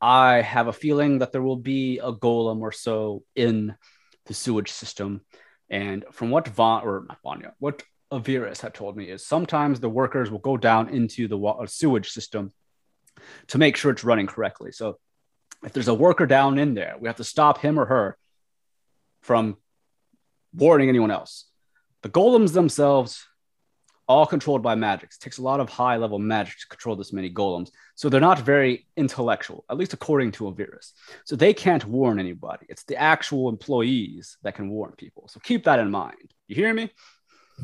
I 0.00 0.42
have 0.42 0.66
a 0.66 0.72
feeling 0.72 1.18
that 1.18 1.32
there 1.32 1.42
will 1.42 1.56
be 1.56 1.98
a 1.98 2.12
golem 2.12 2.60
or 2.60 2.72
so 2.72 3.24
in 3.34 3.74
the 4.26 4.34
sewage 4.34 4.70
system. 4.70 5.22
And 5.68 6.04
from 6.12 6.30
what 6.30 6.48
Von 6.48 6.82
or 6.82 7.04
not 7.08 7.18
Vanya, 7.22 7.54
what 7.58 7.82
Avirus 8.12 8.60
had 8.60 8.74
told 8.74 8.96
me 8.96 9.04
is 9.04 9.24
sometimes 9.24 9.80
the 9.80 9.88
workers 9.88 10.30
will 10.30 10.38
go 10.38 10.56
down 10.56 10.88
into 10.88 11.28
the 11.28 11.38
wa- 11.38 11.64
sewage 11.66 12.10
system 12.10 12.52
to 13.48 13.58
make 13.58 13.76
sure 13.76 13.90
it's 13.90 14.04
running 14.04 14.26
correctly. 14.26 14.72
So 14.72 14.98
if 15.64 15.72
there's 15.72 15.88
a 15.88 15.94
worker 15.94 16.26
down 16.26 16.58
in 16.58 16.74
there, 16.74 16.96
we 16.98 17.08
have 17.08 17.16
to 17.16 17.24
stop 17.24 17.58
him 17.58 17.78
or 17.78 17.86
her 17.86 18.18
from 19.22 19.56
warning 20.54 20.88
anyone 20.88 21.10
else. 21.10 21.49
The 22.02 22.08
golems 22.08 22.52
themselves, 22.52 23.26
all 24.08 24.26
controlled 24.26 24.62
by 24.62 24.74
magics, 24.74 25.16
It 25.16 25.20
takes 25.20 25.38
a 25.38 25.42
lot 25.42 25.60
of 25.60 25.68
high 25.68 25.96
level 25.96 26.18
magic 26.18 26.58
to 26.60 26.66
control 26.68 26.96
this 26.96 27.12
many 27.12 27.30
golems. 27.32 27.70
So 27.94 28.08
they're 28.08 28.20
not 28.20 28.40
very 28.40 28.86
intellectual, 28.96 29.64
at 29.70 29.76
least 29.76 29.92
according 29.92 30.32
to 30.32 30.44
Avirus. 30.44 30.92
So 31.24 31.36
they 31.36 31.54
can't 31.54 31.84
warn 31.84 32.18
anybody. 32.18 32.66
It's 32.68 32.84
the 32.84 32.96
actual 32.96 33.48
employees 33.48 34.36
that 34.42 34.54
can 34.56 34.68
warn 34.70 34.92
people. 34.96 35.28
So 35.28 35.38
keep 35.40 35.64
that 35.64 35.78
in 35.78 35.90
mind. 35.90 36.34
You 36.48 36.56
hear 36.56 36.74
me? 36.74 36.90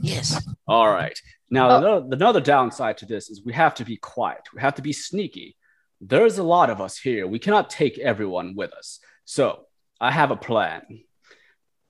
Yes. 0.03 0.41
All 0.69 0.89
right. 0.89 1.19
Now, 1.51 1.71
Oh. 1.71 1.79
another, 1.79 2.07
another 2.15 2.41
downside 2.41 2.99
to 2.99 3.07
this 3.07 3.31
is 3.31 3.45
we 3.45 3.55
have 3.55 3.75
to 3.77 3.85
be 3.85 3.97
quiet. 3.97 4.43
We 4.55 4.61
have 4.61 4.75
to 4.77 4.83
be 4.83 4.93
sneaky. 4.93 5.57
There's 6.01 6.39
a 6.39 6.43
lot 6.43 6.69
of 6.71 6.81
us 6.81 6.99
here. 6.99 7.27
We 7.27 7.39
cannot 7.39 7.71
take 7.71 7.99
everyone 7.99 8.55
with 8.55 8.73
us. 8.75 9.01
So 9.25 9.67
I 10.01 10.11
have 10.11 10.31
a 10.31 10.37
plan. 10.37 10.83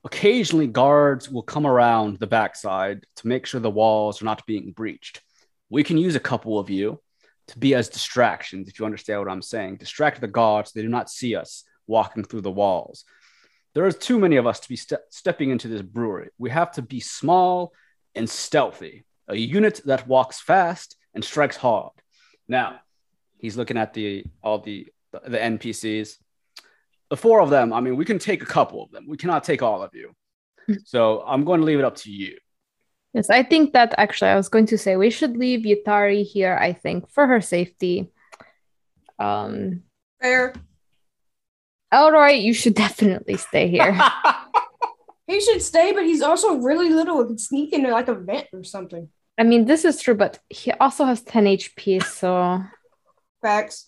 Occasionally, 0.07 0.67
guards 0.67 1.29
will 1.29 1.43
come 1.43 1.67
around 1.67 2.17
the 2.17 2.27
backside 2.27 3.05
to 3.17 3.27
make 3.27 3.45
sure 3.45 3.59
the 3.59 3.69
walls 3.69 4.21
are 4.21 4.25
not 4.25 4.47
being 4.47 4.71
breached. 4.71 5.21
We 5.69 5.83
can 5.83 5.97
use 5.97 6.15
a 6.15 6.29
couple 6.31 6.57
of 6.57 6.69
you 6.69 7.01
to 7.47 7.59
be 7.59 7.75
as 7.75 7.89
distractions, 7.89 8.69
if 8.69 8.79
you 8.79 8.85
understand 8.85 9.19
what 9.19 9.29
I'm 9.29 9.41
saying. 9.41 9.75
Distract 9.75 10.21
the 10.21 10.29
guards, 10.29 10.71
they 10.71 10.81
do 10.81 10.87
not 10.87 11.09
see 11.09 11.35
us 11.35 11.65
walking 11.87 12.23
through 12.23 12.39
the 12.39 12.49
walls. 12.49 13.03
There 13.75 13.85
is 13.85 13.97
too 13.97 14.17
many 14.17 14.37
of 14.37 14.47
us 14.47 14.61
to 14.61 14.69
be 14.69 14.77
ste- 14.77 15.09
stepping 15.09 15.49
into 15.49 15.67
this 15.67 15.81
brewery. 15.81 16.29
We 16.37 16.51
have 16.51 16.71
to 16.75 16.81
be 16.81 17.01
small 17.01 17.73
and 18.15 18.29
stealthy, 18.29 19.03
a 19.27 19.35
unit 19.35 19.81
that 19.83 20.07
walks 20.07 20.39
fast 20.39 20.95
and 21.15 21.21
strikes 21.21 21.57
hard. 21.57 21.91
Now, 22.47 22.79
he's 23.39 23.57
looking 23.57 23.77
at 23.77 23.93
the 23.93 24.23
all 24.41 24.59
the 24.59 24.87
the 25.11 25.37
NPCs. 25.37 26.15
The 27.09 27.17
four 27.17 27.41
of 27.41 27.49
them, 27.49 27.71
I 27.71 27.79
mean, 27.79 27.95
we 27.95 28.05
can 28.05 28.19
take 28.19 28.41
a 28.41 28.45
couple 28.45 28.83
of 28.83 28.91
them. 28.91 29.05
We 29.07 29.17
cannot 29.17 29.43
take 29.43 29.61
all 29.61 29.81
of 29.81 29.93
you. 29.93 30.13
So 30.83 31.23
I'm 31.25 31.45
going 31.45 31.61
to 31.61 31.65
leave 31.65 31.79
it 31.79 31.85
up 31.85 31.95
to 31.97 32.11
you. 32.11 32.37
Yes, 33.13 33.29
I 33.29 33.43
think 33.43 33.71
that 33.73 33.95
actually 33.97 34.31
I 34.31 34.35
was 34.35 34.49
going 34.49 34.65
to 34.67 34.77
say 34.77 34.97
we 34.97 35.09
should 35.09 35.37
leave 35.37 35.61
Yatari 35.61 36.25
here, 36.25 36.57
I 36.59 36.73
think, 36.73 37.09
for 37.09 37.25
her 37.25 37.39
safety. 37.39 38.11
Um 39.17 39.83
Fair. 40.21 40.53
Elroy, 41.93 42.31
you 42.31 42.53
should 42.53 42.75
definitely 42.75 43.37
stay 43.37 43.69
here. 43.69 43.97
He 45.27 45.41
should 45.41 45.61
stay, 45.61 45.91
but 45.91 46.05
he's 46.05 46.21
also 46.21 46.55
really 46.55 46.89
little 46.89 47.19
and 47.19 47.27
can 47.27 47.37
sneak 47.37 47.73
into 47.73 47.91
like 47.91 48.07
a 48.07 48.15
vent 48.15 48.47
or 48.53 48.63
something. 48.63 49.09
I 49.37 49.43
mean, 49.43 49.65
this 49.65 49.83
is 49.83 50.01
true, 50.01 50.15
but 50.15 50.39
he 50.49 50.71
also 50.71 51.03
has 51.03 51.21
10 51.21 51.45
HP, 51.45 52.01
so 52.03 52.63
Facts. 53.41 53.87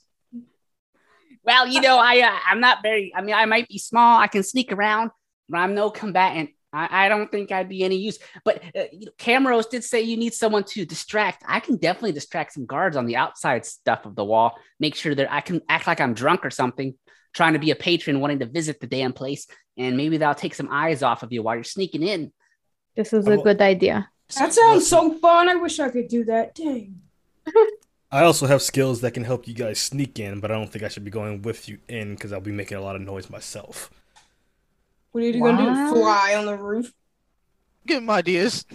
Well, 1.50 1.66
you 1.68 1.82
know, 1.82 1.98
I 1.98 2.20
uh, 2.22 2.38
I'm 2.48 2.60
not 2.60 2.84
very. 2.84 3.12
I 3.16 3.24
mean, 3.24 3.34
I 3.34 3.46
might 3.46 3.68
be 3.68 3.80
small. 3.80 4.20
I 4.20 4.28
can 4.28 4.44
sneak 4.44 4.72
around, 4.72 5.10
but 5.50 5.58
I'm 5.58 5.74
no 5.74 5.90
combatant. 5.90 6.52
I, 6.72 7.06
I 7.06 7.10
don't 7.10 7.32
think 7.32 7.52
I'd 7.52 7.68
be 7.68 7.84
any 7.84 7.96
use. 7.96 8.20
But 8.46 8.62
uh, 8.76 8.84
you 8.92 9.08
know, 9.08 9.12
Camrose 9.18 9.68
did 9.68 9.84
say 9.84 10.02
you 10.02 10.16
need 10.16 10.36
someone 10.36 10.64
to 10.66 10.86
distract. 10.86 11.44
I 11.48 11.60
can 11.60 11.78
definitely 11.78 12.12
distract 12.12 12.54
some 12.54 12.68
guards 12.68 12.96
on 12.96 13.08
the 13.08 13.16
outside 13.16 13.66
stuff 13.66 14.06
of 14.06 14.14
the 14.16 14.24
wall. 14.24 14.60
Make 14.80 14.94
sure 14.94 15.16
that 15.16 15.34
I 15.34 15.42
can 15.42 15.62
act 15.68 15.88
like 15.88 16.00
I'm 16.00 16.14
drunk 16.14 16.46
or 16.46 16.52
something, 16.52 16.94
trying 17.34 17.54
to 17.54 17.60
be 17.60 17.72
a 17.72 17.76
patron 17.76 18.20
wanting 18.20 18.40
to 18.40 18.46
visit 18.46 18.80
the 18.80 18.86
damn 18.86 19.14
place, 19.14 19.48
and 19.76 19.98
maybe 19.98 20.18
that'll 20.18 20.36
take 20.36 20.54
some 20.54 20.70
eyes 20.72 21.02
off 21.02 21.24
of 21.24 21.34
you 21.34 21.42
while 21.42 21.56
you're 21.56 21.64
sneaking 21.64 22.04
in. 22.04 22.32
this 22.96 23.12
is 23.12 23.26
a 23.28 23.38
good 23.38 23.60
idea. 23.60 24.08
That 24.38 24.54
sounds 24.54 24.88
so 24.88 25.18
fun. 25.18 25.50
I 25.50 25.56
wish 25.56 25.80
I 25.80 25.90
could 25.90 26.10
do 26.10 26.26
that. 26.26 26.54
Dang. 26.54 27.02
I 28.12 28.24
also 28.24 28.48
have 28.48 28.62
skills 28.62 29.02
that 29.02 29.12
can 29.12 29.24
help 29.24 29.48
you 29.48 29.54
guys 29.54 29.80
sneak 29.80 30.18
in, 30.20 30.40
but 30.40 30.50
I 30.52 30.56
don't 30.56 30.72
think 30.72 30.84
I 30.84 30.88
should 30.88 31.06
be 31.06 31.12
going 31.12 31.42
with 31.44 31.70
you 31.70 31.78
in 31.88 32.16
because 32.16 32.34
I'll 32.34 32.42
be 32.42 32.52
making 32.52 32.78
a 32.78 32.82
lot 32.82 32.96
of 32.96 33.02
noise 33.04 33.30
myself. 33.30 33.92
What 35.12 35.24
are 35.24 35.28
you 35.28 35.40
gonna 35.42 35.58
do? 35.92 35.94
Fly 35.96 36.36
on 36.36 36.46
the 36.46 36.56
roof? 36.56 36.92
Give 37.86 37.98
him 38.02 38.10
ideas. 38.10 38.66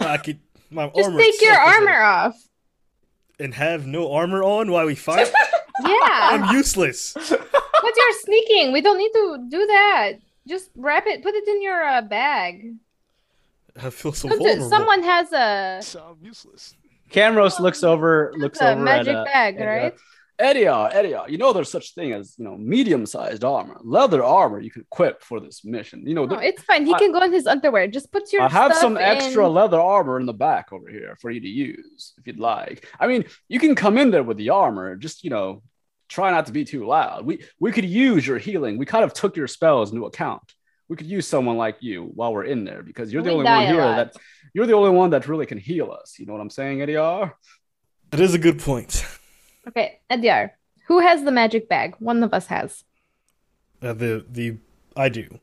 I 0.00 0.16
could 0.18 0.38
my 0.70 0.88
Just 0.88 1.08
armor 1.08 1.20
take 1.20 1.40
your 1.40 1.52
itself 1.52 1.68
is 1.68 1.74
a- 1.74 1.78
armor 1.80 2.00
off. 2.02 2.42
and 3.38 3.54
have 3.54 3.86
no 3.86 4.12
armor 4.12 4.42
on 4.42 4.70
while 4.70 4.86
we 4.86 4.94
fight. 4.94 5.30
Yeah. 5.82 5.96
I'm 6.02 6.54
useless. 6.54 7.14
but 7.14 7.30
you're 7.96 8.12
sneaking. 8.20 8.70
We 8.72 8.82
don't 8.82 8.98
need 8.98 9.12
to 9.14 9.46
do 9.48 9.66
that. 9.66 10.12
Just 10.46 10.68
wrap 10.76 11.06
it, 11.06 11.22
put 11.22 11.34
it 11.34 11.48
in 11.48 11.62
your 11.62 11.82
uh, 11.82 12.02
bag. 12.02 12.74
I 13.82 13.88
feel 13.88 14.12
so 14.12 14.28
Don't 14.28 14.36
vulnerable. 14.40 14.68
Someone 14.68 15.02
has 15.02 15.32
a, 15.32 15.78
So 15.82 16.00
I'm 16.18 16.22
useless. 16.22 16.74
Camrose 17.10 17.60
looks 17.60 17.82
over, 17.82 18.32
looks 18.36 18.60
a 18.60 18.72
over 18.72 18.80
magic 18.80 19.14
at 19.14 19.20
uh, 19.20 19.24
bag, 19.24 19.56
at, 19.56 19.62
uh, 19.62 19.66
right? 19.66 19.94
Ediar, 20.40 20.92
Ediar, 20.94 21.28
you 21.28 21.36
know 21.36 21.52
there's 21.52 21.70
such 21.70 21.94
thing 21.94 22.12
as 22.12 22.34
you 22.38 22.44
know 22.44 22.56
medium-sized 22.56 23.44
armor, 23.44 23.78
leather 23.82 24.24
armor 24.24 24.58
you 24.58 24.70
can 24.70 24.82
equip 24.82 25.22
for 25.22 25.38
this 25.38 25.64
mission. 25.64 26.06
You 26.06 26.14
know, 26.14 26.24
No, 26.24 26.38
it's 26.38 26.62
fine. 26.62 26.86
He 26.86 26.94
I- 26.94 26.98
can 26.98 27.12
go 27.12 27.22
in 27.22 27.32
his 27.32 27.46
underwear. 27.46 27.86
Just 27.88 28.10
put 28.10 28.32
your 28.32 28.42
I 28.42 28.48
have 28.48 28.72
stuff 28.72 28.80
some 28.80 28.96
extra 28.96 29.46
leather 29.46 29.78
armor 29.78 30.18
in 30.18 30.24
the 30.24 30.32
back 30.32 30.72
over 30.72 30.88
here 30.88 31.16
for 31.20 31.30
you 31.30 31.40
to 31.40 31.48
use 31.48 32.14
if 32.16 32.26
you'd 32.26 32.38
like. 32.38 32.86
I 32.98 33.06
mean, 33.06 33.26
you 33.48 33.58
can 33.58 33.74
come 33.74 33.98
in 33.98 34.10
there 34.10 34.22
with 34.22 34.38
the 34.38 34.50
armor, 34.50 34.96
just 34.96 35.24
you 35.24 35.30
know, 35.30 35.62
try 36.08 36.30
not 36.30 36.46
to 36.46 36.52
be 36.52 36.64
too 36.64 36.86
loud. 36.86 37.26
We 37.26 37.44
we 37.58 37.70
could 37.70 37.84
use 37.84 38.26
your 38.26 38.38
healing. 38.38 38.78
We 38.78 38.86
kind 38.86 39.04
of 39.04 39.12
took 39.12 39.36
your 39.36 39.48
spells 39.48 39.92
into 39.92 40.06
account. 40.06 40.54
We 40.90 40.96
could 40.96 41.06
use 41.06 41.28
someone 41.28 41.56
like 41.56 41.76
you 41.78 42.10
while 42.14 42.32
we're 42.34 42.44
in 42.44 42.64
there 42.64 42.82
because 42.82 43.12
you're 43.12 43.22
the 43.22 43.30
We 43.30 43.36
only 43.36 43.44
one 43.44 43.66
here 43.68 43.76
that 43.76 44.16
you're 44.52 44.66
the 44.66 44.72
only 44.72 44.90
one 44.90 45.10
that 45.10 45.28
really 45.28 45.46
can 45.46 45.56
heal 45.56 45.92
us. 45.92 46.18
You 46.18 46.26
know 46.26 46.32
what 46.32 46.42
I'm 46.42 46.50
saying, 46.50 46.82
Eddie 46.82 46.94
That 46.94 48.18
is 48.18 48.34
a 48.34 48.38
good 48.38 48.58
point. 48.58 49.06
Okay, 49.68 50.00
Ediar, 50.10 50.50
who 50.88 50.98
has 50.98 51.22
the 51.22 51.30
magic 51.30 51.68
bag? 51.68 51.94
One 52.00 52.24
of 52.24 52.34
us 52.34 52.46
has. 52.46 52.82
Uh, 53.80 53.92
the 53.92 54.26
the 54.28 54.56
I 54.96 55.10
do. 55.10 55.38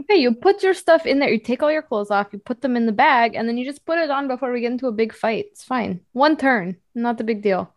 Okay, 0.00 0.16
you 0.16 0.32
put 0.32 0.62
your 0.62 0.72
stuff 0.72 1.04
in 1.04 1.18
there. 1.18 1.28
You 1.28 1.38
take 1.38 1.62
all 1.62 1.70
your 1.70 1.82
clothes 1.82 2.10
off. 2.10 2.28
You 2.32 2.38
put 2.38 2.62
them 2.62 2.74
in 2.76 2.86
the 2.86 2.92
bag, 2.92 3.34
and 3.34 3.46
then 3.46 3.58
you 3.58 3.66
just 3.66 3.84
put 3.84 3.98
it 3.98 4.10
on 4.10 4.26
before 4.26 4.52
we 4.52 4.62
get 4.62 4.72
into 4.72 4.86
a 4.86 4.92
big 4.92 5.12
fight. 5.12 5.46
It's 5.50 5.64
fine. 5.64 6.00
One 6.12 6.36
turn, 6.38 6.76
not 6.94 7.20
a 7.20 7.24
big 7.24 7.42
deal. 7.42 7.74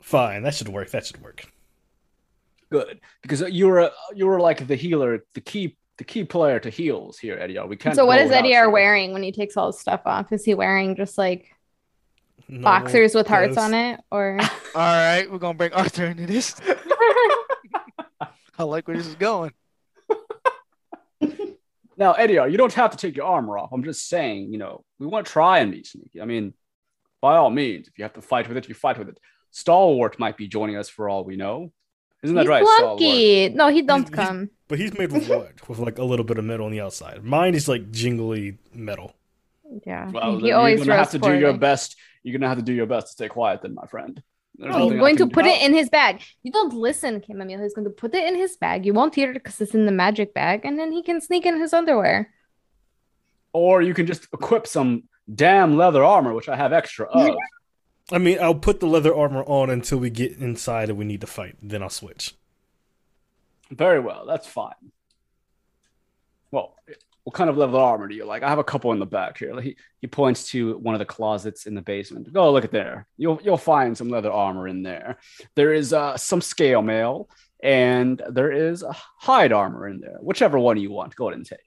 Fine, 0.00 0.44
that 0.44 0.54
should 0.54 0.68
work. 0.68 0.90
That 0.92 1.04
should 1.04 1.20
work. 1.20 1.44
Good 2.70 3.00
because 3.20 3.42
you 3.42 3.66
were 3.68 3.90
you 4.14 4.26
were 4.26 4.40
like 4.40 4.66
the 4.66 4.76
healer, 4.76 5.24
the 5.34 5.42
key 5.42 5.76
the 5.98 6.04
key 6.04 6.24
player 6.24 6.58
to 6.60 6.70
heels 6.70 7.18
here, 7.18 7.36
Ediar. 7.36 7.68
We 7.68 7.76
can't. 7.76 7.94
so, 7.94 8.04
what 8.06 8.18
is 8.18 8.30
Eddie 8.30 8.48
is 8.48 8.52
without 8.52 8.62
Ediar 8.62 8.66
you. 8.66 8.70
wearing 8.72 9.12
when 9.12 9.22
he 9.22 9.32
takes 9.32 9.56
all 9.56 9.68
his 9.72 9.78
stuff 9.80 10.02
off? 10.06 10.32
Is 10.32 10.44
he 10.44 10.54
wearing 10.54 10.96
just 10.96 11.16
like 11.18 11.54
Normal 12.48 12.64
boxers 12.64 13.14
with 13.14 13.26
hearts 13.26 13.54
clothes. 13.54 13.64
on 13.66 13.74
it, 13.74 14.00
or? 14.10 14.38
All 14.74 14.82
right, 14.82 15.30
we're 15.30 15.38
gonna 15.38 15.56
bring 15.56 15.72
Arthur 15.72 16.06
into 16.06 16.26
this. 16.26 16.56
I 18.58 18.62
like 18.64 18.86
where 18.86 18.96
this 18.96 19.06
is 19.06 19.14
going. 19.16 19.52
Now, 21.96 22.12
Eddie, 22.14 22.34
you 22.34 22.56
don't 22.56 22.72
have 22.72 22.90
to 22.90 22.96
take 22.96 23.14
your 23.16 23.26
armor 23.26 23.56
off. 23.56 23.70
I'm 23.72 23.84
just 23.84 24.08
saying, 24.08 24.52
you 24.52 24.58
know, 24.58 24.84
we 24.98 25.06
want 25.06 25.26
to 25.26 25.32
try 25.32 25.60
and 25.60 25.70
be 25.70 25.84
sneaky. 25.84 26.20
I 26.20 26.24
mean, 26.24 26.52
by 27.20 27.36
all 27.36 27.50
means, 27.50 27.86
if 27.86 27.96
you 27.96 28.02
have 28.02 28.14
to 28.14 28.20
fight 28.20 28.48
with 28.48 28.56
it, 28.56 28.68
you 28.68 28.74
fight 28.74 28.98
with 28.98 29.08
it. 29.08 29.18
Stalwart 29.52 30.18
might 30.18 30.36
be 30.36 30.48
joining 30.48 30.74
us 30.76 30.88
for 30.88 31.08
all 31.08 31.22
we 31.22 31.36
know. 31.36 31.70
Isn't 32.24 32.34
that 32.34 32.42
He's 32.42 32.48
right, 32.48 32.66
Stalwart? 32.66 32.98
flunky. 32.98 33.48
No, 33.50 33.68
he 33.68 33.82
don't 33.82 34.08
He's- 34.08 34.12
he's- 34.12 34.26
come. 34.26 34.50
But 34.74 34.80
he's 34.80 34.98
made 34.98 35.12
with 35.12 35.28
wood, 35.28 35.60
with 35.68 35.78
like 35.78 35.98
a 35.98 36.02
little 36.02 36.24
bit 36.24 36.36
of 36.36 36.44
metal 36.44 36.66
on 36.66 36.72
the 36.72 36.80
outside. 36.80 37.22
Mine 37.22 37.54
is 37.54 37.68
like 37.68 37.92
jingly 37.92 38.58
metal. 38.74 39.14
Yeah, 39.86 40.10
Well, 40.10 40.40
he 40.40 40.50
always 40.50 40.78
you're 40.78 40.86
gonna 40.86 40.98
have 40.98 41.10
throws 41.10 41.22
to 41.22 41.28
do 41.30 41.38
your 41.38 41.50
poorly. 41.50 41.58
best. 41.58 41.96
You're 42.24 42.36
gonna 42.36 42.48
have 42.48 42.58
to 42.58 42.64
do 42.64 42.72
your 42.72 42.86
best 42.86 43.06
to 43.06 43.12
stay 43.12 43.28
quiet, 43.28 43.62
then, 43.62 43.74
my 43.74 43.86
friend. 43.86 44.20
There's 44.56 44.74
He's 44.74 44.92
going 44.94 45.14
to 45.14 45.22
can 45.22 45.28
do. 45.28 45.32
put 45.32 45.46
it 45.46 45.62
in 45.62 45.74
his 45.74 45.88
bag. 45.90 46.22
You 46.42 46.50
don't 46.50 46.72
listen, 46.72 47.22
Chamomile. 47.24 47.60
He's 47.62 47.72
going 47.74 47.84
to 47.84 47.90
put 47.90 48.16
it 48.16 48.24
in 48.26 48.34
his 48.34 48.56
bag. 48.56 48.84
You 48.84 48.94
won't 48.94 49.14
hear 49.14 49.30
it 49.30 49.34
because 49.34 49.60
it's 49.60 49.74
in 49.76 49.86
the 49.86 49.92
magic 49.92 50.34
bag, 50.34 50.64
and 50.64 50.76
then 50.76 50.90
he 50.90 51.00
can 51.04 51.20
sneak 51.20 51.46
in 51.46 51.60
his 51.60 51.72
underwear. 51.72 52.32
Or 53.52 53.80
you 53.80 53.94
can 53.94 54.06
just 54.06 54.24
equip 54.32 54.66
some 54.66 55.04
damn 55.32 55.76
leather 55.76 56.02
armor, 56.02 56.34
which 56.34 56.48
I 56.48 56.56
have 56.56 56.72
extra 56.72 57.06
of. 57.06 57.36
I 58.10 58.18
mean, 58.18 58.38
I'll 58.40 58.56
put 58.56 58.80
the 58.80 58.86
leather 58.86 59.14
armor 59.14 59.44
on 59.44 59.70
until 59.70 59.98
we 59.98 60.10
get 60.10 60.36
inside 60.38 60.88
and 60.88 60.98
we 60.98 61.04
need 61.04 61.20
to 61.20 61.28
fight. 61.28 61.56
Then 61.62 61.80
I'll 61.80 61.88
switch. 61.90 62.34
Very 63.70 64.00
well, 64.00 64.26
that's 64.26 64.46
fine. 64.46 64.72
Well, 66.50 66.76
what 67.24 67.34
kind 67.34 67.48
of 67.48 67.56
leather 67.56 67.78
armor 67.78 68.06
do 68.06 68.14
you 68.14 68.26
like? 68.26 68.42
I 68.42 68.50
have 68.50 68.58
a 68.58 68.64
couple 68.64 68.92
in 68.92 68.98
the 68.98 69.06
back 69.06 69.38
here. 69.38 69.58
He 69.60 69.76
he 70.00 70.06
points 70.06 70.50
to 70.50 70.76
one 70.78 70.94
of 70.94 70.98
the 70.98 71.06
closets 71.06 71.66
in 71.66 71.74
the 71.74 71.82
basement. 71.82 72.32
Go 72.32 72.52
look 72.52 72.64
at 72.64 72.70
there. 72.70 73.06
You'll 73.16 73.40
you'll 73.42 73.56
find 73.56 73.96
some 73.96 74.10
leather 74.10 74.30
armor 74.30 74.68
in 74.68 74.82
there. 74.82 75.18
There 75.54 75.72
is 75.72 75.92
uh, 75.92 76.16
some 76.16 76.42
scale 76.42 76.82
mail 76.82 77.28
and 77.62 78.20
there 78.28 78.52
is 78.52 78.82
a 78.82 78.94
hide 79.18 79.52
armor 79.52 79.88
in 79.88 80.00
there. 80.00 80.18
Whichever 80.20 80.58
one 80.58 80.76
you 80.76 80.90
want, 80.90 81.16
go 81.16 81.28
ahead 81.28 81.38
and 81.38 81.46
take. 81.46 81.58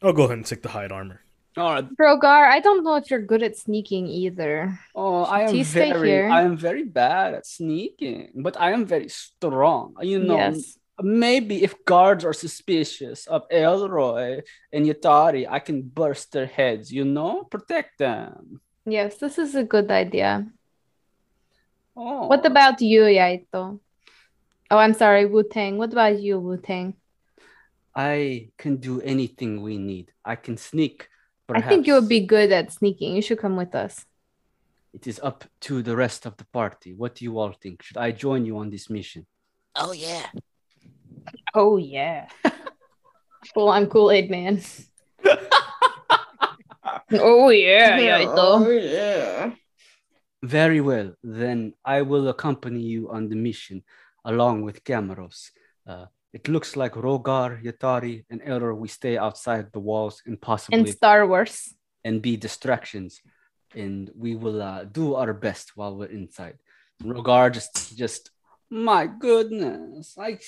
I'll 0.00 0.12
go 0.12 0.24
ahead 0.24 0.38
and 0.38 0.46
take 0.46 0.62
the 0.62 0.68
hide 0.68 0.92
armor. 0.92 1.22
All 1.56 1.72
right. 1.74 1.88
Rogar, 1.96 2.48
I 2.48 2.60
don't 2.60 2.84
know 2.84 2.94
if 2.96 3.10
you're 3.10 3.22
good 3.22 3.42
at 3.42 3.56
sneaking 3.56 4.06
either. 4.08 4.78
Oh, 4.94 5.22
I 5.22 5.42
am 5.42 5.50
Please 5.50 5.68
stay 5.68 5.92
very 5.92 6.08
here. 6.08 6.28
I 6.28 6.42
am 6.42 6.56
very 6.56 6.84
bad 6.84 7.34
at 7.34 7.46
sneaking, 7.46 8.32
but 8.36 8.60
I 8.60 8.72
am 8.72 8.86
very 8.86 9.08
strong. 9.08 9.94
You 10.02 10.20
know, 10.20 10.36
yes. 10.36 10.78
Maybe 11.02 11.64
if 11.64 11.84
guards 11.84 12.24
are 12.24 12.32
suspicious 12.32 13.26
of 13.26 13.42
Elroy 13.50 14.42
and 14.72 14.86
Yatari, 14.86 15.46
I 15.48 15.58
can 15.58 15.82
burst 15.82 16.32
their 16.32 16.46
heads, 16.46 16.92
you 16.92 17.04
know, 17.04 17.42
protect 17.44 17.98
them. 17.98 18.60
Yes, 18.86 19.16
this 19.16 19.38
is 19.38 19.54
a 19.54 19.64
good 19.64 19.90
idea. 19.90 20.46
Oh, 21.96 22.26
What 22.28 22.46
about 22.46 22.80
you, 22.80 23.02
Yaito? 23.02 23.80
Oh, 24.70 24.78
I'm 24.78 24.94
sorry, 24.94 25.26
Wu 25.26 25.42
Tang. 25.42 25.78
What 25.78 25.92
about 25.92 26.20
you, 26.20 26.38
Wu 26.38 26.56
Tang? 26.58 26.94
I 27.94 28.50
can 28.58 28.76
do 28.76 29.00
anything 29.00 29.62
we 29.62 29.78
need. 29.78 30.12
I 30.24 30.36
can 30.36 30.56
sneak. 30.56 31.08
I 31.48 31.60
think 31.60 31.86
you 31.86 31.94
would 31.94 32.08
be 32.08 32.20
good 32.20 32.50
at 32.52 32.72
sneaking. 32.72 33.14
You 33.14 33.22
should 33.22 33.38
come 33.38 33.56
with 33.56 33.74
us. 33.74 34.04
It 34.92 35.06
is 35.06 35.20
up 35.22 35.44
to 35.62 35.82
the 35.82 35.94
rest 35.94 36.26
of 36.26 36.36
the 36.36 36.46
party. 36.46 36.94
What 36.94 37.16
do 37.16 37.24
you 37.24 37.38
all 37.38 37.52
think? 37.52 37.82
Should 37.82 37.96
I 37.98 38.12
join 38.12 38.46
you 38.46 38.58
on 38.58 38.70
this 38.70 38.88
mission? 38.88 39.26
Oh 39.76 39.92
yeah. 39.92 40.26
Oh, 41.54 41.76
yeah. 41.76 42.26
Full 43.54 43.68
on 43.68 43.86
Kool 43.86 44.10
Aid 44.10 44.30
Man. 44.30 44.60
oh, 47.12 47.48
yeah, 47.50 47.98
Yaito. 48.08 48.34
Oh, 48.36 48.70
yeah. 48.70 49.50
Very 50.42 50.80
well. 50.80 51.14
Then 51.22 51.74
I 51.84 52.02
will 52.02 52.28
accompany 52.28 52.80
you 52.80 53.10
on 53.10 53.28
the 53.28 53.36
mission 53.36 53.82
along 54.24 54.62
with 54.62 54.84
Camrose. 54.84 55.50
Uh, 55.86 56.06
It 56.34 56.48
looks 56.48 56.74
like 56.74 56.94
Rogar, 56.98 57.62
Yatari, 57.62 58.24
and 58.30 58.42
Elroy, 58.42 58.74
we 58.74 58.88
stay 58.88 59.14
outside 59.16 59.70
the 59.70 59.78
walls 59.78 60.16
and 60.26 60.34
In 60.34 60.40
possibly 60.40 60.90
Star 60.90 61.26
Wars. 61.30 61.54
and 62.02 62.20
be 62.20 62.36
distractions. 62.36 63.22
And 63.74 64.10
we 64.18 64.34
will 64.34 64.60
uh, 64.60 64.82
do 64.84 65.14
our 65.14 65.32
best 65.32 65.76
while 65.76 65.94
we're 65.96 66.10
inside. 66.10 66.58
Rogar 67.02 67.52
just, 67.52 67.96
just, 67.96 68.30
my 68.68 69.06
goodness, 69.06 70.16
I, 70.18 70.38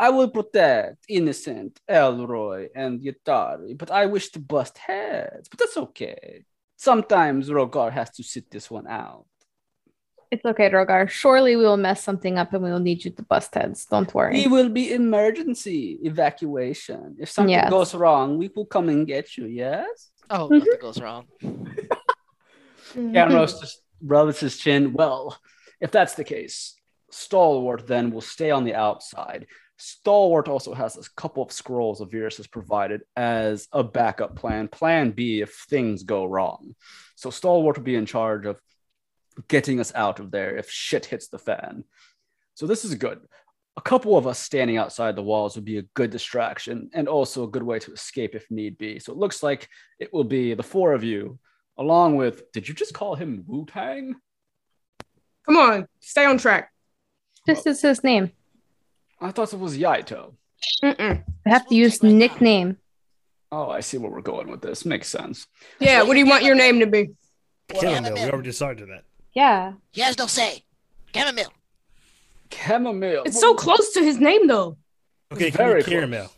I 0.00 0.08
will 0.08 0.30
protect 0.30 1.04
innocent 1.10 1.78
Elroy 1.86 2.68
and 2.74 3.02
Yatari, 3.02 3.76
but 3.76 3.90
I 3.90 4.06
wish 4.06 4.30
to 4.30 4.38
bust 4.40 4.78
heads. 4.78 5.46
But 5.50 5.58
that's 5.58 5.76
okay. 5.76 6.44
Sometimes 6.76 7.50
Rogar 7.50 7.92
has 7.92 8.08
to 8.16 8.22
sit 8.22 8.50
this 8.50 8.70
one 8.70 8.86
out. 8.86 9.26
It's 10.30 10.44
okay, 10.46 10.70
Rogar. 10.70 11.06
Surely 11.10 11.54
we 11.54 11.64
will 11.64 11.76
mess 11.76 12.02
something 12.02 12.38
up 12.38 12.54
and 12.54 12.62
we 12.64 12.70
will 12.70 12.80
need 12.80 13.04
you 13.04 13.10
to 13.10 13.22
bust 13.22 13.54
heads. 13.54 13.84
Don't 13.84 14.14
worry. 14.14 14.32
We 14.40 14.46
will 14.46 14.70
be 14.70 14.94
emergency 14.94 15.98
evacuation. 16.02 17.16
If 17.18 17.28
something 17.28 17.50
Yes. 17.50 17.68
goes 17.68 17.94
wrong, 17.94 18.38
we 18.38 18.48
will 18.56 18.64
come 18.64 18.88
and 18.88 19.06
get 19.06 19.36
you. 19.36 19.44
Yes. 19.46 20.12
Oh, 20.30 20.48
nothing 20.48 20.80
goes 20.80 20.98
wrong. 20.98 21.26
Camrose 22.94 23.60
just 23.60 23.82
rubs 24.02 24.40
his 24.40 24.56
chin. 24.56 24.94
Well, 24.94 25.36
if 25.78 25.90
that's 25.90 26.14
the 26.14 26.24
case, 26.24 26.74
Stalwart 27.10 27.86
then 27.86 28.10
will 28.12 28.22
stay 28.22 28.50
on 28.50 28.64
the 28.64 28.76
outside. 28.76 29.46
Stalwart 29.80 30.46
also 30.46 30.74
has 30.74 30.96
a 30.96 31.10
couple 31.16 31.42
of 31.42 31.50
scrolls 31.50 32.00
Avirus 32.00 32.36
has 32.36 32.46
provided 32.46 33.00
as 33.16 33.66
a 33.72 33.82
backup 33.82 34.36
plan, 34.36 34.68
plan 34.68 35.10
B 35.10 35.40
if 35.40 35.54
things 35.70 36.02
go 36.02 36.26
wrong. 36.26 36.74
So 37.16 37.30
Stalwart 37.30 37.78
will 37.78 37.84
be 37.84 37.94
in 37.94 38.06
charge 38.06 38.44
of 38.44 38.60
getting 39.48 39.80
us 39.80 39.92
out 39.94 40.20
of 40.20 40.30
there 40.30 40.56
if 40.56 40.70
shit 40.70 41.06
hits 41.06 41.28
the 41.28 41.38
fan. 41.38 41.84
So 42.54 42.66
this 42.66 42.84
is 42.84 42.94
good. 42.94 43.20
A 43.76 43.80
couple 43.80 44.18
of 44.18 44.26
us 44.26 44.38
standing 44.38 44.76
outside 44.76 45.16
the 45.16 45.22
walls 45.22 45.54
would 45.54 45.64
be 45.64 45.78
a 45.78 45.88
good 45.94 46.10
distraction 46.10 46.90
and 46.92 47.08
also 47.08 47.44
a 47.44 47.50
good 47.50 47.62
way 47.62 47.78
to 47.78 47.92
escape 47.92 48.34
if 48.34 48.50
need 48.50 48.76
be. 48.76 48.98
So 48.98 49.12
it 49.12 49.18
looks 49.18 49.42
like 49.42 49.68
it 49.98 50.12
will 50.12 50.24
be 50.24 50.52
the 50.52 50.62
four 50.62 50.92
of 50.92 51.04
you 51.04 51.38
along 51.78 52.16
with 52.16 52.52
did 52.52 52.68
you 52.68 52.74
just 52.74 52.92
call 52.92 53.14
him 53.14 53.44
Wu 53.46 53.64
Tang? 53.64 54.16
Come 55.46 55.56
on, 55.56 55.88
stay 56.00 56.26
on 56.26 56.36
track. 56.36 56.70
This 57.46 57.64
is 57.66 57.80
his 57.80 58.04
name. 58.04 58.32
I 59.20 59.30
thought 59.30 59.52
it 59.52 59.58
was 59.58 59.76
Yaito. 59.76 60.34
Mm-mm. 60.82 61.24
I 61.46 61.48
have 61.48 61.66
to 61.68 61.74
use 61.74 62.02
nickname. 62.02 62.76
Oh, 63.52 63.68
I 63.68 63.80
see 63.80 63.98
where 63.98 64.10
we're 64.10 64.20
going 64.20 64.48
with 64.48 64.62
this. 64.62 64.84
Makes 64.84 65.08
sense. 65.08 65.46
Yeah, 65.78 66.02
what 66.02 66.14
do 66.14 66.20
you 66.20 66.26
want 66.26 66.44
your 66.44 66.54
name 66.54 66.80
to 66.80 66.86
be? 66.86 67.10
Chamomile. 67.74 68.14
We 68.14 68.30
already 68.30 68.48
decided 68.48 68.88
that. 68.88 69.04
Yeah. 69.34 69.72
He 69.92 70.00
has 70.00 70.16
no 70.18 70.26
say. 70.26 70.64
Chamomile. 71.14 71.52
Chamomile. 72.52 73.22
It's 73.24 73.40
so 73.40 73.54
close 73.54 73.92
to 73.92 74.02
his 74.02 74.18
name 74.18 74.46
though. 74.46 74.76
Okay, 75.32 75.48
It's 75.48 75.56
can 75.56 75.66
very 75.66 75.82
be 75.82 75.90
caramel. 75.90 76.30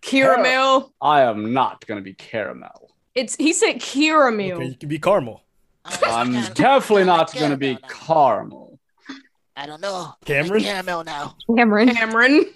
Caramel. 0.00 0.92
I 1.00 1.22
am 1.22 1.52
not 1.52 1.86
going 1.86 1.98
to 1.98 2.04
be 2.04 2.14
caramel. 2.14 2.90
It's 3.14 3.34
he 3.36 3.52
said 3.52 3.80
caramel. 3.80 4.58
Okay, 4.58 4.66
you 4.66 4.76
can 4.76 4.88
be 4.88 4.98
caramel. 4.98 5.42
Oh, 5.84 5.98
I'm 6.04 6.32
definitely 6.52 7.04
not 7.04 7.32
going 7.34 7.50
to 7.50 7.56
be 7.56 7.78
caramel. 7.88 8.67
I 9.58 9.66
don't 9.66 9.80
know. 9.80 10.14
Cameron? 10.24 10.62
Caramel 10.62 11.02
now. 11.02 11.34
Cameron 11.56 11.88
Cameron. 11.88 12.46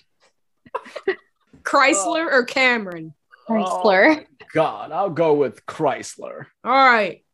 Chrysler 1.64 2.30
or 2.30 2.44
Cameron? 2.44 3.12
Chrysler. 3.48 4.20
Oh, 4.20 4.44
God, 4.54 4.92
I'll 4.92 5.10
go 5.10 5.34
with 5.34 5.66
Chrysler. 5.66 6.46
All 6.62 6.72
right. 6.72 7.24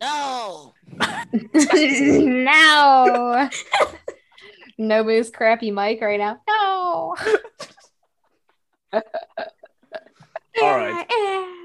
No. 0.00 0.74
no. 2.14 3.50
Nobu's 4.78 5.30
crappy 5.30 5.72
mic 5.72 6.00
right 6.00 6.20
now. 6.20 6.40
No. 6.48 7.16
All 8.92 9.02
right. 10.62 11.60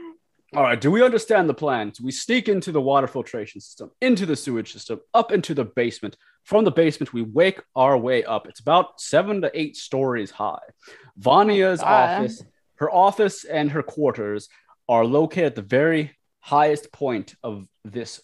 All 0.56 0.64
right, 0.64 0.82
do 0.82 0.90
we 0.90 1.04
understand 1.04 1.48
the 1.48 1.54
plan? 1.54 1.94
So 1.94 2.04
we 2.04 2.12
sneak 2.12 2.50
into 2.50 2.72
the 2.72 2.82
water 2.82 3.06
filtration 3.06 3.62
system, 3.62 3.92
into 4.02 4.26
the 4.26 4.36
sewage 4.36 4.74
system, 4.74 5.00
up 5.14 5.32
into 5.32 5.54
the 5.54 5.66
basement. 5.66 6.18
From 6.44 6.66
the 6.66 6.72
basement, 6.72 7.14
we 7.14 7.22
wake 7.22 7.62
our 7.76 7.96
way 7.96 8.24
up. 8.24 8.48
It's 8.48 8.60
about 8.60 9.00
seven 9.00 9.42
to 9.42 9.52
eight 9.54 9.78
stories 9.78 10.32
high. 10.32 10.58
Vanya's 11.18 11.82
God. 11.82 12.22
office, 12.22 12.44
her 12.76 12.90
office 12.90 13.44
and 13.44 13.70
her 13.72 13.84
quarters 13.84 14.50
are 14.88 15.06
located 15.06 15.46
at 15.46 15.56
the 15.56 15.62
very 15.62 16.18
highest 16.40 16.92
point 16.92 17.36
of 17.44 17.68
this 17.86 18.20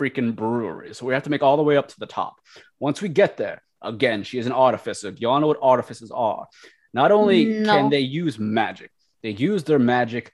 freaking 0.00 0.34
brewery. 0.34 0.94
So 0.94 1.04
we 1.04 1.12
have 1.12 1.24
to 1.24 1.30
make 1.30 1.42
all 1.42 1.58
the 1.58 1.62
way 1.62 1.76
up 1.76 1.88
to 1.88 1.98
the 2.00 2.06
top. 2.06 2.36
Once 2.80 3.02
we 3.02 3.10
get 3.10 3.36
there, 3.36 3.62
again, 3.82 4.22
she 4.22 4.38
is 4.38 4.46
an 4.46 4.52
artificer. 4.52 5.10
Do 5.10 5.20
y'all 5.20 5.40
know 5.40 5.48
what 5.48 5.58
artificers 5.60 6.10
are? 6.10 6.46
Not 6.94 7.12
only 7.12 7.44
No. 7.44 7.74
can 7.74 7.90
they 7.90 8.00
use 8.00 8.38
magic, 8.38 8.90
they 9.22 9.30
use 9.30 9.64
their 9.64 9.78
magic 9.78 10.32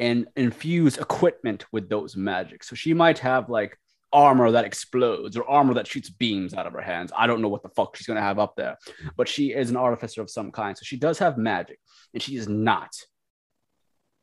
and 0.00 0.26
infuse 0.34 0.96
equipment 0.96 1.66
with 1.70 1.88
those 1.88 2.16
magic. 2.16 2.64
So 2.64 2.74
she 2.74 2.94
might 2.94 3.18
have 3.18 3.50
like 3.50 3.78
armor 4.12 4.50
that 4.50 4.64
explodes 4.64 5.36
or 5.36 5.48
armor 5.48 5.74
that 5.74 5.86
shoots 5.86 6.10
beams 6.10 6.54
out 6.54 6.66
of 6.66 6.72
her 6.72 6.80
hands. 6.80 7.12
I 7.16 7.26
don't 7.26 7.42
know 7.42 7.48
what 7.48 7.62
the 7.62 7.68
fuck 7.68 7.94
she's 7.94 8.06
gonna 8.06 8.22
have 8.22 8.38
up 8.38 8.56
there, 8.56 8.78
but 9.16 9.28
she 9.28 9.52
is 9.52 9.70
an 9.70 9.76
artificer 9.76 10.22
of 10.22 10.30
some 10.30 10.50
kind. 10.50 10.76
So 10.76 10.82
she 10.84 10.96
does 10.96 11.18
have 11.18 11.38
magic, 11.38 11.78
and 12.12 12.22
she 12.22 12.34
is 12.34 12.48
not 12.48 12.96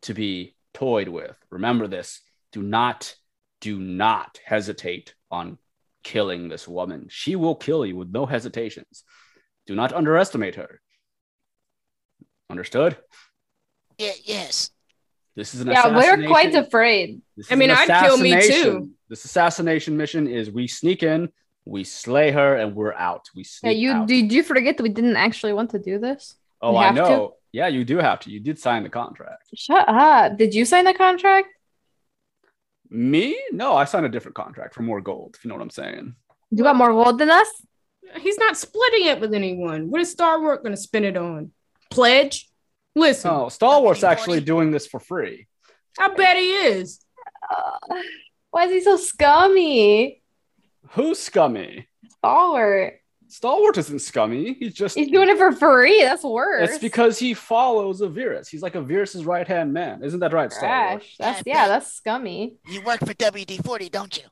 to 0.02 0.14
be 0.14 0.56
toyed 0.74 1.08
with. 1.08 1.38
Remember 1.49 1.88
this. 1.88 2.22
Do 2.52 2.64
not, 2.64 3.16
do 3.62 3.80
not 3.80 4.40
hesitate 4.44 5.14
on 5.30 5.58
killing 6.04 6.49
this 6.49 6.68
woman. 6.68 7.08
She 7.10 7.36
will 7.36 7.56
kill 7.56 7.86
you 7.86 7.95
with 7.95 8.10
no 8.12 8.26
hesitations. 8.26 9.04
Do 9.68 9.76
not 9.76 9.94
underestimate 9.94 10.56
her. 10.56 10.82
Understood? 12.49 12.98
Yeah, 13.98 14.14
yes. 14.24 14.72
This 15.38 15.53
is 15.53 15.61
an 15.61 15.68
Yeah, 15.68 15.95
we're 15.95 16.27
quite 16.27 16.55
afraid. 16.55 17.22
this 17.38 17.51
I 17.51 17.55
mean, 17.55 17.69
I'd 17.69 17.88
kill 17.88 18.18
me 18.18 18.41
too. 18.41 18.89
This 19.07 19.23
assassination 19.23 19.95
mission 19.95 20.27
is 20.27 20.49
we 20.49 20.68
sneak 20.68 21.03
in, 21.03 21.30
we 21.64 21.84
slay 21.84 22.31
her, 22.31 22.55
and 22.55 22.76
we're 22.76 22.95
out. 22.95 23.30
We 23.35 23.45
Yeah, 23.64 23.69
you 23.69 23.91
out. 23.91 24.07
did 24.07 24.31
you 24.31 24.41
forget 24.41 24.77
that 24.77 24.84
we 24.84 24.89
didn't 24.89 25.15
actually 25.15 25.53
want 25.53 25.69
to 25.72 25.80
do 25.80 25.99
this? 25.99 26.35
oh, 26.64 26.76
I 26.76 26.88
have 26.88 26.95
to? 26.95 27.01
know. 27.01 27.34
Yeah, 27.51 27.68
you 27.68 27.85
do 27.85 27.97
have 27.97 28.19
to. 28.22 28.31
You 28.31 28.39
did 28.39 28.57
sign 28.57 28.81
the 28.81 28.89
contract. 28.89 29.43
Shut 29.55 29.88
up. 29.88 30.38
Did 30.38 30.55
you 30.55 30.65
sign 30.65 30.85
the 30.85 30.93
contract? 30.95 31.49
Me? 32.89 33.39
No, 33.51 33.76
I 33.76 33.85
signed 33.85 34.07
a 34.07 34.09
different 34.09 34.35
contract 34.35 34.73
for 34.73 34.81
more 34.81 35.01
gold. 35.01 35.35
If 35.38 35.45
you 35.45 35.49
know 35.49 35.55
what 35.55 35.61
I'm 35.61 35.69
saying. 35.69 36.15
You 36.49 36.64
got 36.64 36.76
more 36.76 36.91
gold 36.91 37.19
than 37.19 37.30
us? 37.30 37.47
He's 38.19 38.39
not 38.39 38.57
splitting 38.57 39.05
it 39.05 39.19
with 39.19 39.34
anyone. 39.35 39.91
What 39.91 40.01
is 40.01 40.11
Star 40.11 40.41
Wars 40.41 40.59
going 40.64 40.76
to 40.76 40.81
spend 40.81 41.05
it 41.05 41.15
on? 41.15 41.51
Pledge? 41.91 42.49
Listen, 42.98 43.32
Oh, 43.32 43.49
Star 43.49 43.82
Wars 43.82 44.03
actually 44.03 44.41
doing 44.41 44.72
this 44.72 44.88
for 44.88 44.99
free. 44.99 45.48
I 45.99 46.07
bet 46.10 46.38
he 46.38 46.52
is. 46.52 46.99
Uh, 47.49 47.95
why 48.52 48.65
is 48.65 48.72
he 48.72 48.82
so 48.82 48.98
scummy? 48.98 50.22
Who's 50.91 51.19
scummy? 51.19 51.88
Stalwart. 52.18 52.95
Stalwart 53.30 53.78
isn't 53.78 53.99
scummy. 53.99 54.53
He's 54.53 54.74
just 54.74 54.98
He's 54.98 55.10
doing 55.10 55.28
it 55.30 55.38
for 55.38 55.52
free. 55.52 56.02
That's 56.02 56.24
worse. 56.24 56.69
It's 56.69 56.80
because 56.80 57.19
he 57.19 57.34
follows 57.34 58.02
Avirus. 58.02 58.48
He's 58.48 58.61
like 58.61 58.74
Avirus's 58.74 59.26
right 59.26 59.48
hand 59.48 59.74
man. 59.74 60.02
Isn't 60.02 60.22
that 60.22 60.32
right, 60.34 60.52
Stalwart? 60.52 61.03
That's 61.19 61.44
Yeah, 61.45 61.53
yeah, 61.64 61.68
that's 61.68 61.91
scummy. 61.94 62.56
You 62.68 62.82
work 62.84 62.99
for 63.02 63.14
WD 63.14 63.64
40, 63.65 63.90
don't 63.90 64.18
you? 64.18 64.24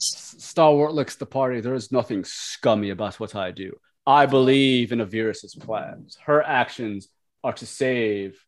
S- 0.00 0.34
Stalwart 0.38 0.92
looks 0.94 1.14
the 1.14 1.26
party. 1.26 1.60
There 1.60 1.74
is 1.74 1.92
nothing 1.92 2.24
scummy 2.24 2.90
about 2.90 3.20
what 3.20 3.36
I 3.36 3.52
do. 3.52 3.78
I 4.06 4.26
believe 4.26 4.90
in 4.90 4.98
Avirus's 4.98 5.54
plans. 5.54 6.18
Her 6.24 6.42
actions 6.42 7.08
are 7.42 7.52
to 7.54 7.66
save 7.66 8.44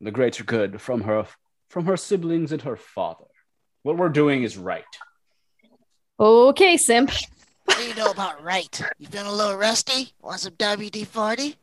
the 0.00 0.10
greater 0.10 0.44
good 0.44 0.80
from 0.80 1.02
her 1.02 1.26
from 1.68 1.86
her 1.86 1.96
siblings 1.96 2.50
and 2.52 2.62
her 2.62 2.76
father. 2.76 3.26
What 3.82 3.96
we're 3.96 4.08
doing 4.08 4.42
is 4.42 4.58
right. 4.58 4.84
Okay, 6.18 6.76
simp. 6.76 7.10
What 7.64 7.78
do 7.78 7.84
you 7.84 7.94
know 7.94 8.10
about 8.10 8.42
right? 8.42 8.82
You 8.98 9.06
feeling 9.06 9.28
a 9.28 9.32
little 9.32 9.56
rusty? 9.56 10.12
Want 10.20 10.40
some 10.40 10.54
WD 10.54 11.06
40? 11.06 11.54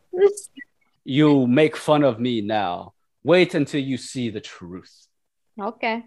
You 1.04 1.46
make 1.48 1.76
fun 1.76 2.04
of 2.04 2.20
me 2.20 2.42
now. 2.42 2.94
Wait 3.24 3.54
until 3.54 3.82
you 3.82 3.98
see 3.98 4.30
the 4.30 4.42
truth. 4.42 5.08
okay. 5.62 6.04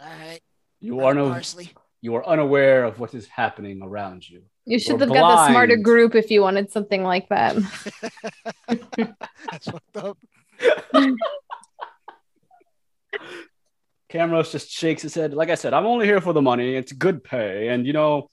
All 0.00 0.06
right. 0.06 0.40
You 0.80 1.00
are 1.00 1.12
no 1.12 1.30
parsley. 1.30 1.70
you 2.00 2.14
are 2.14 2.24
unaware 2.26 2.84
of 2.84 3.00
what 3.00 3.12
is 3.14 3.26
happening 3.26 3.80
around 3.82 4.28
you. 4.28 4.42
You 4.68 4.78
should 4.78 5.00
You're 5.00 5.08
have 5.08 5.08
got 5.08 5.46
the 5.46 5.48
smarter 5.48 5.76
group 5.78 6.14
if 6.14 6.30
you 6.30 6.42
wanted 6.42 6.70
something 6.70 7.02
like 7.02 7.26
that. 7.30 7.56
That's 8.68 9.64
fucked 9.64 9.96
up. 9.96 10.18
Camrose 14.10 14.52
just 14.52 14.70
shakes 14.70 15.00
his 15.00 15.14
head. 15.14 15.32
Like 15.32 15.48
I 15.48 15.54
said, 15.54 15.72
I'm 15.72 15.86
only 15.86 16.04
here 16.04 16.20
for 16.20 16.34
the 16.34 16.42
money. 16.42 16.74
It's 16.74 16.92
good 16.92 17.24
pay, 17.24 17.68
and 17.68 17.86
you 17.86 17.94
know, 17.94 18.30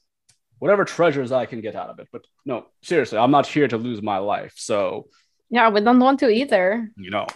whatever 0.60 0.84
treasures 0.84 1.32
I 1.32 1.46
can 1.46 1.62
get 1.62 1.74
out 1.74 1.90
of 1.90 2.00
it. 2.00 2.10
But 2.12 2.26
no, 2.46 2.66
seriously, 2.84 3.18
I'm 3.18 3.32
not 3.32 3.48
here 3.48 3.70
to 3.70 3.78
lose 3.78 4.02
my 4.02 4.18
life. 4.18 4.56
So 4.58 5.08
yeah, 5.50 5.70
we 5.70 5.80
don't 5.80 6.02
want 6.02 6.20
to 6.20 6.30
either. 6.30 6.92
you 6.98 7.12
know, 7.12 7.28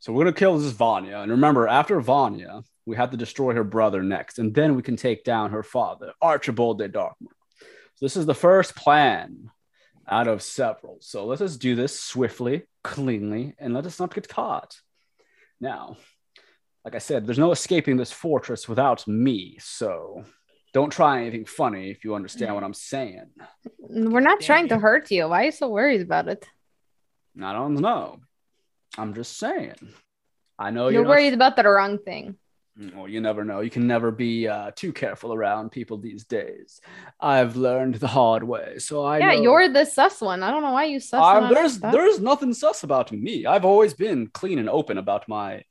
so 0.00 0.12
we're 0.12 0.24
gonna 0.24 0.36
kill 0.36 0.58
this 0.58 0.70
Vanya, 0.72 1.20
and 1.20 1.30
remember, 1.30 1.66
after 1.66 1.98
Vanya, 1.98 2.60
we 2.84 2.94
have 2.96 3.10
to 3.12 3.16
destroy 3.16 3.54
her 3.54 3.64
brother 3.64 4.02
next, 4.02 4.38
and 4.38 4.54
then 4.54 4.74
we 4.74 4.82
can 4.82 4.96
take 4.96 5.24
down 5.24 5.50
her 5.50 5.62
father, 5.62 6.12
Archibald 6.20 6.76
de 6.76 6.90
Darkmoor. 6.90 7.32
So 7.96 8.04
this 8.06 8.16
is 8.16 8.26
the 8.26 8.34
first 8.34 8.74
plan. 8.76 9.50
out 10.06 10.28
of 10.28 10.42
several. 10.42 10.98
So 11.00 11.24
let 11.24 11.40
us 11.40 11.56
do 11.56 11.74
this 11.74 11.98
swiftly, 11.98 12.64
cleanly, 12.82 13.54
and 13.58 13.72
let 13.72 13.86
us 13.86 13.98
not 13.98 14.14
get 14.14 14.28
caught. 14.28 14.76
Now, 15.60 15.96
like 16.84 16.94
I 16.94 16.98
said, 16.98 17.24
there's 17.24 17.38
no 17.38 17.52
escaping 17.52 17.96
this 17.96 18.12
fortress 18.12 18.68
without 18.68 19.08
me. 19.08 19.56
So 19.60 20.24
don't 20.74 20.90
try 20.92 21.22
anything 21.22 21.46
funny 21.46 21.90
if 21.90 22.04
you 22.04 22.14
understand 22.14 22.54
what 22.54 22.64
I'm 22.64 22.74
saying. 22.74 23.30
We're 23.78 24.20
not 24.20 24.40
Damn 24.40 24.46
trying 24.46 24.68
to 24.68 24.78
hurt 24.78 25.10
you. 25.10 25.26
Why 25.28 25.42
are 25.42 25.44
you 25.46 25.52
so 25.52 25.68
worried 25.70 26.02
about 26.02 26.28
it? 26.28 26.44
I 27.42 27.52
don't 27.54 27.76
know. 27.76 28.20
I'm 28.98 29.14
just 29.14 29.38
saying. 29.38 29.76
I 30.58 30.70
know 30.70 30.84
You're 30.84 30.92
you're, 30.92 31.02
not- 31.04 31.10
worried 31.10 31.32
about 31.32 31.56
the 31.56 31.66
wrong 31.66 31.98
thing. 31.98 32.36
Well, 32.94 33.06
you 33.08 33.20
never 33.20 33.44
know. 33.44 33.60
You 33.60 33.70
can 33.70 33.86
never 33.86 34.10
be 34.10 34.48
uh, 34.48 34.72
too 34.74 34.92
careful 34.92 35.32
around 35.32 35.70
people 35.70 35.96
these 35.96 36.24
days. 36.24 36.80
I've 37.20 37.54
learned 37.54 37.94
the 37.96 38.08
hard 38.08 38.42
way, 38.42 38.78
so 38.78 39.04
I 39.04 39.18
yeah, 39.18 39.34
know. 39.34 39.42
you're 39.42 39.68
the 39.68 39.84
sus 39.84 40.20
one. 40.20 40.42
I 40.42 40.50
don't 40.50 40.62
know 40.62 40.72
why 40.72 40.84
you 40.86 40.98
sus. 40.98 41.22
I'm- 41.22 41.44
on 41.44 41.44
our 41.44 41.54
there's 41.54 41.74
stuff. 41.74 41.92
there's 41.92 42.18
nothing 42.20 42.52
sus 42.52 42.82
about 42.82 43.12
me. 43.12 43.46
I've 43.46 43.64
always 43.64 43.94
been 43.94 44.26
clean 44.26 44.58
and 44.58 44.68
open 44.68 44.98
about 44.98 45.28
my 45.28 45.62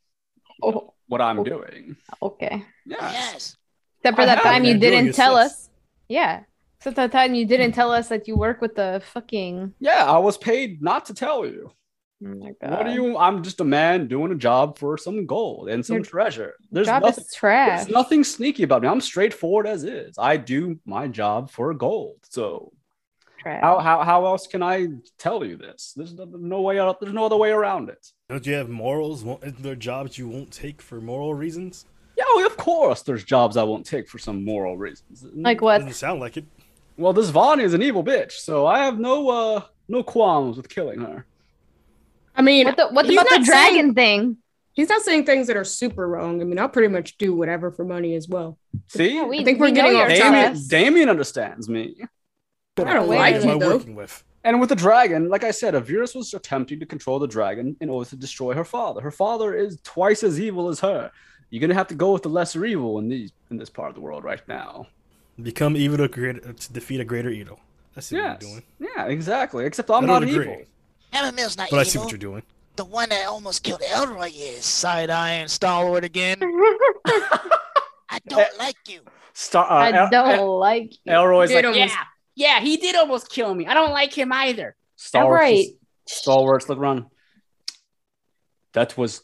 Oh, 0.62 0.94
what 1.08 1.20
I'm 1.20 1.40
Oh. 1.40 1.44
doing. 1.44 1.98
okay. 2.22 2.64
Yeah. 2.86 3.12
Yes. 3.12 3.58
Except 4.00 4.16
for 4.18 4.26
that 4.26 4.38
have 4.38 4.44
time 4.44 4.64
you 4.64 4.78
didn't 4.78 5.14
tell 5.14 5.36
since. 5.38 5.52
us. 5.54 5.70
Yeah. 6.08 6.44
Except 6.78 6.96
that 6.98 7.12
time 7.12 7.34
you 7.34 7.46
didn't 7.46 7.72
tell 7.74 7.92
us 7.92 8.08
that 8.10 8.28
you 8.28 8.38
work 8.38 8.62
with 8.62 8.76
the 8.76 9.02
fucking. 9.14 9.74
Yeah, 9.80 10.06
I 10.06 10.18
was 10.20 10.38
paid 10.38 10.82
not 10.82 11.06
to 11.08 11.14
tell 11.14 11.46
you. 11.46 11.72
Oh 12.26 12.36
my 12.36 12.52
god. 12.62 12.72
What 12.72 12.86
do 12.86 12.94
you? 12.94 13.18
I'm 13.18 13.44
just 13.44 13.60
a 13.60 13.64
man 13.66 14.08
doing 14.08 14.32
a 14.32 14.36
job 14.36 14.78
for 14.78 14.98
some 14.98 15.26
gold 15.26 15.70
and 15.70 15.86
some 15.86 15.98
Your 15.98 16.06
treasure. 16.06 16.54
There's 16.72 16.88
job 16.88 17.04
nothing. 17.04 17.24
is 17.24 17.34
trash. 17.34 17.80
There's 17.82 17.94
nothing 17.94 18.24
sneaky 18.24 18.64
about 18.64 18.82
me. 18.82 18.88
I'm 18.88 19.02
straightforward 19.02 19.68
as 19.68 19.84
is. 19.84 20.16
I 20.18 20.38
do 20.38 20.80
my 20.86 21.08
job 21.08 21.50
for 21.52 21.74
gold. 21.74 22.18
So 22.30 22.72
trash. 23.40 23.62
how 23.62 23.80
how 23.80 24.04
how 24.04 24.26
else 24.26 24.48
can 24.48 24.64
I 24.64 24.88
tell 25.18 25.44
you 25.44 25.58
this? 25.58 25.94
There's 25.96 26.14
no, 26.14 26.26
no 26.26 26.62
way 26.62 26.80
out. 26.80 27.02
There's 27.02 27.14
no 27.14 27.26
other 27.26 27.38
way 27.38 27.50
around 27.50 27.90
it. 27.90 28.08
Don't 28.30 28.46
you 28.46 28.54
have 28.54 28.70
morals? 28.70 29.24
Won't- 29.24 29.62
there 29.62 29.76
jobs 29.76 30.18
you 30.18 30.28
won't 30.28 30.52
take 30.52 30.82
for 30.82 31.02
moral 31.02 31.34
reasons? 31.34 31.86
Yeah, 32.16 32.26
well, 32.36 32.46
of 32.46 32.58
course. 32.58 33.02
There's 33.02 33.24
jobs 33.24 33.58
I 33.58 33.64
won't 33.64 33.86
take 33.86 34.08
for 34.08 34.20
some 34.20 34.46
moral 34.46 34.78
reasons. 34.78 35.26
Like 35.34 35.62
what? 35.62 35.80
Doesn't 35.80 35.94
sound 35.94 36.20
like 36.20 36.38
it. 36.38 36.46
Well, 36.96 37.12
this 37.12 37.32
Vani 37.32 37.64
is 37.64 37.74
an 37.74 37.82
evil 37.82 38.04
bitch, 38.04 38.34
so 38.34 38.66
I 38.68 38.80
have 38.80 39.00
no 39.00 39.30
uh 39.30 39.62
no 39.90 40.04
qualms 40.04 40.56
with 40.58 40.70
killing 40.70 41.02
her. 41.02 41.26
I 42.36 42.42
mean, 42.42 42.66
What, 42.66 42.78
the, 42.78 42.88
what 42.90 43.10
about 43.12 43.30
the 43.30 43.40
dragon 43.46 43.94
saying- 43.94 43.96
thing? 43.96 44.38
he's 44.74 44.90
not 44.90 45.02
saying 45.04 45.26
things 45.26 45.48
that 45.48 45.56
are 45.58 45.64
super 45.64 46.08
wrong. 46.08 46.42
I 46.42 46.46
mean, 46.46 46.58
I'll 46.58 46.68
pretty 46.70 46.88
much 46.88 47.18
do 47.18 47.36
whatever 47.36 47.72
for 47.72 47.86
money 47.86 48.16
as 48.16 48.28
well. 48.28 48.58
See, 48.88 49.16
Yeah, 49.16 49.26
we, 49.26 49.40
I 49.40 49.44
think 49.44 49.60
we're 49.60 49.68
we 49.68 49.72
getting 49.74 49.94
know 49.94 50.02
off 50.04 50.10
you're. 50.10 50.18
Damien. 50.32 50.68
Damien 50.68 51.10
understands 51.10 51.70
me. 51.70 51.96
I 52.78 52.84
don't 52.86 53.08
Wait, 53.08 53.18
like 53.20 53.34
wait, 53.36 53.44
Who 53.44 53.50
am 53.52 53.58
you 53.60 53.66
I 53.66 53.70
though. 53.70 53.78
working 53.78 53.96
with? 53.96 54.24
And 54.44 54.60
with 54.60 54.70
the 54.70 54.76
dragon, 54.76 55.30
like 55.30 55.44
I 55.44 55.52
said, 55.52 55.74
Avirus 55.76 56.16
was 56.16 56.34
attempting 56.34 56.80
to 56.80 56.86
control 56.88 57.20
the 57.20 57.28
dragon 57.28 57.78
in 57.82 57.90
order 57.90 58.10
to 58.10 58.16
destroy 58.16 58.54
her 58.56 58.66
father. 58.66 59.00
Her 59.00 59.12
father 59.12 59.54
is 59.54 59.80
twice 59.84 60.24
as 60.24 60.40
evil 60.40 60.68
as 60.70 60.80
her. 60.80 61.12
You're 61.52 61.62
gonna 61.62 61.76
have 61.76 61.88
to 61.90 61.96
go 61.96 62.12
with 62.12 62.24
the 62.24 62.30
lesser 62.30 62.66
evil 62.66 62.98
in 62.98 63.08
these 63.10 63.32
in 63.52 63.58
this 63.58 63.70
part 63.70 63.90
of 63.90 63.96
the 63.96 64.02
world 64.02 64.24
right 64.24 64.42
now. 64.48 64.88
Become 65.42 65.78
evil 65.78 65.98
to, 66.00 66.10
create, 66.10 66.58
to 66.60 66.74
defeat 66.74 67.00
a 67.00 67.06
greater 67.06 67.30
evil. 67.30 67.60
That's 67.94 68.08
see 68.08 68.16
Yes. 68.18 68.42
what 68.42 68.42
you're 68.42 68.50
doing. 68.50 68.64
Yeah, 68.96 69.06
exactly. 69.06 69.66
Except 69.66 69.90
I'm 69.92 70.06
not 70.08 70.22
don't 70.22 70.30
agree, 70.30 70.44
evil. 70.52 70.62
Hammermill's 71.14 71.58
not 71.58 71.70
but 71.70 71.80
I 71.80 71.84
see 71.84 72.00
what 72.00 72.12
you're 72.12 72.18
doing. 72.18 72.44
The 72.76 72.86
one 72.86 73.10
that 73.10 73.28
almost 73.28 73.62
killed 73.64 73.82
Elroy 73.88 74.32
is. 74.34 74.66
Side 74.66 75.10
eyeing 75.10 75.48
Stalwart 75.48 76.04
again. 76.04 76.38
I 77.06 78.20
don't 78.28 78.58
like 78.58 78.76
you. 78.88 79.02
Star, 79.34 79.66
uh, 79.66 79.76
I 79.76 79.92
El- 79.92 80.10
don't 80.10 80.30
El- 80.30 80.60
like 80.60 80.92
you. 81.04 81.12
Elroy's 81.14 81.50
Did 81.50 81.66
like, 81.66 81.76
him. 81.76 81.90
Yeah, 81.90 82.04
yeah, 82.36 82.60
he 82.60 82.78
did 82.78 82.96
almost 82.96 83.30
kill 83.30 83.54
me. 83.54 83.66
I 83.68 83.74
don't 83.74 83.92
like 83.92 84.14
him 84.14 84.32
either. 84.34 84.76
Stalwarts, 84.96 85.42
Right. 85.42 85.66
Stalwarts, 86.08 86.70
look 86.70 86.78
around. 86.80 87.06
That 88.74 88.98
was 88.98 89.22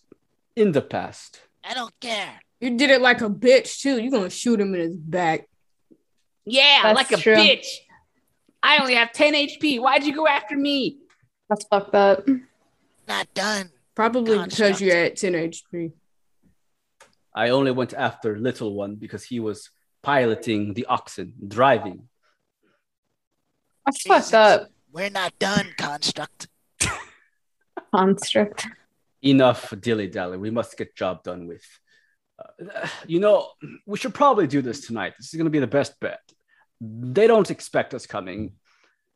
in 0.55 0.71
the 0.71 0.81
past. 0.81 1.41
I 1.63 1.73
don't 1.73 1.93
care. 1.99 2.41
You 2.59 2.77
did 2.77 2.89
it 2.91 3.01
like 3.01 3.21
a 3.21 3.29
bitch 3.29 3.79
too. 3.81 3.99
You're 4.01 4.11
gonna 4.11 4.29
shoot 4.29 4.59
him 4.59 4.73
in 4.75 4.81
his 4.81 4.95
back. 4.95 5.47
Yeah, 6.45 6.81
That's 6.83 6.95
like 6.95 7.11
a 7.11 7.17
true. 7.17 7.35
bitch. 7.35 7.65
I 8.61 8.77
only 8.79 8.95
have 8.95 9.11
10 9.13 9.33
HP. 9.33 9.79
Why'd 9.79 10.03
you 10.03 10.13
go 10.13 10.27
after 10.27 10.57
me? 10.57 10.98
That's 11.49 11.65
fucked 11.65 11.95
up. 11.95 12.27
Not 13.07 13.33
done. 13.33 13.71
Probably 13.95 14.37
because 14.37 14.57
Construct. 14.57 14.81
you're 14.81 14.95
at 14.95 15.17
10 15.17 15.33
HP. 15.33 15.91
I 17.35 17.49
only 17.49 17.71
went 17.71 17.93
after 17.93 18.37
little 18.37 18.73
one 18.73 18.95
because 18.95 19.23
he 19.23 19.39
was 19.39 19.69
piloting 20.03 20.73
the 20.73 20.85
oxen, 20.85 21.33
driving. 21.47 22.07
That's 23.85 24.03
Jesus. 24.03 24.31
fucked 24.31 24.33
up. 24.33 24.69
We're 24.91 25.09
not 25.09 25.37
done, 25.39 25.73
Construct. 25.77 26.47
Construct. 27.93 28.67
enough 29.21 29.73
dilly 29.79 30.07
dally. 30.07 30.37
We 30.37 30.51
must 30.51 30.77
get 30.77 30.95
job 30.95 31.23
done 31.23 31.47
with. 31.47 31.65
Uh, 32.39 32.87
you 33.05 33.19
know, 33.19 33.49
we 33.85 33.97
should 33.97 34.13
probably 34.13 34.47
do 34.47 34.61
this 34.61 34.85
tonight. 34.85 35.13
This 35.17 35.27
is 35.27 35.33
going 35.35 35.45
to 35.45 35.51
be 35.51 35.59
the 35.59 35.67
best 35.67 35.99
bet. 35.99 36.21
They 36.79 37.27
don't 37.27 37.51
expect 37.51 37.93
us 37.93 38.05
coming, 38.05 38.53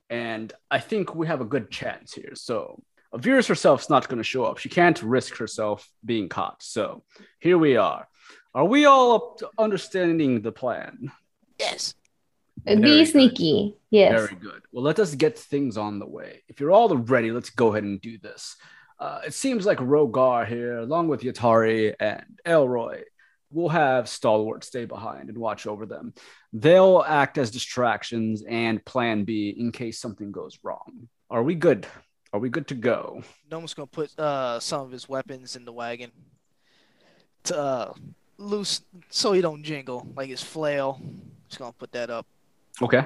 and 0.10 0.52
I 0.70 0.80
think 0.80 1.16
we 1.16 1.28
have 1.28 1.42
a 1.42 1.46
good 1.46 1.70
chance 1.72 2.14
here. 2.14 2.34
So, 2.36 2.82
Avirus 3.14 3.48
herself's 3.48 3.90
not 3.90 4.08
going 4.08 4.18
to 4.18 4.24
show 4.24 4.44
up. 4.44 4.58
She 4.58 4.70
can't 4.70 5.02
risk 5.04 5.38
herself 5.38 5.88
being 6.04 6.30
caught. 6.30 6.64
So, 6.64 7.04
here 7.40 7.58
we 7.58 7.78
are. 7.78 8.08
Are 8.56 8.66
we 8.66 8.86
all 8.86 9.16
up 9.16 9.38
to 9.38 9.50
understanding 9.58 10.42
the 10.42 10.52
plan? 10.52 11.12
Yes. 11.60 11.96
Very 12.66 12.82
Be 12.82 12.88
good. 12.88 13.08
sneaky. 13.08 13.76
Yes. 13.90 14.12
Very 14.12 14.36
good. 14.40 14.62
Well, 14.72 14.84
let 14.84 15.00
us 15.00 15.16
get 15.16 15.38
things 15.38 15.78
on 15.78 16.00
the 16.00 16.06
way. 16.08 16.44
If 16.48 16.60
you're 16.60 16.72
all 16.72 16.96
ready, 16.96 17.32
let's 17.32 17.50
go 17.50 17.72
ahead 17.72 17.84
and 17.84 18.00
do 18.00 18.18
this. 18.18 18.56
Uh, 19.00 19.22
it 19.26 19.34
seems 19.34 19.66
like 19.66 19.80
Rogar 19.80 20.48
here, 20.48 20.78
along 20.78 21.08
with 21.08 21.22
Yatari 21.22 21.94
and 22.00 22.24
Elroy, 22.46 23.02
will 23.54 23.70
have 23.70 24.10
Stalwart 24.10 24.64
stay 24.64 24.86
behind 24.86 25.30
and 25.30 25.38
watch 25.38 25.68
over 25.68 25.86
them. 25.86 26.14
They'll 26.52 27.04
act 27.08 27.38
as 27.38 27.52
distractions 27.52 28.44
and 28.48 28.84
plan 28.86 29.24
B 29.24 29.56
in 29.58 29.72
case 29.72 30.00
something 30.00 30.32
goes 30.32 30.60
wrong. 30.64 31.08
Are 31.30 31.44
we 31.44 31.56
good? 31.56 31.88
Are 32.34 32.40
we 32.40 32.50
good 32.50 32.68
to 32.68 32.76
go? 32.76 33.22
Gnome's 33.50 33.74
gonna 33.74 33.88
put 33.88 34.18
uh, 34.20 34.60
some 34.60 34.82
of 34.82 34.92
his 34.92 35.08
weapons 35.08 35.56
in 35.56 35.66
the 35.66 35.72
wagon 35.72 36.12
to 37.44 37.58
uh, 37.58 37.94
loose 38.38 38.82
so 39.10 39.34
he 39.34 39.42
don't 39.42 39.64
jingle, 39.64 40.08
like 40.16 40.30
his 40.30 40.42
flail. 40.42 41.00
Just 41.48 41.60
gonna 41.60 41.74
put 41.74 41.92
that 41.92 42.10
up. 42.10 42.26
Okay. 42.82 43.06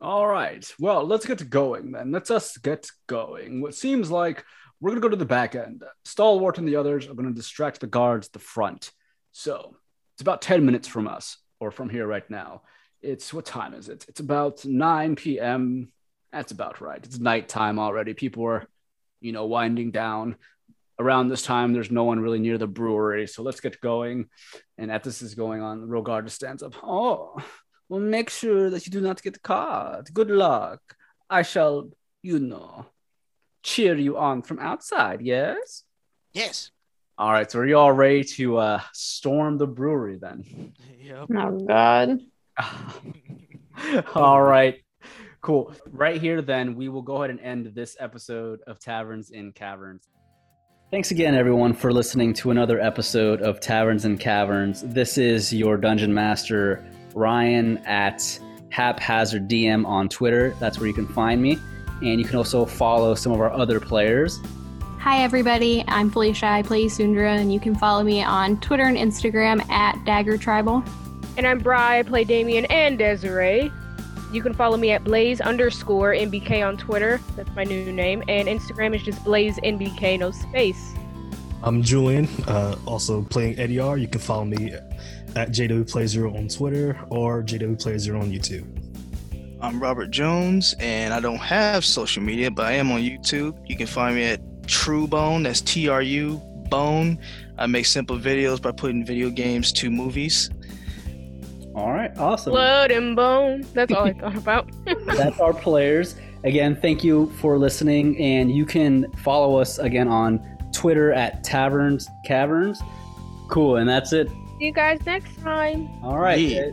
All 0.00 0.26
right. 0.26 0.64
Well, 0.78 1.04
let's 1.04 1.26
get 1.26 1.48
going 1.50 1.92
then. 1.92 2.10
Let's 2.10 2.30
us 2.30 2.56
get 2.56 2.88
going. 3.06 3.60
What 3.60 3.74
seems 3.74 4.10
like 4.10 4.44
we're 4.80 4.90
gonna 4.90 5.00
go 5.00 5.08
to 5.08 5.16
the 5.16 5.24
back 5.24 5.54
end. 5.54 5.84
Stalwart 6.04 6.58
and 6.58 6.66
the 6.66 6.76
others 6.76 7.08
are 7.08 7.14
gonna 7.14 7.32
distract 7.32 7.80
the 7.80 7.86
guards 7.86 8.28
at 8.28 8.32
the 8.32 8.38
front. 8.38 8.92
So 9.38 9.76
it's 10.14 10.20
about 10.20 10.42
10 10.42 10.66
minutes 10.66 10.88
from 10.88 11.06
us, 11.06 11.36
or 11.60 11.70
from 11.70 11.88
here 11.88 12.08
right 12.08 12.28
now. 12.28 12.62
It's 13.02 13.32
what 13.32 13.46
time 13.46 13.72
is 13.72 13.88
it? 13.88 14.04
It's 14.08 14.18
about 14.18 14.64
9 14.64 15.14
p.m. 15.14 15.92
That's 16.32 16.50
about 16.50 16.80
right. 16.80 16.98
It's 17.04 17.20
nighttime 17.20 17.78
already. 17.78 18.14
People 18.14 18.44
are, 18.46 18.66
you 19.20 19.30
know, 19.30 19.46
winding 19.46 19.92
down. 19.92 20.34
Around 20.98 21.28
this 21.28 21.42
time, 21.42 21.72
there's 21.72 21.92
no 21.92 22.02
one 22.02 22.18
really 22.18 22.40
near 22.40 22.58
the 22.58 22.66
brewery. 22.66 23.28
So 23.28 23.44
let's 23.44 23.60
get 23.60 23.80
going. 23.80 24.26
And 24.76 24.90
as 24.90 25.02
this 25.02 25.22
is 25.22 25.36
going 25.36 25.62
on, 25.62 25.82
Rogar 25.82 26.24
just 26.24 26.34
stands 26.34 26.64
up. 26.64 26.74
Oh, 26.82 27.40
well, 27.88 28.00
make 28.00 28.30
sure 28.30 28.70
that 28.70 28.86
you 28.86 28.90
do 28.90 29.00
not 29.00 29.22
get 29.22 29.40
caught. 29.40 30.12
Good 30.12 30.32
luck. 30.32 30.80
I 31.30 31.42
shall, 31.42 31.90
you 32.22 32.40
know, 32.40 32.86
cheer 33.62 33.96
you 33.96 34.18
on 34.18 34.42
from 34.42 34.58
outside, 34.58 35.20
yes? 35.22 35.84
Yes. 36.32 36.72
All 37.18 37.32
right, 37.32 37.50
so 37.50 37.58
are 37.58 37.66
you 37.66 37.76
all 37.76 37.90
ready 37.90 38.22
to 38.22 38.58
uh, 38.58 38.80
storm 38.92 39.58
the 39.58 39.66
brewery 39.66 40.18
then? 40.20 40.72
Yep. 41.00 41.26
Oh 41.36 41.58
God. 41.66 42.20
all 44.14 44.40
right, 44.40 44.76
cool. 45.40 45.74
Right 45.90 46.20
here, 46.20 46.40
then, 46.42 46.76
we 46.76 46.88
will 46.88 47.02
go 47.02 47.16
ahead 47.16 47.30
and 47.30 47.40
end 47.40 47.72
this 47.74 47.96
episode 47.98 48.60
of 48.68 48.78
Taverns 48.78 49.30
in 49.30 49.50
Caverns. 49.50 50.06
Thanks 50.92 51.10
again, 51.10 51.34
everyone, 51.34 51.74
for 51.74 51.92
listening 51.92 52.34
to 52.34 52.52
another 52.52 52.80
episode 52.80 53.42
of 53.42 53.58
Taverns 53.58 54.04
and 54.04 54.20
Caverns. 54.20 54.82
This 54.82 55.18
is 55.18 55.52
your 55.52 55.76
dungeon 55.76 56.14
master, 56.14 56.86
Ryan, 57.16 57.78
at 57.78 58.22
Haphazard 58.70 59.48
DM 59.48 59.84
on 59.86 60.08
Twitter. 60.08 60.54
That's 60.60 60.78
where 60.78 60.86
you 60.86 60.94
can 60.94 61.08
find 61.08 61.42
me. 61.42 61.58
And 62.00 62.20
you 62.20 62.24
can 62.24 62.36
also 62.36 62.64
follow 62.64 63.16
some 63.16 63.32
of 63.32 63.40
our 63.40 63.50
other 63.52 63.80
players. 63.80 64.38
Hi, 65.00 65.22
everybody. 65.22 65.84
I'm 65.86 66.10
Felicia. 66.10 66.46
I 66.46 66.62
play 66.62 66.88
Sundra, 66.88 67.34
and 67.34 67.52
you 67.52 67.60
can 67.60 67.76
follow 67.76 68.02
me 68.02 68.20
on 68.22 68.60
Twitter 68.60 68.82
and 68.82 68.96
Instagram 68.96 69.66
at 69.70 70.04
Dagger 70.04 70.36
Tribal. 70.36 70.82
And 71.36 71.46
I'm 71.46 71.60
Bri. 71.60 71.76
I 71.76 72.02
play 72.02 72.24
Damien 72.24 72.64
and 72.66 72.98
Desiree. 72.98 73.70
You 74.32 74.42
can 74.42 74.52
follow 74.52 74.76
me 74.76 74.90
at 74.90 75.04
Blaze 75.04 75.40
underscore 75.40 76.14
NBK 76.14 76.66
on 76.66 76.76
Twitter. 76.76 77.20
That's 77.36 77.48
my 77.54 77.62
new 77.62 77.92
name. 77.92 78.24
And 78.28 78.48
Instagram 78.48 78.94
is 78.94 79.02
just 79.04 79.22
Blaze 79.24 79.56
NBK, 79.58 80.18
no 80.18 80.32
space. 80.32 80.94
I'm 81.62 81.80
Julian, 81.80 82.26
uh, 82.48 82.76
also 82.84 83.22
playing 83.22 83.54
Ediar. 83.54 84.00
You 84.00 84.08
can 84.08 84.20
follow 84.20 84.46
me 84.46 84.72
at 85.36 85.50
JW 85.50 85.88
Play 85.90 86.08
Zero 86.08 86.36
on 86.36 86.48
Twitter 86.48 86.98
or 87.08 87.44
JW 87.44 87.80
Play 87.80 87.98
Zero 87.98 88.20
on 88.20 88.32
YouTube. 88.32 88.66
I'm 89.60 89.80
Robert 89.80 90.10
Jones, 90.10 90.74
and 90.80 91.14
I 91.14 91.20
don't 91.20 91.38
have 91.38 91.84
social 91.84 92.22
media, 92.22 92.50
but 92.50 92.66
I 92.66 92.72
am 92.72 92.90
on 92.92 93.00
YouTube. 93.00 93.56
You 93.68 93.76
can 93.76 93.86
find 93.86 94.16
me 94.16 94.24
at 94.24 94.47
True 94.68 95.06
Bone. 95.06 95.42
That's 95.42 95.60
T 95.60 95.88
R 95.88 96.02
U 96.02 96.40
Bone. 96.70 97.18
I 97.56 97.66
make 97.66 97.86
simple 97.86 98.18
videos 98.18 98.62
by 98.62 98.72
putting 98.72 99.04
video 99.04 99.30
games 99.30 99.72
to 99.72 99.90
movies. 99.90 100.50
All 101.74 101.92
right, 101.92 102.16
awesome. 102.18 102.52
Blood 102.52 102.90
and 102.90 103.14
bone. 103.14 103.64
That's 103.72 103.92
all 103.92 104.04
I 104.04 104.12
thought 104.20 104.36
about. 104.36 104.70
That's 105.06 105.38
our 105.38 105.52
players. 105.52 106.16
Again, 106.44 106.76
thank 106.80 107.02
you 107.04 107.32
for 107.40 107.58
listening, 107.58 108.18
and 108.18 108.50
you 108.54 108.64
can 108.64 109.10
follow 109.18 109.58
us 109.58 109.78
again 109.78 110.08
on 110.08 110.40
Twitter 110.72 111.12
at 111.12 111.44
Taverns 111.44 112.08
Caverns. 112.24 112.80
Cool, 113.48 113.76
and 113.76 113.88
that's 113.88 114.12
it. 114.12 114.28
See 114.58 114.66
you 114.66 114.72
guys 114.72 115.04
next 115.06 115.40
time. 115.40 115.88
All 116.02 116.18
right. 116.18 116.38
Yeah. 116.38 116.70